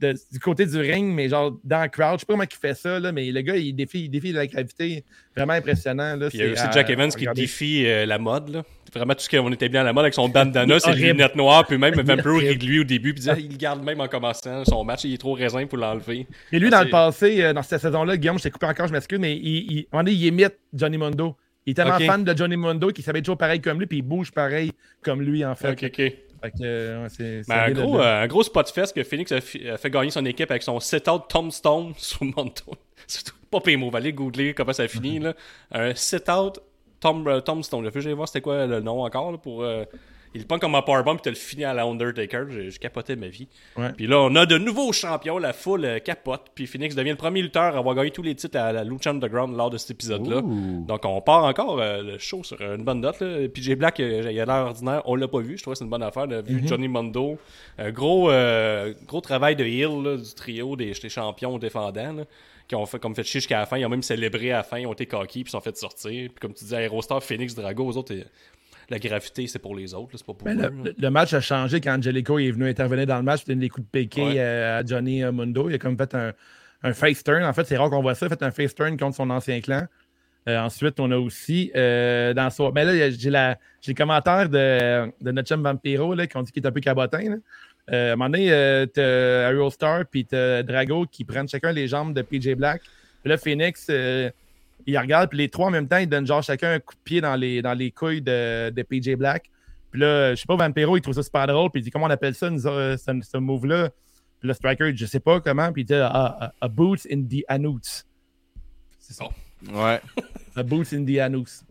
de- 0.00 0.14
du 0.32 0.38
côté 0.38 0.66
du 0.66 0.78
ring, 0.78 1.12
mais 1.14 1.28
genre 1.28 1.58
dans 1.64 1.82
le 1.82 1.88
crowd. 1.88 2.14
Je 2.14 2.20
sais 2.20 2.26
pas 2.26 2.34
comment 2.34 2.44
il 2.44 2.56
fait 2.56 2.74
ça, 2.74 3.00
là, 3.00 3.12
mais 3.12 3.30
le 3.30 3.40
gars, 3.40 3.56
il 3.56 3.74
défie, 3.74 4.04
il 4.04 4.08
défie 4.10 4.32
la 4.32 4.46
gravité. 4.46 5.04
Vraiment 5.34 5.54
impressionnant. 5.54 6.16
Là, 6.16 6.28
Puis 6.28 6.38
il 6.38 6.40
y 6.40 6.44
a 6.44 6.56
C'est 6.56 6.62
aussi 6.64 6.72
Jack 6.74 6.90
Evans 6.90 7.10
qui 7.10 7.26
défie 7.34 7.86
euh, 7.86 8.06
la 8.06 8.18
mode. 8.18 8.48
Là. 8.50 8.62
Vraiment 8.94 9.14
tout 9.14 9.20
ce 9.20 9.28
qu'on 9.28 9.52
était 9.52 9.68
bien 9.68 9.82
à 9.82 9.84
la 9.84 9.92
mode 9.92 10.04
avec 10.04 10.14
son 10.14 10.28
bandana, 10.28 10.78
ses 10.78 10.92
lunettes 10.92 11.34
noires, 11.36 11.66
puis 11.66 11.76
même 11.76 11.94
Vampiro 11.94 12.36
rit 12.36 12.56
de 12.56 12.64
lui 12.64 12.80
au 12.80 12.84
début, 12.84 13.12
puis 13.14 13.24
il 13.38 13.50
le 13.50 13.56
garde 13.56 13.82
même 13.84 14.00
en 14.00 14.08
commençant 14.08 14.64
son 14.64 14.84
match, 14.84 15.04
il 15.04 15.12
est 15.14 15.18
trop 15.18 15.34
raisin 15.34 15.66
pour 15.66 15.76
l'enlever. 15.78 16.26
Et 16.52 16.58
lui, 16.58 16.68
Ah, 16.68 16.78
dans 16.78 16.84
le 16.84 16.90
passé, 16.90 17.42
euh, 17.42 17.52
dans 17.52 17.62
cette 17.62 17.80
saison-là, 17.82 18.16
Guillaume, 18.16 18.38
je 18.38 18.44
t'ai 18.44 18.50
coupé 18.50 18.66
encore, 18.66 18.86
je 18.86 18.92
m'excuse, 18.92 19.18
mais 19.18 19.36
il, 19.36 19.86
moment 19.92 20.04
donné, 20.04 20.16
il 20.16 20.24
imite 20.24 20.54
Johnny 20.72 20.96
Mundo. 20.96 21.36
Il 21.66 21.72
est 21.72 21.74
tellement 21.74 21.98
fan 22.06 22.22
de 22.24 22.34
Johnny 22.36 22.56
Mundo 22.56 22.90
qu'il 22.90 23.02
s'habille 23.04 23.22
toujours 23.22 23.36
pareil 23.36 23.60
comme 23.60 23.78
lui, 23.80 23.86
puis 23.86 23.98
il 23.98 24.02
bouge 24.02 24.30
pareil 24.30 24.70
comme 25.02 25.20
lui, 25.20 25.44
en 25.44 25.54
fait. 25.56 25.74
Fait 26.42 26.50
que, 26.50 26.56
euh, 26.62 27.02
ouais, 27.02 27.08
c'est, 27.08 27.42
c'est 27.42 27.48
Mais 27.48 27.60
un 27.60 27.70
gros, 27.72 28.00
euh, 28.00 28.22
un 28.22 28.26
gros 28.26 28.42
spot 28.42 28.68
fest 28.70 28.94
que 28.94 29.02
Phoenix 29.04 29.32
a, 29.32 29.40
fi- 29.40 29.68
a 29.68 29.76
fait 29.78 29.90
gagner 29.90 30.10
son 30.10 30.24
équipe 30.24 30.50
avec 30.50 30.62
son 30.62 30.78
sit-out 30.80 31.22
Tombstone 31.28 31.92
sur 31.98 32.24
Monto. 32.24 32.72
C'est 33.06 33.30
pas 33.50 33.60
pire 33.60 33.78
mot, 33.78 33.90
allez 33.94 34.12
googler 34.12 34.52
comment 34.54 34.72
ça 34.72 34.86
finit. 34.88 35.18
là. 35.20 35.34
Un 35.72 35.94
sit-out 35.94 36.60
Tom, 37.00 37.26
euh, 37.28 37.40
Tombstone. 37.40 37.84
Je 37.92 38.00
vais 38.00 38.12
voir 38.14 38.28
c'était 38.28 38.40
quoi 38.40 38.66
le 38.66 38.80
nom 38.80 39.02
encore. 39.04 39.32
là, 39.32 39.38
pour, 39.38 39.62
euh, 39.62 39.84
il 40.36 40.40
le 40.42 40.46
prend 40.46 40.58
comme 40.58 40.74
un 40.74 40.82
powerbomb 40.82 41.14
puis 41.16 41.22
tu 41.22 41.28
le 41.30 41.34
finis 41.34 41.64
à 41.64 41.74
la 41.74 41.84
Undertaker. 41.84 42.44
J'ai 42.50 42.70
j'ai 42.70 42.78
capoté 42.78 43.16
ma 43.16 43.28
vie. 43.28 43.48
Ouais. 43.76 43.92
Puis 43.96 44.06
là, 44.06 44.20
on 44.20 44.34
a 44.36 44.46
de 44.46 44.58
nouveaux 44.58 44.92
champions. 44.92 45.38
La 45.38 45.52
foule 45.52 45.84
euh, 45.84 45.98
capote. 45.98 46.42
Puis 46.54 46.66
Phoenix 46.66 46.94
devient 46.94 47.10
le 47.10 47.16
premier 47.16 47.42
lutteur 47.42 47.74
à 47.74 47.78
avoir 47.78 47.94
gagné 47.94 48.10
tous 48.10 48.22
les 48.22 48.34
titres 48.34 48.58
à 48.58 48.72
la 48.72 48.84
Lucha 48.84 49.10
Underground 49.10 49.56
lors 49.56 49.70
de 49.70 49.78
cet 49.78 49.90
épisode-là. 49.92 50.42
Donc 50.42 51.00
on 51.04 51.20
part 51.20 51.44
encore 51.44 51.80
euh, 51.80 52.02
le 52.02 52.18
show 52.18 52.44
sur 52.44 52.60
une 52.60 52.84
bonne 52.84 53.00
note. 53.00 53.20
Là. 53.20 53.48
PJ 53.48 53.74
Black, 53.76 53.98
euh, 54.00 54.30
il 54.30 54.40
a 54.40 54.44
l'air 54.44 54.66
ordinaire. 54.66 55.02
On 55.06 55.14
l'a 55.16 55.26
pas 55.28 55.40
vu. 55.40 55.56
Je 55.56 55.62
trouve 55.62 55.74
que 55.74 55.78
c'est 55.78 55.84
une 55.84 55.90
bonne 55.90 56.02
affaire. 56.02 56.24
On 56.28 56.30
a 56.32 56.40
vu 56.42 56.60
Mhm. 56.60 56.68
Johnny 56.68 56.88
Mondo. 56.88 57.38
Un 57.78 57.90
gros, 57.90 58.30
euh, 58.30 58.92
gros 59.06 59.20
travail 59.20 59.56
de 59.56 59.64
heel 59.64 60.02
là, 60.02 60.16
du 60.16 60.34
trio 60.34 60.76
des, 60.76 60.92
des 60.92 61.08
champions 61.08 61.58
défendants. 61.58 62.12
là, 62.12 62.22
qui 62.68 62.74
ont 62.74 62.84
fait 62.84 62.98
comme 62.98 63.14
fait 63.14 63.22
chier 63.22 63.38
jusqu'à 63.40 63.60
la 63.60 63.66
fin. 63.66 63.78
Ils 63.78 63.86
ont 63.86 63.88
même 63.88 64.02
célébré 64.02 64.50
à 64.50 64.56
la 64.56 64.62
fin. 64.64 64.78
Ils 64.80 64.86
ont 64.88 64.92
été 64.92 65.06
coquilles 65.06 65.44
puis 65.44 65.50
ils 65.50 65.52
sont 65.52 65.60
fait 65.60 65.76
sortir. 65.76 66.10
Puis 66.30 66.40
comme 66.40 66.52
tu 66.52 66.64
disais, 66.64 66.82
Aerostar, 66.82 67.22
Phoenix, 67.22 67.54
Drago, 67.54 67.84
aux 67.86 67.96
autres, 67.96 68.12
euh, 68.12 68.24
la 68.90 68.98
gravité, 68.98 69.46
c'est 69.46 69.58
pour 69.58 69.74
les 69.76 69.94
autres. 69.94 70.12
là, 70.12 70.18
C'est 70.18 70.26
pas 70.26 70.34
pour 70.34 70.44
Ben, 70.46 70.60
eux. 70.60 70.72
le, 70.84 70.94
là. 70.98 71.10
match 71.10 71.32
a 71.34 71.40
changé 71.40 71.80
quand 71.80 71.96
Angelico 71.96 72.38
est 72.38 72.50
venu 72.50 72.68
intervenir 72.68 73.06
dans 73.06 73.16
le 73.16 73.22
match, 73.22 73.44
donner 73.44 73.60
des 73.60 73.68
coups 73.68 73.86
de 73.92 73.98
Ouais. 73.98 74.34
euh, 74.38 74.80
à 74.80 74.84
Johnny 74.86 75.22
euh, 75.24 75.32
Mundo. 75.32 75.68
Il 75.68 75.74
a 75.74 75.78
comme 75.78 75.96
fait 75.96 76.14
un, 76.14 76.32
un 76.82 76.92
face 76.92 77.24
turn. 77.24 77.42
En 77.44 77.52
fait, 77.52 77.64
c'est 77.66 77.76
rare 77.76 77.90
qu'on 77.90 78.02
voit 78.02 78.14
ça. 78.14 78.28
Fait 78.28 78.42
un 78.42 78.50
face 78.50 78.74
turn 78.74 78.96
contre 78.96 79.16
son 79.16 79.30
ancien 79.30 79.60
clan. 79.60 79.86
Euh, 80.48 80.58
ensuite, 80.60 81.00
on 81.00 81.10
a 81.10 81.16
aussi 81.16 81.72
euh, 81.74 82.32
dans 82.32 82.50
son. 82.50 82.70
Mais 82.72 82.84
là, 82.84 82.94
y 82.94 83.02
a- 83.02 83.10
j'ai 83.10 83.30
le 83.30 83.94
commentaire 83.94 84.48
de, 84.48 85.10
de 85.20 85.30
notre 85.32 85.48
chum 85.48 85.60
Vampiro 85.62 86.14
là, 86.14 86.26
qui 86.28 86.36
ont 86.36 86.42
dit 86.42 86.52
qu'il 86.52 86.62
est 86.62 86.66
un 86.68 86.72
peu 86.72 86.80
cabotin. 86.80 87.30
là. 87.30 87.36
Euh, 87.92 88.10
à 88.10 88.12
un 88.12 88.16
moment 88.16 88.30
donné, 88.30 88.52
euh, 88.52 88.86
t'as 88.86 89.50
Aerostar 89.50 90.04
puis 90.10 90.24
t'as 90.24 90.62
Drago 90.62 91.06
qui 91.06 91.24
prennent 91.24 91.48
chacun 91.48 91.72
les 91.72 91.88
jambes 91.88 92.14
de 92.14 92.22
PJ 92.22 92.54
Black. 92.56 92.82
Puis 93.22 93.30
là, 93.30 93.38
Phoenix, 93.38 93.86
euh, 93.90 94.30
il 94.86 94.98
regarde, 94.98 95.28
puis 95.28 95.38
les 95.38 95.48
trois 95.48 95.66
en 95.66 95.70
même 95.70 95.88
temps, 95.88 95.98
ils 95.98 96.08
donnent 96.08 96.26
genre 96.26 96.42
chacun 96.42 96.72
un 96.72 96.80
coup 96.80 96.94
de 96.94 97.00
pied 97.02 97.20
dans 97.20 97.34
les, 97.34 97.62
dans 97.62 97.74
les 97.74 97.90
couilles 97.90 98.22
de, 98.22 98.70
de 98.70 98.82
PJ 98.82 99.16
Black. 99.16 99.50
Puis 99.90 100.00
là, 100.00 100.34
je 100.34 100.40
sais 100.40 100.46
pas, 100.46 100.56
Vampiro, 100.56 100.96
il 100.96 101.00
trouve 101.00 101.14
ça 101.14 101.22
super 101.22 101.46
drôle, 101.46 101.70
puis 101.70 101.80
il 101.80 101.84
dit 101.84 101.90
comment 101.90 102.06
on 102.06 102.10
appelle 102.10 102.34
ça, 102.34 102.50
nous, 102.50 102.66
euh, 102.66 102.96
ce, 102.96 103.12
ce 103.22 103.36
move-là? 103.36 103.90
Puis 104.38 104.48
le 104.48 104.54
striker, 104.54 104.94
je 104.94 105.06
sais 105.06 105.20
pas 105.20 105.40
comment, 105.40 105.72
puis 105.72 105.82
il 105.82 105.86
dit 105.86 105.94
ah, 105.94 106.36
a, 106.40 106.52
a 106.60 106.68
boot 106.68 107.06
in 107.10 107.22
the 107.22 107.42
anus. 107.48 108.04
C'est 108.98 109.14
ça. 109.14 109.24
Ouais. 109.72 110.00
A 110.58 110.62
boot 110.62 110.90
in 110.94 111.04
the 111.04 111.18
anus. 111.18 111.64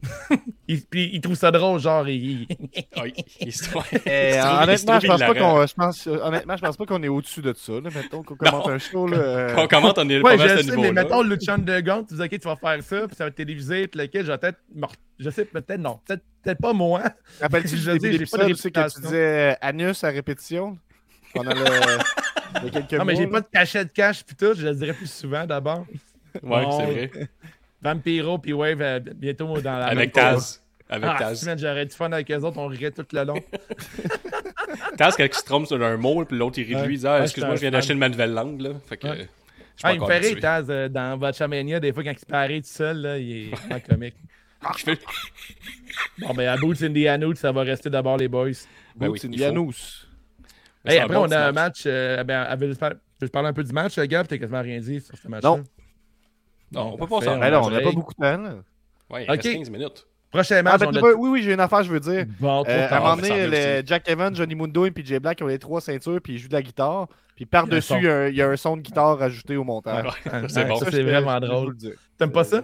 il, 0.68 0.82
puis 0.86 1.10
il 1.14 1.20
trouve 1.22 1.36
ça 1.36 1.50
drôle, 1.50 1.80
genre, 1.80 2.08
il, 2.08 2.46
Ah, 2.96 3.02
il- 3.40 3.52
se- 3.52 3.74
ouais. 3.76 3.84
Eh, 4.06 4.40
honnêtement, 4.40 5.00
je 5.00 5.08
pense 5.08 5.20
pas 5.20 5.34
qu'on, 5.34 5.66
je 5.66 5.74
pense, 5.74 6.06
honnêtement, 6.08 6.56
je 6.56 6.62
pense 6.62 6.78
pas 6.78 6.86
qu'on 6.86 7.02
est 7.02 7.08
au-dessus 7.08 7.42
de 7.42 7.54
ça. 7.58 7.74
Là. 7.74 7.90
Mettons 7.96 8.22
qu'on 8.22 8.36
commente 8.36 8.68
un 8.68 8.78
show. 8.78 9.08
Là, 9.08 9.18
euh, 9.18 9.56
on 9.58 9.68
commente, 9.68 9.98
on 9.98 10.08
est 10.08 10.18
Ouais, 10.18 10.38
pas 10.38 10.38
mal 10.38 10.50
à 10.52 10.58
je 10.58 10.62
ce 10.62 10.64
sais, 10.66 10.72
mais 10.76 10.82
niveau-là. 10.84 11.04
mettons 11.04 11.24
Lucha 11.24 11.54
Underground, 11.56 12.08
tu 12.08 12.14
dis, 12.16 12.22
OK, 12.22 12.30
tu 12.30 12.38
vas 12.48 12.56
faire 12.58 12.84
ça, 12.84 13.08
puis 13.08 13.16
ça 13.16 13.24
va 13.24 13.30
être 13.30 13.36
télévisé, 13.36 13.88
puis 13.88 14.02
lequel, 14.02 14.24
je 14.26 14.32
vais 14.32 14.38
peut-être. 14.38 14.60
Je 15.18 15.30
sais, 15.32 15.46
peut-être 15.46 15.80
non. 15.80 16.00
Peut-être 16.06 16.24
peut-être 16.44 16.62
pas 16.62 16.74
moi. 16.74 17.02
Rappelles-tu 17.42 17.78
Je 17.78 17.92
début 17.92 18.06
j'ai 18.06 18.14
de 18.14 18.18
d'épisode, 18.20 18.48
tu 18.50 18.56
sais, 18.56 18.72
que 18.72 18.94
tu 18.94 19.02
disais 19.02 19.52
euh, 19.52 19.56
anus 19.62 20.04
à 20.04 20.10
répétition? 20.10 20.78
Pendant 21.34 21.54
le. 21.56 22.70
quelques 22.70 22.94
Non, 22.94 23.04
mais 23.06 23.14
mois, 23.14 23.16
j'ai 23.16 23.26
là. 23.26 23.32
pas 23.32 23.42
de 23.42 23.48
cachette 23.52 23.94
cash, 23.94 24.24
puis 24.24 24.36
tout, 24.36 24.54
je 24.56 24.68
le 24.68 24.76
dirais 24.76 24.94
plus 24.94 25.10
souvent 25.12 25.46
d'abord. 25.48 25.86
Ouais, 26.44 26.64
Bon. 26.66 26.80
c'est 26.80 26.86
vrai. 26.86 27.12
Vampiro, 27.86 28.38
puis 28.40 28.54
Wave, 28.54 28.82
euh, 28.82 29.00
bientôt 29.00 29.60
dans 29.62 29.78
la. 29.78 29.86
Avec 29.86 30.12
Taz. 30.12 30.62
Avec 30.90 31.10
Ah, 31.14 31.16
Taz. 31.18 31.40
semaine, 31.42 31.58
j'aurais 31.58 31.86
du 31.86 31.96
fun 31.96 32.12
avec 32.12 32.30
eux 32.32 32.38
autres, 32.38 32.58
on 32.58 32.68
rirait 32.68 32.92
tout 32.92 33.06
le 33.12 33.24
long. 33.24 33.36
Taz, 34.98 35.16
quand 35.16 35.24
il 35.26 35.34
se 35.34 35.44
trompe 35.44 35.68
sur 35.68 35.82
un 35.84 35.98
mot, 35.98 36.24
puis 36.26 36.38
l'autre, 36.38 36.60
il 36.60 36.64
rit 36.66 36.74
de 36.76 36.80
Ouais. 36.82 36.88
lui, 36.88 36.96
il 36.96 37.00
dit 37.00 37.08
Ah, 37.08 37.18
Ouais, 37.18 37.24
excuse-moi, 37.24 37.56
je 37.56 37.62
viens 37.62 37.72
d'acheter 37.72 37.94
ma 37.96 38.10
nouvelle 38.10 38.34
langue, 38.34 38.62
là. 38.62 38.70
Fait 38.88 38.98
que. 38.98 39.08
Ouais. 39.08 39.22
euh, 39.22 39.26
Ah, 39.84 39.94
il 39.94 40.00
me 40.02 40.06
fait 40.06 40.20
rire. 40.20 40.38
Taz, 40.40 40.66
euh, 40.70 40.88
dans 40.90 41.18
Vatchamania, 41.18 41.80
des 41.80 41.92
fois, 41.92 42.04
quand 42.04 42.12
il 42.12 42.20
se 42.20 42.26
paraît 42.26 42.62
tout 42.62 42.68
seul, 42.68 42.98
là, 43.02 43.18
il 43.18 43.32
est 43.48 43.56
vraiment 43.56 43.80
comique. 43.80 44.16
Je 44.78 44.84
fais- 44.84 45.00
Bon, 46.20 46.34
ben, 46.34 46.48
à 46.48 46.58
Boots 46.58 46.82
Indiana, 46.82 47.28
ça 47.36 47.52
va 47.52 47.62
rester 47.64 47.90
d'abord 47.90 48.18
les 48.18 48.28
boys. 48.28 48.50
Ben 48.96 49.10
oui, 49.10 49.20
Boots. 49.54 50.08
Mais 50.84 50.94
Hey, 50.94 51.00
après, 51.00 51.16
bon 51.16 51.28
on 51.28 51.32
a 51.32 51.48
un 51.48 51.52
match. 51.52 51.84
euh, 51.86 52.24
ben, 52.24 52.48
je 52.60 52.74
parle- 52.78 52.98
je 53.22 53.28
parle 53.28 53.48
un 53.48 53.54
peu 53.54 53.64
du 53.64 53.74
match, 53.74 53.98
euh, 53.98 54.06
Gab, 54.06 54.28
t'as 54.28 54.38
quasiment 54.38 54.62
rien 54.62 54.80
dit 54.80 55.02
sur 55.02 55.18
ce 55.18 55.28
match-là. 55.28 55.50
Non. 55.50 55.64
Non, 56.72 56.94
on 56.94 56.98
peut 56.98 57.08
pas 57.08 57.22
s'en 57.22 57.38
là, 57.40 57.62
on 57.62 57.70
n'a 57.70 57.82
pas 57.82 57.92
beaucoup 57.92 58.14
de 58.14 58.20
temps. 58.20 58.60
Il 59.20 59.30
reste 59.30 59.42
15 59.44 59.70
minutes. 59.70 60.06
Prochain 60.32 60.58
Ah, 60.58 60.64
match, 60.64 60.82
ben, 60.82 60.90
on 60.92 60.96
a. 60.96 61.14
Oui, 61.14 61.30
oui, 61.30 61.44
j'ai 61.44 61.54
une 61.54 61.60
affaire, 61.60 61.84
je 61.84 61.92
veux 61.92 62.00
dire. 62.00 62.26
Bon, 62.40 62.64
trop 62.64 62.72
Euh, 62.72 62.88
à 62.90 62.98
un 62.98 63.00
moment 63.00 63.16
donné. 63.16 63.84
Jack 63.86 64.10
Evans, 64.10 64.36
Johnny 64.36 64.56
Mundo 64.56 64.86
et 64.86 64.92
PJ 64.92 65.20
Black 65.20 65.42
ont 65.42 65.48
les 65.48 65.60
trois 65.60 65.80
ceintures, 65.80 66.20
puis 66.22 66.34
ils 66.34 66.40
jouent 66.40 66.50
de 66.50 66.54
la 66.54 66.62
guitare. 66.62 67.08
Puis 67.36 67.46
par-dessus, 67.46 67.94
Il 68.02 68.30
il 68.30 68.36
y 68.36 68.42
a 68.42 68.50
un 68.50 68.56
son 68.56 68.78
de 68.78 68.82
guitare 68.82 69.22
ajouté 69.22 69.56
au 69.56 69.64
montage. 69.64 70.06
Ah, 70.32 70.42
c'est 70.50 70.66
ouais, 70.66 71.04
vraiment 71.04 71.40
drôle. 71.40 71.76
T'aimes 72.18 72.32
pas 72.32 72.44
ça? 72.44 72.62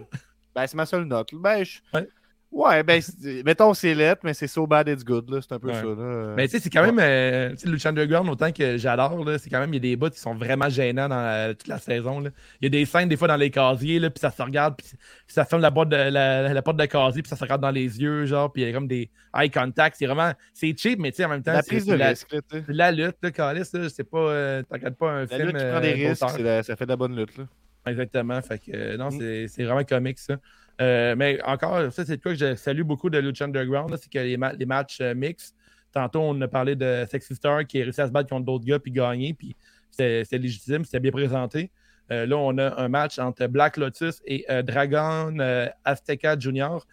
Ben, 0.55 0.67
c'est 0.67 0.75
ma 0.75 0.85
seule 0.85 1.05
note. 1.05 1.29
Ben, 1.33 1.63
je... 1.63 1.79
Ouais. 1.93 2.07
Ouais, 2.51 2.83
ben, 2.83 3.01
mettons, 3.45 3.73
c'est 3.73 3.95
lettre, 3.95 4.21
mais 4.25 4.33
c'est 4.33 4.45
so 4.47 4.67
bad 4.67 4.85
it's 4.89 5.05
good, 5.05 5.29
là. 5.29 5.39
C'est 5.41 5.53
un 5.53 5.59
peu 5.59 5.69
Ouais. 5.69 5.73
ça, 5.73 5.83
là. 5.85 6.33
Mais 6.35 6.47
tu 6.49 6.51
sais, 6.51 6.59
c'est 6.59 6.69
quand 6.69 6.83
même. 6.83 6.99
euh, 6.99 7.51
tu 7.51 7.59
sais, 7.59 7.69
Lucha 7.69 7.89
Underground, 7.89 8.27
autant 8.29 8.51
que 8.51 8.75
j'adore, 8.77 9.23
là, 9.23 9.37
c'est 9.37 9.49
quand 9.49 9.61
même. 9.61 9.69
Il 9.73 9.75
y 9.75 9.77
a 9.77 9.79
des 9.79 9.95
bouts 9.95 10.09
qui 10.09 10.19
sont 10.19 10.35
vraiment 10.35 10.67
gênants 10.67 11.07
dans 11.07 11.15
la- 11.21 11.53
toute 11.53 11.69
la 11.69 11.77
saison. 11.79 12.19
là. 12.19 12.29
Il 12.59 12.65
y 12.65 12.67
a 12.67 12.69
des 12.69 12.83
scènes, 12.85 13.07
des 13.07 13.15
fois, 13.15 13.29
dans 13.29 13.37
les 13.37 13.51
casiers, 13.51 13.99
là, 13.99 14.09
puis 14.09 14.19
ça 14.19 14.31
se 14.31 14.41
regarde, 14.41 14.75
puis 14.75 14.85
ça 15.27 15.45
ferme 15.45 15.61
la, 15.61 15.69
boîte 15.69 15.87
de, 15.89 15.95
la, 15.95 16.53
la 16.53 16.61
porte 16.61 16.75
de 16.75 16.85
casier, 16.87 17.21
puis 17.21 17.29
ça 17.29 17.37
se 17.37 17.43
regarde 17.43 17.61
dans 17.61 17.71
les 17.71 18.01
yeux, 18.01 18.25
genre, 18.25 18.51
puis 18.51 18.63
il 18.63 18.67
y 18.67 18.69
a 18.69 18.73
comme 18.73 18.87
des 18.87 19.09
eye 19.33 19.49
contact. 19.49 19.95
C'est 19.97 20.05
vraiment. 20.05 20.33
C'est 20.53 20.77
cheap, 20.77 20.99
mais 20.99 21.11
tu 21.11 21.17
sais, 21.17 21.25
en 21.25 21.29
même 21.29 21.43
temps, 21.43 21.53
la 21.53 21.63
prise 21.63 21.85
c'est 21.85 21.91
de 21.91 21.95
la, 21.95 22.09
risque, 22.09 22.33
là, 22.33 22.41
tu 22.41 22.57
sais. 22.57 22.63
c'est 22.67 22.73
la 22.73 22.91
lutte, 22.91 23.15
là, 23.23 23.31
Calis, 23.31 23.69
là, 23.73 23.87
c'est 23.89 24.03
pas. 24.03 24.17
euh, 24.17 24.61
T'en 24.63 24.75
regardes 24.75 24.95
pas 24.97 25.09
un 25.09 25.21
La 25.21 25.27
film. 25.27 25.41
lutte 25.47 25.55
qui 25.57 25.63
euh, 25.63 25.71
prend 25.71 25.79
des 25.81 25.93
risques, 25.93 26.21
d'auteur. 26.21 26.29
c'est 26.35 26.43
la- 26.43 26.63
ça 26.63 26.75
fait 26.75 26.85
de 26.85 26.89
la 26.89 26.97
bonne 26.97 27.15
lutte, 27.15 27.37
là. 27.37 27.45
Exactement. 27.87 28.39
Fait 28.43 28.59
que, 28.59 28.71
euh, 28.75 28.97
non, 28.97 29.07
Mm. 29.07 29.19
c'est- 29.19 29.47
c'est 29.47 29.63
vraiment 29.63 29.83
comique, 29.85 30.19
ça. 30.19 30.35
Euh, 30.81 31.15
mais 31.15 31.39
encore, 31.43 31.91
ça, 31.91 32.03
c'est 32.03 32.21
quoi 32.21 32.33
que 32.33 32.39
je 32.39 32.55
salue 32.55 32.81
beaucoup 32.81 33.09
de 33.09 33.19
Lucha 33.19 33.45
Underground, 33.45 33.95
c'est 34.01 34.11
que 34.11 34.19
les, 34.19 34.35
ma- 34.37 34.53
les 34.53 34.65
matchs 34.65 34.99
euh, 35.01 35.13
mix, 35.13 35.53
tantôt, 35.91 36.21
on 36.21 36.41
a 36.41 36.47
parlé 36.47 36.75
de 36.75 37.05
Sexy 37.09 37.35
Star 37.35 37.65
qui 37.67 37.79
a 37.79 37.83
réussi 37.83 38.01
à 38.01 38.07
se 38.07 38.11
battre 38.11 38.29
contre 38.29 38.45
d'autres 38.45 38.65
gars 38.65 38.79
puis 38.79 38.91
gagner, 38.91 39.33
puis 39.33 39.55
c'était 39.91 40.37
légitime, 40.37 40.83
c'était 40.83 40.99
bien 40.99 41.11
présenté. 41.11 41.69
Euh, 42.11 42.25
là, 42.25 42.37
on 42.37 42.57
a 42.57 42.81
un 42.81 42.87
match 42.89 43.19
entre 43.19 43.45
Black 43.47 43.77
Lotus 43.77 44.21
et 44.25 44.43
euh, 44.49 44.63
Dragon 44.63 45.37
Azteca 45.85 46.37
Junior. 46.37 46.85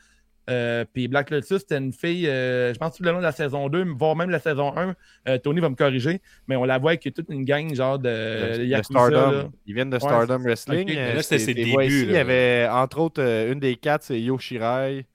Euh, 0.48 0.84
puis 0.92 1.08
Black 1.08 1.28
Lotus, 1.30 1.58
c'était 1.60 1.76
une 1.76 1.92
fille, 1.92 2.26
euh, 2.26 2.72
je 2.72 2.78
pense 2.78 2.96
tout 2.96 3.02
le 3.02 3.10
long 3.10 3.18
de 3.18 3.22
la 3.22 3.32
saison 3.32 3.68
2, 3.68 3.84
voire 3.98 4.16
même 4.16 4.30
la 4.30 4.38
saison 4.38 4.74
1. 4.76 4.94
euh, 5.28 5.38
Tony 5.38 5.60
va 5.60 5.68
me 5.68 5.74
corriger, 5.74 6.22
mais 6.46 6.56
on 6.56 6.64
la 6.64 6.78
voit 6.78 6.96
qu'il 6.96 7.10
y 7.10 7.12
a 7.12 7.16
toute 7.16 7.28
une 7.32 7.44
gang 7.44 7.74
genre 7.74 7.98
de, 7.98 8.08
de- 8.08 8.58
de 8.58 8.64
Yakuza, 8.64 8.82
Stardom. 9.10 9.52
Ils 9.66 9.74
viennent 9.74 9.90
de 9.90 9.98
Stardom 9.98 10.38
Wrestling. 10.38 10.88
Ok. 10.90 10.96
Euh, 10.96 11.14
Là, 11.16 11.22
c'était 11.22 11.38
ses 11.38 11.54
débuts, 11.54 11.84
ici. 11.84 12.02
Il 12.04 12.12
y 12.12 12.16
avait, 12.16 12.66
entre 12.70 12.98
autres, 12.98 13.20
une 13.22 13.60
des 13.60 13.76
quatre, 13.76 14.04
c'est 14.04 14.20
Yo 14.20 14.38
Shirai, 14.38 15.06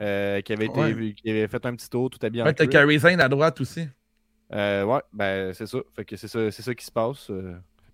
euh, 0.00 0.40
qui, 0.40 0.52
avait 0.52 0.66
été, 0.66 0.80
Ouais. 0.80 1.12
qui 1.12 1.28
avait 1.30 1.48
fait 1.48 1.66
un 1.66 1.74
petit 1.74 1.90
tour 1.90 2.08
tout 2.08 2.18
habillé 2.24 2.42
en 2.42 2.46
Ouais, 2.46 2.54
t'as. 2.54 2.66
Carrie 2.66 2.98
Zane 2.98 3.20
à 3.20 3.28
droite 3.28 3.60
aussi. 3.60 3.86
Ouais, 4.50 5.00
ben 5.12 5.52
c'est 5.52 5.66
ça. 5.66 5.78
Fait 5.94 6.04
que 6.06 6.16
c'est 6.16 6.28
ça, 6.28 6.50
c'est 6.50 6.62
ça 6.62 6.74
qui 6.74 6.84
se 6.86 6.92
passe. 6.92 7.30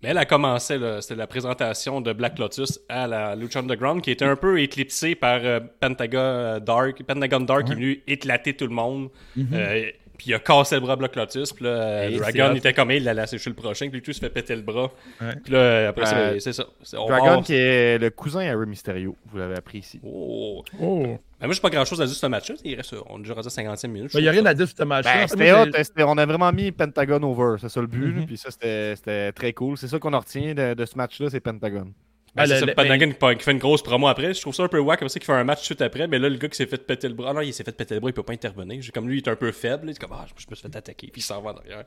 Euh. 0.05 0.07
Mais 0.07 0.11
elle 0.11 0.17
a 0.17 0.25
commencé, 0.25 0.79
c'était 1.01 1.15
la 1.15 1.27
présentation 1.27 2.01
de 2.01 2.13
Black 2.13 2.39
Lotus 2.39 2.79
à 2.89 3.07
la 3.07 3.35
Lucha 3.35 3.59
Underground 3.59 4.01
qui 4.01 4.11
était 4.11 4.25
un 4.25 4.35
peu 4.35 4.59
éclipsée 4.59 5.15
par 5.15 5.39
euh, 5.43 5.59
Pentagon 5.79 6.59
Dark. 6.59 7.03
Pentagon 7.03 7.41
Dark 7.41 7.65
qui 7.65 7.71
est 7.71 7.75
venu 7.75 8.03
éclater 8.07 8.53
tout 8.53 8.67
le 8.67 8.73
monde. 8.73 9.09
Euh, 9.37 9.91
puis 10.17 10.27
il 10.31 10.33
a 10.33 10.39
cassé 10.39 10.75
le 10.75 10.81
bras 10.81 10.93
à 10.93 10.95
Black 10.95 11.15
Lotus. 11.15 11.53
Puis 11.53 11.65
là, 11.65 11.69
euh, 11.71 12.09
Et 12.09 12.17
Dragon 12.17 12.53
était 12.55 12.73
comme 12.73 12.91
il 12.91 13.03
l'a 13.03 13.13
laissé 13.13 13.37
chez 13.37 13.49
le 13.49 13.55
prochain. 13.55 13.89
Puis 13.89 14.01
lui, 14.05 14.13
se 14.13 14.19
fait 14.19 14.29
péter 14.29 14.55
le 14.55 14.61
bras. 14.61 14.91
Ouais. 15.21 15.33
Puis 15.43 15.53
là, 15.53 15.89
après 15.89 16.05
Euh, 16.13 16.31
ben, 16.33 16.39
c'est 16.39 16.53
ça. 16.53 16.65
C'est- 16.83 16.97
on 16.97 17.05
va 17.07 17.19
Dragon, 17.19 17.41
qui 17.41 17.53
est 17.53 17.97
le 17.97 18.09
cousin 18.09 18.41
à 18.41 18.57
Rey 18.57 18.65
Mysterio. 18.65 19.15
Vous 19.25 19.37
l'avez 19.37 19.55
appris 19.55 19.79
ici. 19.79 19.99
Oh. 20.03 20.63
Oh. 20.79 21.03
Ben, 21.39 21.47
moi, 21.47 21.53
j'ai 21.53 21.61
pas 21.61 21.69
grand 21.69 21.85
chose 21.85 22.01
à 22.01 22.05
dire 22.05 22.13
sur 22.15 22.21
ce 22.21 22.27
match-là. 22.27 22.55
Il 22.63 22.75
reste, 22.75 22.95
on 23.09 23.17
est 23.19 23.21
déjà 23.23 23.33
rendu 23.33 23.47
à 23.47 23.49
55 23.51 23.87
minutes. 23.89 24.11
Il 24.13 24.21
n'y 24.21 24.27
a 24.27 24.31
rien 24.31 24.45
à 24.45 24.53
dire 24.53 24.67
sur 24.67 24.77
ce 24.77 24.83
match-là. 24.83 25.13
Ben, 25.13 25.27
c'était 25.27 26.03
hot, 26.03 26.09
on 26.09 26.17
a 26.17 26.25
vraiment 26.25 26.51
mis 26.51 26.71
Pentagon 26.71 27.21
over, 27.23 27.57
c'est 27.59 27.69
ça 27.69 27.81
le 27.81 27.87
but. 27.87 28.15
Mhm. 28.15 28.25
Puis 28.25 28.37
ça, 28.37 28.51
c'était 28.51 28.95
c'était 28.95 29.31
très 29.33 29.53
cool. 29.53 29.77
C'est 29.77 29.87
ça 29.87 29.99
qu'on 29.99 30.13
en 30.13 30.19
retient 30.19 30.53
de, 30.53 30.73
de 30.73 30.85
ce 30.85 30.97
match-là, 30.97 31.29
c'est 31.29 31.39
Pentagon. 31.41 31.87
Ben, 32.35 32.43
Ah, 32.43 32.47
c'est 32.59 32.75
Pentagon 32.75 33.11
qui, 33.37 33.43
fait 33.43 33.51
une 33.51 33.57
grosse 33.59 33.81
promo 33.81 34.07
après. 34.07 34.33
Je 34.33 34.41
trouve 34.41 34.53
ça 34.53 34.63
un 34.63 34.67
peu 34.67 34.79
wack 34.79 34.99
comme 34.99 35.09
ça 35.09 35.19
qu'il 35.19 35.25
fait 35.25 35.31
un 35.33 35.43
match 35.45 35.67
tout 35.67 35.81
après. 35.81 36.07
Mais 36.07 36.19
là, 36.19 36.27
le 36.27 36.35
gars 36.37 36.49
qui 36.49 36.57
s'est 36.57 36.65
fait 36.65 36.85
péter 36.85 37.07
le 37.07 37.13
bras. 37.13 37.29
Ah 37.29 37.33
non, 37.33 37.41
il 37.41 37.53
s'est 37.53 37.63
fait 37.63 37.75
péter 37.75 37.93
le 37.93 38.01
bras, 38.01 38.09
il 38.09 38.13
peut 38.13 38.23
pas 38.23 38.33
intervenir. 38.33 38.83
Comme 38.93 39.07
lui, 39.07 39.19
il 39.19 39.23
est 39.23 39.29
un 39.29 39.35
peu 39.35 39.51
faible. 39.51 39.87
Il 39.87 39.91
est 39.91 39.99
comme, 39.99 40.11
ah, 40.13 40.25
je 40.27 40.45
me 40.49 40.55
suis 40.55 40.69
fait 40.69 40.75
attaquer. 40.77 41.07
Puis 41.07 41.21
il 41.21 41.23
s'en 41.23 41.41
va 41.41 41.51
en 41.51 41.57
arrière. 41.57 41.85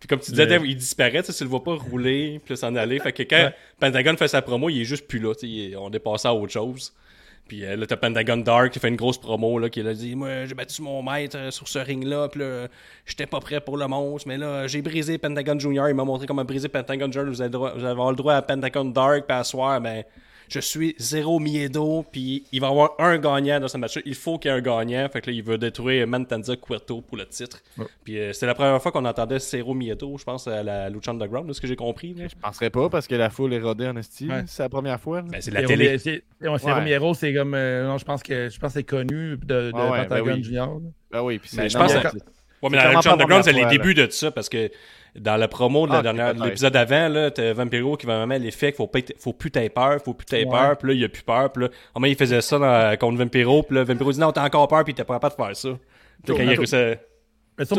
Puis 0.00 0.08
comme 0.08 0.20
tu 0.20 0.30
disais, 0.32 0.46
Le- 0.46 0.66
il 0.66 0.76
disparaît. 0.76 1.22
Tu 1.22 1.32
le 1.44 1.48
vois 1.50 1.62
pas 1.62 1.74
rouler, 1.74 2.40
puis 2.44 2.56
s'en 2.56 2.74
aller. 2.76 2.98
Fait 2.98 3.12
que 3.12 3.22
quand 3.22 3.36
Ouais. 3.44 3.54
Pentagon 3.78 4.16
fait 4.16 4.28
sa 4.28 4.42
promo, 4.42 4.68
il 4.70 4.80
est 4.80 4.84
juste 4.84 5.06
plus 5.06 5.18
là. 5.18 5.32
est- 5.42 5.76
on 5.76 5.90
est 5.92 5.98
passé 5.98 6.28
à 6.28 6.34
autre 6.34 6.52
chose. 6.52 6.92
Puis 7.46 7.64
euh, 7.64 7.76
là, 7.76 7.86
t'as 7.86 7.96
Pentagon 7.96 8.38
Dark 8.38 8.72
qui 8.72 8.78
fait 8.78 8.88
une 8.88 8.96
grosse 8.96 9.18
promo, 9.18 9.58
là, 9.58 9.68
qui 9.68 9.80
a 9.80 9.92
dit 9.92 10.14
Moi, 10.16 10.46
j'ai 10.46 10.54
battu 10.54 10.80
mon 10.80 11.02
maître 11.02 11.36
euh, 11.36 11.50
sur 11.50 11.68
ce 11.68 11.78
ring-là, 11.78 12.28
puis 12.28 12.40
là, 12.40 12.68
j'étais 13.04 13.26
pas 13.26 13.38
prêt 13.40 13.60
pour 13.60 13.76
le 13.76 13.86
monstre, 13.86 14.26
mais 14.28 14.38
là, 14.38 14.66
j'ai 14.66 14.80
brisé 14.80 15.18
Pentagon 15.18 15.58
Junior. 15.58 15.88
Il 15.90 15.94
m'a 15.94 16.04
montré 16.04 16.26
comment 16.26 16.44
briser 16.44 16.68
Pentagon 16.68 17.10
Junior. 17.12 17.26
Vous 17.28 17.42
avez, 17.42 17.50
droit- 17.50 17.74
vous 17.76 17.84
avoir 17.84 18.10
le 18.10 18.16
droit 18.16 18.34
à 18.34 18.42
Pentagon 18.42 18.86
Dark, 18.86 19.26
puis 19.26 19.36
à 19.36 19.44
soir, 19.44 19.78
ben, 19.80 20.04
je 20.48 20.60
suis 20.60 20.94
zéro 20.98 21.38
Miedo, 21.38 22.04
puis 22.10 22.44
il 22.52 22.60
va 22.60 22.68
y 22.68 22.70
avoir 22.70 22.94
un 22.98 23.18
gagnant 23.18 23.60
dans 23.60 23.68
ce 23.68 23.76
match-là. 23.78 24.02
Il 24.04 24.14
faut 24.14 24.38
qu'il 24.38 24.50
y 24.50 24.54
ait 24.54 24.56
un 24.56 24.60
gagnant. 24.60 25.08
Fait 25.08 25.20
que 25.20 25.30
là, 25.30 25.36
il 25.36 25.42
veut 25.42 25.58
détruire 25.58 26.06
Mantanza 26.06 26.56
Cuerto 26.56 27.00
pour 27.00 27.16
le 27.16 27.26
titre. 27.26 27.60
Puis 28.04 28.18
euh, 28.18 28.32
c'est 28.32 28.46
la 28.46 28.54
première 28.54 28.80
fois 28.82 28.92
qu'on 28.92 29.04
entendait 29.04 29.38
Zero 29.38 29.74
Miedo, 29.74 30.16
je 30.18 30.24
pense, 30.24 30.46
à 30.48 30.62
la 30.62 30.90
Lucha 30.90 31.10
Underground, 31.10 31.48
de 31.48 31.52
ce 31.52 31.60
que 31.60 31.66
j'ai 31.66 31.76
compris. 31.76 32.14
là. 32.14 32.26
Je 32.28 32.34
penserais 32.40 32.70
pas 32.70 32.88
parce 32.88 33.06
que 33.06 33.14
la 33.14 33.30
foule 33.30 33.52
est 33.54 33.60
rodée 33.60 33.86
en 33.86 33.96
esti. 33.96 34.28
Ouais. 34.28 34.42
C'est 34.46 34.62
la 34.62 34.68
première 34.68 35.00
fois. 35.00 35.22
Ben, 35.22 35.40
c'est 35.40 35.50
la 35.50 35.60
c'est 35.60 35.66
télé. 35.66 35.98
C'est- 35.98 36.22
ouais, 36.42 36.58
c'est 37.14 37.34
comme. 37.34 37.54
euh, 37.54 37.86
non, 37.86 37.98
je 37.98 38.04
pense 38.04 38.22
que 38.22 38.48
je 38.48 38.58
pense 38.58 38.72
que 38.72 38.78
c'est 38.80 38.84
connu 38.84 39.36
de, 39.36 39.70
de 39.70 39.72
Ah 39.74 40.04
ben 40.08 40.20
oui. 40.22 40.42
Junior. 40.42 40.74
là. 40.74 40.88
Ben 41.10 41.22
oui, 41.22 41.38
puis 41.38 41.50
Ben, 41.56 41.62
c'est 41.64 41.68
je 41.70 41.78
pense 41.78 41.94
mais 41.94 42.02
que- 42.02 42.16
Ouais, 42.62 42.70
la 42.76 42.92
Lucha 42.94 43.12
Underground, 43.12 43.44
c'est 43.44 43.52
les 43.52 43.66
débuts 43.66 43.92
de 43.94 44.08
ça, 44.10 44.30
parce 44.30 44.48
que 44.48 44.70
dans 45.18 45.36
la 45.36 45.48
promo 45.48 45.86
de 45.86 45.92
la 45.92 45.98
Ah, 46.28 46.32
l'épisode 46.32 46.74
avant, 46.76 47.08
là, 47.08 47.30
t'as 47.30 47.52
Vampiro 47.52 47.96
qui 47.96 48.06
va 48.06 48.18
vraiment 48.18 48.36
l'effet 48.36 48.72
qu'il 48.72 48.76
faut, 48.76 48.90
faut 49.18 49.32
plus 49.32 49.50
t'aies 49.50 49.68
peur, 49.68 50.00
faut 50.04 50.14
plus 50.14 50.24
t'aies 50.26 50.44
Ouais. 50.44 50.50
peur, 50.50 50.76
puis 50.76 50.88
là, 50.88 50.94
il 50.94 51.04
a 51.04 51.08
plus 51.08 51.22
peur, 51.22 51.52
puis 51.52 51.64
là, 51.64 51.70
au 51.94 52.00
moins, 52.00 52.08
il 52.08 52.16
faisait 52.16 52.40
ça 52.40 52.58
dans- 52.58 52.96
contre 52.98 53.18
Vampiro, 53.18 53.62
puis 53.62 53.76
là, 53.76 53.84
Vampiro 53.84 54.12
dit 54.12 54.18
non, 54.20 54.32
t'as 54.32 54.44
encore 54.44 54.66
peur, 54.68 54.84
puis 54.84 54.92
t'es 54.94 55.04
pas 55.04 55.14
capable 55.20 55.36
de 55.36 55.44
faire 55.44 55.56
ça. 55.56 55.68
Quand 56.26 56.34
il 56.34 56.48
a 56.48 56.52
réussi 56.56 56.74
à- 56.76 56.96
Mais 57.58 57.64
ça, 57.64 57.76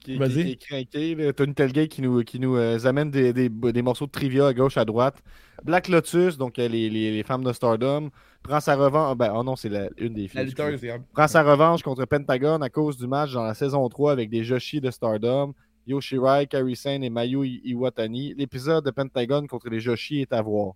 qui 0.00 0.16
Vas-y. 0.18 0.32
qui- 0.44 0.50
est 0.52 0.56
craqué. 0.56 1.14
là. 1.14 1.32
Tony 1.32 1.54
Telgate 1.54 1.88
qui 1.88 2.02
nous, 2.02 2.22
qui 2.24 2.38
nous 2.38 2.56
euh, 2.56 2.78
amène 2.84 3.10
des, 3.10 3.32
des, 3.32 3.48
des 3.48 3.80
morceaux 3.82 4.04
de 4.04 4.10
trivia 4.10 4.48
à 4.48 4.52
gauche, 4.52 4.76
à 4.76 4.84
droite. 4.84 5.16
Black 5.64 5.88
Lotus, 5.88 6.36
donc 6.36 6.58
euh, 6.58 6.68
les, 6.68 6.90
les, 6.90 7.10
les 7.10 7.22
femmes 7.22 7.42
de 7.42 7.52
Stardom, 7.54 8.10
prend 8.44 8.60
sa 8.60 8.76
revanche. 8.76 9.16
Ben, 9.16 9.32
oh 9.34 9.42
non, 9.42 9.56
c'est 9.56 9.68
la- 9.68 9.88
une 9.98 10.14
des 10.14 10.28
filles. 10.28 10.36
La 10.36 10.42
excusez. 10.44 10.70
lutteuse, 10.72 10.80
c'est- 10.80 11.00
prend 11.12 11.26
sa 11.26 11.42
revanche 11.42 11.82
contre 11.82 12.04
Pentagon 12.04 12.60
à 12.62 12.68
cause 12.68 12.96
du 12.96 13.06
match 13.08 13.32
dans 13.32 13.42
la 13.42 13.54
saison 13.54 13.88
3 13.88 14.12
avec 14.12 14.30
des 14.30 14.44
Joshi 14.44 14.80
de 14.80 14.90
Stardom, 14.92 15.52
Yoshirai, 15.86 16.46
Kairi 16.46 16.76
Sane 16.76 17.02
et 17.02 17.10
Mayu 17.10 17.44
Iwatani. 17.64 18.34
L'épisode 18.34 18.84
de 18.84 18.90
Pentagon 18.90 19.46
contre 19.46 19.68
les 19.68 19.80
Joshi 19.80 20.20
est 20.20 20.32
à 20.32 20.40
voir. 20.40 20.74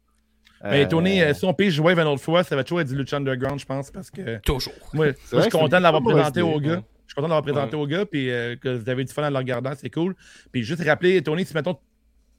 Mais 0.65 0.85
Euh, 0.85 0.89
Tony, 0.89 1.21
euh, 1.23 1.33
si 1.35 1.45
on 1.45 1.55
peut 1.55 1.71
jouer 1.71 1.93
une 1.93 2.01
autre 2.01 2.21
fois, 2.21 2.43
ça 2.43 2.57
va 2.57 2.65
toujours 2.65 2.81
être 2.81 2.89
du 2.89 2.97
Lucha 2.97 3.17
Underground, 3.19 3.61
je 3.61 3.65
pense, 3.65 3.93
parce 3.93 4.11
que 4.11 4.39
Toujours. 4.41 4.73
moi, 4.93 5.07
moi, 5.07 5.15
vrai 5.15 5.17
je 5.37 5.41
suis 5.43 5.51
content 5.51 5.79
de 5.79 5.83
l'avoir 5.85 6.03
présenté 6.03 6.43
au 6.43 6.59
gars. 6.59 6.83
Je 7.07 7.13
suis 7.13 7.15
content 7.15 7.29
de 7.29 7.33
l'avoir 7.35 7.43
présenté 7.43 7.77
au 7.77 7.87
gars, 7.87 8.05
puis 8.05 8.29
euh, 8.31 8.57
que 8.57 8.77
vous 8.77 8.91
avez 8.91 9.05
du 9.05 9.13
fun 9.13 9.25
en 9.27 9.31
le 9.31 9.37
regardant, 9.37 9.71
c'est 9.77 9.89
cool. 9.89 10.17
Puis 10.51 10.65
juste 10.65 10.83
rappeler, 10.85 11.23
Tony, 11.23 11.45
si 11.47 11.55
mettons, 11.55 11.77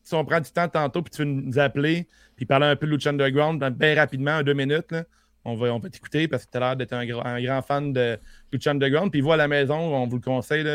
si 0.03 0.13
on 0.15 0.25
prend 0.25 0.41
du 0.41 0.51
temps 0.51 0.67
tantôt, 0.67 1.01
puis 1.01 1.11
tu 1.11 1.21
veux 1.23 1.25
nous 1.29 1.57
appeler, 1.59 2.07
puis 2.39 2.45
parler 2.45 2.67
un 2.67 2.75
peu 2.77 2.87
de 2.87 2.93
Lucha 2.93 3.09
Underground, 3.09 3.59
ben, 3.59 3.69
bien 3.69 3.95
rapidement, 3.95 4.37
en 4.37 4.43
deux 4.43 4.53
minutes, 4.53 4.95
on 5.43 5.55
va, 5.55 5.73
on 5.73 5.79
va 5.79 5.89
t'écouter 5.89 6.29
parce 6.29 6.45
que 6.45 6.51
tu 6.51 6.57
as 6.57 6.61
l'air 6.61 6.75
d'être 6.77 6.93
un, 6.93 7.03
gra- 7.03 7.27
un 7.27 7.43
grand 7.43 7.61
fan 7.61 7.91
de 7.91 8.17
Lucha 8.53 8.71
Underground. 8.71 9.11
Puis 9.11 9.19
vous 9.19 9.33
à 9.33 9.35
la 9.35 9.49
maison, 9.49 9.75
on 9.75 10.07
vous 10.07 10.15
le 10.15 10.21
conseille, 10.21 10.65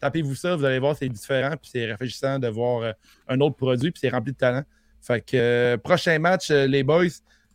tapez-vous 0.00 0.34
ça, 0.34 0.56
vous 0.56 0.64
allez 0.64 0.78
voir, 0.78 0.96
c'est 0.96 1.10
différent, 1.10 1.50
puis 1.50 1.68
c'est 1.70 1.90
rafraîchissant 1.90 2.38
de 2.38 2.48
voir 2.48 2.80
euh, 2.82 2.92
un 3.28 3.38
autre 3.42 3.56
produit, 3.56 3.90
puis 3.90 4.00
c'est 4.00 4.08
rempli 4.08 4.32
de 4.32 4.38
talent. 4.38 4.62
Fait 5.02 5.20
que 5.20 5.36
euh, 5.36 5.76
prochain 5.76 6.18
match, 6.18 6.50
euh, 6.50 6.66
les 6.66 6.82
boys, 6.82 7.04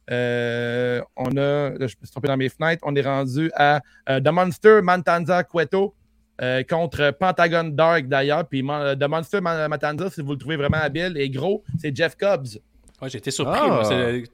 on 0.10 1.32
a, 1.38 1.72
je 1.80 1.84
me 1.84 1.88
suis 1.88 2.12
trompé 2.12 2.28
dans 2.28 2.38
mes 2.38 2.49
fenêtres, 2.49 2.84
on 2.86 2.95
est 2.95 3.01
rendu 3.01 3.51
à 3.55 3.82
The 4.08 4.30
Monster 4.32 4.82
Mantanza 4.84 5.43
Cueto 5.43 5.95
contre 6.70 7.12
Pentagon 7.20 7.64
Dark 7.66 8.08
d'ailleurs. 8.08 8.47
Puis 8.47 8.62
The 8.62 9.08
Monster 9.10 9.41
Man- 9.41 9.68
Matanza, 9.68 10.10
si 10.12 10.22
vous 10.22 10.34
le 10.34 10.38
trouvez 10.38 10.55
vraiment 10.55 10.78
habile 10.78 11.18
et 11.18 11.28
gros, 11.30 11.64
c'est 11.80 11.95
Jeff 11.95 12.16
Cobbs. 12.16 12.60
Ouais, 13.01 13.09
j'ai 13.09 13.19
été 13.19 13.29
surpris. 13.31 13.59
Ah. 13.61 13.67
moi, 13.67 13.83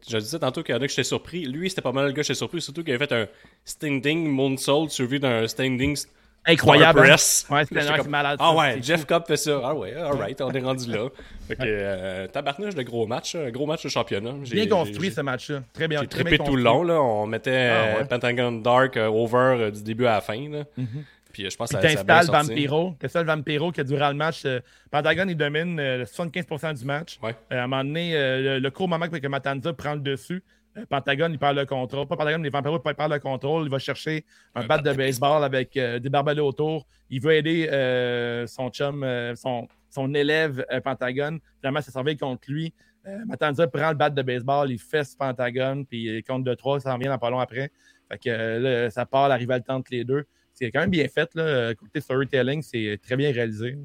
je 0.07 0.17
disais 0.17 0.39
tantôt 0.39 0.63
qu'il 0.63 0.73
y 0.73 0.77
en 0.77 0.81
a 0.81 0.85
que 0.85 0.89
j'étais 0.89 1.03
surpris. 1.03 1.45
Lui, 1.45 1.69
c'était 1.69 1.81
pas 1.81 1.91
mal 1.91 2.05
le 2.05 2.11
gars 2.11 2.17
que 2.17 2.23
j'étais 2.23 2.33
surpris, 2.37 2.61
surtout 2.61 2.83
qu'il 2.83 2.93
avait 2.93 3.05
fait 3.05 3.13
un 3.13 3.27
standing 3.65 4.29
moonsault 4.29 4.87
suivi 4.89 5.19
d'un 5.19 5.47
standing 5.47 5.97
Incroyable. 6.45 6.99
Hein? 6.99 7.03
press. 7.03 7.45
Ouais, 7.49 7.63
c'est 7.65 7.81
J'étais 7.81 7.97
comme, 7.97 8.09
malade. 8.09 8.37
Ah 8.39 8.51
ça, 8.51 8.57
ouais, 8.57 8.79
Jeff. 8.81 9.05
Cobb 9.05 9.25
fait 9.25 9.37
ça. 9.37 9.61
Ah 9.63 9.73
ouais, 9.73 9.93
alright, 9.93 10.41
on 10.41 10.51
est 10.51 10.59
rendu 10.59 10.91
là. 10.91 11.07
Fait 11.47 11.55
que, 11.55 11.61
euh, 11.65 12.27
tabarnouche 12.27 12.75
de 12.75 12.83
gros 12.83 13.05
match, 13.07 13.35
un 13.35 13.49
gros 13.49 13.65
match 13.65 13.83
de 13.83 13.89
championnat. 13.89 14.33
J'ai- 14.43 14.55
Bien 14.55 14.67
construit 14.67 15.11
ce 15.11 15.21
match-là. 15.21 15.63
Très 15.73 15.87
bien. 15.87 16.01
J'ai 16.01 16.07
trippé 16.07 16.37
bien 16.37 16.45
tout 16.45 16.55
le 16.55 16.63
long, 16.63 16.83
là. 16.83 17.01
On 17.01 17.25
mettait 17.27 17.69
Ah 17.71 17.73
euh, 17.73 17.97
ouais. 17.99 18.05
Pentagon 18.05 18.51
Dark 18.53 18.97
euh, 18.97 19.07
over 19.07 19.37
euh, 19.37 19.71
du 19.71 19.83
début 19.83 20.05
à 20.05 20.13
la 20.15 20.21
fin, 20.21 20.49
là. 20.49 20.63
Mhm. 20.77 20.87
Puis 21.33 21.45
euh, 21.45 21.49
je 21.49 21.57
pense 21.57 21.69
que 21.71 21.75
ça, 21.75 21.81
t'installes. 21.81 22.27
Vampiro. 22.27 22.93
Que 22.99 23.09
ça, 23.09 23.21
le 23.21 23.27
Vampiro, 23.27 23.73
que 23.73 23.81
durant 23.81 24.09
le 24.09 24.15
match, 24.15 24.43
euh, 24.45 24.61
Pentagon, 24.91 25.25
il 25.27 25.35
domine 25.35 25.79
euh, 25.79 26.05
75% 26.05 26.79
du 26.79 26.85
match. 26.85 27.19
Ouais. 27.21 27.35
Euh, 27.51 27.59
à 27.59 27.63
un 27.63 27.67
moment 27.67 27.83
donné, 27.83 28.15
euh, 28.15 28.41
le, 28.41 28.59
le 28.59 28.71
court 28.71 28.87
moment 28.87 29.09
que 29.09 29.27
Matanza 29.27 29.73
prend 29.73 29.95
le 29.95 29.99
dessus, 29.99 30.41
euh, 30.77 30.85
Pentagon, 30.89 31.29
il 31.29 31.39
perd 31.39 31.57
le 31.57 31.65
contrôle. 31.65 32.07
Pas 32.07 32.15
Pentagon, 32.15 32.39
mais 32.39 32.49
Vampiro, 32.49 32.81
il 32.83 32.93
perd 32.93 33.11
le 33.11 33.19
contrôle. 33.19 33.65
Il 33.65 33.69
va 33.69 33.79
chercher 33.79 34.25
un, 34.55 34.65
bat 34.65 34.77
de 34.77 34.93
baseball 34.93 35.43
avec 35.43 35.75
euh, 35.77 35.99
des 35.99 36.09
barbelés 36.09 36.41
autour. 36.41 36.85
Il 37.09 37.21
veut 37.21 37.33
aider 37.33 37.67
euh, 37.71 38.47
son 38.47 38.69
chum, 38.69 39.03
euh, 39.03 39.35
son, 39.35 39.67
son 39.89 40.13
élève 40.13 40.65
euh, 40.71 40.81
Pentagon. 40.81 41.39
Finalement, 41.59 41.81
ça 41.81 41.91
servait 41.91 42.15
contre 42.15 42.51
lui. 42.51 42.73
Euh, 43.05 43.19
Matanza 43.25 43.67
prend 43.67 43.89
le 43.89 43.95
bat 43.95 44.09
de 44.09 44.21
baseball, 44.21 44.71
il 44.71 44.79
fesse 44.79 45.15
Pentagon, 45.15 45.83
puis 45.83 46.17
il 46.17 46.23
compte 46.23 46.43
de 46.43 46.53
3, 46.53 46.79
ça 46.79 46.95
en 46.95 46.97
vient 46.97 47.11
dans 47.11 47.17
pas 47.17 47.29
long 47.29 47.39
après. 47.39 47.69
Fait 48.09 48.17
que 48.17 48.29
euh, 48.29 48.59
là, 48.59 48.89
ça 48.89 49.05
part 49.05 49.27
la 49.27 49.35
rivalité 49.35 49.71
entre 49.71 49.91
les 49.91 50.05
deux. 50.05 50.25
C'est 50.53 50.71
quand 50.71 50.81
même 50.81 50.89
bien 50.89 51.07
fait. 51.07 51.29
Là. 51.35 51.73
Côté 51.75 52.01
storytelling, 52.01 52.61
c'est 52.61 52.99
très 53.01 53.15
bien 53.15 53.31
réalisé. 53.31 53.77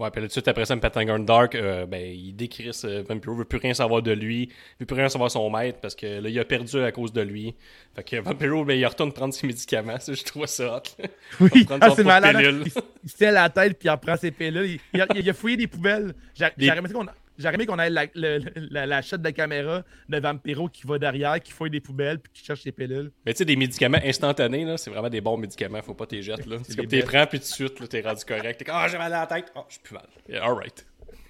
Ouais, 0.00 0.10
puis 0.10 0.22
là, 0.22 0.28
tout 0.28 0.28
de 0.28 0.32
suite 0.32 0.48
après 0.48 0.64
ça, 0.64 0.74
Pentagon 0.78 1.18
Dark, 1.18 1.54
euh, 1.54 1.84
ben, 1.84 2.00
il 2.00 2.34
décrit 2.34 2.72
ce 2.72 3.02
Vampiro, 3.02 3.34
veut 3.34 3.44
plus 3.44 3.58
rien 3.58 3.74
savoir 3.74 4.00
de 4.00 4.12
lui, 4.12 4.50
veut 4.78 4.86
plus 4.86 4.96
rien 4.96 5.10
savoir 5.10 5.30
son 5.30 5.50
maître 5.50 5.78
parce 5.78 5.94
que 5.94 6.06
là, 6.20 6.28
il 6.30 6.38
a 6.38 6.44
perdu 6.46 6.80
à 6.82 6.90
cause 6.90 7.12
de 7.12 7.20
lui. 7.20 7.54
Fait 7.94 8.02
que 8.02 8.16
Vampiro, 8.16 8.64
ben, 8.64 8.78
il 8.78 8.86
retourne 8.86 9.12
prendre 9.12 9.34
ses 9.34 9.46
médicaments. 9.46 9.98
Ça, 10.00 10.14
je 10.14 10.24
trouve 10.24 10.46
ça 10.46 10.76
hot. 10.76 11.04
Oui, 11.40 11.66
ah, 11.82 11.90
c'est 11.94 12.04
malade. 12.04 12.36
Il, 12.40 12.72
il 13.04 13.10
se 13.10 13.16
tient 13.16 13.30
la 13.30 13.50
tête 13.50 13.78
puis 13.78 13.88
il 13.88 13.90
reprend 13.90 14.16
ses 14.16 14.30
pilules. 14.30 14.70
Il, 14.70 14.80
il 14.94 15.02
a, 15.02 15.06
il 15.14 15.28
a 15.28 15.34
fouillé 15.34 15.58
des 15.58 15.66
poubelles. 15.66 16.14
J'ai 16.34 16.46
aimé 16.66 16.88
qu'on 16.90 17.06
j'aurais 17.40 17.54
aimé 17.54 17.66
qu'on 17.66 17.78
ait 17.78 17.90
la, 17.90 18.06
la, 18.14 18.86
la 18.86 19.02
shot 19.02 19.16
de 19.18 19.30
caméra 19.30 19.82
de 20.08 20.18
Vampiro 20.18 20.68
qui 20.68 20.86
va 20.86 20.98
derrière, 20.98 21.40
qui 21.40 21.52
fouille 21.52 21.70
des 21.70 21.80
poubelles 21.80 22.18
puis 22.20 22.32
qui 22.32 22.44
cherche 22.44 22.60
ses 22.62 22.72
pilules. 22.72 23.10
Mais 23.26 23.32
tu 23.32 23.38
sais, 23.38 23.44
des 23.44 23.56
médicaments 23.56 23.98
instantanés, 24.04 24.64
là, 24.64 24.76
c'est 24.76 24.90
vraiment 24.90 25.10
des 25.10 25.20
bons 25.20 25.36
médicaments, 25.36 25.82
faut 25.82 25.94
pas 25.94 26.06
t'es 26.06 26.22
jeter, 26.22 26.48
là. 26.48 26.56
C'est 26.62 26.70
des 26.70 26.76
comme 26.76 26.86
t'es 26.86 27.02
prends, 27.02 27.26
puis 27.26 27.38
tout 27.38 27.44
de 27.44 27.48
suite, 27.48 27.80
là, 27.80 27.86
t'es 27.86 28.00
rendu 28.02 28.24
correct. 28.24 28.58
T'es 28.58 28.64
comme, 28.64 28.74
ah, 28.78 28.86
j'ai 28.88 28.98
mal 28.98 29.12
à 29.12 29.20
la 29.20 29.26
tête. 29.26 29.52
Ah, 29.56 29.64
je 29.68 29.74
suis 29.74 29.82
plus 29.82 29.94
mal. 29.94 30.04
Yeah, 30.28 30.44
alright. 30.44 30.86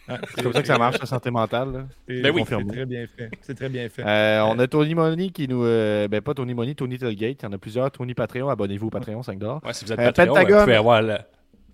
Ouais, 0.09 0.17
C'est 0.35 0.43
comme 0.43 0.53
ça 0.53 0.61
que 0.63 0.67
ça 0.67 0.79
marche, 0.79 0.99
la 0.99 1.07
santé 1.07 1.31
mentale. 1.31 1.73
là. 1.73 1.87
c'est- 2.09 2.21
Ben 2.21 2.33
oui. 2.35 2.43
c'est 2.49 2.67
très 2.67 2.87
bien 2.87 3.07
fait. 3.07 3.31
C'est 3.43 3.55
très 3.55 3.69
bien 3.69 3.89
fait. 3.89 4.03
Euh, 4.05 4.43
on 4.45 4.59
a 4.59 4.67
Tony 4.67 4.95
Money 4.97 5.29
qui 5.31 5.47
nous. 5.47 5.63
euh, 5.65 6.09
ben, 6.09 6.21
pas 6.21 6.35
Tony 6.35 6.53
Money, 6.53 6.75
Tony 6.75 6.99
Telgate. 6.99 7.43
Il 7.43 7.45
y 7.45 7.47
en 7.47 7.53
a 7.53 7.59
plusieurs. 7.59 7.91
Tony 7.93 8.15
Patreon, 8.15 8.49
abonnez-vous 8.49 8.89
au 8.89 8.91
Patreon, 8.91 9.23
5 9.23 9.41
Ouais, 9.41 9.73
si 9.73 9.85
vous 9.85 9.93
êtes 9.93 10.01
Euh, 10.01 10.07
Patreon, 10.11 10.35
Pentagon. 10.35 10.57
vous 10.57 10.63
pouvez 10.65 10.75
avoir 10.77 11.03
le- 11.03 11.19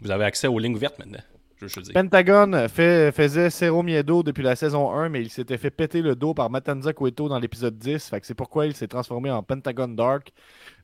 Vous 0.02 0.10
avez 0.10 0.24
accès 0.24 0.48
aux 0.48 0.58
lignes 0.58 0.74
ouvertes 0.74 0.98
maintenant. 0.98 1.20
Je 1.58 1.68
je. 1.68 1.92
Pentagon 1.92 2.68
fait, 2.68 3.12
faisait 3.12 3.48
Cero 3.48 3.82
Miedo 3.82 4.22
depuis 4.22 4.42
la 4.42 4.56
saison 4.56 4.90
1, 4.92 5.08
mais 5.08 5.22
il 5.22 5.30
s'était 5.30 5.56
fait 5.56 5.70
péter 5.70 6.02
le 6.02 6.14
dos 6.14 6.34
par 6.34 6.50
Matanza 6.50 6.92
Cueto 6.92 7.28
dans 7.28 7.38
l'épisode 7.38 7.78
10. 7.78 8.10
Fait 8.10 8.20
que 8.20 8.26
c'est 8.26 8.34
pourquoi 8.34 8.66
il 8.66 8.74
s'est 8.76 8.88
transformé 8.88 9.30
en 9.30 9.42
Pentagon 9.42 9.88
Dark. 9.88 10.32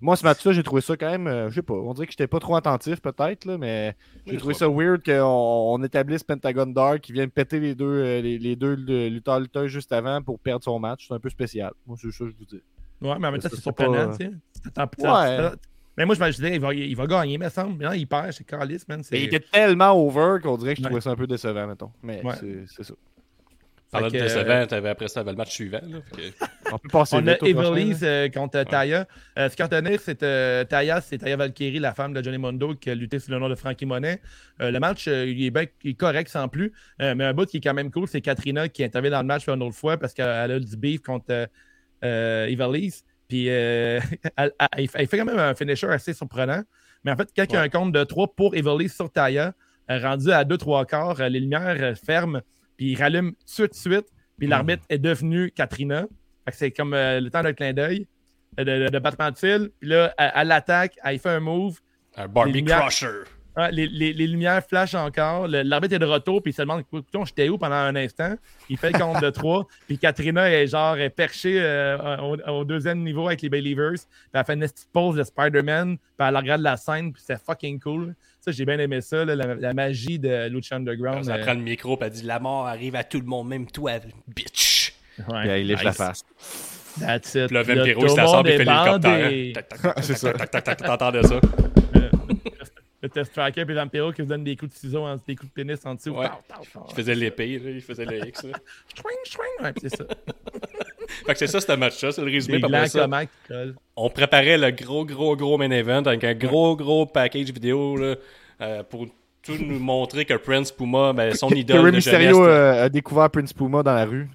Moi, 0.00 0.16
ce 0.16 0.24
match-là, 0.24 0.52
j'ai 0.52 0.62
trouvé 0.62 0.80
ça 0.80 0.96
quand 0.96 1.10
même, 1.10 1.26
euh, 1.26 1.50
je 1.50 1.56
sais 1.56 1.62
pas, 1.62 1.74
on 1.74 1.92
dirait 1.92 2.06
que 2.06 2.12
j'étais 2.12 2.26
pas 2.26 2.40
trop 2.40 2.56
attentif 2.56 3.00
peut-être, 3.02 3.46
mais 3.58 3.94
j'ai 4.26 4.32
Oui, 4.32 4.38
trouvé 4.38 4.54
ça 4.54 4.66
weird 4.68 5.04
qu'on 5.04 5.12
on 5.22 5.82
établisse 5.82 6.24
Pentagon 6.24 6.66
Dark, 6.66 7.00
qui 7.02 7.12
vienne 7.12 7.30
péter 7.30 7.60
les 7.60 7.74
deux, 7.74 7.84
euh, 7.86 8.20
les, 8.22 8.38
les 8.38 8.56
deux 8.56 8.74
lutteurs 8.74 9.40
lutteurs 9.40 9.68
juste 9.68 9.92
avant 9.92 10.22
pour 10.22 10.38
perdre 10.40 10.64
son 10.64 10.78
match. 10.78 11.06
C'est 11.08 11.14
un 11.14 11.20
peu 11.20 11.28
spécial. 11.28 11.72
Moi, 11.86 11.96
c'est 12.00 12.10
ça 12.10 12.24
que 12.24 12.30
je 12.30 12.36
vous 12.38 12.44
dis. 12.46 12.62
Ouais, 13.02 13.16
mais 13.18 13.28
en 13.28 13.32
même 13.32 13.40
temps, 13.40 13.48
c'est 13.50 13.60
surprenant, 13.60 14.08
pas- 14.10 14.16
tu 14.16 14.24
sais. 14.26 14.32
Ouais. 15.06 15.50
Mais 15.96 16.06
moi, 16.06 16.14
je 16.14 16.20
me 16.20 16.30
disais, 16.30 16.54
il 16.54 16.60
va, 16.60 16.72
il 16.72 16.96
va 16.96 17.06
gagner, 17.06 17.36
me 17.38 17.48
semble. 17.50 17.76
Mais 17.78 17.84
non, 17.84 17.92
il 17.92 18.06
perd, 18.06 18.32
c'est 18.32 18.44
calice, 18.44 18.88
man. 18.88 19.02
Mais 19.10 19.20
il 19.20 19.24
était 19.24 19.40
tellement 19.40 19.92
over 19.92 20.38
qu'on 20.42 20.56
dirait 20.56 20.74
que 20.74 20.78
je 20.78 20.84
Ouais. 20.84 20.88
trouvais 20.88 21.00
ça 21.02 21.10
un 21.10 21.16
peu 21.16 21.26
décevant, 21.26 21.66
mettons. 21.66 21.90
Mais 22.02 22.22
Ouais. 22.24 22.34
c'est- 22.40 22.64
c'est 22.66 22.82
ça. 22.84 22.94
Parlant 23.90 24.06
de 24.08 24.12
décevant, 24.12 24.66
t'avais 24.66 24.88
après 24.88 25.08
ça, 25.08 25.22
le 25.22 25.34
match 25.34 25.50
suivant. 25.50 25.80
Là, 25.86 25.98
que- 26.16 26.46
On 26.72 26.78
peut 26.78 26.88
passer 26.88 27.16
On 27.16 27.26
a 27.26 27.32
Everly's 27.46 28.00
euh, 28.02 28.30
contre 28.30 28.62
Taya. 28.62 29.06
Euh, 29.38 29.50
ce 29.50 29.62
a 29.62 29.66
retenu, 29.66 29.98
c'est 30.00 30.22
euh, 30.22 30.64
Taya, 30.64 31.02
c'est 31.02 31.18
Taya 31.18 31.36
Valkyrie, 31.36 31.78
la 31.78 31.92
femme 31.92 32.14
de 32.14 32.22
Johnny 32.24 32.38
Mondo, 32.38 32.74
qui 32.74 32.88
a 32.88 32.94
lutté 32.94 33.18
sous 33.18 33.30
le 33.30 33.38
nom 33.38 33.50
de 33.50 33.54
Frankie 33.54 33.84
Monet. 33.84 34.22
Euh, 34.62 34.70
le 34.70 34.80
match, 34.80 35.08
euh, 35.08 35.26
il, 35.28 35.44
est 35.44 35.50
bien- 35.50 35.66
il 35.84 35.90
est 35.90 35.94
correct 35.94 36.30
sans 36.30 36.48
plus. 36.48 36.72
Euh, 37.02 37.14
mais 37.14 37.24
un 37.24 37.34
bout 37.34 37.44
qui 37.44 37.58
est 37.58 37.60
quand 37.60 37.74
même 37.74 37.90
cool, 37.90 38.08
c'est 38.08 38.22
Katrina 38.22 38.66
qui 38.70 38.82
intervient 38.82 39.10
dans 39.10 39.20
le 39.20 39.26
match 39.26 39.46
une 39.46 39.62
autre 39.62 39.76
fois 39.76 39.98
parce 39.98 40.14
qu'elle 40.14 40.26
a 40.26 40.58
du 40.58 40.76
beef 40.78 41.02
contre 41.02 41.26
euh, 41.28 41.46
euh, 42.02 42.46
Everly's. 42.46 43.04
Puis 43.32 43.46
euh, 43.48 43.98
elle, 44.36 44.52
elle- 44.76 44.88
elle 44.94 45.06
fait- 45.08 45.16
quand 45.16 45.24
même 45.24 45.38
un 45.38 45.54
finisher 45.54 45.86
assez 45.88 46.12
surprenant. 46.12 46.62
Mais 47.02 47.12
en 47.12 47.16
fait, 47.16 47.30
quand 47.34 47.44
il 47.48 47.52
y 47.54 47.56
a 47.56 47.62
un 47.62 47.70
compte 47.70 47.90
de 47.92 48.04
3 48.04 48.34
pour 48.36 48.54
Everly's 48.54 48.94
sur 48.94 49.10
Taya, 49.10 49.54
euh, 49.90 49.98
rendu 49.98 50.30
à 50.30 50.44
2-3 50.44 50.84
quarts, 50.84 51.18
euh, 51.22 51.30
les 51.30 51.40
lumières 51.40 51.76
euh, 51.80 51.94
ferment, 51.94 52.40
puis 52.76 52.92
il 52.92 52.98
rallume 53.00 53.32
tout 53.56 53.66
de 53.66 53.72
suite. 53.74 54.04
Puis 54.38 54.46
l'arbitre 54.48 54.82
est 54.90 54.98
devenu 54.98 55.50
Katrina. 55.50 56.04
C'est 56.52 56.72
comme 56.72 56.92
euh, 56.92 57.20
le 57.20 57.30
temps 57.30 57.42
d'un 57.42 57.54
clin 57.54 57.72
d'œil, 57.72 58.06
de, 58.58 58.64
de, 58.64 58.88
de 58.90 58.98
battement 58.98 59.30
de 59.30 59.36
cils. 59.38 59.70
Puis 59.80 59.88
là, 59.88 60.12
elle, 60.18 60.32
elle 60.34 60.48
l'attaque, 60.48 60.96
elle 61.02 61.18
fait 61.18 61.30
un 61.30 61.40
move. 61.40 61.78
Un 62.16 62.28
Barbie 62.28 62.52
lumières- 62.52 62.80
Crusher. 62.82 63.22
Ah, 63.54 63.70
les, 63.70 63.86
les- 63.86 64.12
les 64.14 64.26
lumières 64.26 64.62
flashent 64.66 64.94
encore. 64.94 65.46
Le- 65.46 65.62
L'arbitre 65.62 65.94
est 65.94 65.98
de 65.98 66.06
retour, 66.06 66.42
puis 66.42 66.52
il 66.52 66.54
se 66.54 66.62
demande 66.62 66.80
Écoutons, 66.80 67.24
j'étais 67.26 67.48
où 67.50 67.58
pendant 67.58 67.74
un 67.74 67.94
instant? 67.96 68.34
Il 68.70 68.78
fait 68.78 68.90
le 68.92 68.98
compte 68.98 69.20
de 69.22 69.28
trois. 69.30 69.66
Puis 69.86 69.98
Katrina 69.98 70.50
est 70.50 70.66
genre 70.68 70.96
est 70.96 71.10
perchée 71.10 71.60
euh, 71.60 72.16
au, 72.18 72.36
au 72.50 72.64
deuxième 72.64 73.00
niveau 73.02 73.26
avec 73.26 73.42
les 73.42 73.50
Believers. 73.50 73.92
Puis 73.94 74.06
elle 74.32 74.44
fait 74.44 74.54
une 74.54 74.60
petite 74.60 74.88
pause 74.92 75.16
de 75.16 75.22
Spider-Man. 75.22 75.98
Puis 75.98 76.26
elle 76.28 76.36
regarde 76.36 76.62
la 76.62 76.76
scène, 76.78 77.12
puis 77.12 77.22
c'est 77.26 77.38
fucking 77.44 77.78
cool. 77.80 78.14
Ça, 78.40 78.50
j'ai 78.52 78.64
bien 78.64 78.78
aimé 78.78 79.00
ça, 79.02 79.24
là, 79.24 79.36
la, 79.36 79.54
la 79.54 79.74
magie 79.74 80.18
de 80.18 80.48
Lucha 80.48 80.76
Underground. 80.76 81.24
Ça 81.24 81.34
euh, 81.34 81.42
prend 81.44 81.52
le 81.54 81.60
micro 81.60 81.94
et 82.00 82.04
elle 82.06 82.10
dit 82.10 82.22
La 82.22 82.40
mort 82.40 82.66
arrive 82.66 82.96
à 82.96 83.04
tout 83.04 83.20
le 83.20 83.26
monde, 83.26 83.48
même 83.48 83.66
toi, 83.70 83.92
bitch. 84.34 84.94
ouais. 85.18 85.24
Puis 85.42 85.48
elle 85.50 85.66
lèche 85.66 85.82
la 85.84 85.90
Nice. 85.90 85.96
face. 85.98 86.24
That's 87.00 87.34
it. 87.34 87.46
Puis 87.46 87.46
Puis 87.48 87.54
là, 87.54 87.62
Vampiro, 87.62 88.00
il 88.00 88.02
le 88.04 88.08
s'assemble, 88.08 88.48
il 88.48 88.52
est 88.52 88.56
fait 88.58 88.64
l'hélicoptère. 88.64 88.98
bandé. 89.22 89.52
Tac, 89.54 89.68
tac, 89.68 89.80
tac, 89.82 89.94
tac, 89.94 90.04
C'est 90.04 90.14
ça. 90.18 90.32
tac, 90.32 90.50
tac, 90.50 90.64
tac, 90.64 90.76
tac, 90.78 90.86
T'entendais 90.88 91.22
ça 91.22 91.40
Le 93.02 93.08
test 93.08 93.32
tracker 93.32 93.64
puis 93.64 93.74
Vampiro 93.74 94.12
qui 94.12 94.22
se 94.22 94.28
donne 94.28 94.44
des 94.44 94.54
coups 94.56 94.72
de 94.72 94.76
ciseaux, 94.78 95.02
en- 95.04 95.16
des 95.26 95.34
coups 95.34 95.48
de 95.50 95.54
pénis 95.54 95.78
en 95.84 95.94
dessous. 95.96 96.10
Ouais. 96.10 96.26
Il 96.88 96.94
faisait 96.94 97.14
l'épée, 97.16 97.48
il 97.74 97.80
faisait 97.80 98.04
le 98.04 98.28
X. 98.28 98.44
Là. 98.44 98.50
Swing, 98.96 99.16
swing. 99.24 99.64
Ouais, 99.66 99.72
c'est 99.80 99.96
ça. 99.96 100.04
Fait 101.26 101.32
que 101.32 101.38
c'est 101.38 101.46
ça, 101.48 101.60
ce 101.60 101.72
match-là, 101.72 102.12
c'est 102.12 102.22
le 102.24 102.30
résumé. 102.30 102.60
Ça, 102.86 103.08
on 103.96 104.08
préparait 104.08 104.56
le 104.56 104.70
gros, 104.70 105.04
gros, 105.04 105.36
gros 105.36 105.58
main 105.58 105.70
event 105.70 106.02
avec 106.04 106.22
un 106.24 106.34
gros, 106.34 106.76
gros 106.76 107.04
package 107.06 107.50
vidéo 107.50 107.96
là, 107.96 108.14
euh, 108.60 108.82
pour 108.84 109.06
tout 109.42 109.56
nous 109.58 109.80
montrer 109.80 110.24
que 110.24 110.34
Prince 110.34 110.70
Puma, 110.70 111.12
ben, 111.12 111.34
son 111.34 111.48
Que 111.50 111.56
idole 111.56 111.90
de 111.90 111.96
Mysterio 111.96 112.36
jeunesse. 112.44 112.48
euh, 112.48 112.84
a 112.84 112.88
découvert 112.88 113.28
Prince 113.30 113.52
Puma 113.52 113.82
dans 113.82 113.94
la 113.94 114.04
rue. 114.04 114.28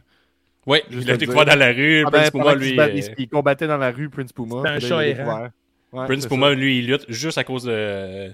Oui, 0.65 0.79
il 0.91 1.09
a 1.09 1.13
le 1.13 1.17
découvert 1.17 1.45
dans 1.45 1.55
la 1.57 1.71
rue. 1.71 2.03
Ah, 2.05 2.11
Prince 2.11 2.31
ben, 2.33 2.39
Puma, 2.41 2.55
lui. 2.55 2.75
bat- 2.75 2.87
euh, 2.87 2.91
il, 2.95 3.13
il 3.17 3.29
combattait 3.29 3.67
dans 3.67 3.77
la 3.77 3.91
rue, 3.91 4.09
Prince 4.09 4.33
Puma. 4.33 4.61
C'est 4.63 4.69
un 4.69 4.77
puis 4.77 4.87
chat 4.87 5.07
errant. 5.07 5.47
Ouais, 5.93 6.05
Prince 6.05 6.25
Puma, 6.27 6.47
ça. 6.49 6.53
lui, 6.53 6.79
il 6.79 6.87
lutte 6.87 7.05
juste 7.07 7.37
à 7.37 7.45
cause 7.45 7.63
de. 7.63 8.33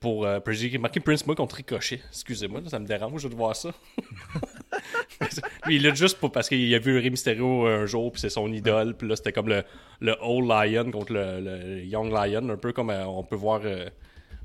Pour. 0.00 0.26
Euh, 0.26 0.40
j'ai 0.48 0.78
marqué 0.78 1.00
Prince 1.00 1.22
Puma 1.22 1.34
contre 1.34 1.56
Ricochet. 1.56 2.00
Excusez-moi, 2.10 2.60
là, 2.60 2.68
ça 2.68 2.78
me 2.78 2.86
dérange 2.86 3.22
de 3.28 3.34
voir 3.34 3.54
ça. 3.54 3.70
lui, 5.66 5.76
il 5.76 5.82
lutte 5.82 5.96
juste 5.96 6.18
pour, 6.18 6.32
parce 6.32 6.48
qu'il 6.48 6.74
a 6.74 6.78
vu 6.78 6.98
Rey 6.98 7.10
Mysterio 7.10 7.66
un 7.66 7.86
jour, 7.86 8.12
puis 8.12 8.20
c'est 8.20 8.30
son 8.30 8.52
idole. 8.52 8.96
Puis 8.96 9.08
là, 9.08 9.16
c'était 9.16 9.32
comme 9.32 9.48
le, 9.48 9.62
le 10.00 10.14
Old 10.20 10.48
Lion 10.48 10.90
contre 10.90 11.12
le, 11.12 11.40
le 11.40 11.84
Young 11.84 12.10
Lion, 12.12 12.48
un 12.48 12.56
peu 12.56 12.72
comme 12.72 12.90
euh, 12.90 13.04
on 13.06 13.22
peut 13.22 13.36
voir 13.36 13.60
euh, 13.64 13.88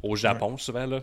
au 0.03 0.15
Japon 0.15 0.57
souvent. 0.57 0.85
là. 0.85 1.01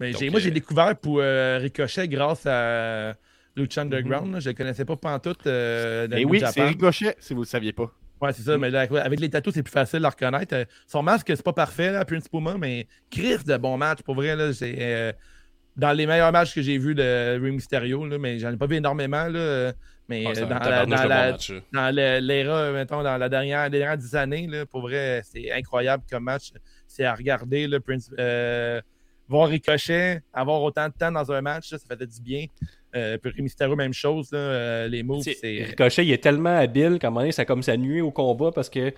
Mais 0.00 0.12
Donc, 0.12 0.22
moi, 0.30 0.40
j'ai 0.40 0.48
euh, 0.48 0.52
découvert 0.52 0.96
pour 0.96 1.18
euh, 1.20 1.58
Ricochet 1.60 2.08
grâce 2.08 2.46
à 2.46 3.14
Lucha 3.54 3.82
Underground. 3.82 4.32
là. 4.32 4.40
Je 4.40 4.48
ne 4.50 4.54
connaissais 4.54 4.84
pas 4.84 4.96
pantoute 4.96 5.46
euh, 5.46 6.08
dans 6.08 6.16
le 6.16 6.24
oui, 6.24 6.42
c'est 6.52 6.64
Ricochet, 6.64 7.14
si 7.18 7.34
vous 7.34 7.40
ne 7.40 7.44
le 7.44 7.48
saviez 7.48 7.72
pas. 7.72 7.92
Ouais, 8.20 8.32
c'est 8.32 8.42
ça. 8.42 8.58
Mais 8.58 8.70
là, 8.70 8.86
avec 9.02 9.18
les 9.20 9.30
tatous, 9.30 9.54
c'est 9.54 9.62
plus 9.62 9.70
facile 9.72 10.04
à 10.04 10.10
reconnaître. 10.10 10.54
Euh, 10.54 10.64
son 10.86 11.02
masque, 11.02 11.26
c'est 11.28 11.42
pas 11.42 11.52
parfait, 11.52 11.92
là, 11.92 12.04
Prince 12.04 12.28
Puma, 12.28 12.56
mais 12.58 12.86
Chris 13.10 13.38
de 13.46 13.56
bon 13.56 13.76
match. 13.78 14.02
Pour 14.02 14.14
vrai, 14.14 14.36
là, 14.36 14.52
c'est 14.52 14.76
euh, 14.78 15.12
dans 15.76 15.92
les 15.92 16.06
meilleurs 16.06 16.32
matchs 16.32 16.54
que 16.54 16.60
j'ai 16.62 16.76
vus 16.78 16.94
de 16.94 17.38
Rey 17.42 17.50
Mysterio, 17.50 18.04
là, 18.06 18.18
mais 18.18 18.38
j'en 18.38 18.52
ai 18.52 18.56
pas 18.56 18.66
vu 18.66 18.76
énormément. 18.76 19.26
Là, 19.28 19.72
mais 20.08 20.24
Ah, 20.26 20.30
euh, 20.30 20.34
dans, 20.46 20.58
la, 20.70 20.76
dans, 20.76 20.90
bon 20.90 20.90
dans 21.72 21.94
le- 21.94 22.72
mettons, 22.72 23.02
dans 23.02 23.16
la 23.16 23.28
dernière, 23.28 23.64
les 23.64 23.78
dernières 23.78 23.96
dix 23.96 24.14
années, 24.14 24.46
là, 24.46 24.66
pour 24.66 24.82
vrai, 24.82 25.22
c'est 25.24 25.50
incroyable 25.52 26.02
comme 26.10 26.24
match. 26.24 26.50
C'est 26.86 27.04
à 27.04 27.14
regarder, 27.14 27.66
là, 27.68 27.80
Prince, 27.80 28.10
euh, 28.18 28.80
voir 29.28 29.48
Ricochet, 29.48 30.20
avoir 30.32 30.60
autant 30.62 30.88
de 30.88 30.92
temps 30.92 31.12
dans 31.12 31.30
un 31.32 31.40
match, 31.40 31.70
là, 31.72 31.78
ça 31.78 31.96
fait 31.96 32.06
du 32.06 32.20
bien. 32.20 32.46
Euh, 32.96 33.18
Mysterio, 33.38 33.76
même 33.76 33.92
chose, 33.92 34.32
là, 34.32 34.38
euh, 34.38 34.88
les 34.88 35.02
moves, 35.02 35.22
c'est... 35.22 35.62
Ricochet, 35.64 36.04
il 36.04 36.12
est 36.12 36.22
tellement 36.22 36.56
habile 36.56 36.98
qu'à 36.98 37.06
un 37.06 37.10
moment 37.10 37.20
donné, 37.20 37.32
ça 37.32 37.44
comme 37.44 37.62
ça 37.62 37.76
nuit 37.76 38.00
au 38.00 38.10
combat 38.10 38.50
parce 38.52 38.68
que. 38.70 38.92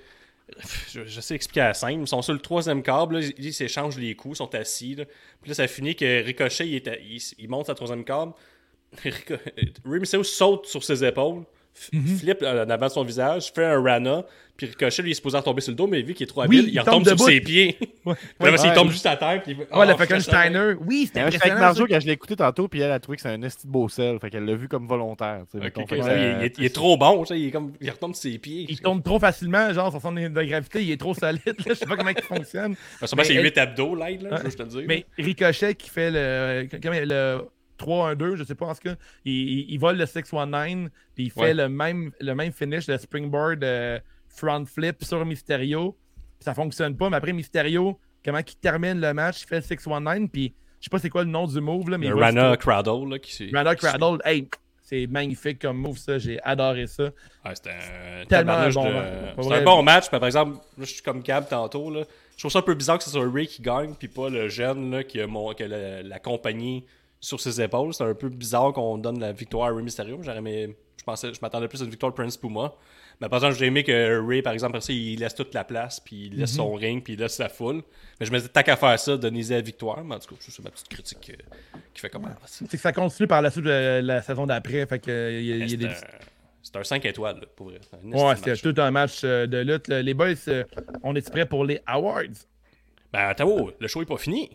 Je, 0.90 1.04
je 1.06 1.20
sais 1.20 1.34
expliquer 1.34 1.60
la 1.60 1.72
scène. 1.74 2.02
Ils 2.02 2.06
sont 2.08 2.20
sur 2.20 2.32
le 2.34 2.38
troisième 2.40 2.82
câble, 2.82 3.18
là, 3.20 3.26
ils 3.38 3.52
s'échangent 3.54 3.96
les 3.98 4.14
coups, 4.14 4.34
ils 4.34 4.38
sont 4.38 4.54
assis. 4.54 4.94
Là. 4.96 5.04
Puis 5.40 5.48
là, 5.48 5.54
ça 5.54 5.66
finit 5.66 5.94
que 5.94 6.22
Ricochet, 6.24 6.68
il, 6.68 6.74
est 6.74 6.88
à- 6.88 6.98
il, 6.98 7.18
il 7.38 7.48
monte 7.48 7.66
sa 7.66 7.74
troisième 7.74 8.04
câble. 8.04 8.32
Rico- 9.02 9.36
Rey 9.86 9.98
Mysterio 10.00 10.24
saute 10.24 10.66
sur 10.66 10.84
ses 10.84 11.04
épaules, 11.04 11.44
f- 11.76 12.18
flippe 12.18 12.42
euh, 12.42 12.64
en 12.64 12.70
avant 12.70 12.86
de 12.86 12.92
son 12.92 13.04
visage, 13.04 13.52
fait 13.54 13.64
un 13.64 13.82
Rana. 13.82 14.24
Puis 14.54 14.66
Ricochet, 14.66 15.00
lui, 15.02 15.08
il 15.08 15.12
est 15.12 15.14
supposé 15.14 15.38
retomber 15.38 15.62
sur 15.62 15.70
le 15.72 15.76
dos, 15.76 15.86
mais 15.86 16.02
vu 16.02 16.12
qu'il 16.12 16.24
est 16.24 16.26
trop 16.26 16.42
Oui, 16.42 16.58
habile, 16.58 16.64
il 16.68 16.74
il, 16.74 16.76
tombe 16.84 17.02
retombe 17.02 17.18
sur 17.18 17.26
ses 17.26 17.40
pieds. 17.40 17.78
Ouais. 18.04 18.14
Là, 18.38 18.50
Ouais. 18.52 18.56
il 18.62 18.72
tombe 18.74 18.90
juste 18.90 19.06
à 19.06 19.16
terre. 19.16 19.42
Puis 19.42 19.54
fait, 19.54 19.74
Ouais, 19.74 19.86
le 19.86 19.92
Oh, 19.94 19.96
Frankensteiner. 19.96 20.74
Oui, 20.86 21.04
c'était 21.06 21.20
Mais 21.20 21.22
Avec 21.28 21.36
impressionnant. 21.36 21.60
Marjo, 21.60 21.86
quand 21.86 22.00
je 22.00 22.06
l'ai 22.06 22.12
écouté 22.12 22.36
tantôt, 22.36 22.68
puis 22.68 22.80
elle 22.80 22.92
a 22.92 23.00
trouvé 23.00 23.16
que 23.16 23.22
c'est 23.22 23.30
un 23.30 23.42
esti 23.42 23.66
de 23.66 23.72
beau 23.72 23.88
sel. 23.88 24.18
Fait 24.20 24.28
qu'elle 24.28 24.44
l'a 24.44 24.54
vu 24.54 24.68
comme 24.68 24.86
volontaire. 24.86 25.44
mettons. 25.54 25.80
ouais, 25.84 26.00
euh, 26.02 26.36
il, 26.40 26.44
est, 26.44 26.58
il 26.58 26.64
est 26.66 26.74
trop 26.74 26.98
bon, 26.98 27.24
il, 27.30 27.46
est 27.46 27.50
comme, 27.50 27.72
il 27.80 27.90
retombe 27.90 28.14
sur 28.14 28.30
ses 28.30 28.38
pieds. 28.38 28.66
Il 28.68 28.78
tombe 28.80 29.02
trop 29.02 29.18
facilement, 29.18 29.72
genre, 29.72 29.90
son 29.90 30.00
centre 30.00 30.20
de 30.20 30.42
gravité, 30.42 30.82
il 30.84 30.90
est 30.92 31.00
trop 31.00 31.14
solide. 31.14 31.40
Là. 31.46 31.52
Je 31.70 31.74
sais 31.74 31.86
pas 31.86 31.96
comment 31.96 32.10
il 32.10 32.22
fonctionne. 32.22 32.76
Sûrement, 33.02 33.24
c'est 33.24 33.34
Mais- 33.34 33.42
8 33.42 33.56
abdos, 33.58 33.94
l'aide, 33.96 34.22
là, 34.22 34.30
Ouais. 34.34 34.50
je 34.50 34.56
te 34.56 34.62
le 34.62 34.68
dire. 34.68 34.82
Mais 34.86 35.06
Ricochet 35.18 35.74
qui 35.76 35.88
fait 35.88 36.10
le, 36.10 36.68
le 37.06 37.40
3-1-2, 37.82 38.36
je 38.36 38.44
sais 38.44 38.54
pas 38.54 38.66
en 38.66 38.74
tout 38.74 38.80
cas, 38.84 38.94
il, 39.24 39.32
il, 39.32 39.70
il 39.70 39.78
vole 39.78 39.96
le 39.96 40.04
6-1-9, 40.04 40.88
puis 41.14 41.24
il 41.24 41.30
fait 41.30 41.40
Ouais. 41.40 41.54
le, 41.54 41.68
même, 41.68 42.12
le 42.20 42.34
même 42.34 42.52
finish, 42.52 42.86
le 42.88 42.96
springboard 42.98 43.62
euh, 43.64 43.98
front 44.28 44.64
flip 44.64 45.02
sur 45.04 45.24
Mysterio. 45.26 45.96
Puis 46.38 46.44
ça 46.44 46.54
fonctionne 46.54 46.96
pas, 46.96 47.10
mais 47.10 47.16
après 47.16 47.32
Mysterio, 47.32 47.98
comment 48.24 48.38
il 48.38 48.56
termine 48.56 49.00
le 49.00 49.12
match, 49.14 49.42
il 49.42 49.46
fait 49.48 49.56
le 49.70 49.76
6-1-9, 49.76 50.28
puis 50.28 50.54
je 50.80 50.84
sais 50.84 50.90
pas 50.90 50.98
c'est 50.98 51.10
quoi 51.10 51.22
le 51.24 51.30
nom 51.30 51.46
du 51.46 51.60
move, 51.60 51.90
là, 51.90 51.98
mais 51.98 52.08
Le 52.08 52.16
Rana 52.16 52.56
Cradle, 52.56 53.08
là, 53.10 53.18
qui 53.18 53.32
s'est- 53.34 53.50
Rana 53.52 53.74
Cradle. 53.76 54.18
Hey, 54.24 54.48
c'est 54.82 55.06
magnifique 55.06 55.60
comme 55.60 55.78
move, 55.78 55.96
ça. 55.96 56.18
J'ai 56.18 56.42
adoré 56.42 56.86
ça. 56.88 57.10
C'était 57.54 57.70
un 57.70 58.24
Tellement 58.26 58.52
un 58.54 58.68
bon 58.70 58.84
de- 58.84 59.52
un 59.54 59.62
bon 59.62 59.82
match. 59.82 60.06
mais 60.12 60.18
par 60.18 60.26
exemple, 60.26 60.58
je 60.78 60.84
suis 60.84 61.02
comme 61.02 61.22
Gab 61.22 61.48
tantôt. 61.48 61.88
Là. 61.90 62.02
Je 62.34 62.38
trouve 62.42 62.50
ça 62.50 62.58
un 62.58 62.62
peu 62.62 62.74
bizarre 62.74 62.98
que 62.98 63.04
ce 63.04 63.10
soit 63.10 63.24
Ray 63.32 63.46
qui 63.46 63.62
gagne, 63.62 63.94
puis 63.94 64.08
pas 64.08 64.28
le 64.28 64.48
jeune 64.48 64.90
là, 64.90 65.04
qui 65.04 65.20
a, 65.20 65.26
mon... 65.28 65.52
la, 65.58 66.02
la 66.02 66.18
compagnie 66.18 66.84
sur 67.22 67.40
ses 67.40 67.62
épaules. 67.62 67.94
C'est 67.94 68.04
un 68.04 68.12
peu 68.14 68.28
bizarre 68.28 68.72
qu'on 68.74 68.98
donne 68.98 69.18
la 69.20 69.32
victoire 69.32 69.70
à 69.70 69.74
Ray 69.74 69.82
Mysterio. 69.82 70.18
J'aurais 70.22 70.38
aimé- 70.38 70.76
Je 70.98 71.04
pensais, 71.04 71.32
je 71.34 71.40
m'attendais 71.42 71.66
plus 71.66 71.80
à 71.80 71.84
une 71.84 71.90
victoire 71.90 72.12
de 72.12 72.16
Prince 72.16 72.36
Puma. 72.36 72.74
Mais 73.20 73.28
par 73.28 73.38
exemple, 73.38 73.56
j'ai 73.56 73.66
aimé 73.66 73.82
que 73.82 74.24
Ray, 74.24 74.40
par 74.42 74.52
exemple, 74.52 74.78
il 74.88 75.18
laisse 75.18 75.34
toute 75.34 75.52
la 75.54 75.64
place, 75.64 75.98
puis 75.98 76.26
il 76.26 76.36
laisse 76.38 76.50
Mhm. 76.52 76.56
son 76.56 76.72
ring, 76.74 77.02
puis 77.02 77.14
il 77.14 77.18
laisse 77.20 77.34
sa 77.34 77.48
foule. 77.48 77.82
Mais 78.20 78.26
je 78.26 78.30
me 78.32 78.36
disais, 78.38 78.48
tant 78.48 78.62
qu'à 78.62 78.76
faire 78.76 78.98
ça, 79.00 79.16
donnez 79.16 79.42
la 79.44 79.60
victoire. 79.60 80.04
Mais 80.04 80.14
en 80.14 80.18
tout 80.20 80.34
cas, 80.34 80.40
c'est 80.46 80.62
ma 80.64 80.70
petite 80.70 80.88
critique 80.88 81.32
euh, 81.32 81.78
qui 81.94 82.00
fait 82.00 82.08
comme. 82.10 82.26
Ah, 82.26 82.36
c'est- 82.46 82.66
C'est 82.70 82.76
que 82.76 82.82
ça 82.82 82.92
continue 82.92 83.26
par 83.26 83.42
la 83.42 83.50
suite 83.50 83.64
de 83.64 84.00
la 84.02 84.22
saison 84.22 84.46
d'après. 84.46 84.84
Fait 84.86 84.98
que, 85.00 85.10
euh, 85.10 85.40
il 85.40 85.46
y 85.46 85.52
a- 85.52 85.56
il 85.56 85.60
y 85.62 85.64
a 85.64 85.68
C'est 85.68 85.76
des 85.76 85.86
un, 85.86 85.94
c'est 86.62 86.76
un 86.76 86.84
5 86.84 87.04
étoiles, 87.04 87.40
là, 87.40 87.46
pour 87.56 87.66
vrai. 87.68 87.80
C'est 87.88 87.96
Ouais, 88.16 88.34
match. 88.46 88.62
tout 88.62 88.74
un 88.78 88.90
match 88.92 89.20
euh, 89.24 89.46
de 89.46 89.58
lutte. 89.58 89.88
Les 89.88 90.14
boys, 90.14 90.34
on 91.02 91.14
est 91.16 91.30
prêts 91.30 91.46
pour 91.46 91.64
les 91.64 91.80
awards? 91.86 92.22
Ben, 93.12 93.28
attends, 93.28 93.68
le 93.78 93.88
show 93.88 94.02
est 94.02 94.06
pas 94.06 94.18
fini. 94.18 94.50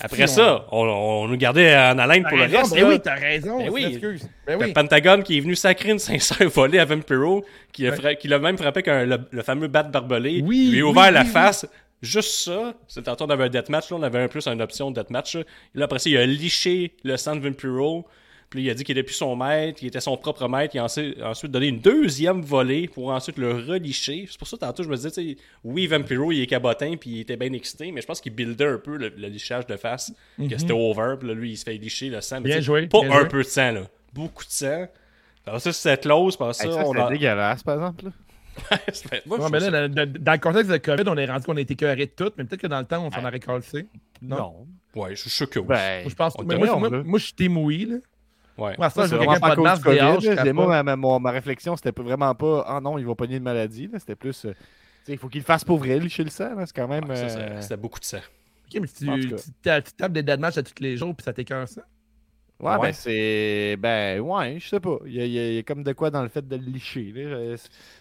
Après 0.00 0.24
on- 0.24 0.26
ça, 0.26 0.66
on, 0.72 0.78
on 0.86 1.28
nous 1.28 1.36
gardait 1.36 1.76
en 1.76 1.98
haleine 1.98 2.24
pour 2.28 2.36
le 2.38 2.44
reste. 2.44 2.74
ben 2.74 2.84
oui, 2.84 3.00
t'as 3.00 3.14
raison. 3.14 3.58
Ben 3.58 3.70
oui. 3.70 3.98
Ben 4.46 4.58
Le 4.58 4.66
oui. 4.66 4.72
Pentagon 4.72 5.22
qui 5.22 5.38
est 5.38 5.40
venu 5.40 5.54
sacrer 5.54 5.90
une 5.90 5.98
sincère 6.10 6.48
volée 6.48 6.78
à 6.78 6.84
Vampiro, 6.84 7.44
qui, 7.72 7.88
Ouais. 7.88 8.18
l'a 8.24 8.38
même 8.38 8.56
frappé 8.58 8.78
avec 8.80 8.88
un- 8.88 9.04
le, 9.04 9.18
le 9.30 9.42
fameux 9.42 9.68
bat 9.68 9.82
barbelé. 9.84 10.40
Oui, 10.44 10.68
lui 10.70 10.80
a 10.80 10.84
oui, 10.84 10.90
ouvert 10.90 11.10
la 11.12 11.24
face. 11.24 11.66
Juste 12.00 12.30
ça, 12.44 12.74
c'est 12.88 13.02
tantôt 13.04 13.26
on 13.26 13.30
avait 13.30 13.44
un 13.44 13.48
deathmatch, 13.48 13.90
là, 13.90 13.96
on 13.96 14.02
avait 14.02 14.18
un 14.20 14.26
plus 14.28 14.46
une 14.48 14.60
option 14.60 14.90
de 14.90 15.00
deathmatch. 15.00 15.36
Là, 15.74 15.84
après 15.84 16.00
ça, 16.00 16.10
il 16.10 16.16
a 16.16 16.26
liché 16.26 16.94
le 17.04 17.16
sang 17.16 17.36
de 17.36 17.40
Vampiro. 17.40 18.04
Puis 18.52 18.64
il 18.64 18.68
a 18.70 18.74
dit 18.74 18.84
qu'il 18.84 18.96
était 18.98 19.02
plus 19.02 19.14
son 19.14 19.34
maître, 19.34 19.78
qu'il 19.78 19.88
était 19.88 19.98
son 20.02 20.14
propre 20.18 20.46
maître. 20.46 20.74
Il 20.74 20.78
a 20.78 20.84
ensuite, 20.84 21.50
donné 21.50 21.68
une 21.68 21.80
deuxième 21.80 22.42
volée 22.42 22.86
pour 22.86 23.08
ensuite 23.10 23.38
le 23.38 23.50
relicher. 23.52 24.26
C'est 24.30 24.36
pour 24.38 24.46
ça, 24.46 24.58
tantôt, 24.58 24.82
je 24.82 24.90
me 24.90 24.94
disais, 24.94 25.10
tu 25.10 25.30
sais, 25.32 25.36
oui, 25.64 25.86
Vampiro, 25.86 26.30
il 26.32 26.42
est 26.42 26.46
cabotin, 26.46 26.96
puis 27.00 27.08
il 27.10 27.20
était 27.20 27.38
bien 27.38 27.50
excité, 27.54 27.90
mais 27.92 28.02
je 28.02 28.06
pense 28.06 28.20
qu'il 28.20 28.34
buildait 28.34 28.66
un 28.66 28.76
peu 28.76 28.98
le, 28.98 29.08
le 29.08 29.28
lichage 29.28 29.66
de 29.66 29.76
face, 29.76 30.12
que 30.38 30.58
c'était 30.58 30.74
over. 30.74 31.14
Puis 31.18 31.28
là, 31.28 31.34
lui, 31.34 31.52
il 31.52 31.56
se 31.56 31.64
fait 31.64 31.72
licher 31.78 32.10
le 32.10 32.20
sang. 32.20 32.40
Mais 32.42 32.50
Bien 32.50 32.60
joué, 32.60 32.86
Pas 32.88 33.00
bien 33.00 33.10
un 33.12 33.20
joué. 33.20 33.28
peu 33.28 33.38
de 33.38 33.48
sang, 33.48 33.72
là. 33.72 33.82
Beaucoup 34.12 34.44
de 34.44 34.50
sang. 34.50 34.86
Alors 35.46 35.60
ça, 35.62 35.72
c'est 35.72 36.00
close, 36.02 36.36
parce 36.36 36.58
que 36.58 36.66
Hey, 36.66 36.72
ça, 36.74 36.82
ça, 36.82 36.86
on 36.86 36.92
c'est 36.92 37.00
a... 37.00 37.08
dégueulasse, 37.08 37.62
par 37.62 37.74
exemple. 37.76 38.04
Là. 38.04 38.10
Moi, 39.26 39.38
Ouais, 39.40 39.48
mais 39.50 39.60
là, 39.70 39.88
dans, 39.88 40.12
dans- 40.12 40.32
le 40.32 40.38
contexte 40.38 40.70
de 40.70 40.76
COVID, 40.76 41.04
on 41.06 41.16
est 41.16 41.24
rendu 41.24 41.46
qu'on 41.46 41.56
a 41.56 41.60
été 41.62 41.72
écœurés 41.72 42.04
de 42.04 42.10
tout, 42.14 42.30
mais 42.36 42.44
peut-être 42.44 42.60
que 42.60 42.66
dans 42.66 42.80
le 42.80 42.84
temps, 42.84 43.02
on 43.06 43.10
s'en 43.10 43.24
aurait 43.24 43.40
calcé. 43.40 43.86
Non? 44.20 44.36
Non. 44.36 44.66
Ouais, 44.94 45.14
je 45.16 45.22
suis 45.22 45.30
sûr 45.30 45.48
que 45.48 45.58
oui. 45.58 45.66
Ben, 45.68 46.06
je 46.06 46.14
pense 46.14 46.34
mais 46.44 46.56
moi, 46.58 47.18
je 47.18 47.24
suis 47.24 47.32
team 47.32 47.56
oui, 47.56 47.86
là. 47.86 47.96
Ouais. 48.58 48.74
Moi, 48.78 48.90
ça, 48.90 49.04
c'est 49.06 49.14
je 49.14 49.18
quelqu'un 49.20 49.40
pas 49.40 49.56
de 49.56 49.60
masque 49.60 49.82
du 49.82 49.84
COVID. 49.84 50.52
Moi, 50.52 50.82
ma, 50.82 50.96
ma- 50.96 51.18
ma 51.18 51.30
réflexion, 51.30 51.76
c'était 51.76 51.92
pas 51.92 52.02
vraiment 52.02 52.34
pas 52.34 52.64
Ah 52.66 52.80
non, 52.80 52.98
il 52.98 53.06
va 53.06 53.14
pogner 53.14 53.36
une 53.36 53.42
maladie. 53.42 53.88
C'était 53.98 54.16
plus 54.16 54.44
euh, 54.44 54.54
il 55.08 55.18
faut 55.18 55.28
qu'il 55.28 55.40
le 55.40 55.44
fasse 55.46 55.64
pour 55.64 55.78
vrai, 55.78 55.98
licher 55.98 56.24
le 56.24 56.30
sang. 56.30 56.54
C'est 56.66 56.74
quand 56.74 56.88
même. 56.88 57.04
Ouais, 57.04 57.10
euh, 57.12 57.60
C'était 57.60 57.76
beaucoup 57.76 58.00
de 58.00 58.04
sang. 58.04 58.18
Ok, 58.18 58.80
mais 58.80 58.86
si 58.86 58.94
tu, 59.04 59.04
tu 59.20 59.52
tu 59.62 59.92
tapes 59.96 60.12
des 60.12 60.22
deathmatchs 60.22 60.58
à 60.58 60.62
tous 60.62 60.80
les 60.80 60.96
jours, 60.96 61.14
puis 61.14 61.24
ça 61.24 61.32
t'écœure 61.32 61.68
ça? 61.68 61.82
Ouais, 62.62 62.70
Ouais. 62.76 62.78
ben 62.80 62.92
c'est. 62.92 63.76
Ben 63.78 64.20
ouais, 64.20 64.56
je 64.60 64.68
sais 64.68 64.78
pas. 64.80 64.98
Il 65.04 65.14
y, 65.14 65.20
a, 65.20 65.24
il 65.26 65.58
y 65.58 65.64
comme 65.64 65.82
de 65.82 65.92
quoi 65.92 66.10
dans 66.10 66.22
le 66.22 66.28
fait 66.28 66.46
de 66.46 66.54
le 66.56 66.62
licher. 66.62 67.12
là. 67.14 67.20
Euh, 67.22 67.56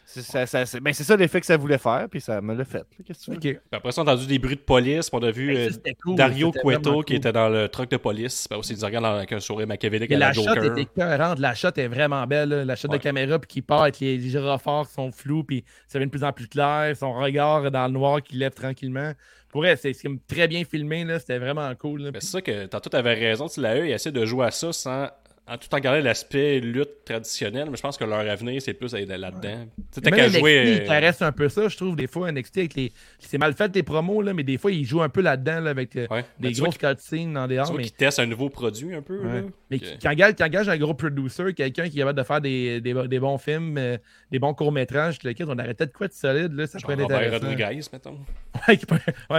C'est 0.06 0.22
ça, 0.22 0.46
ça- 0.46 0.66
c'est- 0.66 0.80
ben, 0.82 0.94
c'est 0.94 1.06
ça 1.06 1.16
l'effet 1.16 1.40
que 1.40 1.46
ça 1.46 1.56
voulait 1.58 1.78
faire, 1.78 2.08
puis 2.12 2.20
ça 2.22 2.42
me 2.42 2.54
l'a 2.54 2.66
fait. 2.66 2.80
là. 2.80 2.84
Qu'est-ce 3.06 3.20
que 3.20 3.24
tu 3.26 3.32
veux? 3.32 3.38
Ok. 3.38 3.42
Puis 3.44 3.58
après 3.72 3.92
ça, 3.94 4.02
on 4.02 4.08
a 4.08 4.12
entendu 4.14 4.28
des 4.28 4.40
bruits 4.40 4.58
de 4.58 4.62
police. 4.62 5.10
puis 5.10 5.20
on 5.20 5.26
a 5.26 5.32
vu 5.32 5.52
Hey, 5.52 5.58
euh, 5.58 5.68
ça, 5.70 5.74
c'était 5.76 5.94
cool, 5.96 6.16
Dario 6.16 6.52
Cueto 6.52 7.02
qui 7.02 7.16
était 7.16 7.32
dans 7.32 7.48
le 7.50 7.68
truck 7.70 7.90
de 7.90 7.98
police. 7.98 8.46
Ben 8.50 8.58
aussi, 8.58 8.74
il 8.74 8.86
regarde 8.86 9.06
avec 9.06 9.32
un 9.32 9.40
sourire 9.40 9.68
machiavélique 9.68 10.12
Et 10.12 10.16
à 10.16 10.20
la, 10.20 10.28
la 10.28 10.34
shot 10.34 10.44
Joker. 10.44 11.36
La 11.40 11.56
shot 11.56 11.70
est 11.78 11.88
vraiment 11.88 12.28
belle. 12.28 12.50
là. 12.50 12.66
La 12.66 12.76
shot 12.76 12.90
Ouais. 12.90 12.98
de 12.98 13.04
caméra 13.04 13.40
puis 13.40 13.48
qui 13.48 13.62
part 13.62 13.84
avec 13.84 14.00
les, 14.02 14.18
les 14.18 14.30
gyrophares 14.30 14.86
qui 14.88 14.94
sont 14.94 15.12
flous 15.12 15.44
puis 15.46 15.64
ça 15.88 15.98
devient 15.98 16.08
de 16.12 16.12
plus 16.18 16.24
en 16.26 16.34
plus 16.34 16.48
clair. 16.48 16.94
Son 16.96 17.14
regard 17.14 17.72
dans 17.72 17.88
le 17.88 17.94
noir 17.94 18.22
qui 18.22 18.36
lève 18.36 18.54
tranquillement. 18.54 19.14
Pour 19.52 19.62
vrai, 19.62 19.76
c'est 19.76 19.94
très 20.28 20.48
bien 20.48 20.64
filmé. 20.64 21.04
là. 21.04 21.20
C'était 21.20 21.40
vraiment 21.40 21.74
cool. 21.76 22.12
Ben, 22.12 22.22
c'est 22.22 22.28
ça 22.32 22.42
que 22.42 22.66
tantôt, 22.68 22.90
tu 22.90 22.96
avais 22.96 23.14
raison. 23.14 23.48
Tu 23.48 23.62
l'as 23.62 23.78
eu, 23.78 23.88
ils 23.88 23.92
essaient 23.92 24.12
de 24.12 24.26
jouer 24.26 24.46
à 24.48 24.52
ça 24.52 24.72
sans. 24.72 25.08
En 25.52 25.58
tout 25.58 25.68
en 25.76 25.80
gardant 25.80 26.02
l'aspect 26.02 26.62
lutte 26.62 27.04
traditionnelle, 27.04 27.68
mais 27.70 27.76
je 27.76 27.82
pense 27.82 27.98
que 27.98 28.06
leur 28.06 28.20
avenir, 28.20 28.62
c'est 28.62 28.74
plus 28.74 28.94
là-dedans. 28.94 29.68
Tu 29.94 30.00
qu'à 30.00 30.30
jouer. 30.30 30.64
il 30.78 30.82
euh, 30.84 30.86
caresse 30.86 31.22
un 31.22 31.34
peu 31.34 31.50
ça, 31.50 31.68
je 31.68 31.76
trouve, 31.76 31.98
des 31.98 32.08
fois, 32.08 32.32
NXT, 32.32 32.58
avec 32.60 32.76
les... 32.76 32.94
c'est 33.20 33.38
mal 33.38 33.54
fait 33.54 33.76
les 33.76 33.84
promos, 33.84 34.22
là, 34.22 34.34
mais 34.34 34.44
des 34.44 34.58
fois, 34.58 34.72
il 34.72 34.86
joue 34.86 35.02
un 35.02 35.10
peu 35.10 35.20
là-dedans, 35.20 35.60
là, 35.60 35.72
avec 35.72 35.94
euh, 35.98 36.08
ouais. 36.10 36.24
Des 36.40 36.54
grosses 36.54 36.78
cutscenes 36.78 37.34
dans 37.34 37.48
des 37.48 37.58
vois 37.58 37.66
mais, 37.76 37.84
qu'ils 37.84 37.92
testent 37.92 38.20
un 38.20 38.28
nouveau 38.28 38.50
produit 38.50 38.96
un 38.96 39.02
peu. 39.02 39.20
Ouais. 39.20 39.42
là. 39.42 39.48
mais 39.70 39.80
Que- 39.80 39.86
qui, 39.88 39.98
qui 39.98 40.08
engage, 40.08 40.36
qui 40.36 40.44
engage 40.44 40.70
un 40.70 40.78
gros 40.78 40.94
producer, 40.94 41.54
quelqu'un 41.54 41.90
qui 41.90 41.98
est 41.98 42.00
capable 42.02 42.20
de 42.20 42.24
faire 42.24 42.40
des, 42.40 42.80
des, 42.80 42.94
des 43.10 43.20
bons 43.20 43.38
films, 43.38 43.78
euh, 43.78 43.98
des 44.32 44.40
bons 44.40 44.54
courts-métrages, 44.54 45.18
lequel 45.22 45.48
on 45.50 45.58
arrêtait 45.60 45.86
de 45.86 45.92
quoi 45.92 46.08
de 46.08 46.14
solide, 46.14 46.54
là, 46.54 46.66
ça 46.66 46.80
Genre 46.80 46.90
pourrait 46.92 47.04
être 47.04 47.12
intéressant. 47.12 47.46
Rodriguez, 47.48 47.82
mettons. 47.92 48.18
Ouais, 48.68 48.78
qui 48.78 48.86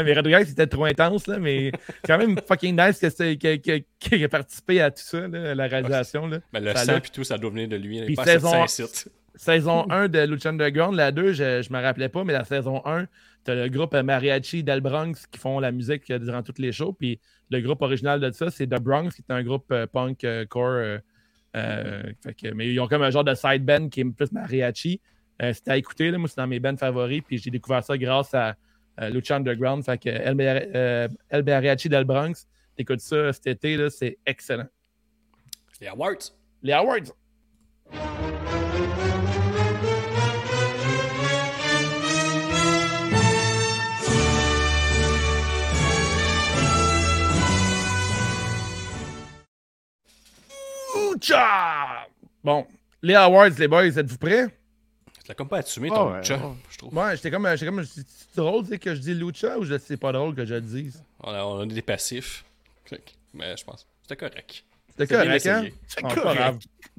mais 0.04 0.14
Rodriguez, 0.14 0.44
c'était 0.46 0.66
trop 0.66 0.84
intense, 0.84 1.26
là, 1.26 1.38
mais 1.38 1.70
c'est 1.86 2.06
quand 2.06 2.18
même 2.18 2.36
fucking 2.46 2.78
nice 2.78 2.98
que 2.98 3.08
c'est- 3.08 3.36
que- 3.36 3.56
que- 3.56 3.82
qu'il 3.98 4.22
ait 4.22 4.28
participé 4.28 4.80
à 4.80 4.90
tout 4.90 5.02
ça, 5.02 5.26
là, 5.28 5.54
la 5.54 5.66
réalisation. 5.66 6.01
Là. 6.28 6.38
Mais 6.52 6.60
le 6.60 6.72
Ça 6.72 6.84
sang 6.84 6.92
et 6.96 7.10
tout, 7.12 7.24
ça 7.24 7.38
doit 7.38 7.50
venir 7.50 7.68
de 7.68 7.76
lui. 7.76 8.00
Puis 8.06 8.14
saison-. 8.24 8.50
Saison 9.34 9.90
1 9.90 10.08
de 10.08 10.18
Lucha 10.26 10.50
Underground, 10.50 10.94
la 10.94 11.10
2, 11.10 11.32
je, 11.32 11.62
je 11.62 11.72
me 11.72 11.80
rappelais 11.80 12.10
pas, 12.10 12.22
mais 12.22 12.34
la 12.34 12.44
saison 12.44 12.82
1, 12.84 13.06
t'as 13.44 13.54
le 13.54 13.68
groupe 13.70 13.94
Mariachi 13.94 14.62
del 14.62 14.82
Bronx 14.82 15.26
qui 15.30 15.38
font 15.38 15.58
la 15.58 15.72
musique 15.72 16.10
euh, 16.10 16.18
durant 16.18 16.42
toutes 16.42 16.58
les 16.58 16.70
shows. 16.70 16.92
Puis 16.92 17.18
le 17.50 17.60
groupe 17.62 17.80
original 17.80 18.20
de 18.20 18.30
ça, 18.30 18.50
c'est 18.50 18.66
The 18.66 18.78
Bronx, 18.80 19.08
qui 19.14 19.22
est 19.26 19.32
un 19.32 19.42
groupe 19.42 19.72
euh, 19.72 19.86
punk 19.86 20.22
euh, 20.24 20.44
core. 20.44 20.66
euh, 20.72 20.98
euh, 21.56 22.02
fait 22.22 22.34
que- 22.34 22.52
mais 22.54 22.70
ils 22.72 22.78
ont 22.80 22.86
comme 22.88 23.02
un 23.02 23.10
genre 23.10 23.24
de 23.24 23.34
side 23.34 23.64
band 23.64 23.88
qui 23.88 24.00
est 24.00 24.04
plus 24.04 24.30
mariachi. 24.32 25.00
C'était 25.54 25.70
à 25.72 25.76
écouter, 25.78 26.10
là, 26.10 26.18
moi, 26.18 26.28
c'est 26.28 26.36
dans 26.36 26.46
mes 26.46 26.60
bands 26.60 26.76
favoris. 26.76 27.22
Puis 27.26 27.38
j'ai 27.38 27.50
découvert 27.50 27.82
ça 27.82 27.96
grâce 27.98 28.32
à 28.34 28.54
Lucha 29.10 29.36
Underground. 29.36 29.82
Fait 29.84 29.98
que 29.98 30.08
El, 30.10 30.34
Mar- 30.34 31.08
El 31.30 31.42
Mariachi 31.44 31.88
del 31.88 32.04
Bronx, 32.04 32.46
t'écoutes 32.76 33.00
ça 33.00 33.32
cet 33.32 33.46
été, 33.46 33.76
là, 33.76 33.88
c'est 33.90 34.18
excellent. 34.26 34.68
Les 35.82 35.88
Awards. 35.88 36.30
Les 36.62 36.72
Awards! 36.72 37.12
Oucha! 50.94 52.06
Bon, 52.44 52.64
les 53.02 53.14
Awards, 53.16 53.48
les 53.58 53.66
boys, 53.66 53.86
êtes-vous 53.86 54.18
prêts? 54.18 54.46
Tu 54.46 55.26
l'as 55.26 55.34
comme 55.34 55.48
pas 55.48 55.58
assumé 55.58 55.88
Ah 55.90 55.96
ton 55.96 56.12
ouais, 56.12 56.22
chat, 56.22 56.36
ouais. 56.36 56.54
je 56.70 56.78
trouve. 56.78 56.96
Ouais, 56.96 57.16
j'étais 57.16 57.32
comme, 57.32 57.48
j'étais 57.56 57.66
comme, 57.66 57.84
c'est 57.84 58.06
c'est 58.06 58.36
drôle 58.36 58.62
tu 58.62 58.68
sais, 58.68 58.78
que 58.78 58.94
je 58.94 59.00
dis 59.00 59.14
Lucha 59.14 59.58
ou 59.58 59.64
c'est 59.64 59.96
pas 59.96 60.12
drôle 60.12 60.36
que 60.36 60.46
je 60.46 60.54
le 60.54 60.60
dise? 60.60 61.02
On 61.24 61.32
a, 61.32 61.42
on 61.42 61.60
a 61.62 61.66
des 61.66 61.82
passifs. 61.82 62.44
Mais 63.34 63.56
je 63.56 63.64
pense. 63.64 63.84
C'était 64.02 64.16
correct. 64.16 64.64
C'est 64.98 65.06
correct, 65.08 65.46
hein? 65.46 65.64
Ah, 66.02 66.52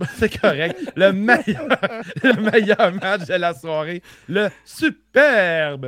c'est 0.16 0.40
pas 0.40 0.50
correct. 0.50 0.80
Le 0.96 1.12
meilleur, 1.14 1.68
le 2.24 2.52
meilleur 2.52 2.94
match 2.96 3.28
de 3.28 3.36
la 3.36 3.54
soirée. 3.54 4.02
Le 4.28 4.50
superbe. 4.66 5.82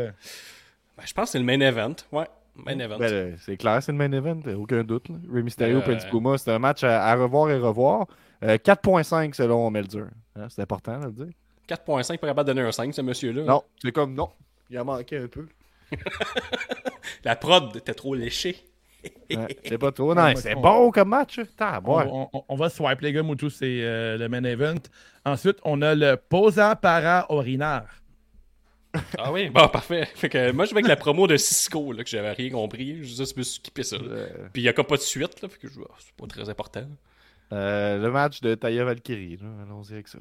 Ben, 0.97 1.03
je 1.05 1.13
pense 1.13 1.25
que 1.25 1.31
c'est 1.33 1.39
le 1.39 1.45
main 1.45 1.59
event. 1.59 1.95
Ouais, 2.11 2.25
main 2.55 2.77
event. 2.79 2.97
Ben, 2.99 3.11
euh, 3.11 3.35
c'est 3.39 3.57
clair, 3.57 3.81
c'est 3.81 3.91
le 3.91 3.97
main 3.97 4.11
event, 4.11 4.39
euh, 4.47 4.55
aucun 4.55 4.83
doute. 4.83 5.09
là. 5.09 5.15
Rey 5.33 5.41
Mysterio, 5.43 5.77
Euh, 5.79 5.81
Prince 5.81 6.05
Puma, 6.05 6.37
c'est 6.37 6.51
un 6.51 6.59
match 6.59 6.83
à, 6.83 7.03
à 7.05 7.15
revoir 7.15 7.49
et 7.49 7.57
revoir. 7.57 8.07
Euh, 8.43 8.57
4.5 8.57 9.33
selon 9.33 9.69
Melzer. 9.71 10.05
Hein, 10.35 10.47
c'est 10.49 10.61
important 10.61 10.99
de 10.99 11.05
le 11.05 11.11
dire. 11.11 11.33
4.5 11.67 12.17
pour 12.19 12.33
de 12.35 12.43
donner 12.43 12.61
un 12.61 12.71
5, 12.71 12.93
ce 12.93 13.01
monsieur-là. 13.01 13.43
Non, 13.43 13.63
c'est 13.81 13.91
comme 13.91 14.13
non. 14.13 14.29
Il 14.69 14.77
en 14.79 14.85
manquait 14.85 15.17
un 15.17 15.27
peu. 15.27 15.47
La 17.23 17.35
prod 17.35 17.75
était 17.75 17.93
trop 17.93 18.13
léchée. 18.15 18.57
Ouais, 19.31 19.57
c'est 19.65 19.77
pas 19.77 19.91
trop. 19.91 20.13
Moi, 20.13 20.35
c'est 20.35 20.55
on- 20.55 20.61
bon 20.61 20.91
comme 20.91 21.09
match. 21.09 21.39
T'as 21.57 21.81
On, 21.83 21.97
ouais. 21.97 22.05
on- 22.33 22.43
on 22.49 22.55
va 22.55 22.69
swipe, 22.69 23.01
les 23.01 23.11
gars. 23.13 23.23
Moutou, 23.23 23.49
c'est 23.49 23.81
euh, 23.83 24.17
le 24.17 24.27
main 24.29 24.43
event. 24.43 24.75
Ensuite, 25.25 25.57
on 25.63 25.81
a 25.81 25.95
le 25.95 26.15
Posa 26.17 26.75
para 26.75 27.25
Orinar. 27.29 27.85
Ah 29.17 29.31
oui, 29.31 29.49
bon, 29.49 29.67
parfait. 29.67 30.05
Fait 30.15 30.29
que 30.29 30.51
moi, 30.53 30.63
je 30.65 30.71
vais 30.71 30.77
avec 30.77 30.87
la 30.87 30.95
promo 30.95 31.27
de 31.27 31.35
Cisco, 31.35 31.91
là, 31.91 32.03
que 32.03 32.09
j'avais 32.09 32.31
rien 32.31 32.49
compris. 32.49 32.97
Je 32.99 33.03
juste 33.15 33.35
me 33.35 33.43
suis 33.43 33.55
skippé 33.55 33.83
ça. 33.83 33.97
Euh, 33.97 34.27
Puis 34.53 34.61
il 34.61 34.65
y 34.65 34.69
a 34.69 34.73
comme 34.73 34.85
pas 34.85 34.95
de 34.95 35.01
suite, 35.01 35.41
là. 35.41 35.49
Fait 35.49 35.59
que 35.59 35.67
je 35.67 35.73
c'est 35.99 36.15
pas 36.15 36.27
très 36.27 36.47
important. 36.49 36.85
euh, 37.51 37.97
le 38.01 38.09
match 38.11 38.39
de 38.41 38.55
Taya 38.55 38.85
Valkyrie. 38.85 39.37
Allons-y 39.63 39.93
avec 39.93 40.07
ça. 40.07 40.17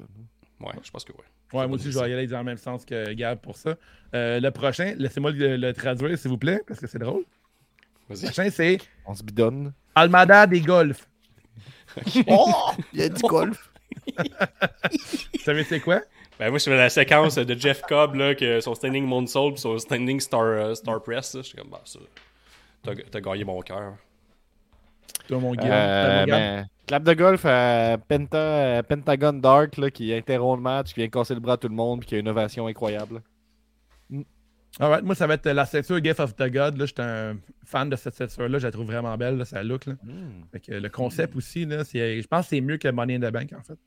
Ouais, 0.59 0.73
je 0.83 0.91
pense 0.91 1.05
que 1.05 1.13
ouais. 1.13 1.19
Ouais, 1.53 1.67
moi 1.67 1.75
aussi, 1.77 1.89
je 1.91 1.97
vais 1.97 2.09
y 2.09 2.13
aller 2.13 2.27
dans 2.27 2.39
le 2.39 2.43
même 2.43 2.57
sens 2.57 2.83
que 2.85 3.13
Gab 3.13 3.39
pour 3.39 3.55
ça. 3.55 3.75
Euh, 4.13 4.39
le 4.41 4.51
prochain, 4.51 4.93
laissez-moi 4.97 5.31
le, 5.31 5.55
le 5.55 5.73
traduire, 5.73 6.17
s'il 6.17 6.29
vous 6.29 6.37
plaît, 6.37 6.61
parce 6.67 6.79
que 6.81 6.87
c'est 6.87 6.99
drôle. 6.99 7.23
Prochain, 8.07 8.49
c'est 8.51 8.77
On 9.05 9.15
se 9.15 9.23
bidonne. 9.23 9.73
Almada 9.95 10.45
des 10.47 10.61
Golf. 10.61 11.07
Oh! 12.27 12.51
Il 12.93 12.99
y 12.99 13.03
a 13.03 13.09
du 13.09 13.21
golf. 13.21 13.71
Vous 14.17 15.39
savez 15.39 15.63
c'est 15.63 15.79
quoi? 15.79 16.01
Ben 16.37 16.49
moi, 16.49 16.59
je 16.59 16.65
fais 16.65 16.75
la 16.75 16.89
séquence 16.89 17.35
de 17.35 17.55
Jeff 17.57 17.81
Cobb, 17.83 18.15
là, 18.15 18.35
que 18.35 18.59
son 18.59 18.75
standing 18.75 19.05
Moonsault 19.05 19.53
pis 19.53 19.61
son 19.61 19.77
standing 19.77 20.19
Star, 20.19 20.41
euh, 20.41 20.75
Star 20.75 21.01
Press. 21.01 21.35
là. 21.35 21.41
J'étais 21.41 21.61
comme, 21.61 21.69
bah, 21.69 21.81
ça. 21.85 21.99
T'as 22.83 22.95
t'as 23.09 23.21
gagné 23.21 23.45
mon 23.45 23.61
cœur. 23.61 23.93
Toi, 25.29 25.39
mon. 25.39 25.53
Euh, 25.57 26.25
Gab. 26.25 26.29
ben, 26.29 26.67
clap 26.85 27.03
de 27.03 27.13
golf 27.13 27.45
à 27.45 27.97
Penta, 27.97 28.83
Pentagon 28.83 29.33
Dark 29.33 29.77
là, 29.77 29.89
qui 29.89 30.13
interrompt 30.13 30.57
le 30.57 30.63
match, 30.63 30.93
qui 30.93 30.99
vient 30.99 31.07
casser 31.09 31.33
le 31.33 31.39
bras 31.39 31.53
à 31.53 31.57
tout 31.57 31.69
le 31.69 31.75
monde, 31.75 32.01
puis 32.01 32.09
qui 32.09 32.15
a 32.15 32.19
une 32.19 32.27
ovation 32.27 32.67
incroyable. 32.67 33.21
Alright, 34.79 35.03
moi, 35.05 35.15
ça 35.15 35.25
va 35.25 35.35
être 35.35 35.49
la 35.49 35.65
ceinture 35.65 36.03
Gift 36.03 36.19
of 36.19 36.35
the 36.35 36.49
God. 36.51 36.77
Là, 36.77 36.85
j'étais 36.85 37.01
un 37.01 37.37
fan 37.63 37.89
de 37.89 37.95
cette 37.95 38.13
ceinture-là. 38.15 38.59
Je 38.59 38.67
la 38.67 38.71
trouve 38.71 38.87
vraiment 38.87 39.15
belle, 39.17 39.37
là, 39.37 39.45
ça 39.45 39.63
look. 39.63 39.85
Là. 39.85 39.93
Fait 40.51 40.59
que 40.59 40.71
le 40.73 40.89
concept 40.89 41.35
aussi, 41.35 41.65
là, 41.65 41.83
c'est- 41.85 42.21
je 42.21 42.27
pense 42.27 42.45
que 42.45 42.49
c'est 42.49 42.61
mieux 42.61 42.77
que 42.77 42.89
Money 42.89 43.15
in 43.15 43.19
the 43.19 43.31
Bank, 43.31 43.53
en 43.57 43.61
fait. 43.63 43.77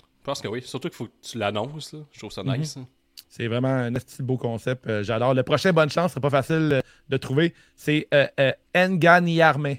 Je 0.00 0.24
pense 0.24 0.40
que 0.40 0.48
oui. 0.48 0.62
Surtout 0.62 0.88
qu'il 0.88 0.96
faut 0.96 1.06
que 1.06 1.12
tu 1.22 1.36
l'annonces, 1.38 1.92
là. 1.92 2.00
Je 2.12 2.18
trouve 2.18 2.32
ça 2.32 2.42
nice. 2.42 2.76
hein. 2.78 2.86
C'est 3.28 3.46
vraiment 3.46 3.68
un 3.68 3.90
de 3.90 4.00
beau 4.20 4.36
concept. 4.38 4.86
euh, 4.86 5.02
J'adore. 5.02 5.34
Le 5.34 5.42
prochain, 5.42 5.72
bonne 5.72 5.90
chance, 5.90 6.12
c'est 6.14 6.20
pas 6.20 6.30
facile 6.30 6.70
euh, 6.72 6.80
de 7.10 7.16
trouver. 7.18 7.52
C'est 7.76 8.08
euh, 8.14 8.26
euh, 8.40 8.52
Enganiarme. 8.74 9.74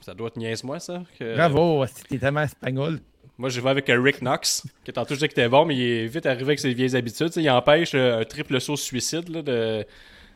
Ça 0.00 0.14
doit 0.14 0.28
être 0.28 0.36
niaise-moi, 0.36 0.78
ça. 0.78 1.02
que- 1.18 1.34
Bravo, 1.34 1.84
t'es 2.08 2.18
tellement 2.18 2.42
espagnol. 2.42 3.00
Moi, 3.40 3.48
je 3.48 3.58
vais 3.58 3.70
avec 3.70 3.88
euh, 3.88 3.98
Rick 3.98 4.18
Knox, 4.20 4.66
qui 4.84 4.92
tantôt 4.92 5.14
je 5.14 5.20
disais 5.20 5.28
qu'il 5.28 5.40
était 5.40 5.48
bon, 5.48 5.64
mais 5.64 5.74
il 5.74 5.82
est 5.82 6.06
vite 6.06 6.26
arrivé 6.26 6.44
avec 6.44 6.58
ses 6.58 6.74
vieilles 6.74 6.94
habitudes. 6.94 7.32
Il 7.36 7.48
empêche 7.48 7.92
euh, 7.94 8.20
un 8.20 8.24
triple 8.26 8.60
saut 8.60 8.76
suicide 8.76 9.30
là, 9.30 9.40
de, 9.40 9.86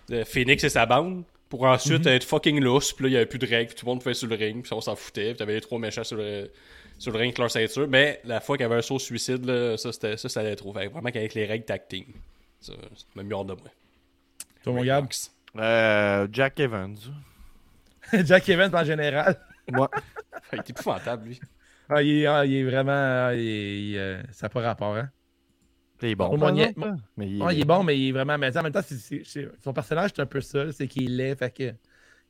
de 0.08 0.24
Phoenix 0.24 0.64
et 0.64 0.70
sa 0.70 0.86
bande 0.86 1.22
pour 1.50 1.64
ensuite 1.64 2.06
être 2.06 2.24
fucking 2.24 2.60
lousse. 2.60 2.94
Puis 2.94 3.02
là, 3.02 3.08
il 3.08 3.12
n'y 3.12 3.16
avait 3.18 3.26
plus 3.26 3.38
de 3.38 3.46
règles, 3.46 3.66
puis 3.66 3.74
tout 3.74 3.84
le 3.84 3.90
monde 3.90 4.00
pouvait 4.00 4.14
sur 4.14 4.26
le 4.26 4.36
ring, 4.36 4.62
puis 4.62 4.72
on 4.72 4.80
s'en 4.80 4.96
foutait. 4.96 5.32
Puis 5.32 5.36
t'avais 5.36 5.52
les 5.52 5.60
trois 5.60 5.78
méchants 5.78 6.02
sur 6.02 6.16
le, 6.16 6.50
sur 6.98 7.12
le 7.12 7.18
ring 7.18 7.28
avec 7.28 7.38
leur 7.40 7.50
ceinture. 7.50 7.86
Mais 7.86 8.22
la 8.24 8.40
fois 8.40 8.56
qu'il 8.56 8.64
y 8.64 8.66
avait 8.66 8.76
un 8.76 8.82
saut 8.82 8.98
suicide, 8.98 9.44
là, 9.44 9.76
ça, 9.76 9.92
c'était, 9.92 10.16
ça, 10.16 10.30
ça 10.30 10.40
allait 10.40 10.56
trop. 10.56 10.72
Fait 10.72 10.86
vraiment 10.86 11.10
qu'avec 11.10 11.34
les 11.34 11.44
règles 11.44 11.66
tag 11.66 11.86
team. 11.86 12.06
Ça, 12.62 12.72
m'a 13.14 13.22
mis 13.22 13.34
hors 13.34 13.44
de 13.44 13.52
moi. 13.52 13.68
Toi, 14.62 14.72
mon 14.72 14.80
Rick 14.80 14.88
Gab. 14.88 15.04
Knox. 15.04 15.30
Euh, 15.58 16.26
Jack 16.32 16.58
Evans. 16.58 16.96
Jack 18.24 18.48
Evans 18.48 18.74
en 18.74 18.84
général. 18.84 19.38
Moi. 19.70 19.90
Il 20.54 20.60
est 20.60 20.70
épouvantable, 20.70 21.28
lui. 21.28 21.40
Ah, 21.88 22.02
il, 22.02 22.22
est, 22.22 22.26
ah, 22.26 22.44
il 22.46 22.54
est 22.54 22.64
vraiment. 22.64 22.92
ah, 23.28 23.34
il 23.34 23.40
est- 23.40 23.82
il, 23.90 23.96
euh, 23.98 24.22
ça 24.32 24.46
n'a 24.46 24.48
pas 24.50 24.60
rapport, 24.62 24.96
hein? 24.96 25.08
Il 26.02 26.08
est 26.08 26.14
bon. 26.14 26.36
Mon 26.36 26.54
exemple. 26.56 26.94
Mais 27.16 27.30
il, 27.30 27.42
Ah, 27.42 27.52
il 27.52 27.60
est 27.60 27.64
bon, 27.64 27.82
mais 27.82 27.98
il 27.98 28.08
est 28.08 28.12
vraiment. 28.12 28.36
Mais 28.36 28.56
en 28.56 28.62
même 28.62 28.72
temps, 28.72 28.80
son 29.62 29.72
personnage, 29.72 30.10
c'est 30.14 30.22
un 30.22 30.26
peu 30.26 30.40
ça. 30.40 30.70
C'est 30.72 30.86
qu'il 30.88 31.04
est 31.04 31.14
laid, 31.16 31.36
fait 31.36 31.50
que. 31.50 31.72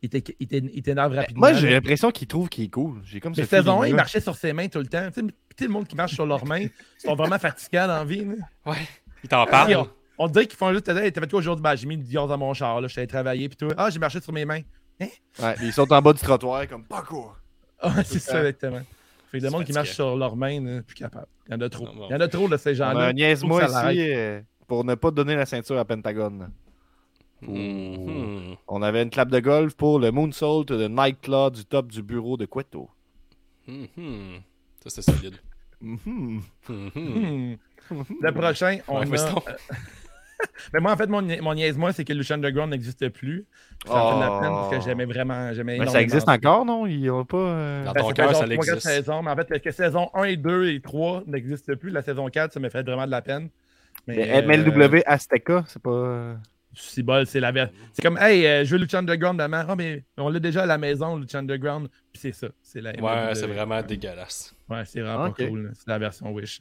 Il 0.03 0.11
t'é- 0.11 0.37
il 0.39 0.47
t'é- 0.47 0.71
il 0.75 0.83
t'énerve 0.83 1.15
rapidement. 1.15 1.41
Moi, 1.41 1.55
j'ai 1.55 1.71
l'impression 1.71 2.11
qu'il 2.11 2.29
trouve 2.29 2.49
qu'il 2.51 2.65
est 2.65 2.69
cool. 2.69 3.01
J'ai 3.05 3.21
comme 3.21 3.33
Mais 3.37 3.45
saison 3.47 3.81
1, 3.83 3.87
il 3.87 3.95
marchait 3.95 4.21
sur 4.21 4.37
ses 4.37 4.53
mains 4.53 4.69
tout 4.69 4.79
le 4.81 4.87
temps. 4.87 5.09
Tu 5.11 5.23
sais, 5.57 5.65
le 5.65 5.71
monde 5.71 5.87
qui 5.87 5.97
marche 5.97 6.13
sur 6.13 6.27
leurs 6.27 6.45
mains, 6.45 6.61
ils 6.61 6.71
sont 6.99 7.15
vraiment 7.15 7.39
fatigants 7.39 7.87
dans 7.87 7.95
la 8.01 8.05
vie. 8.05 8.23
là. 8.25 8.35
Ouais. 8.67 8.77
Il 9.23 9.29
t'en 9.31 9.45
Puis 9.45 9.51
parle. 9.53 9.73
on, 9.77 9.89
on 10.19 10.29
dirait 10.29 10.47
qu'ils 10.47 10.59
font 10.59 10.71
juste. 10.73 10.85
T'as 10.85 10.95
fait 11.01 11.31
quoi 11.31 11.39
aujourd'hui? 11.39 11.63
Ben, 11.63 11.75
j'ai 11.75 11.87
mis 11.87 11.95
une 11.95 12.03
Dior 12.03 12.29
dans 12.29 12.37
mon 12.37 12.53
char, 12.53 12.83
là. 12.83 12.89
J'allais 12.89 13.07
travailler, 13.07 13.49
puis 13.49 13.57
tout. 13.57 13.69
Ah, 13.79 13.89
j'ai 13.89 13.99
marché 13.99 14.21
sur 14.21 14.33
mes 14.33 14.45
mains. 14.45 14.61
Ouais, 15.01 15.55
ils 15.63 15.73
sont 15.73 15.91
en 15.91 16.03
bas 16.03 16.13
du 16.13 16.21
trottoir 16.21 16.69
comme 16.69 16.85
pas 16.85 17.01
court. 17.03 17.39
Ah, 17.81 18.05
c'est 18.05 18.19
ça, 18.19 18.39
exactement. 18.41 18.83
Fait 19.35 19.39
que 19.41 19.45
le 19.45 19.49
C'est 19.51 19.53
monde 19.57 19.65
qui 19.65 19.73
fatigant. 19.73 19.81
marche 19.81 19.93
sur 19.95 20.17
leurs 20.17 20.37
mains, 20.37 20.61
là, 20.61 20.83
plus 20.83 20.95
capable. 20.95 21.27
Il 21.49 21.53
y 21.53 21.57
en 21.57 21.61
a 21.61 21.69
trop. 21.69 21.89
Il 22.09 22.13
y 22.13 22.15
en 22.15 22.21
a 22.21 22.29
trop 22.29 22.49
de 22.49 22.57
ces 22.57 22.71
On 22.71 22.75
gens-là. 22.75 23.13
niaise-moi 23.13 23.65
ici 23.65 24.13
euh, 24.13 24.41
pour 24.69 24.85
ne 24.85 24.95
pas 24.95 25.11
donner 25.11 25.35
la 25.35 25.45
ceinture 25.45 25.77
à 25.79 25.85
Pentagone. 25.85 26.51
Mhm. 27.43 28.57
On 28.69 28.83
avait 28.83 29.03
une 29.03 29.11
clap 29.11 29.29
de 29.31 29.41
golf 29.41 29.75
pour 29.75 29.99
le 29.99 30.11
Moonsault 30.13 30.65
de 30.65 30.87
Nightclaw 30.89 31.51
du 31.51 31.65
top 31.65 31.89
du 31.89 32.03
bureau 32.03 32.37
de 32.37 32.47
Cueto. 32.47 32.89
Mhm. 33.67 34.41
Ça, 34.83 34.91
c'est 34.91 35.03
solide. 35.03 35.37
Hmm. 35.81 36.39
Le 38.23 38.31
prochain, 38.33 38.79
on 38.89 39.05
Ouais, 39.07 39.21
a... 39.21 39.27
Mais 40.73 40.81
moi, 40.81 40.93
en 40.93 40.97
fait, 40.97 41.07
mon, 41.07 41.23
mon 41.43 41.55
niaise-moi, 41.55 41.93
c'est 41.93 42.05
que 42.05 42.13
Lucha 42.13 42.35
Underground 42.35 42.71
n'existe 42.71 43.09
plus. 43.11 43.47
Ça 43.87 43.93
me 43.95 43.99
fait 44.11 44.17
de 44.17 44.21
la 44.21 44.41
peine 44.41 44.51
parce 44.51 44.71
que 44.71 44.77
Oh. 44.77 44.83
j'aimais 44.85 45.05
vraiment. 45.05 45.53
J'aimais 45.53 45.79
Mais 45.79 45.87
ça 45.87 46.01
existe 46.03 46.29
encore, 46.29 46.65
non? 46.65 46.87
Ils 46.87 47.11
ont 47.11 47.25
pas. 47.25 47.37
euh, 47.37 47.85
Dans 47.85 47.93
Ben, 47.93 48.01
ton 48.03 48.11
cœur, 48.11 48.35
ça 48.37 48.47
existe. 48.47 48.81
saisons, 48.81 49.23
mais 49.23 49.31
en 49.31 49.37
fait, 49.37 49.61
que 49.61 49.71
saison 49.71 50.11
1 50.15 50.25
et 50.25 50.37
2 50.37 50.69
et 50.69 50.81
3 50.81 51.23
n'existent 51.27 51.75
plus. 51.77 51.91
La 51.91 52.03
saison 52.03 52.29
4, 52.29 52.53
ça 52.53 52.61
me 52.61 52.69
fait 52.69 52.83
vraiment 52.83 53.07
de 53.07 53.11
la 53.11 53.23
peine. 53.23 53.49
Mais, 54.07 54.17
Mais 54.17 54.43
euh, 54.43 54.43
MLW 54.43 55.03
Azteca, 55.07 55.65
c'est 55.67 55.83
pas. 55.83 56.37
C'est 56.77 57.05
bol, 57.05 57.25
c'est 57.25 57.39
la 57.39 57.53
C'est 57.93 58.03
comme, 58.03 58.19
hey, 58.19 58.45
euh, 58.47 58.65
je 58.65 58.75
veux 58.75 58.83
Lucha 58.83 58.99
Underground 58.99 59.39
demain. 59.41 59.65
Ah, 59.69 59.77
mais 59.77 60.03
on 60.19 60.29
l'a 60.29 60.41
déjà 60.41 60.65
à 60.65 60.67
la 60.67 60.77
maison, 60.77 61.17
Lucha 61.17 61.39
Underground. 61.39 61.89
Puis 62.13 62.21
c'est 62.23 62.33
ça. 62.33 62.49
C'est 62.63 62.81
la 62.81 62.91
Ouais, 62.91 62.97
MLW. 63.01 63.35
c'est 63.35 63.47
vraiment 63.47 63.81
dégueulasse. 63.83 64.57
Ouais, 64.69 64.83
c'est 64.85 65.01
vraiment 65.01 65.31
cool. 65.31 65.71
C'est 65.75 65.87
la 65.89 65.99
version 65.99 66.33
Wish. 66.33 66.61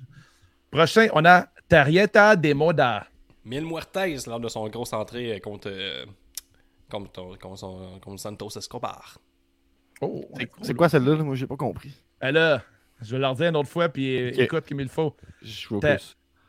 Prochain, 0.70 1.08
on 1.14 1.26
a 1.26 1.48
Tarieta 1.68 2.36
de 2.36 2.54
Moda. 2.54 3.08
Mil 3.46 3.66
Muertes, 3.66 4.26
lors 4.28 4.40
de 4.40 4.48
son 4.48 4.68
grosse 4.70 4.94
entrée 4.94 5.40
contre, 5.42 5.70
euh, 5.70 6.06
contre, 6.90 7.38
contre, 7.40 7.58
son- 7.58 8.00
contre 8.00 8.20
Santos 8.22 8.58
Escobar. 8.58 9.18
Oh, 10.02 10.26
c'est- 10.38 10.50
C'est 10.62 10.74
quoi 10.74 10.90
celle-là? 10.90 11.16
là? 11.16 11.24
Moi, 11.24 11.36
j'ai 11.36 11.48
pas 11.48 11.58
compris. 11.58 11.94
Eh 12.22 12.32
là, 12.32 12.62
je 13.02 13.16
vais 13.16 13.20
leur 13.20 13.36
dire 13.36 13.50
une 13.50 13.56
autre 13.58 13.70
fois, 13.70 13.90
puis 13.90 14.18
euh, 14.18 14.32
écoute 14.44 14.66
comme 14.68 14.80
il 14.80 14.90
faut. 14.90 15.16
Je. 15.42 15.68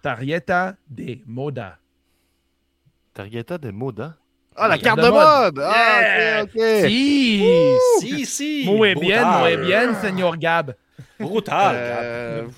Tarieta 0.03 0.77
de 0.89 1.19
Moda. 1.27 1.79
Targeta 3.13 3.59
de 3.59 3.71
Moda? 3.71 4.17
Ah, 4.57 4.69
la 4.69 4.79
carte 4.79 4.99
de 5.01 5.05
de 5.07 5.11
mode! 5.11 5.57
Yeah! 5.57 6.39
Ah, 6.39 6.43
ok, 6.45 6.51
ok. 6.55 6.87
Si! 6.87 7.43
Si, 8.01 8.27
si! 8.27 8.65
Muy 8.67 8.95
bien, 8.95 9.25
muy 9.41 9.57
bien, 9.57 9.95
señor 10.01 10.37
Gab. 10.37 10.77
Brutal! 11.19 11.75
Euh, 11.77 12.43
euh, 12.43 12.49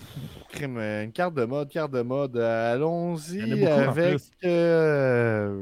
une 0.62 1.12
carte 1.12 1.34
de 1.34 1.44
mode, 1.44 1.68
carte 1.70 1.92
de 1.92 2.02
mode. 2.02 2.36
Euh, 2.36 2.74
Allons-y 2.74 3.40
avec 3.62 4.20
euh, 4.44 5.56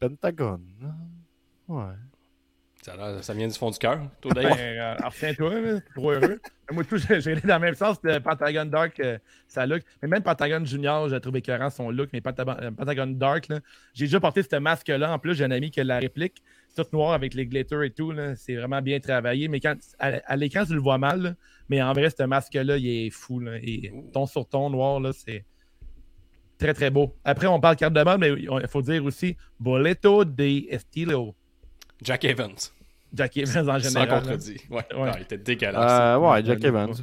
Pentagone. 0.00 0.62
Ouais. 1.68 1.84
Ça, 3.20 3.34
vient 3.34 3.48
du 3.48 3.52
fond 3.54 3.70
du 3.70 3.78
cœur, 3.78 4.00
toi 4.22 4.32
Ben, 4.34 4.42
d'ailleurs. 4.42 4.56
euh, 4.58 4.94
alors, 4.98 5.12
tiens-toi, 5.12 5.60
là, 5.60 5.80
t'es 5.80 5.92
trop 5.94 6.10
heureux. 6.12 6.40
Moi, 6.72 6.84
tout, 6.84 6.96
j'ai 6.96 7.14
allé 7.32 7.40
dans 7.42 7.56
le 7.56 7.60
même 7.60 7.74
sens 7.74 7.98
que 7.98 8.18
Pentagon 8.18 8.64
Dark, 8.64 8.98
euh, 9.00 9.18
ça 9.46 9.66
look. 9.66 9.82
Mais 10.00 10.08
même 10.08 10.22
Pentagon 10.22 10.64
Junior, 10.64 11.06
j'ai 11.10 11.20
trouvé 11.20 11.40
écœurant 11.40 11.68
son 11.68 11.90
look. 11.90 12.08
Mais 12.14 12.22
Pentagon, 12.22 12.56
euh, 12.62 12.70
Pentagon 12.70 13.06
Dark, 13.08 13.48
là, 13.48 13.58
j'ai 13.92 14.06
déjà 14.06 14.20
porté 14.20 14.42
ce 14.42 14.56
masque-là. 14.56 15.12
En 15.12 15.18
plus, 15.18 15.34
j'ai 15.34 15.44
un 15.44 15.50
ami 15.50 15.70
qui 15.70 15.80
a 15.80 15.84
la 15.84 15.98
réplique, 15.98 16.42
toute 16.76 16.90
noire 16.94 17.12
avec 17.12 17.34
les 17.34 17.44
glitters 17.46 17.82
et 17.82 17.90
tout. 17.90 18.12
là. 18.12 18.34
C'est 18.36 18.56
vraiment 18.56 18.80
bien 18.80 19.00
travaillé. 19.00 19.48
Mais 19.48 19.60
quand, 19.60 19.74
à, 19.98 20.12
à 20.24 20.36
l'écran, 20.36 20.64
tu 20.64 20.72
le 20.72 20.80
vois 20.80 20.96
mal. 20.98 21.20
là. 21.22 21.34
Mais 21.68 21.82
en 21.82 21.92
vrai, 21.92 22.08
ce 22.10 22.22
masque-là, 22.22 22.76
il 22.78 22.86
est 23.06 23.10
fou. 23.10 23.40
Là. 23.40 23.56
Et 23.62 23.92
ton 24.12 24.26
sur 24.26 24.46
ton 24.48 24.70
noir, 24.70 25.00
là, 25.00 25.10
c'est 25.12 25.44
très, 26.58 26.72
très 26.74 26.90
beau. 26.90 27.14
Après, 27.24 27.46
on 27.46 27.60
parle 27.60 27.76
carte 27.76 27.92
de 27.94 28.02
mode, 28.02 28.20
mais 28.20 28.30
il 28.30 28.68
faut 28.68 28.82
dire 28.82 29.04
aussi 29.04 29.36
Boleto 29.60 30.24
de 30.24 30.72
Estilo. 30.72 31.34
Jack 32.02 32.24
Evans. 32.24 32.54
Jack 33.12 33.36
Evans 33.36 33.68
en 33.70 33.78
Sans 33.80 33.88
général. 33.88 34.08
là. 34.08 34.20
contredit. 34.20 34.56
Ouais, 34.70 34.84
Ouais. 34.94 35.06
non, 35.06 35.12
il 35.16 35.22
était 35.22 35.38
dégueulasse. 35.38 36.00
Euh, 36.00 36.18
ouais, 36.18 36.44
Jack 36.44 36.58
Ouais, 36.60 36.68
Evans. 36.68 36.94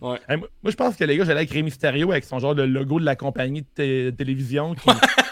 Ouais. 0.00 0.18
Hey, 0.28 0.36
moi, 0.36 0.48
je 0.68 0.74
pense 0.74 0.96
que 0.96 1.04
les 1.04 1.16
gars, 1.16 1.24
j'allais 1.24 1.38
avec 1.40 1.50
Rémi 1.50 1.64
Mysterio 1.64 2.10
avec 2.10 2.24
son 2.24 2.38
genre 2.40 2.54
de 2.56 2.62
logo 2.62 2.98
de 2.98 3.04
la 3.04 3.14
compagnie 3.14 3.62
de 3.62 3.66
té- 3.72 4.12
télévision 4.16 4.74
qui, 4.74 4.88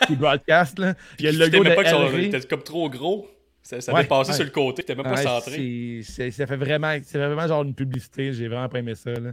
qui 0.07 0.17
broadcast. 0.17 0.79
Là. 0.79 0.95
Il 1.19 1.25
y 1.25 1.29
a 1.29 1.33
le 1.33 1.39
logo 1.39 1.65
de 1.65 1.75
pas 1.75 1.83
que 1.83 1.91
son- 1.91 2.05
LV. 2.07 2.19
il 2.19 2.25
était 2.35 2.41
comme 2.47 2.63
trop 2.63 2.89
gros? 2.89 3.27
Ça, 3.63 3.81
ça 3.81 3.93
Ouais, 3.93 4.03
dépassait 4.03 4.31
ouais. 4.31 4.37
sur 4.37 4.45
le 4.45 4.51
côté, 4.51 4.83
t'étais 4.83 4.95
même 4.95 5.05
pas 5.05 5.17
Ouais, 5.19 5.23
centré. 5.23 6.01
ça 6.31 6.47
fait 6.47 6.57
vraiment, 6.57 6.97
c'est 7.03 7.19
vraiment 7.19 7.47
genre 7.47 7.63
une 7.63 7.75
publicité. 7.75 8.33
J'ai 8.33 8.49
vraiment 8.49 8.69
pas 8.69 8.79
aimé 8.79 8.95
ça. 8.95 9.13
Là. 9.13 9.33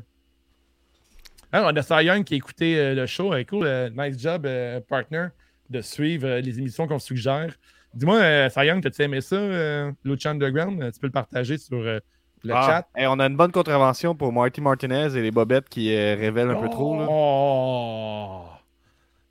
Ah, 1.52 1.64
on 1.72 1.76
a 1.76 1.82
Cy 1.82 2.06
Young 2.06 2.24
qui 2.26 2.34
a 2.34 2.38
écouté 2.38 2.78
euh, 2.78 2.94
le 2.94 3.06
show. 3.06 3.34
Euh, 3.34 3.44
cool, 3.46 3.66
euh, 3.66 3.90
nice 3.96 4.20
job, 4.20 4.46
euh, 4.46 4.82
partner, 4.82 5.28
de 5.70 5.82
suivre 5.82 6.28
euh, 6.28 6.42
les 6.42 6.60
émissions 6.60 6.88
qu'on 6.88 7.00
suggère. 7.00 7.56
Dis-moi, 7.94 8.18
euh, 8.18 8.50
Cy 8.50 8.66
Young, 8.66 8.84
t'as-tu 8.84 9.02
aimé 9.04 9.22
ça, 9.22 9.38
euh, 9.38 9.92
Lucha 10.04 10.32
Underground? 10.32 10.92
Tu 10.94 11.00
peux 11.00 11.08
le 11.08 11.12
partager 11.14 11.58
sur 11.58 11.78
euh, 11.80 12.00
le 12.44 12.54
Ah, 12.54 12.84
chat. 12.94 13.00
hey, 13.02 13.08
on 13.08 13.18
a 13.20 13.26
une 13.28 13.38
bonne 13.38 13.54
contravention 13.54 14.14
pour 14.14 14.34
Marty 14.34 14.60
Martinez 14.60 15.16
et 15.16 15.22
les 15.22 15.32
bobettes 15.32 15.70
qui 15.70 15.96
euh, 15.96 16.16
révèlent 16.16 16.50
un 16.50 16.62
peu 16.62 16.70
trop. 16.70 17.00
Là. 17.00 17.08
Oh! 17.10 18.44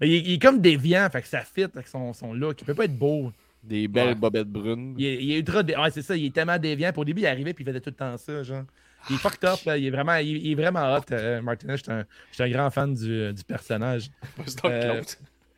Mais 0.01 0.09
il, 0.09 0.15
est- 0.15 0.21
il 0.21 0.33
est 0.35 0.39
comme 0.43 0.61
déviant, 0.61 1.07
fait 1.13 1.21
que 1.23 1.29
ça 1.29 1.41
fit 1.43 1.65
avec 1.65 1.87
son, 1.87 2.15
son 2.15 2.33
look. 2.33 2.61
Il 2.63 2.65
peut 2.65 2.75
pas 2.75 2.85
être 2.87 2.99
beau. 2.99 3.31
Des 3.67 3.89
belles 3.89 4.09
Ouais. 4.09 4.15
bobettes 4.15 4.49
brunes. 4.49 4.95
Il 4.99 5.05
est, 5.07 5.23
il 5.25 5.33
est 5.33 5.39
ultra. 5.39 5.63
dé- 5.63 5.77
Ouais, 5.77 5.91
c'est 5.91 6.03
ça, 6.03 6.17
il 6.17 6.27
est 6.27 6.35
tellement 6.35 6.59
déviant. 6.59 6.93
Puis 6.93 7.01
au 7.01 7.05
début, 7.05 7.23
il 7.23 7.27
arrivait 7.27 7.53
puis 7.53 7.65
il 7.65 7.67
faisait 7.67 7.81
tout 7.81 7.91
le 7.91 7.97
temps 7.97 8.17
ça, 8.17 8.43
genre. 8.43 8.65
Il 9.11 9.17
est 9.17 9.19
fucked 9.19 9.45
up, 9.49 9.59
là. 9.67 9.77
Il 9.77 9.87
est 9.87 9.91
vraiment, 9.91 10.17
il, 10.17 10.37
il 10.47 10.53
est 10.53 10.55
vraiment 10.55 10.95
hot, 10.97 11.01
euh, 11.13 11.41
Martinez. 11.43 11.77
J'étais 11.77 11.93
un, 11.93 12.05
j'étais 12.33 12.45
un 12.45 12.51
grand 12.51 12.71
fan 12.71 12.95
du, 12.95 13.33
du 13.33 13.45
personnage. 13.45 14.11
Euh. 14.65 15.03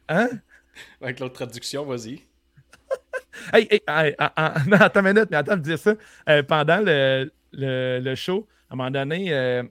Hein? 0.08 0.28
Avec 1.00 1.20
l'autre 1.20 1.34
traduction, 1.34 1.84
vas-y. 1.84 2.20
Hey, 3.52 3.68
hey, 3.70 3.80
hey, 3.86 4.14
ah, 4.18 4.32
ah, 4.36 4.54
non, 4.66 4.78
attends 4.80 5.00
une 5.00 5.12
minute, 5.12 5.28
mais 5.30 5.36
attends 5.36 5.56
de 5.56 5.62
dire 5.62 5.78
ça. 5.78 5.94
Euh, 6.28 6.42
pendant 6.42 6.80
le, 6.80 7.30
le, 7.52 8.00
le 8.02 8.14
show, 8.16 8.48
à 8.68 8.74
un 8.74 8.76
moment 8.76 8.90
donné, 8.90 9.32
euh, 9.32 9.62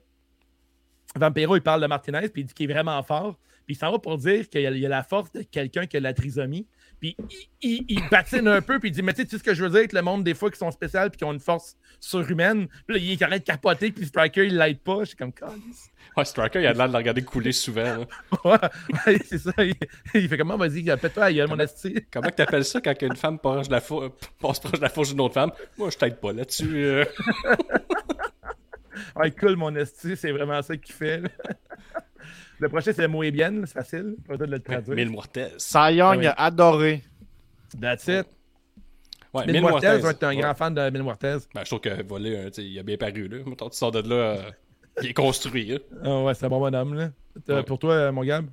Vampiro, 1.16 1.56
il 1.56 1.60
parle 1.62 1.82
de 1.82 1.86
Martinez, 1.86 2.28
puis 2.28 2.42
il 2.42 2.44
dit 2.46 2.54
qu'il 2.54 2.70
est 2.70 2.72
vraiment 2.72 3.02
fort. 3.02 3.38
Puis 3.66 3.74
il 3.74 3.78
s'en 3.78 3.90
va 3.90 3.98
pour 3.98 4.16
dire 4.16 4.48
qu'il 4.48 4.62
y 4.62 4.86
a 4.86 4.88
la 4.88 5.02
force 5.02 5.30
de 5.32 5.42
quelqu'un 5.42 5.86
qui 5.86 5.96
a 5.96 6.00
la 6.00 6.14
trisomie. 6.14 6.66
Puis 7.00 7.16
il, 7.62 7.68
il, 7.70 7.84
il 7.88 8.08
patine 8.08 8.48
un 8.48 8.60
peu, 8.60 8.78
puis 8.80 8.88
il 8.88 8.92
dit 8.92 9.02
Mais 9.02 9.12
tu 9.14 9.26
sais, 9.26 9.38
ce 9.38 9.42
que 9.42 9.54
je 9.54 9.62
veux 9.62 9.70
dire 9.70 9.78
avec 9.78 9.92
le 9.92 10.02
monde, 10.02 10.24
des 10.24 10.34
fois, 10.34 10.50
qui 10.50 10.58
sont 10.58 10.70
spéciales, 10.70 11.10
puis 11.10 11.18
qui 11.18 11.24
ont 11.24 11.32
une 11.32 11.40
force 11.40 11.76
surhumaine. 12.00 12.66
Puis 12.86 12.96
là, 12.96 13.02
il 13.02 13.12
est 13.12 13.22
arrête 13.22 13.42
de 13.46 13.52
capoter, 13.52 13.90
puis 13.92 14.04
Striker, 14.06 14.46
il 14.46 14.56
l'aide 14.56 14.80
pas. 14.80 15.00
Je 15.00 15.04
suis 15.06 15.16
comme, 15.16 15.32
Calice. 15.32 15.90
Ouais, 16.16 16.24
Striker, 16.24 16.60
il 16.60 16.66
a 16.66 16.72
l'air 16.72 16.86
de 16.88 16.92
le 16.92 16.98
regarder 16.98 17.22
couler 17.22 17.52
souvent. 17.52 17.82
là. 17.82 18.06
ouais, 18.44 18.58
ouais, 19.06 19.20
c'est 19.24 19.38
ça. 19.38 19.52
Il, 19.58 19.74
il 20.14 20.28
fait 20.28 20.38
comment, 20.38 20.56
vas-y, 20.56 20.82
pète-toi, 20.84 21.24
la 21.24 21.32
gueule, 21.32 21.48
mon 21.48 21.58
esti. 21.58 21.94
Comment 22.10 22.28
que 22.28 22.34
t'appelles 22.34 22.64
ça 22.64 22.80
quand 22.80 22.94
une 23.02 23.16
femme 23.16 23.38
passe, 23.38 23.68
la 23.70 23.80
fou- 23.80 24.08
passe 24.40 24.58
proche 24.60 24.72
de 24.78 24.82
la 24.82 24.88
fourche 24.88 25.10
d'une 25.10 25.20
autre 25.20 25.34
femme? 25.34 25.52
Moi, 25.76 25.90
je 25.90 25.98
t'aide 25.98 26.16
pas 26.20 26.32
là-dessus. 26.32 26.76
euh. 26.84 27.04
Ouais, 29.14 29.30
cool, 29.30 29.54
mon 29.56 29.74
esti, 29.76 30.16
c'est 30.16 30.32
vraiment 30.32 30.60
ça 30.60 30.76
qu'il 30.76 30.94
fait. 30.94 31.22
Le 32.60 32.68
prochain, 32.68 32.92
c'est 32.94 33.08
Muy 33.08 33.30
bien, 33.30 33.52
c'est 33.64 33.72
facile. 33.74 34.16
Pas 34.26 34.34
besoin 34.34 34.46
de 34.48 34.52
le 34.52 34.58
traduire. 34.60 34.96
Mille 34.96 35.10
Muertes. 35.10 35.54
Cy 35.58 35.94
Young 35.94 36.00
Ah 36.00 36.16
oui. 36.18 36.26
a 36.26 36.32
adoré. 36.32 37.02
That's 37.80 38.06
it. 38.08 38.26
Ouais, 39.34 39.44
Mil 39.46 39.52
Mil 39.54 39.62
Muertes, 39.62 39.82
Muertes. 39.82 40.04
ouais, 40.04 40.14
t'es 40.14 40.24
un 40.26 40.28
Ouais. 40.30 40.36
grand 40.40 40.54
fan 40.54 40.74
de 40.74 40.90
Mil 40.90 41.02
Muertes. 41.02 41.22
Ben, 41.54 41.60
je 41.62 41.64
trouve 41.66 41.80
que 41.80 42.02
voler, 42.02 42.46
tu 42.46 42.54
sais, 42.62 42.64
il 42.68 42.78
a 42.78 42.82
bien 42.82 42.96
paru. 42.96 43.28
Là. 43.28 43.38
Mettons, 43.46 43.68
tu 43.68 43.76
sors 43.76 43.92
de 43.92 44.00
là, 44.08 44.14
euh, 44.14 44.50
il 45.02 45.10
est 45.10 45.14
construit. 45.14 45.78
Ah 46.02 46.22
ouais, 46.22 46.34
c'est 46.34 46.46
un 46.46 46.48
bon 46.48 46.60
bonhomme, 46.60 46.94
là. 46.94 47.10
Ouais. 47.48 47.62
Pour 47.62 47.78
toi, 47.78 47.92
euh, 47.92 48.12
mon 48.12 48.24
Gab? 48.24 48.46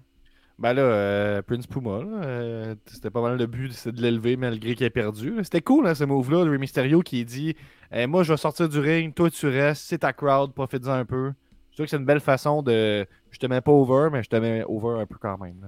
Ben 0.60 0.72
là, 0.74 0.82
euh, 0.84 1.42
Prince 1.42 1.68
Puma, 1.68 2.00
euh, 2.24 2.76
c'était 2.86 3.10
pas 3.10 3.22
mal 3.22 3.38
le 3.38 3.46
but, 3.46 3.74
c'est 3.74 3.92
de 3.92 4.02
l'élever 4.02 4.38
malgré 4.38 4.74
qu'il 4.76 4.86
ait 4.86 4.90
perdu. 4.90 5.34
C'était 5.44 5.60
cool, 5.62 5.86
hein, 5.88 5.96
ce 5.96 6.06
move-là, 6.06 6.46
de 6.46 6.50
Rey 6.50 6.58
Mysterio 6.58 7.02
qui 7.02 7.26
dit 7.26 7.56
Eh, 7.92 8.08
Moi, 8.08 8.24
je 8.24 8.32
vais 8.32 8.38
sortir 8.38 8.70
du 8.70 8.80
ring, 8.80 9.14
toi, 9.14 9.30
tu 9.30 9.48
restes, 9.48 9.84
c'est 9.88 9.98
ta 9.98 10.14
crowd, 10.14 10.54
profite-en 10.54 10.92
un 10.94 11.06
peu. 11.06 11.34
Je 11.76 11.80
trouve 11.80 11.88
que 11.88 11.90
c'est 11.90 11.98
une 11.98 12.06
belle 12.06 12.22
façon 12.22 12.62
de. 12.64 13.06
Je 13.32 13.38
te 13.38 13.46
mets 13.48 13.60
pas 13.60 13.72
over, 13.74 14.08
mais 14.10 14.24
je 14.24 14.30
te 14.30 14.38
mets 14.38 14.64
over 14.66 15.02
un 15.02 15.06
peu 15.06 15.16
quand 15.20 15.38
même. 15.38 15.60
là. 15.62 15.68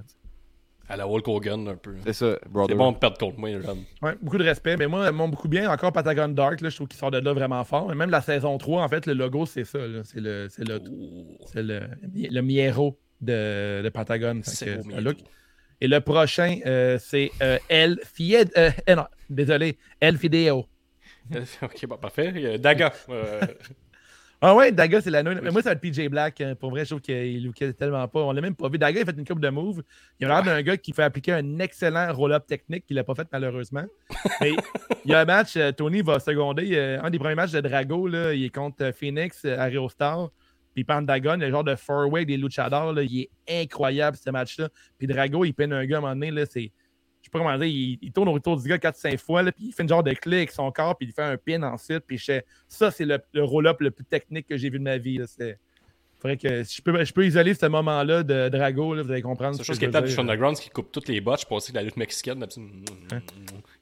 À 0.87 0.95
la 0.95 1.05
Hulk 1.05 1.27
Hogan, 1.27 1.67
un 1.67 1.75
peu. 1.75 1.95
C'est 2.05 2.13
ça, 2.13 2.37
C'est 2.41 2.75
bon 2.75 2.93
de 2.93 2.97
perdre 2.97 3.17
contre 3.17 3.37
moi, 3.37 3.49
jeune. 3.51 3.83
Ouais, 4.01 4.15
beaucoup 4.21 4.37
de 4.37 4.45
respect. 4.45 4.77
Mais 4.77 4.87
moi, 4.87 5.11
mon 5.11 5.27
beaucoup 5.27 5.49
bien, 5.49 5.69
encore 5.69 5.91
Patagon 5.91 6.29
Dark, 6.29 6.61
là, 6.61 6.69
je 6.69 6.75
trouve 6.77 6.87
qu'il 6.87 6.97
sort 6.97 7.11
de 7.11 7.17
là 7.17 7.33
vraiment 7.33 7.61
fort. 7.65 7.91
Et 7.91 7.95
même 7.95 8.09
la 8.09 8.21
saison 8.21 8.57
3, 8.57 8.83
en 8.83 8.87
fait, 8.87 9.05
le 9.05 9.11
logo, 9.11 9.45
c'est 9.45 9.65
ça. 9.65 9.79
C'est 10.05 10.21
le, 10.21 10.47
c'est 10.49 10.63
le, 10.65 10.79
Ouh, 10.89 11.37
c'est 11.47 11.61
le, 11.61 11.81
le 12.15 12.41
miero 12.41 12.97
de, 13.19 13.81
de 13.83 13.89
Patagon. 13.89 14.39
C'est 14.43 14.79
un 14.95 15.01
look. 15.01 15.17
Et 15.81 15.89
le 15.89 15.99
prochain, 15.99 16.57
euh, 16.65 16.97
c'est 17.01 17.31
euh, 17.43 17.59
El 17.67 17.99
Fied. 18.05 18.49
euh, 18.57 18.71
eh 18.87 18.95
non, 18.95 19.07
désolé, 19.29 19.77
El 19.99 20.17
Fideo. 20.17 20.65
ok, 21.61 21.85
bon, 21.85 21.97
parfait. 21.97 22.53
A 22.53 22.57
Daga. 22.57 22.93
Ah 24.39 24.53
ouais, 24.55 24.71
Daga, 24.71 25.01
c'est 25.01 25.09
la 25.09 25.23
nouille. 25.23 25.39
Mais 25.41 25.49
moi, 25.49 25.63
ça 25.63 25.73
va 25.73 25.73
être 25.73 25.81
PJ 25.81 26.07
Black. 26.09 26.41
hein. 26.41 26.53
Pour 26.59 26.69
vrai, 26.69 26.85
je 26.85 26.89
trouve 26.91 27.01
qu'il 27.01 27.43
lookait 27.43 27.73
tellement 27.73 28.07
pas. 28.07 28.19
On 28.19 28.31
l'a 28.31 28.41
même 28.41 28.55
pas 28.55 28.69
vu. 28.69 28.77
Daga, 28.77 28.99
il 28.99 29.01
a 29.01 29.05
fait 29.11 29.17
une 29.17 29.25
coupe 29.25 29.39
de 29.39 29.49
move. 29.49 29.81
Il 30.19 30.25
a 30.25 30.29
l'air 30.29 30.43
d'un 30.43 30.61
gars 30.61 30.77
qui 30.77 30.93
fait 30.93 31.01
appliquer 31.01 31.33
un 31.33 31.57
excellent 31.57 32.13
roll-up 32.13 32.45
technique 32.45 32.85
qu'il 32.85 32.97
n'a 32.97 33.03
pas 33.03 33.15
fait 33.15 33.27
malheureusement. 33.31 33.85
Mais 34.41 34.53
il 35.05 35.11
y 35.11 35.15
a 35.15 35.21
un 35.21 35.25
match, 35.25 35.55
euh, 35.57 35.71
Tony 35.71 36.03
va 36.03 36.19
seconder. 36.19 36.69
euh, 36.75 37.01
un 37.01 37.09
des 37.09 37.17
premiers 37.17 37.33
matchs 37.35 37.51
de 37.51 37.61
Drago, 37.61 38.07
là, 38.07 38.33
il 38.33 38.45
est 38.45 38.53
contre 38.53 38.83
euh, 38.83 38.91
Phoenix, 38.93 39.43
Aerostar. 39.43 40.29
Puis 40.75 40.83
Pentagon, 40.83 41.37
le 41.37 41.49
genre 41.49 41.63
de 41.63 41.75
four-way 41.75 42.25
des 42.25 42.37
luchadors, 42.37 42.93
là, 42.93 43.01
il 43.01 43.21
est 43.21 43.29
incroyable 43.63 44.15
ce 44.23 44.29
match-là. 44.29 44.69
Puis 44.99 45.07
Drago, 45.07 45.45
il 45.45 45.53
peine 45.53 45.73
un 45.73 45.83
gars 45.87 45.95
à 45.95 45.97
un 45.97 46.01
moment 46.01 46.13
donné, 46.13 46.29
là, 46.29 46.45
c'est. 46.45 46.71
Je 47.27 47.39
sais 47.39 47.43
pas 47.43 47.45
comment 47.45 47.57
dire, 47.57 47.65
il, 47.67 47.99
il 48.01 48.11
tourne 48.13 48.29
autour 48.29 48.55
du 48.55 48.67
gars 48.69 48.77
4-5 48.77 49.17
fois, 49.17 49.43
là, 49.43 49.51
puis 49.51 49.65
il 49.67 49.73
fait 49.73 49.83
une 49.83 49.89
genre 49.89 50.03
de 50.03 50.13
clé 50.13 50.37
avec 50.37 50.51
son 50.51 50.71
corps, 50.71 50.97
puis 50.97 51.07
il 51.09 51.13
fait 51.13 51.21
un 51.23 51.35
pin 51.37 51.61
ensuite, 51.63 52.03
puis 52.07 52.17
je 52.17 52.23
sais- 52.23 52.45
ça, 52.69 52.89
c'est 52.89 53.03
le, 53.05 53.19
le 53.33 53.43
roll-up 53.43 53.81
le 53.81 53.91
plus 53.91 54.05
technique 54.05 54.47
que 54.47 54.55
j'ai 54.55 54.69
vu 54.69 54.79
de 54.79 54.83
ma 54.85 54.97
vie. 54.97 55.17
là. 55.17 55.25
C'est- 55.27 55.59
Faudrait 56.19 56.37
que 56.37 56.63
si 56.63 56.77
je 56.77 56.81
peux, 56.81 57.05
je 57.05 57.13
peux 57.13 57.27
isoler 57.27 57.53
ce 57.53 57.67
moment-là 57.67 58.23
de 58.23 58.49
Drago, 58.49 58.95
là, 58.95 59.03
vous 59.03 59.11
allez 59.11 59.21
comprendre. 59.21 59.55
C'est 59.55 59.61
ce 59.61 59.67
chose 59.67 59.77
qui 59.77 59.85
est 59.85 59.89
du. 59.89 60.19
Underground, 60.19 60.55
c'est 60.57 60.63
qu'il 60.63 60.71
coupe 60.71 60.91
toutes 60.91 61.07
les 61.09 61.21
bottes. 61.21 61.41
Je 61.41 61.45
pensais 61.45 61.71
que 61.71 61.77
la 61.77 61.83
lutte 61.83 61.95
mexicaine, 61.95 62.39
d'habitude. 62.39 62.63
Hein? 63.11 63.19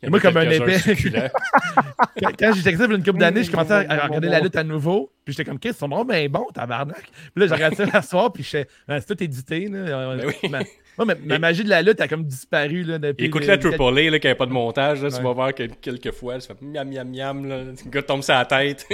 Il 0.02 0.06
y 0.06 0.08
en 0.08 0.10
Moi, 0.10 0.20
comme 0.20 0.36
un 0.36 0.50
épais. 0.50 0.78
Quand, 2.22 2.32
quand 2.38 2.54
j'étais 2.54 2.76
ça 2.76 2.86
une 2.88 3.04
couple 3.04 3.20
d'années, 3.20 3.44
je 3.46 3.52
commençais 3.52 3.72
à, 3.74 3.78
à 4.04 4.06
regarder 4.08 4.28
la 4.28 4.40
lutte 4.42 4.56
à 4.58 4.64
nouveau. 4.66 5.12
Puis 5.24 5.34
j'étais 5.34 5.46
comme, 5.50 5.60
qu'est-ce 5.60 5.76
qu'ils 5.76 5.80
sont 5.80 5.88
vraiment 5.88 6.04
bien 6.04 6.28
bons, 6.28 6.48
tabarnak. 6.54 7.04
Puis 7.04 7.32
là, 7.38 7.48
je 7.48 7.54
regardais 7.54 7.76
ça 7.78 7.86
la 7.86 8.02
soir, 8.02 8.34
puis 8.34 8.44
je 8.44 8.50
sais, 8.50 8.68
c'est 8.90 9.06
tout 9.16 9.24
édité. 9.24 9.68
Là. 9.70 10.16
Ben 10.18 10.28
oui. 10.28 10.50
Ma, 10.98 11.06
moi, 11.06 11.16
ma, 11.16 11.26
ma 11.26 11.40
magie 11.40 11.64
de 11.64 11.70
la 11.70 11.82
lutte 11.82 12.00
a 12.02 12.08
comme 12.08 12.24
disparu. 12.24 12.84
Là, 12.84 12.98
depuis 13.00 13.26
Écoute 13.26 13.46
la 13.46 13.58
Triple 13.58 13.82
A, 13.84 14.10
là, 14.12 14.20
qui 14.20 14.28
n'avait 14.28 14.36
pas 14.38 14.46
de 14.46 14.52
montage, 14.52 15.02
là, 15.04 15.10
tu 15.10 15.16
Ouais. 15.18 15.22
vas 15.24 15.34
voir 15.34 15.54
que 15.54 15.64
quelques 15.64 16.12
fois, 16.12 16.40
ça 16.40 16.56
fait 16.56 16.66
miam 16.66 16.88
miam 16.90 17.10
miam, 17.10 17.46
là. 17.48 17.64
Le 17.64 17.90
gars 17.90 18.02
tombe 18.04 18.22
sur 18.24 18.34
la 18.34 18.46
tête. 18.46 18.86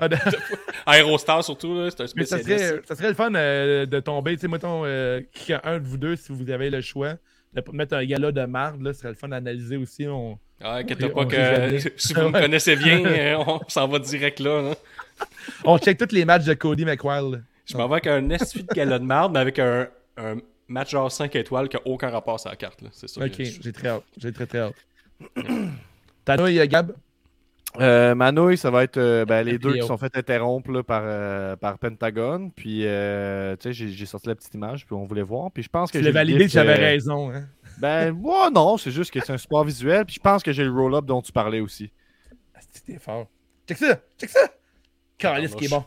Ah, 0.00 0.08
Aerostar, 0.86 1.42
surtout, 1.44 1.88
c'est 1.90 2.00
un 2.02 2.06
Mais 2.16 2.24
ça 2.24 2.38
spécialiste. 2.38 2.68
serait, 2.68 2.80
ça 2.86 2.94
serait 2.94 3.08
le 3.08 3.14
fun 3.14 3.34
euh, 3.34 3.84
de 3.86 4.00
tomber. 4.00 4.34
Tu 4.36 4.42
sais, 4.42 4.48
mettons, 4.48 4.84
euh, 4.84 5.20
un 5.64 5.78
de 5.78 5.84
vous 5.86 5.96
deux, 5.98 6.16
si 6.16 6.32
vous 6.32 6.48
avez 6.50 6.70
le 6.70 6.80
choix, 6.80 7.14
de 7.54 7.62
mettre 7.72 7.94
un 7.96 8.04
gala 8.04 8.30
de 8.32 8.44
marde, 8.46 8.80
là, 8.82 8.92
ce 8.92 9.00
serait 9.00 9.08
le 9.10 9.14
fun 9.16 9.28
d'analyser 9.28 9.76
aussi. 9.76 10.06
On... 10.06 10.38
Ah, 10.62 10.76
inquiète 10.76 11.12
pas 11.12 11.24
que 11.26 11.78
si 11.96 12.14
vous 12.14 12.20
me 12.22 12.26
Ouais. 12.32 12.40
connaissez 12.42 12.76
bien, 12.76 13.04
euh, 13.06 13.36
on 13.46 13.60
s'en 13.68 13.88
va 13.88 13.98
direct 13.98 14.40
là. 14.40 14.70
hein. 14.70 14.74
on 15.64 15.78
check 15.78 15.98
tous 15.98 16.12
les 16.14 16.24
matchs 16.24 16.44
de 16.44 16.54
Cody 16.54 16.84
McWild. 16.84 17.42
Je 17.66 17.76
m'en 17.76 17.86
vais 17.88 17.94
avec 17.94 18.06
un 18.06 18.30
esti 18.30 18.62
de 18.62 18.72
galop 18.74 18.98
de 19.00 19.04
marde, 19.04 19.32
mais 19.32 19.40
avec 19.40 19.58
un, 19.58 19.88
un 20.16 20.36
match 20.68 20.90
genre 20.90 21.10
5 21.10 21.34
étoiles 21.36 21.68
qui 21.68 21.76
n'a 21.76 21.82
aucun 21.86 22.10
rapport 22.10 22.40
à 22.46 22.50
la 22.50 22.56
carte. 22.56 22.82
là. 22.82 22.88
C'est 22.92 23.08
ça. 23.08 23.24
Ok, 23.24 23.40
j'ai 23.42 23.72
très 23.72 23.88
hâte. 23.88 24.04
J'ai 24.16 24.32
très 24.32 24.46
très 24.46 24.58
hâte. 24.60 24.74
T'as 26.24 26.36
nouille, 26.36 26.66
Gab? 26.68 26.94
Euh, 27.80 28.14
Manouille, 28.14 28.56
ça 28.56 28.70
va 28.70 28.82
être 28.82 28.96
euh, 28.96 29.24
ben, 29.26 29.42
les 29.42 29.58
deux 29.58 29.74
qui 29.74 29.86
sont 29.86 29.98
fait 29.98 30.16
interrompre 30.16 30.70
là, 30.70 30.82
par, 30.82 31.02
euh, 31.04 31.54
par 31.54 31.78
Pentagon. 31.78 32.50
Puis, 32.54 32.86
euh, 32.86 33.56
tu 33.56 33.64
sais, 33.64 33.72
j'ai- 33.74 33.90
j'ai 33.92 34.06
sorti 34.06 34.26
la 34.28 34.34
petite 34.34 34.54
image, 34.54 34.86
puis 34.86 34.94
on 34.94 35.04
voulait 35.04 35.22
voir. 35.22 35.50
Puis 35.52 35.62
je 35.62 35.68
pense 35.68 35.90
que 35.90 35.98
Tu 35.98 36.02
j'ai 36.02 36.10
l'as 36.10 36.18
validé 36.18 36.46
que 36.46 36.50
j'avais 36.50 36.74
raison. 36.74 37.30
Hein? 37.30 37.46
Ben, 37.78 38.12
moi, 38.12 38.50
non, 38.50 38.78
c'est 38.78 38.90
juste 38.90 39.10
que 39.12 39.20
c'est 39.20 39.32
un 39.32 39.38
support 39.38 39.64
visuel. 39.64 40.04
Puis 40.06 40.14
je 40.16 40.20
pense 40.20 40.42
que 40.42 40.50
j'ai 40.50 40.64
le 40.64 40.72
roll-up 40.72 41.04
dont 41.04 41.20
tu 41.20 41.30
parlais 41.30 41.60
aussi. 41.60 41.92
Asti, 42.54 42.82
t'es 42.82 42.98
fort. 42.98 43.26
Check 43.68 43.76
ça! 43.76 44.00
Check 44.18 44.30
ça! 44.30 44.48
Calice 45.18 45.54
qui 45.54 45.66
est 45.66 45.70
bon. 45.70 45.84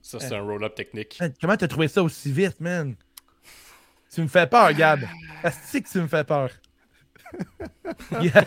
Ça, 0.00 0.20
c'est 0.20 0.36
un 0.36 0.40
roll-up 0.42 0.74
technique. 0.76 1.16
Man, 1.20 1.34
comment 1.40 1.56
t'as 1.56 1.68
trouvé 1.68 1.88
ça 1.88 2.02
aussi 2.02 2.30
vite, 2.32 2.60
man? 2.60 2.94
Tu 4.14 4.22
me 4.22 4.26
fais 4.28 4.46
peur, 4.46 4.72
Gab. 4.72 5.00
Asti 5.42 5.82
que 5.82 5.88
tu 5.88 6.00
me 6.00 6.06
fais 6.08 6.24
peur? 6.24 6.50
Yeah. 8.22 8.44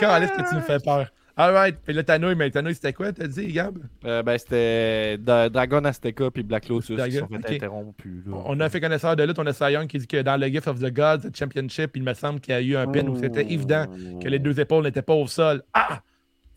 Calice 0.00 0.30
que 0.30 0.48
tu 0.48 0.54
me 0.56 0.60
fais 0.60 0.78
peur? 0.78 1.06
Alright. 1.36 1.76
Puis 1.84 1.92
là, 1.92 2.02
Tanouille, 2.02 2.34
mais 2.34 2.50
Tanouille, 2.50 2.74
c'était 2.74 2.94
quoi, 2.94 3.12
t'as 3.12 3.26
dit, 3.26 3.52
Gab? 3.52 3.76
Euh, 4.06 4.22
ben, 4.22 4.38
c'était 4.38 5.18
Da- 5.18 5.50
Dragon 5.50 5.84
Azteca 5.84 6.30
puis 6.30 6.42
Black 6.42 6.68
Lotus 6.68 6.86
qui 6.88 6.96
Dragon, 6.96 7.18
sont 7.20 7.26
fait 7.28 7.36
ok. 7.36 7.50
interrompus. 7.50 8.24
là. 8.26 8.36
On 8.46 8.58
a 8.60 8.70
fait 8.70 8.80
connaisseur 8.80 9.14
de 9.16 9.22
lutte, 9.24 9.38
on 9.38 9.46
a 9.46 9.52
Cy 9.52 9.72
Young 9.72 9.86
qui 9.86 9.98
dit 9.98 10.06
que 10.06 10.22
dans 10.22 10.38
le 10.40 10.46
Gift 10.46 10.66
of 10.68 10.78
the 10.80 10.90
Gods 10.92 11.28
Championship, 11.34 11.90
il 11.96 12.02
me 12.02 12.14
semble 12.14 12.40
qu'il 12.40 12.54
y 12.54 12.56
a 12.56 12.60
eu 12.62 12.76
un 12.76 12.86
pin 12.86 13.06
où 13.06 13.16
c'était 13.20 13.42
évident 13.52 13.84
que 14.22 14.28
les 14.28 14.38
deux 14.38 14.58
épaules 14.58 14.84
n'étaient 14.84 15.02
pas 15.02 15.14
au 15.14 15.26
sol. 15.26 15.62
Ah! 15.74 16.00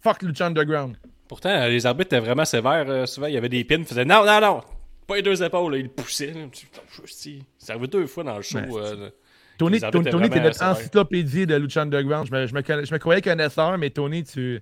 Fuck 0.02 0.22
Lucha 0.24 0.46
Underground. 0.48 0.96
Pourtant, 1.28 1.50
euh, 1.50 1.68
les 1.68 1.86
arbitres 1.86 2.14
étaient 2.16 2.26
vraiment 2.26 2.46
sévères. 2.46 2.86
euh, 2.88 3.06
souvent, 3.06 3.28
il 3.28 3.34
y 3.34 3.38
avait 3.38 3.50
des 3.50 3.66
pins. 3.66 3.76
Ils 3.80 3.86
faisaient 3.86 4.06
non, 4.06 4.26
non, 4.26 4.40
non, 4.40 4.62
pas 5.10 5.16
les 5.18 5.22
deux 5.22 5.44
épaules. 5.44 5.76
là. 5.76 5.82
Là. 5.82 5.90
Putain, 5.96 6.82
si. 7.06 7.44
Ça 7.58 7.74
arrivait 7.74 7.88
deux 7.88 8.08
fois 8.08 8.24
dans 8.24 8.38
le 8.38 8.42
show. 8.42 8.58
Euh, 8.60 9.10
Tony, 9.58 9.80
Tony, 9.82 10.10
Tony, 10.10 10.30
t'es 10.30 10.40
notre 10.40 10.64
encyclopédie 10.64 11.46
de 11.46 11.56
Lucha 11.56 11.82
Underground. 11.82 12.28
Je 12.28 12.32
me, 12.34 12.48
je 12.48 12.54
me, 12.54 12.62
conna- 12.62 12.86
je 12.86 12.94
me 12.94 12.98
croyais 13.00 13.22
connaisseur, 13.22 13.78
mais 13.78 13.90
Tony, 13.90 14.24
tu. 14.24 14.62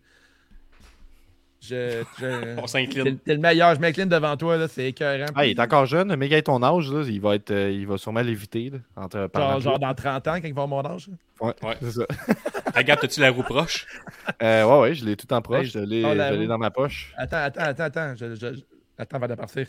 Je. 1.62 2.04
je- 2.20 2.60
on 2.62 2.68
s'incline. 2.68 3.18
t'es 3.20 3.34
le 3.34 3.40
meilleur. 3.40 3.76
Je 3.76 3.80
m'incline 3.80 4.10
devant 4.10 4.36
toi, 4.38 4.58
là, 4.58 4.68
c'est 4.68 4.90
écœurant. 4.90 5.26
Ah, 5.36 5.46
il 5.46 5.52
est 5.52 5.60
encore 5.60 5.86
jeune, 5.86 6.16
mais 6.16 6.30
gars, 6.30 6.42
ton 6.42 6.62
âge, 6.64 6.92
là, 6.92 7.04
il, 7.08 7.20
va 7.22 7.36
être, 7.36 7.52
euh, 7.52 7.72
il 7.72 7.86
va 7.88 7.98
sûrement 7.98 8.22
l'éviter. 8.22 8.72
Entre, 8.96 9.30
genre, 9.60 9.80
dans 9.80 9.94
30 9.94 10.28
ans, 10.28 10.34
quand 10.36 10.48
il 10.48 10.54
va 10.54 10.64
avoir 10.64 10.68
mon 10.84 10.90
âge. 10.90 11.08
là. 11.10 11.14
Ouais, 11.48 11.54
Ouais. 11.68 11.78
c'est 11.82 11.92
ça. 11.92 12.06
Regarde, 12.76 13.00
t'as-tu 13.02 13.20
la 13.22 13.32
roue 13.32 13.44
proche? 13.44 13.86
Euh, 14.44 14.66
ouais, 14.66 14.80
ouais, 14.82 14.94
je 14.94 15.04
l'ai 15.04 15.16
tout 15.16 15.32
en 15.34 15.42
proche. 15.42 15.68
Je 15.72 15.80
l'ai 15.80 16.04
oh, 16.06 16.48
dans 16.48 16.58
ma 16.60 16.70
poche. 16.70 17.12
Attends, 17.18 17.38
attends, 17.38 17.62
attends, 17.62 17.84
attends. 17.86 18.16
Je, 18.16 18.36
je- 18.36 18.54
je- 18.54 18.62
Attends 19.00 19.18
avant 19.18 19.28
de 19.28 19.36
partir. 19.36 19.68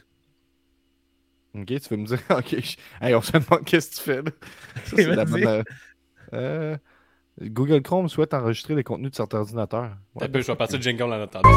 Ok, 1.55 1.66
tu 1.66 1.79
veux 1.91 1.97
me 1.97 2.07
dire. 2.07 2.19
Ok. 2.31 2.49
je- 2.51 2.77
Hey, 3.01 3.15
on 3.15 3.23
se 3.23 3.33
demande 3.33 3.65
qu'est-ce 3.65 3.91
que 3.91 3.95
tu 3.97 4.03
fais. 4.03 4.23
Là. 4.23 4.31
Ça, 4.85 4.97
c'est 4.97 5.07
la 5.07 5.25
Vas-y. 5.25 5.43
bonne, 5.45 5.65
euh, 6.35 6.77
Google 7.41 7.83
Chrome 7.83 8.09
souhaite 8.09 8.35
enregistrer 8.35 8.75
les 8.75 8.83
contenus 8.85 9.11
de 9.12 9.16
cet 9.16 9.33
ordinateur. 9.35 9.91
Ouais. 10.15 10.27
Un 10.27 10.29
peu, 10.29 10.41
je 10.41 10.47
vais 10.49 10.57
partir 10.57 10.79
de 10.79 10.83
jingle 10.83 11.05
en 11.05 11.23
attendant. 11.23 11.49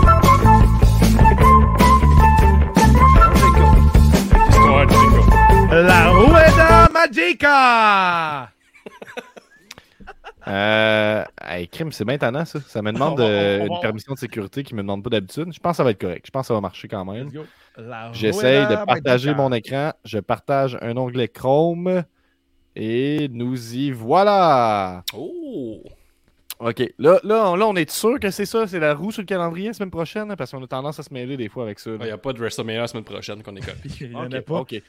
Histoire 4.50 4.86
de 4.88 4.92
jingle. 4.94 5.76
La 5.86 6.10
Rueda 6.12 6.90
Magica! 6.94 8.50
Euh, 10.48 11.24
hey, 11.48 11.68
crime, 11.68 11.92
c'est 11.92 12.04
bien 12.04 12.18
tannant, 12.18 12.46
ça. 12.46 12.60
Ça 12.62 12.82
me 12.82 12.92
demande 12.92 13.14
On 13.20 13.24
va- 13.24 13.30
euh, 13.30 13.60
on 13.62 13.68
va- 13.68 13.76
une 13.76 13.82
permission 13.82 14.14
de 14.14 14.20
sécurité 14.20 14.64
qui 14.64 14.74
me 14.74 14.82
demande 14.82 15.04
pas 15.04 15.10
d'habitude. 15.10 15.54
Je 15.54 15.60
pense 15.60 15.74
que 15.74 15.78
ça 15.78 15.84
va 15.84 15.92
être 15.92 16.02
correct. 16.02 16.26
Je 16.26 16.32
pense 16.32 16.44
que 16.44 16.48
ça 16.48 16.54
va 16.56 16.62
marcher 16.62 16.88
quand 16.88 17.06
même. 17.06 17.26
Let's 17.28 17.34
go. 17.34 17.46
J'essaye 18.14 18.68
de 18.68 18.86
partager 18.86 19.34
mon 19.34 19.52
écran. 19.54 19.92
Je 20.06 20.20
partage 20.20 20.78
un 20.82 20.96
onglet 20.98 21.28
Chrome. 21.28 22.04
Et 22.76 23.28
nous 23.32 23.76
y 23.76 23.92
voilà. 23.92 25.04
Oh! 25.14 25.84
OK. 26.60 26.94
Là, 27.00 27.20
là, 27.24 27.50
on- 27.50 27.56
là 27.56 27.68
on 27.68 27.76
est 27.76 27.90
sûr 27.92 28.18
que 28.18 28.32
c'est 28.32 28.46
ça? 28.46 28.66
C'est 28.66 28.80
la 28.80 28.94
roue 28.94 29.12
sur 29.12 29.22
le 29.24 29.26
calendrier 29.26 29.68
la 29.68 29.74
semaine 29.74 29.90
prochaine? 29.92 30.32
hein, 30.32 30.36
Parce 30.38 30.52
qu'on 30.52 30.64
a 30.64 30.68
tendance 30.68 30.98
à 30.98 31.04
se 31.04 31.14
mêler 31.14 31.36
des 31.36 31.50
fois 31.50 31.64
avec 31.64 31.80
ça. 31.80 31.92
Il 32.00 32.06
n'y 32.06 32.10
a 32.12 32.18
pas 32.18 32.32
de 32.32 32.40
WrestleMania 32.40 32.80
la 32.82 32.88
semaine 32.88 33.04
prochaine 33.04 33.44
qu'on 33.44 33.56
est 33.58 33.66
comme. 33.66 33.76
Il 34.00 34.12
y 34.12 34.16
en 34.16 34.26
OK. 34.28 34.34
a 34.36 34.42
pas. 34.42 34.60
OK. 34.60 34.82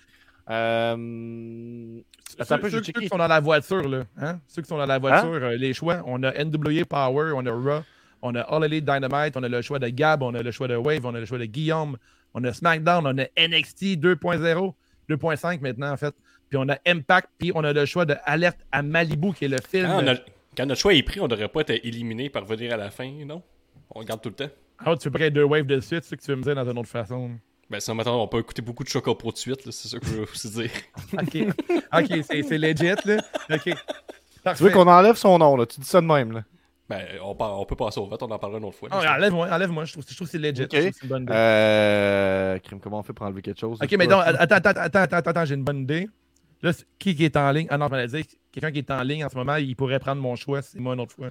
Euh... 0.50 1.98
Attends 2.38 2.56
Ceux, 2.62 2.70
ceux- 2.70 2.82
ceux 2.82 2.92
qui 2.92 3.08
sont 3.08 3.18
dans 3.18 3.26
la 3.28 3.40
voiture, 3.40 3.88
là, 3.88 4.04
hein? 4.20 4.38
ceux 4.46 4.62
qui 4.62 4.68
sont 4.68 4.78
dans 4.78 4.86
la 4.86 4.98
voiture, 4.98 5.28
euh, 5.34 5.56
les 5.56 5.72
choix, 5.74 6.02
on 6.06 6.22
a 6.22 6.32
NWA 6.32 6.84
Power, 6.84 7.32
on 7.34 7.44
a 7.46 7.50
Raw, 7.50 7.82
on 8.22 8.34
a 8.34 8.40
All 8.40 8.64
Elite 8.64 8.84
Dynamite, 8.84 9.36
on 9.36 9.42
a 9.42 9.48
le 9.48 9.60
choix 9.62 9.78
de 9.78 9.88
Gab, 9.88 10.22
on 10.22 10.34
a 10.34 10.42
le 10.42 10.50
choix 10.50 10.66
de 10.68 10.76
Wave, 10.76 11.04
on 11.04 11.14
a 11.14 11.20
le 11.20 11.26
choix 11.26 11.38
de 11.38 11.44
Guillaume, 11.44 11.96
on 12.34 12.44
a 12.44 12.52
SmackDown, 12.52 13.06
on 13.06 13.18
a 13.18 13.24
NXT 13.48 13.98
2.0, 14.00 14.72
2.5 15.08 15.60
maintenant 15.60 15.90
en 15.92 15.96
fait, 15.96 16.14
puis 16.48 16.58
on 16.58 16.68
a 16.68 16.76
Impact, 16.86 17.28
puis 17.38 17.52
on 17.54 17.64
a 17.64 17.72
le 17.72 17.84
choix 17.86 18.04
de 18.04 18.14
Alerte 18.24 18.58
à 18.70 18.82
Malibu 18.82 19.32
qui 19.32 19.44
est 19.46 19.48
le 19.48 19.58
film. 19.66 19.86
Quand, 19.88 20.06
a- 20.08 20.16
quand 20.56 20.66
notre 20.66 20.80
choix 20.80 20.94
est 20.94 21.02
pris, 21.02 21.20
on 21.20 21.28
devrait 21.28 21.48
pas 21.48 21.60
être 21.60 21.70
éliminé 21.84 22.28
par 22.30 22.44
venir 22.44 22.72
à 22.74 22.76
la 22.76 22.90
fin, 22.90 23.10
non? 23.26 23.42
On 23.94 24.00
regarde 24.00 24.20
tout 24.22 24.28
le 24.30 24.34
temps. 24.34 24.50
Ah, 24.84 24.96
tu 24.96 25.08
veux 25.08 25.12
pas 25.18 25.26
être 25.26 25.34
deux 25.34 25.44
waves 25.44 25.66
de 25.66 25.80
suite, 25.80 26.04
c'est 26.04 26.10
ce 26.10 26.16
que 26.16 26.22
tu 26.22 26.30
veux 26.30 26.36
me 26.36 26.42
dire 26.42 26.54
dans 26.54 26.68
une 26.70 26.78
autre 26.78 26.88
façon. 26.88 27.30
Ben, 27.70 27.80
si 27.80 27.90
on 27.90 27.94
m'attend, 27.94 28.20
on 28.22 28.28
peut 28.28 28.40
écouter 28.40 28.60
beaucoup 28.60 28.84
de 28.84 28.88
Choco 28.88 29.14
Pro 29.14 29.32
de 29.32 29.36
suite, 29.38 29.64
là, 29.64 29.72
c'est 29.72 29.88
ça 29.88 29.98
que 29.98 30.04
je 30.06 30.12
veux 30.12 30.22
aussi 30.22 30.50
dire. 30.50 30.70
Ok, 31.14 31.36
ok, 32.10 32.24
c'est 32.28 32.58
legit 32.58 32.84
là. 33.04 33.16
Ok. 33.50 33.70
Tu 34.56 34.62
veux 34.64 34.70
qu'on 34.70 34.86
enlève 34.88 35.14
son 35.16 35.38
nom, 35.38 35.56
là? 35.56 35.64
Tu 35.66 35.80
dis 35.80 35.86
ça 35.86 36.00
de 36.00 36.06
même, 36.06 36.32
là. 36.32 36.42
Ben, 36.92 37.06
on, 37.22 37.34
par- 37.34 37.58
on 37.58 37.64
peut 37.64 37.76
passer 37.76 38.00
au 38.00 38.06
vote, 38.06 38.22
on 38.22 38.30
en 38.30 38.38
parlera 38.38 38.58
une 38.58 38.66
autre 38.66 38.76
fois. 38.76 38.88
Ah, 38.92 39.16
enlève-moi, 39.16 39.48
enlève-moi, 39.50 39.84
je 39.86 39.92
trouve, 39.92 40.04
je 40.08 40.14
trouve 40.14 40.26
que 40.26 40.32
c'est 40.32 40.38
legit. 40.38 40.64
Ok. 40.64 40.68
je 40.72 40.78
trouve 40.78 40.90
que 40.90 40.96
c'est 40.96 41.02
une 41.04 41.08
bonne 41.08 41.22
idée. 41.22 41.32
Euh... 41.34 42.58
Crime, 42.58 42.80
comment 42.80 42.98
on 42.98 43.02
fait 43.02 43.12
pour 43.12 43.26
enlever 43.26 43.42
quelque 43.42 43.60
chose? 43.60 43.78
Ok, 43.82 43.94
mais 43.98 44.06
donc, 44.06 44.22
attends, 44.24 44.56
attends, 44.56 44.70
attends, 44.70 44.80
attends, 44.80 45.16
attends, 45.16 45.30
attends, 45.30 45.44
j'ai 45.44 45.54
une 45.54 45.64
bonne 45.64 45.80
idée. 45.82 46.08
Là, 46.62 46.72
qui 46.98 47.10
est 47.18 47.36
en 47.36 47.50
ligne? 47.50 47.66
Ah 47.70 47.78
non, 47.78 47.86
je 47.86 47.90
m'allais 47.90 48.06
dire, 48.06 48.24
quelqu'un 48.52 48.70
qui 48.70 48.78
est 48.78 48.90
en 48.90 49.02
ligne 49.02 49.24
en 49.24 49.28
ce 49.28 49.36
moment, 49.36 49.56
il 49.56 49.74
pourrait 49.74 49.98
prendre 49.98 50.20
mon 50.22 50.36
choix, 50.36 50.62
c'est 50.62 50.78
moi 50.78 50.94
une 50.94 51.00
autre 51.00 51.14
fois. 51.14 51.30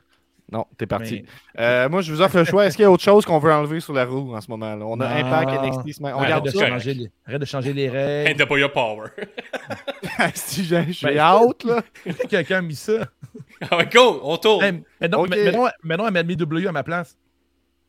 Non, 0.51 0.65
t'es 0.77 0.85
parti. 0.85 1.23
Mais- 1.55 1.63
Euh, 1.63 1.87
moi, 1.89 2.01
je 2.01 2.11
vous 2.11 2.21
offre 2.21 2.37
le 2.37 2.43
choix. 2.43 2.65
Est-ce 2.65 2.75
qu'il 2.75 2.83
y 2.83 2.85
a 2.85 2.91
autre 2.91 3.03
chose 3.03 3.25
qu'on 3.25 3.39
veut 3.39 3.53
enlever 3.53 3.79
sur 3.79 3.93
la 3.93 4.03
roue 4.05 4.35
en 4.35 4.41
ce 4.41 4.51
moment? 4.51 4.75
Là? 4.75 4.85
On 4.85 4.99
a 4.99 5.07
Non. 5.21 5.27
Impact, 5.27 5.51
NXT, 5.85 6.01
On 6.03 6.07
arrête, 6.07 6.43
de 6.43 6.49
ça, 6.49 6.67
changer 6.67 6.93
les, 6.93 7.11
arrête 7.25 7.39
de 7.41 7.45
changer 7.45 7.71
les 7.73 7.89
règles. 7.89 8.43
NWA 8.43 8.67
Power. 8.69 9.07
si 10.35 10.63
j'ai- 10.65 10.91
je 10.91 11.05
Ben, 11.05 11.11
suis 11.11 11.19
out, 11.21 11.63
là. 11.63 11.81
Quelqu'un 12.29 12.57
a 12.57 12.61
mis 12.61 12.75
ça. 12.75 12.93
ah 13.69 13.77
ouais, 13.77 13.87
go, 13.91 14.19
on 14.23 14.37
tourne. 14.37 14.63
Hey, 14.63 14.83
mais 14.99 15.07
non, 15.07 15.25
mais, 15.27 15.37
mais 15.45 15.51
non, 15.51 15.67
mais 15.83 15.97
non, 15.97 16.07
elle 16.07 16.13
m'a 16.13 16.23
mis 16.23 16.35
W 16.35 16.67
à 16.67 16.71
ma 16.71 16.83
place. 16.83 17.15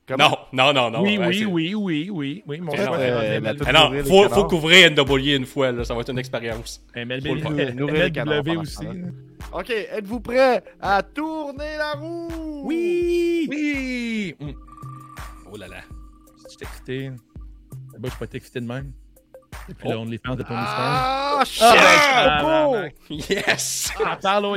Comment? 0.06 0.36
Non, 0.52 0.72
non, 0.72 0.72
non, 0.72 0.90
non. 0.90 1.02
oui, 1.02 1.16
ouais, 1.16 1.26
oui, 1.28 1.44
oui, 1.46 1.74
oui, 1.74 2.10
oui, 2.12 2.42
oui. 2.46 2.60
Mon 2.60 2.72
non, 2.72 2.76
c'est 2.76 2.88
euh, 2.88 3.40
MLB. 3.40 3.62
Ah 3.66 3.72
non, 3.72 4.04
faut, 4.04 4.28
faut 4.28 4.44
couvrir 4.46 4.90
NW 4.90 5.36
une 5.36 5.46
fois, 5.46 5.70
là, 5.70 5.84
ça 5.84 5.94
va 5.94 6.00
être 6.00 6.10
une 6.10 6.18
expérience. 6.18 6.84
MLB, 6.96 7.26
MLB 7.26 8.12
pendant 8.14 8.60
aussi. 8.62 8.86
OK, 9.52 9.70
êtes-vous 9.70 10.20
prêts 10.20 10.62
à 10.80 11.02
tourner 11.02 11.76
la 11.78 11.92
roue? 11.92 12.62
Oui! 12.64 13.46
Oui! 13.50 14.34
Hum, 14.40 14.54
Oh 15.52 15.56
là 15.56 15.68
là. 15.68 15.76
Je 16.44 16.48
suis 16.50 16.58
excité. 16.62 17.04
Là-bas, 17.92 18.04
je 18.04 18.08
suis 18.08 18.18
pas 18.26 18.36
excité 18.36 18.60
de 18.60 18.66
même. 18.66 18.92
Et 19.68 19.74
puis 19.74 19.86
Oh. 19.88 19.90
là, 19.92 19.98
on 19.98 20.04
les 20.06 20.18
fans 20.18 20.34
de 20.34 20.42
Tony 20.42 20.60
Stark. 20.62 20.78
Ah, 20.80 21.42
shit! 21.44 21.62
Ah, 21.64 22.38
tabarnak. 22.40 22.94
Yes! 23.10 23.92
Ah, 24.04 24.16
parle 24.20 24.46
au 24.46 24.56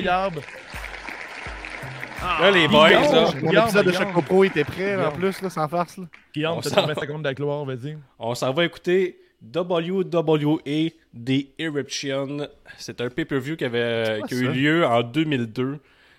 Yarb. 2.25 2.41
Là, 2.41 2.51
les 2.51 2.67
boys, 2.67 2.87
Guillaume, 2.89 3.03
là, 3.15 3.21
Mon 3.41 3.49
Guillaume, 3.49 3.63
épisode 3.65 3.85
de 3.85 3.91
Guillaume. 3.91 4.13
Choc 4.13 4.25
Pro 4.25 4.43
était 4.43 4.63
prêt, 4.63 4.95
là, 4.97 5.09
en 5.09 5.11
plus, 5.11 5.41
là, 5.41 5.49
sans 5.49 5.67
farce. 5.67 5.97
Là. 5.97 6.05
Guillaume, 6.33 6.57
On 6.57 6.61
t'as 6.61 6.69
s'en- 6.69 6.83
30 6.83 6.99
secondes 6.99 7.23
de 7.23 7.31
gloire, 7.31 7.65
vas-y. 7.65 7.97
on 8.19 8.35
s'en 8.35 8.51
va 8.53 8.65
écouter 8.65 9.19
WWE 9.53 10.89
The 11.13 11.47
Eruption. 11.59 12.47
C'est 12.77 12.99
un 13.01 13.09
pay-per-view 13.09 13.55
qui, 13.55 13.65
avait, 13.65 14.19
quoi 14.19 14.27
qui 14.27 14.33
a 14.35 14.37
eu 14.37 14.45
ça? 14.45 14.51
lieu 14.51 14.85
en 14.85 15.03
2002 15.03 15.73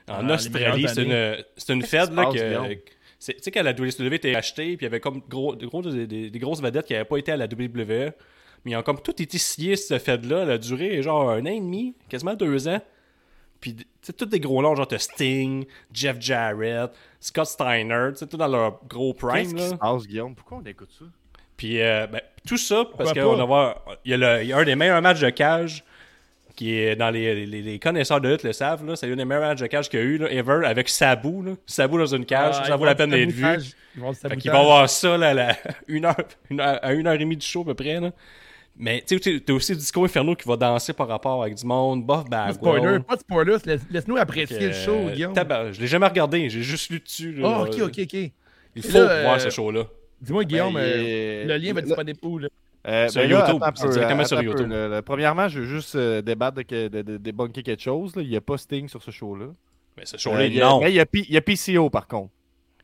en 0.08 0.14
Ah, 0.14 0.22
les 0.22 0.32
Australie. 0.34 0.86
C'est 0.88 1.02
une, 1.02 1.36
c'est 1.56 1.72
une 1.72 1.82
fête 1.82 2.10
là, 2.12 2.24
passe, 2.24 2.34
que. 2.34 2.46
Guillaume? 2.48 2.66
c'est- 3.18 3.34
Tu 3.34 3.42
sais, 3.42 3.50
quand 3.50 3.62
la 3.62 3.72
WWE 3.72 4.12
était 4.14 4.34
achetée, 4.34 4.76
puis 4.76 4.78
il 4.80 4.82
y 4.82 4.86
avait 4.86 5.00
comme 5.00 5.20
gros, 5.28 5.54
des, 5.56 5.66
gros- 5.66 5.82
des- 5.82 6.06
des- 6.06 6.30
des 6.30 6.38
grosses 6.38 6.62
vedettes 6.62 6.86
qui 6.86 6.92
n'avaient 6.92 7.04
pas 7.04 7.16
été 7.18 7.32
à 7.32 7.36
la 7.36 7.46
WWE. 7.46 8.12
Mais 8.64 8.72
ils 8.72 8.76
ont 8.76 8.82
comme 8.82 9.00
tout 9.00 9.20
été 9.22 9.38
signé, 9.38 9.76
cette 9.76 10.02
fête-là. 10.02 10.42
Elle 10.42 10.50
a 10.50 10.58
duré 10.58 11.00
genre 11.02 11.30
un 11.30 11.40
an 11.42 11.46
et 11.46 11.60
demi, 11.60 11.94
quasiment 12.08 12.34
deux 12.34 12.68
ans. 12.68 12.80
Puis, 13.60 13.74
tu 13.74 13.84
sais, 14.02 14.12
tous 14.12 14.26
des 14.26 14.40
gros 14.40 14.60
noms, 14.62 14.74
genre 14.74 14.86
Sting, 14.98 15.64
Jeff 15.92 16.16
Jarrett, 16.20 16.90
Scott 17.20 17.46
Steiner, 17.46 18.08
tu 18.12 18.18
sais, 18.18 18.26
tout 18.26 18.36
dans 18.36 18.46
leur 18.48 18.80
gros 18.88 19.12
Qu'est-ce 19.14 19.26
prime. 19.26 19.48
qui 19.54 19.62
là. 19.62 19.68
se 19.70 19.74
passe, 19.74 20.06
Guillaume? 20.06 20.34
Pourquoi 20.34 20.58
on 20.58 20.66
écoute 20.68 20.90
ça? 20.98 21.04
Puis 21.56 21.80
euh, 21.80 22.06
ben, 22.06 22.20
tout 22.46 22.58
ça, 22.58 22.84
parce 22.96 23.12
qu'il 23.12 23.22
y, 23.22 24.14
a 24.14 24.16
le- 24.16 24.42
il 24.42 24.48
y 24.48 24.52
a 24.52 24.58
un 24.58 24.64
des 24.64 24.76
meilleurs 24.76 25.00
matchs 25.00 25.20
de 25.20 25.30
cage 25.30 25.82
qui 26.54 26.74
est 26.74 26.96
dans 26.96 27.10
les, 27.10 27.46
les- 27.46 27.62
les 27.62 27.78
connaisseurs 27.78 28.20
de 28.20 28.28
lutte 28.28 28.42
le 28.42 28.52
savent. 28.52 28.84
là. 28.86 28.94
C'est 28.96 29.10
un 29.10 29.16
des 29.16 29.24
meilleurs 29.24 29.42
matchs 29.48 29.60
de 29.60 29.66
cage 29.66 29.88
qu'il 29.88 29.98
y 30.00 30.02
a 30.02 30.04
eu, 30.06 30.18
là, 30.18 30.30
ever, 30.30 30.66
avec 30.66 30.88
Sabu. 30.88 31.42
Là. 31.44 31.52
Sabu 31.66 31.96
dans 31.98 32.06
une 32.06 32.24
cage, 32.26 32.56
Ah, 32.60 32.64
ça 32.66 32.76
vaut 32.76 32.84
la 32.84 32.94
peine 32.94 33.10
d'être 33.10 33.30
vu. 33.30 33.44
Ils 33.96 34.00
vont 34.02 34.60
avoir 34.60 34.88
ça 34.90 35.16
là, 35.16 35.28
à 35.30 35.34
la- 35.34 35.56
une 35.88 36.04
heure, 36.04 36.16
une 36.50 36.60
heure- 36.60 36.78
à 36.82 36.92
une 36.92 37.06
heure 37.06 37.14
et 37.14 37.18
demie 37.18 37.36
du 37.36 37.46
show 37.46 37.62
à 37.62 37.64
peu 37.66 37.74
près. 37.74 38.00
Là. 38.00 38.10
Mais 38.78 39.02
tu 39.06 39.18
sais, 39.18 39.40
t'as 39.40 39.52
aussi 39.54 39.74
Disco 39.74 40.04
Inferno 40.04 40.34
qui 40.34 40.46
va 40.46 40.56
danser 40.56 40.92
par 40.92 41.08
rapport 41.08 41.42
avec 41.42 41.54
du 41.54 41.64
monde, 41.64 42.04
Buff 42.06 42.28
Pas 42.28 42.48
de 42.48 42.52
spoiler, 42.52 42.98
pas 43.00 43.14
de 43.16 43.20
spoilers. 43.20 43.56
Laisse- 43.64 43.86
Laisse-nous 43.90 44.16
apprécier 44.18 44.66
le 44.68 44.72
show, 44.74 44.92
Euh, 45.08 45.12
Guillaume. 45.14 45.34
je 45.72 45.80
l'ai 45.80 45.86
jamais 45.86 46.06
regardé, 46.06 46.48
j'ai 46.50 46.62
juste 46.62 46.90
lu 46.90 47.00
dessus. 47.00 47.40
Ah, 47.42 47.62
ok, 47.62 47.74
ok, 47.80 47.98
ok. 48.00 48.12
Il 48.14 48.30
Et 48.76 48.82
faut 48.82 48.98
là, 48.98 49.22
voir 49.22 49.34
euh, 49.36 49.38
ce 49.38 49.48
show-là. 49.50 49.84
Dis-moi, 50.20 50.44
Guillaume, 50.44 50.74
Ben, 50.74 50.80
il 50.84 51.06
euh, 51.06 51.44
le 51.46 51.56
lien 51.56 51.72
va 51.72 51.80
le- 51.80 51.86
disponible 51.86 52.18
où, 52.22 52.38
là? 52.38 52.48
Euh, 52.86 53.08
Sur 53.08 53.22
ben 53.22 53.30
là, 53.30 53.46
YouTube, 53.48 53.62
c'est 53.74 53.86
peu, 53.86 53.92
directement 53.92 54.24
sur 54.24 54.38
peu, 54.38 54.44
YouTube. 54.44 54.68
là. 54.70 54.88
Là, 54.88 55.02
Premièrement, 55.02 55.48
je 55.48 55.60
veux 55.60 55.66
juste 55.66 55.94
euh, 55.96 56.20
débattre 56.22 56.58
de, 56.58 56.62
que- 56.62 56.88
de, 56.88 57.02
de, 57.02 57.16
débunker 57.16 57.62
quelque 57.62 57.82
chose. 57.82 58.14
là. 58.14 58.22
Il 58.22 58.28
n'y 58.28 58.36
a 58.36 58.40
pas 58.40 58.58
Sting 58.58 58.88
sur 58.88 59.02
ce 59.02 59.10
show-là. 59.10 59.46
Mais 59.96 60.04
ce 60.04 60.14
Euh, 60.16 60.18
show-là, 60.18 60.44
il 60.46 60.54
y 60.54 60.60
a- 60.60 60.66
non. 60.68 60.80
mais 60.80 60.90
il 60.92 60.94
y, 60.94 61.00
a 61.00 61.06
P- 61.06 61.24
il 61.26 61.34
y 61.34 61.36
a 61.36 61.40
PCO, 61.40 61.88
par 61.90 62.06
contre. 62.06 62.30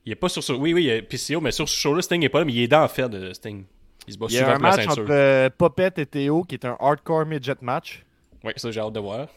Il 0.05 0.13
est 0.13 0.17
pas 0.17 0.29
sur 0.31 0.43
ce. 0.43 0.53
Oui, 0.53 0.73
oui, 0.75 0.85
il 0.85 0.87
y 0.87 0.91
a 0.91 1.03
PCO, 1.03 1.41
mais 1.41 1.53
sur 1.53 1.69
ce 1.69 1.77
show-là, 1.79 2.03
Sting 2.03 2.19
n'est 2.21 2.29
pas 2.31 2.39
là, 2.41 2.45
mais 2.47 2.53
il 2.55 2.63
est 2.63 2.69
dans 2.69 2.83
le 2.83 2.89
fait 2.89 3.09
de 3.09 3.33
Sting. 3.33 3.65
Il 4.09 4.15
se 4.15 4.19
bat 4.19 4.27
Il 4.29 4.35
y 4.35 4.39
souvent 4.39 4.51
a 4.51 4.55
un 4.55 4.57
pour 4.59 4.65
la 4.65 4.71
match 4.77 4.85
ceinture. 4.87 5.03
entre 5.05 5.13
euh, 5.13 5.51
Popette 5.57 5.99
et 5.99 6.07
Théo 6.07 6.43
qui 6.45 6.55
est 6.57 6.65
un 6.65 6.77
hardcore 6.81 7.25
midget 7.27 7.55
match. 7.61 8.05
Oui, 8.45 8.53
ça, 8.57 8.71
j'ai 8.71 8.81
hâte 8.81 8.93
de 8.93 9.01
voir. 9.01 9.29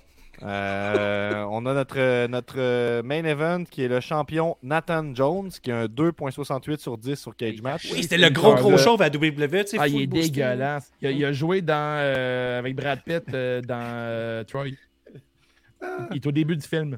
Euh, 0.43 1.45
on 1.49 1.65
a 1.65 1.73
notre, 1.73 1.95
euh, 1.97 2.27
notre 2.27 2.55
euh, 2.57 3.01
main 3.03 3.23
event 3.23 3.63
qui 3.63 3.83
est 3.83 3.87
le 3.87 4.01
champion 4.01 4.57
Nathan 4.63 5.13
Jones 5.15 5.49
qui 5.63 5.71
a 5.71 5.77
un 5.81 5.85
2.68 5.85 6.77
sur 6.79 6.97
10 6.97 7.15
sur 7.15 7.35
Cage 7.37 7.61
Match. 7.61 7.87
Oui, 7.93 8.03
c'était 8.03 8.17
le 8.17 8.29
gros, 8.31 8.53
gros 8.55 8.71
le- 8.71 8.77
chauve 8.77 9.01
à 9.01 9.07
WWE, 9.07 9.63
tu 9.63 9.67
sais. 9.67 9.77
Ah, 9.79 9.87
il 9.87 10.01
est 10.01 10.07
dégueulasse. 10.07 10.91
Il 11.01 11.07
a, 11.07 11.11
il 11.11 11.23
a 11.23 11.31
joué 11.31 11.61
dans, 11.61 11.73
euh, 12.01 12.59
avec 12.59 12.75
Brad 12.75 12.99
Pitt 13.05 13.23
euh, 13.33 13.61
dans 13.61 13.79
euh, 13.81 14.43
Troy. 14.43 14.65
Il 16.11 16.17
est 16.17 16.25
au 16.27 16.31
début 16.31 16.57
du 16.57 16.67
film. 16.67 16.97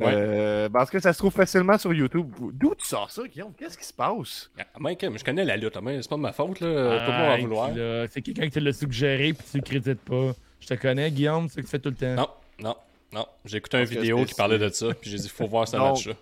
Ouais. 0.00 0.12
Euh, 0.14 0.68
parce 0.68 0.90
que 0.90 0.98
ça 0.98 1.12
se 1.12 1.18
trouve 1.18 1.32
facilement 1.32 1.78
sur 1.78 1.92
YouTube. 1.92 2.30
D'où 2.52 2.74
tu 2.74 2.86
sors 2.86 3.10
ça, 3.10 3.22
Guillaume? 3.26 3.52
Qu'est-ce 3.56 3.76
qui 3.76 3.84
se 3.84 3.92
passe? 3.92 4.50
Ah, 4.58 4.64
Mike, 4.78 5.04
je 5.16 5.24
connais 5.24 5.44
la 5.44 5.56
lutte, 5.56 5.78
mais 5.82 6.00
c'est 6.02 6.08
pas 6.08 6.16
de 6.16 6.20
ma 6.22 6.32
faute, 6.32 6.60
là. 6.60 7.38
Vouloir. 7.40 7.70
C'est 8.10 8.22
quelqu'un 8.22 8.44
qui 8.44 8.50
te 8.50 8.60
l'a 8.60 8.72
suggéré 8.72 9.32
puis 9.32 9.46
tu 9.50 9.56
le 9.58 9.62
crédites 9.62 10.00
pas. 10.00 10.32
Je 10.60 10.66
te 10.66 10.74
connais, 10.74 11.10
Guillaume, 11.10 11.48
c'est 11.48 11.54
ce 11.54 11.56
que 11.60 11.62
tu 11.62 11.70
fais 11.70 11.78
tout 11.78 11.88
le 11.90 11.94
temps. 11.96 12.14
Non, 12.14 12.28
non, 12.62 12.76
non. 13.12 13.26
J'ai 13.44 13.56
écouté 13.56 13.78
une 13.78 13.84
vidéo 13.84 14.24
qui 14.24 14.34
parlait 14.34 14.58
de 14.58 14.68
ça, 14.68 14.88
puis 14.92 15.10
j'ai 15.10 15.16
dit, 15.16 15.28
faut 15.28 15.46
voir 15.46 15.66
ce 15.66 15.76
Donc, 15.78 15.92
match-là. 15.92 16.14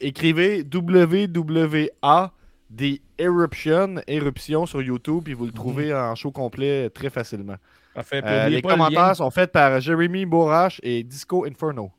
Écrivez 0.00 0.62
WWA 0.62 2.32
The 2.76 3.00
Eruption, 3.18 3.96
Éruption 4.06 4.66
sur 4.66 4.82
YouTube, 4.82 5.22
puis 5.24 5.34
vous 5.34 5.46
le 5.46 5.52
trouvez 5.52 5.94
en 5.94 6.14
show 6.14 6.30
complet 6.30 6.90
très 6.90 7.10
facilement. 7.10 7.56
Parfait. 7.94 8.20
Euh, 8.24 8.48
les 8.48 8.56
le 8.56 8.62
commentaires 8.62 9.16
sont 9.16 9.30
faits 9.30 9.52
par 9.52 9.80
Jeremy 9.80 10.26
Borash 10.26 10.80
et 10.82 11.02
Disco 11.02 11.46
Inferno. 11.46 11.90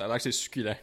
Ça 0.00 0.06
a 0.06 0.08
l'air 0.08 0.16
que 0.16 0.22
c'est 0.22 0.32
succulent. 0.32 0.74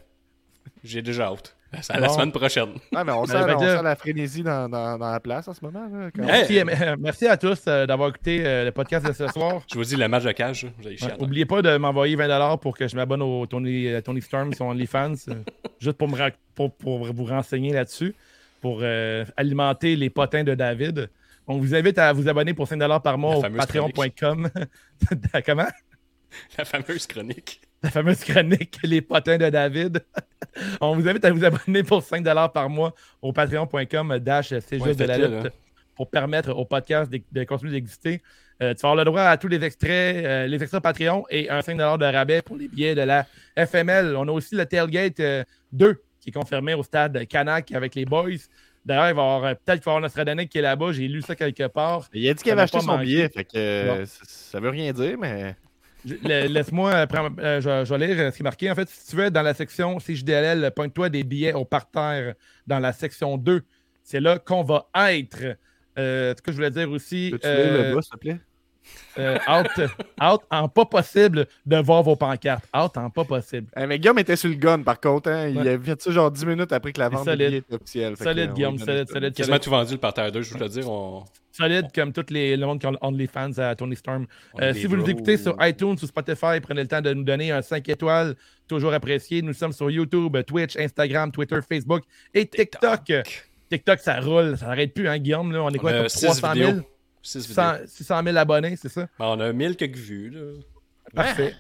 J'ai 0.83 1.01
déjà 1.01 1.25
hâte. 1.29 1.55
C'est 1.81 1.91
à 1.93 1.99
la 1.99 2.05
Bon. 2.07 2.13
semaine 2.13 2.31
prochaine. 2.31 2.69
Ah, 2.93 3.03
mais 3.03 3.11
on 3.13 3.25
sent, 3.25 3.33
Ben, 3.33 3.47
fait 3.47 3.55
on 3.55 3.59
sent 3.59 3.81
la 3.83 3.95
frénésie 3.95 4.43
dans, 4.43 4.69
dans- 4.69 4.95
dans 4.99 5.11
la 5.11 5.19
place 5.19 5.47
en 5.47 5.55
ce 5.55 5.65
moment. 5.65 5.87
là, 5.91 6.11
quand- 6.15 6.23
Merci, 6.23 6.59
euh, 6.59 6.95
merci 6.99 7.25
à 7.27 7.35
tous 7.35 7.63
euh, 7.67 7.87
d'avoir 7.87 8.09
écouté 8.09 8.45
euh, 8.45 8.65
le 8.65 8.71
podcast 8.71 9.03
de 9.07 9.11
ce 9.13 9.27
soir. 9.33 9.63
Je 9.71 9.75
vous 9.75 9.83
dis, 9.83 9.95
le 9.95 10.07
match 10.07 10.23
de 10.23 10.31
cage, 10.33 10.65
là, 10.65 10.69
vous 10.77 10.85
allez 10.87 11.01
Ouais, 11.01 11.09
chier. 11.09 11.17
Oubliez 11.19 11.45
pas 11.47 11.63
de 11.63 11.75
m'envoyer 11.77 12.15
20$ 12.15 12.59
pour 12.59 12.77
que 12.77 12.87
je 12.87 12.95
m'abonne 12.95 13.23
au 13.23 13.47
Tony, 13.47 13.87
euh, 13.87 14.01
Tony 14.01 14.21
Storm 14.21 14.53
sur 14.53 14.65
OnlyFans, 14.67 15.13
euh, 15.29 15.33
juste 15.79 15.97
pour, 15.97 16.07
me 16.09 16.15
ra- 16.15 16.29
pour, 16.53 16.71
pour 16.75 17.11
vous 17.11 17.25
renseigner 17.25 17.73
là-dessus, 17.73 18.13
pour 18.61 18.81
euh, 18.83 19.25
alimenter 19.35 19.95
les 19.95 20.11
potins 20.11 20.43
de 20.43 20.53
David. 20.53 21.09
On 21.47 21.57
vous 21.57 21.73
invite 21.73 21.97
à 21.97 22.13
vous 22.13 22.29
abonner 22.29 22.53
pour 22.53 22.67
5$ 22.67 23.01
par 23.01 23.17
mois 23.17 23.41
La 23.41 23.49
au 23.49 23.51
patreon.com. 23.55 24.49
Comment? 25.45 25.67
La 26.57 26.65
fameuse 26.65 27.07
chronique. 27.07 27.61
La 27.83 27.91
fameuse 27.91 28.23
chronique 28.23 28.79
Les 28.83 29.01
potins 29.01 29.37
de 29.37 29.49
David. 29.49 30.03
On 30.81 30.95
vous 30.95 31.07
invite 31.07 31.23
à 31.25 31.31
vous 31.31 31.43
abonner 31.45 31.83
pour 31.83 32.01
5$ 32.01 32.51
par 32.51 32.69
mois 32.69 32.93
au 33.21 33.31
patreon.com 33.31 34.19
dash 34.19 34.49
c'est 34.49 34.83
juste 34.83 34.99
de 34.99 35.05
la 35.05 35.17
lutte 35.17 35.43
là. 35.43 35.49
pour 35.95 36.09
permettre 36.09 36.51
au 36.53 36.65
podcast 36.65 37.11
de, 37.11 37.21
de 37.31 37.43
continuer 37.43 37.73
d'exister. 37.73 38.21
Euh, 38.63 38.73
tu 38.73 38.81
vas 38.81 38.89
avoir 38.89 38.95
le 38.95 39.05
droit 39.05 39.21
à 39.21 39.37
tous 39.37 39.47
les 39.47 39.63
extraits, 39.63 40.25
euh, 40.25 40.47
les 40.47 40.61
extraits 40.61 40.81
Patreon 40.81 41.25
et 41.29 41.49
un 41.49 41.59
5$ 41.59 41.99
de 41.99 42.05
rabais 42.05 42.41
pour 42.41 42.57
les 42.57 42.67
billets 42.67 42.95
de 42.95 43.01
la 43.01 43.27
FML. 43.55 44.15
On 44.15 44.27
a 44.27 44.31
aussi 44.31 44.55
le 44.55 44.65
Tailgate 44.65 45.19
euh, 45.19 45.43
2 45.73 46.01
qui 46.19 46.29
est 46.29 46.33
confirmé 46.33 46.73
au 46.73 46.83
stade 46.83 47.27
Canac 47.27 47.71
avec 47.71 47.93
les 47.93 48.05
boys. 48.05 48.29
D'ailleurs, 48.87 49.09
il 49.09 49.15
va 49.15 49.21
y 49.21 49.25
avoir 49.25 49.43
euh, 49.43 49.53
peut-être 49.53 49.79
qu'il 49.79 49.85
va 49.85 49.91
y 49.91 49.95
avoir 49.95 50.01
Nostradanic 50.01 50.49
qui 50.49 50.57
est 50.59 50.61
là-bas. 50.61 50.93
J'ai 50.93 51.09
lu 51.09 51.21
ça 51.21 51.35
quelque 51.35 51.67
part. 51.67 52.07
Il 52.13 52.27
a 52.29 52.33
dit 52.33 52.41
qu'il 52.41 52.53
avait 52.53 52.61
acheté 52.61 52.77
pas 52.77 52.83
son 52.83 52.87
manqué. 52.87 53.03
billet, 53.03 53.29
fait 53.29 53.43
que 53.43 53.57
euh, 53.57 54.05
ça 54.05 54.61
veut 54.61 54.69
rien 54.69 54.93
dire, 54.93 55.17
mais. 55.19 55.55
Laisse-moi, 56.23 56.91
euh, 56.91 57.05
euh, 57.39 57.61
je, 57.61 57.85
je 57.85 57.93
vais 57.95 58.07
lire 58.07 58.19
euh, 58.19 58.31
ce 58.31 58.35
qui 58.37 58.41
est 58.41 58.43
marqué. 58.43 58.71
En 58.71 58.75
fait, 58.75 58.89
si 58.89 59.09
tu 59.09 59.15
veux, 59.15 59.31
dans 59.31 59.41
la 59.41 59.53
section 59.53 59.97
CJDLL, 59.97 60.71
pointe-toi 60.75 61.09
des 61.09 61.23
billets 61.23 61.53
au 61.53 61.65
parterre 61.65 62.33
dans 62.65 62.79
la 62.79 62.93
section 62.93 63.37
2. 63.37 63.61
C'est 64.03 64.19
là 64.19 64.39
qu'on 64.39 64.63
va 64.63 64.87
être. 64.95 65.57
Euh, 65.99 66.33
ce 66.37 66.41
que 66.41 66.51
je 66.51 66.57
voulais 66.57 66.71
dire 66.71 66.89
aussi, 66.91 67.29
Peux-tu 67.31 67.47
lire 67.47 67.55
euh, 67.57 67.89
le 67.89 67.95
bas, 67.95 68.01
s'il 68.01 68.11
te 68.11 68.17
plaît? 68.17 68.37
euh, 69.19 69.37
out, 69.49 69.89
out 70.23 70.41
en 70.49 70.69
pas 70.69 70.85
possible 70.85 71.45
de 71.65 71.77
voir 71.77 72.03
vos 72.03 72.15
pancartes. 72.15 72.63
Out 72.73 72.95
en 72.97 73.09
pas 73.09 73.25
possible. 73.25 73.67
Eh, 73.75 73.85
mais 73.85 73.99
Guillaume 73.99 74.19
était 74.19 74.37
sur 74.37 74.47
le 74.49 74.55
gun, 74.55 74.81
par 74.83 74.99
contre. 75.01 75.29
Hein? 75.29 75.49
Il 75.49 75.57
Ouais. 75.57 75.73
a 75.73 75.79
fait 75.79 76.01
ça 76.01 76.11
genre 76.11 76.31
10 76.31 76.45
minutes 76.45 76.71
après 76.71 76.93
que 76.93 76.99
la 77.01 77.09
vente 77.09 77.25
des 77.25 77.31
solide. 77.31 77.47
billets 77.47 77.57
était 77.57 77.73
officielle. 77.75 78.15
Que, 78.15 78.23
Solide, 78.23 78.53
Guillaume, 78.53 78.77
solide, 78.77 79.09
solide, 79.09 79.33
Quasiment 79.33 79.59
tout 79.59 79.69
vendu 79.71 79.91
le 79.93 79.99
parterre 79.99 80.31
2, 80.31 80.41
je 80.41 80.53
veux 80.53 80.59
te 80.59 80.67
dire. 80.69 80.89
On... 80.89 81.25
Solide 81.57 81.87
comme 81.93 82.13
tous 82.13 82.29
les, 82.29 82.55
le 82.55 82.65
monde 82.65 82.79
qui 82.79 82.85
ont 82.85 82.95
OnlyFans 83.01 83.57
à 83.57 83.75
Tony 83.75 83.95
Storm. 83.95 84.27
on 84.53 84.61
Euh, 84.61 84.73
si 84.73 84.85
vous 84.85 84.95
nous 84.95 85.09
écoutez 85.09 85.37
sur 85.37 85.55
iTunes 85.61 85.95
ou 86.01 86.05
Spotify, 86.05 86.59
prenez 86.61 86.81
le 86.81 86.87
temps 86.87 87.01
de 87.01 87.13
nous 87.13 87.23
donner 87.23 87.51
un 87.51 87.61
5 87.61 87.87
étoiles, 87.89 88.35
toujours 88.67 88.93
apprécié. 88.93 89.41
Nous 89.41 89.53
sommes 89.53 89.73
sur 89.73 89.89
YouTube, 89.89 90.37
Twitch, 90.45 90.77
Instagram, 90.77 91.31
Twitter, 91.31 91.59
Facebook 91.67 92.03
et 92.33 92.45
TikTok. 92.45 93.11
TikTok, 93.69 93.99
ça 93.99 94.19
roule, 94.19 94.57
ça 94.57 94.67
n'arrête 94.67 94.93
plus, 94.93 95.07
hein, 95.07 95.17
Guillaume? 95.17 95.51
Là, 95.51 95.63
on 95.63 95.69
est 95.69 95.77
On 95.77 95.81
quoi, 95.81 96.07
six 96.09 96.25
300 96.25 96.53
000? 96.53 96.53
vidéos. 96.53 96.83
Six 97.21 97.39
vidéos. 97.47 97.55
600, 97.55 97.73
600 97.87 98.23
000 98.23 98.37
abonnés, 98.37 98.75
c'est 98.75 98.89
ça? 98.89 99.07
Ben, 99.19 99.25
on 99.25 99.39
a 99.39 99.51
1000 99.51 99.75
quelques 99.75 99.97
vues. 99.97 100.29
Là. 100.29 100.41
Parfait. 101.13 101.55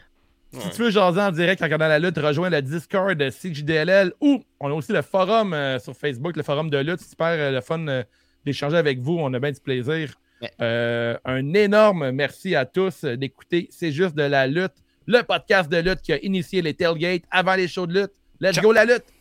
Si 0.53 0.69
tu 0.69 0.83
veux 0.83 0.91
jaser 0.91 1.19
en 1.19 1.31
direct 1.31 1.61
en 1.61 1.65
regardant 1.65 1.87
la 1.87 1.99
lutte, 1.99 2.17
rejoins 2.17 2.49
le 2.49 2.61
Discord 2.61 3.17
de 3.17 3.29
CJDLL 3.29 4.13
ou 4.21 4.41
on 4.59 4.69
a 4.69 4.73
aussi 4.73 4.93
le 4.93 5.01
forum 5.01 5.53
euh, 5.53 5.77
sur 5.77 5.93
Facebook, 5.95 6.37
le 6.37 6.43
forum 6.43 6.69
de 6.69 6.77
lutte. 6.77 7.01
Super 7.01 7.27
euh, 7.27 7.51
le 7.51 7.61
fun 7.61 7.85
euh, 7.87 8.03
d'échanger 8.47 8.77
avec 8.77 8.99
vous. 8.99 9.17
On 9.19 9.33
a 9.33 9.39
bien 9.39 9.51
du 9.51 9.59
plaisir. 9.59 10.15
Euh, 10.61 11.17
un 11.25 11.53
énorme 11.53 12.11
merci 12.11 12.55
à 12.55 12.65
tous 12.65 13.03
d'écouter 13.03 13.69
C'est 13.71 13.91
juste 13.91 14.15
de 14.15 14.21
la 14.23 14.45
lutte, 14.45 14.73
le 15.07 15.23
podcast 15.23 15.69
de 15.71 15.77
lutte 15.77 16.01
qui 16.01 16.13
a 16.13 16.19
initié 16.23 16.61
les 16.61 16.73
tailgates 16.75 17.23
avant 17.31 17.55
les 17.55 17.67
shows 17.67 17.87
de 17.87 18.01
lutte. 18.01 18.11
Let's 18.39 18.55
Ciao. 18.55 18.63
go 18.63 18.71
la 18.71 18.85
lutte! 18.85 19.16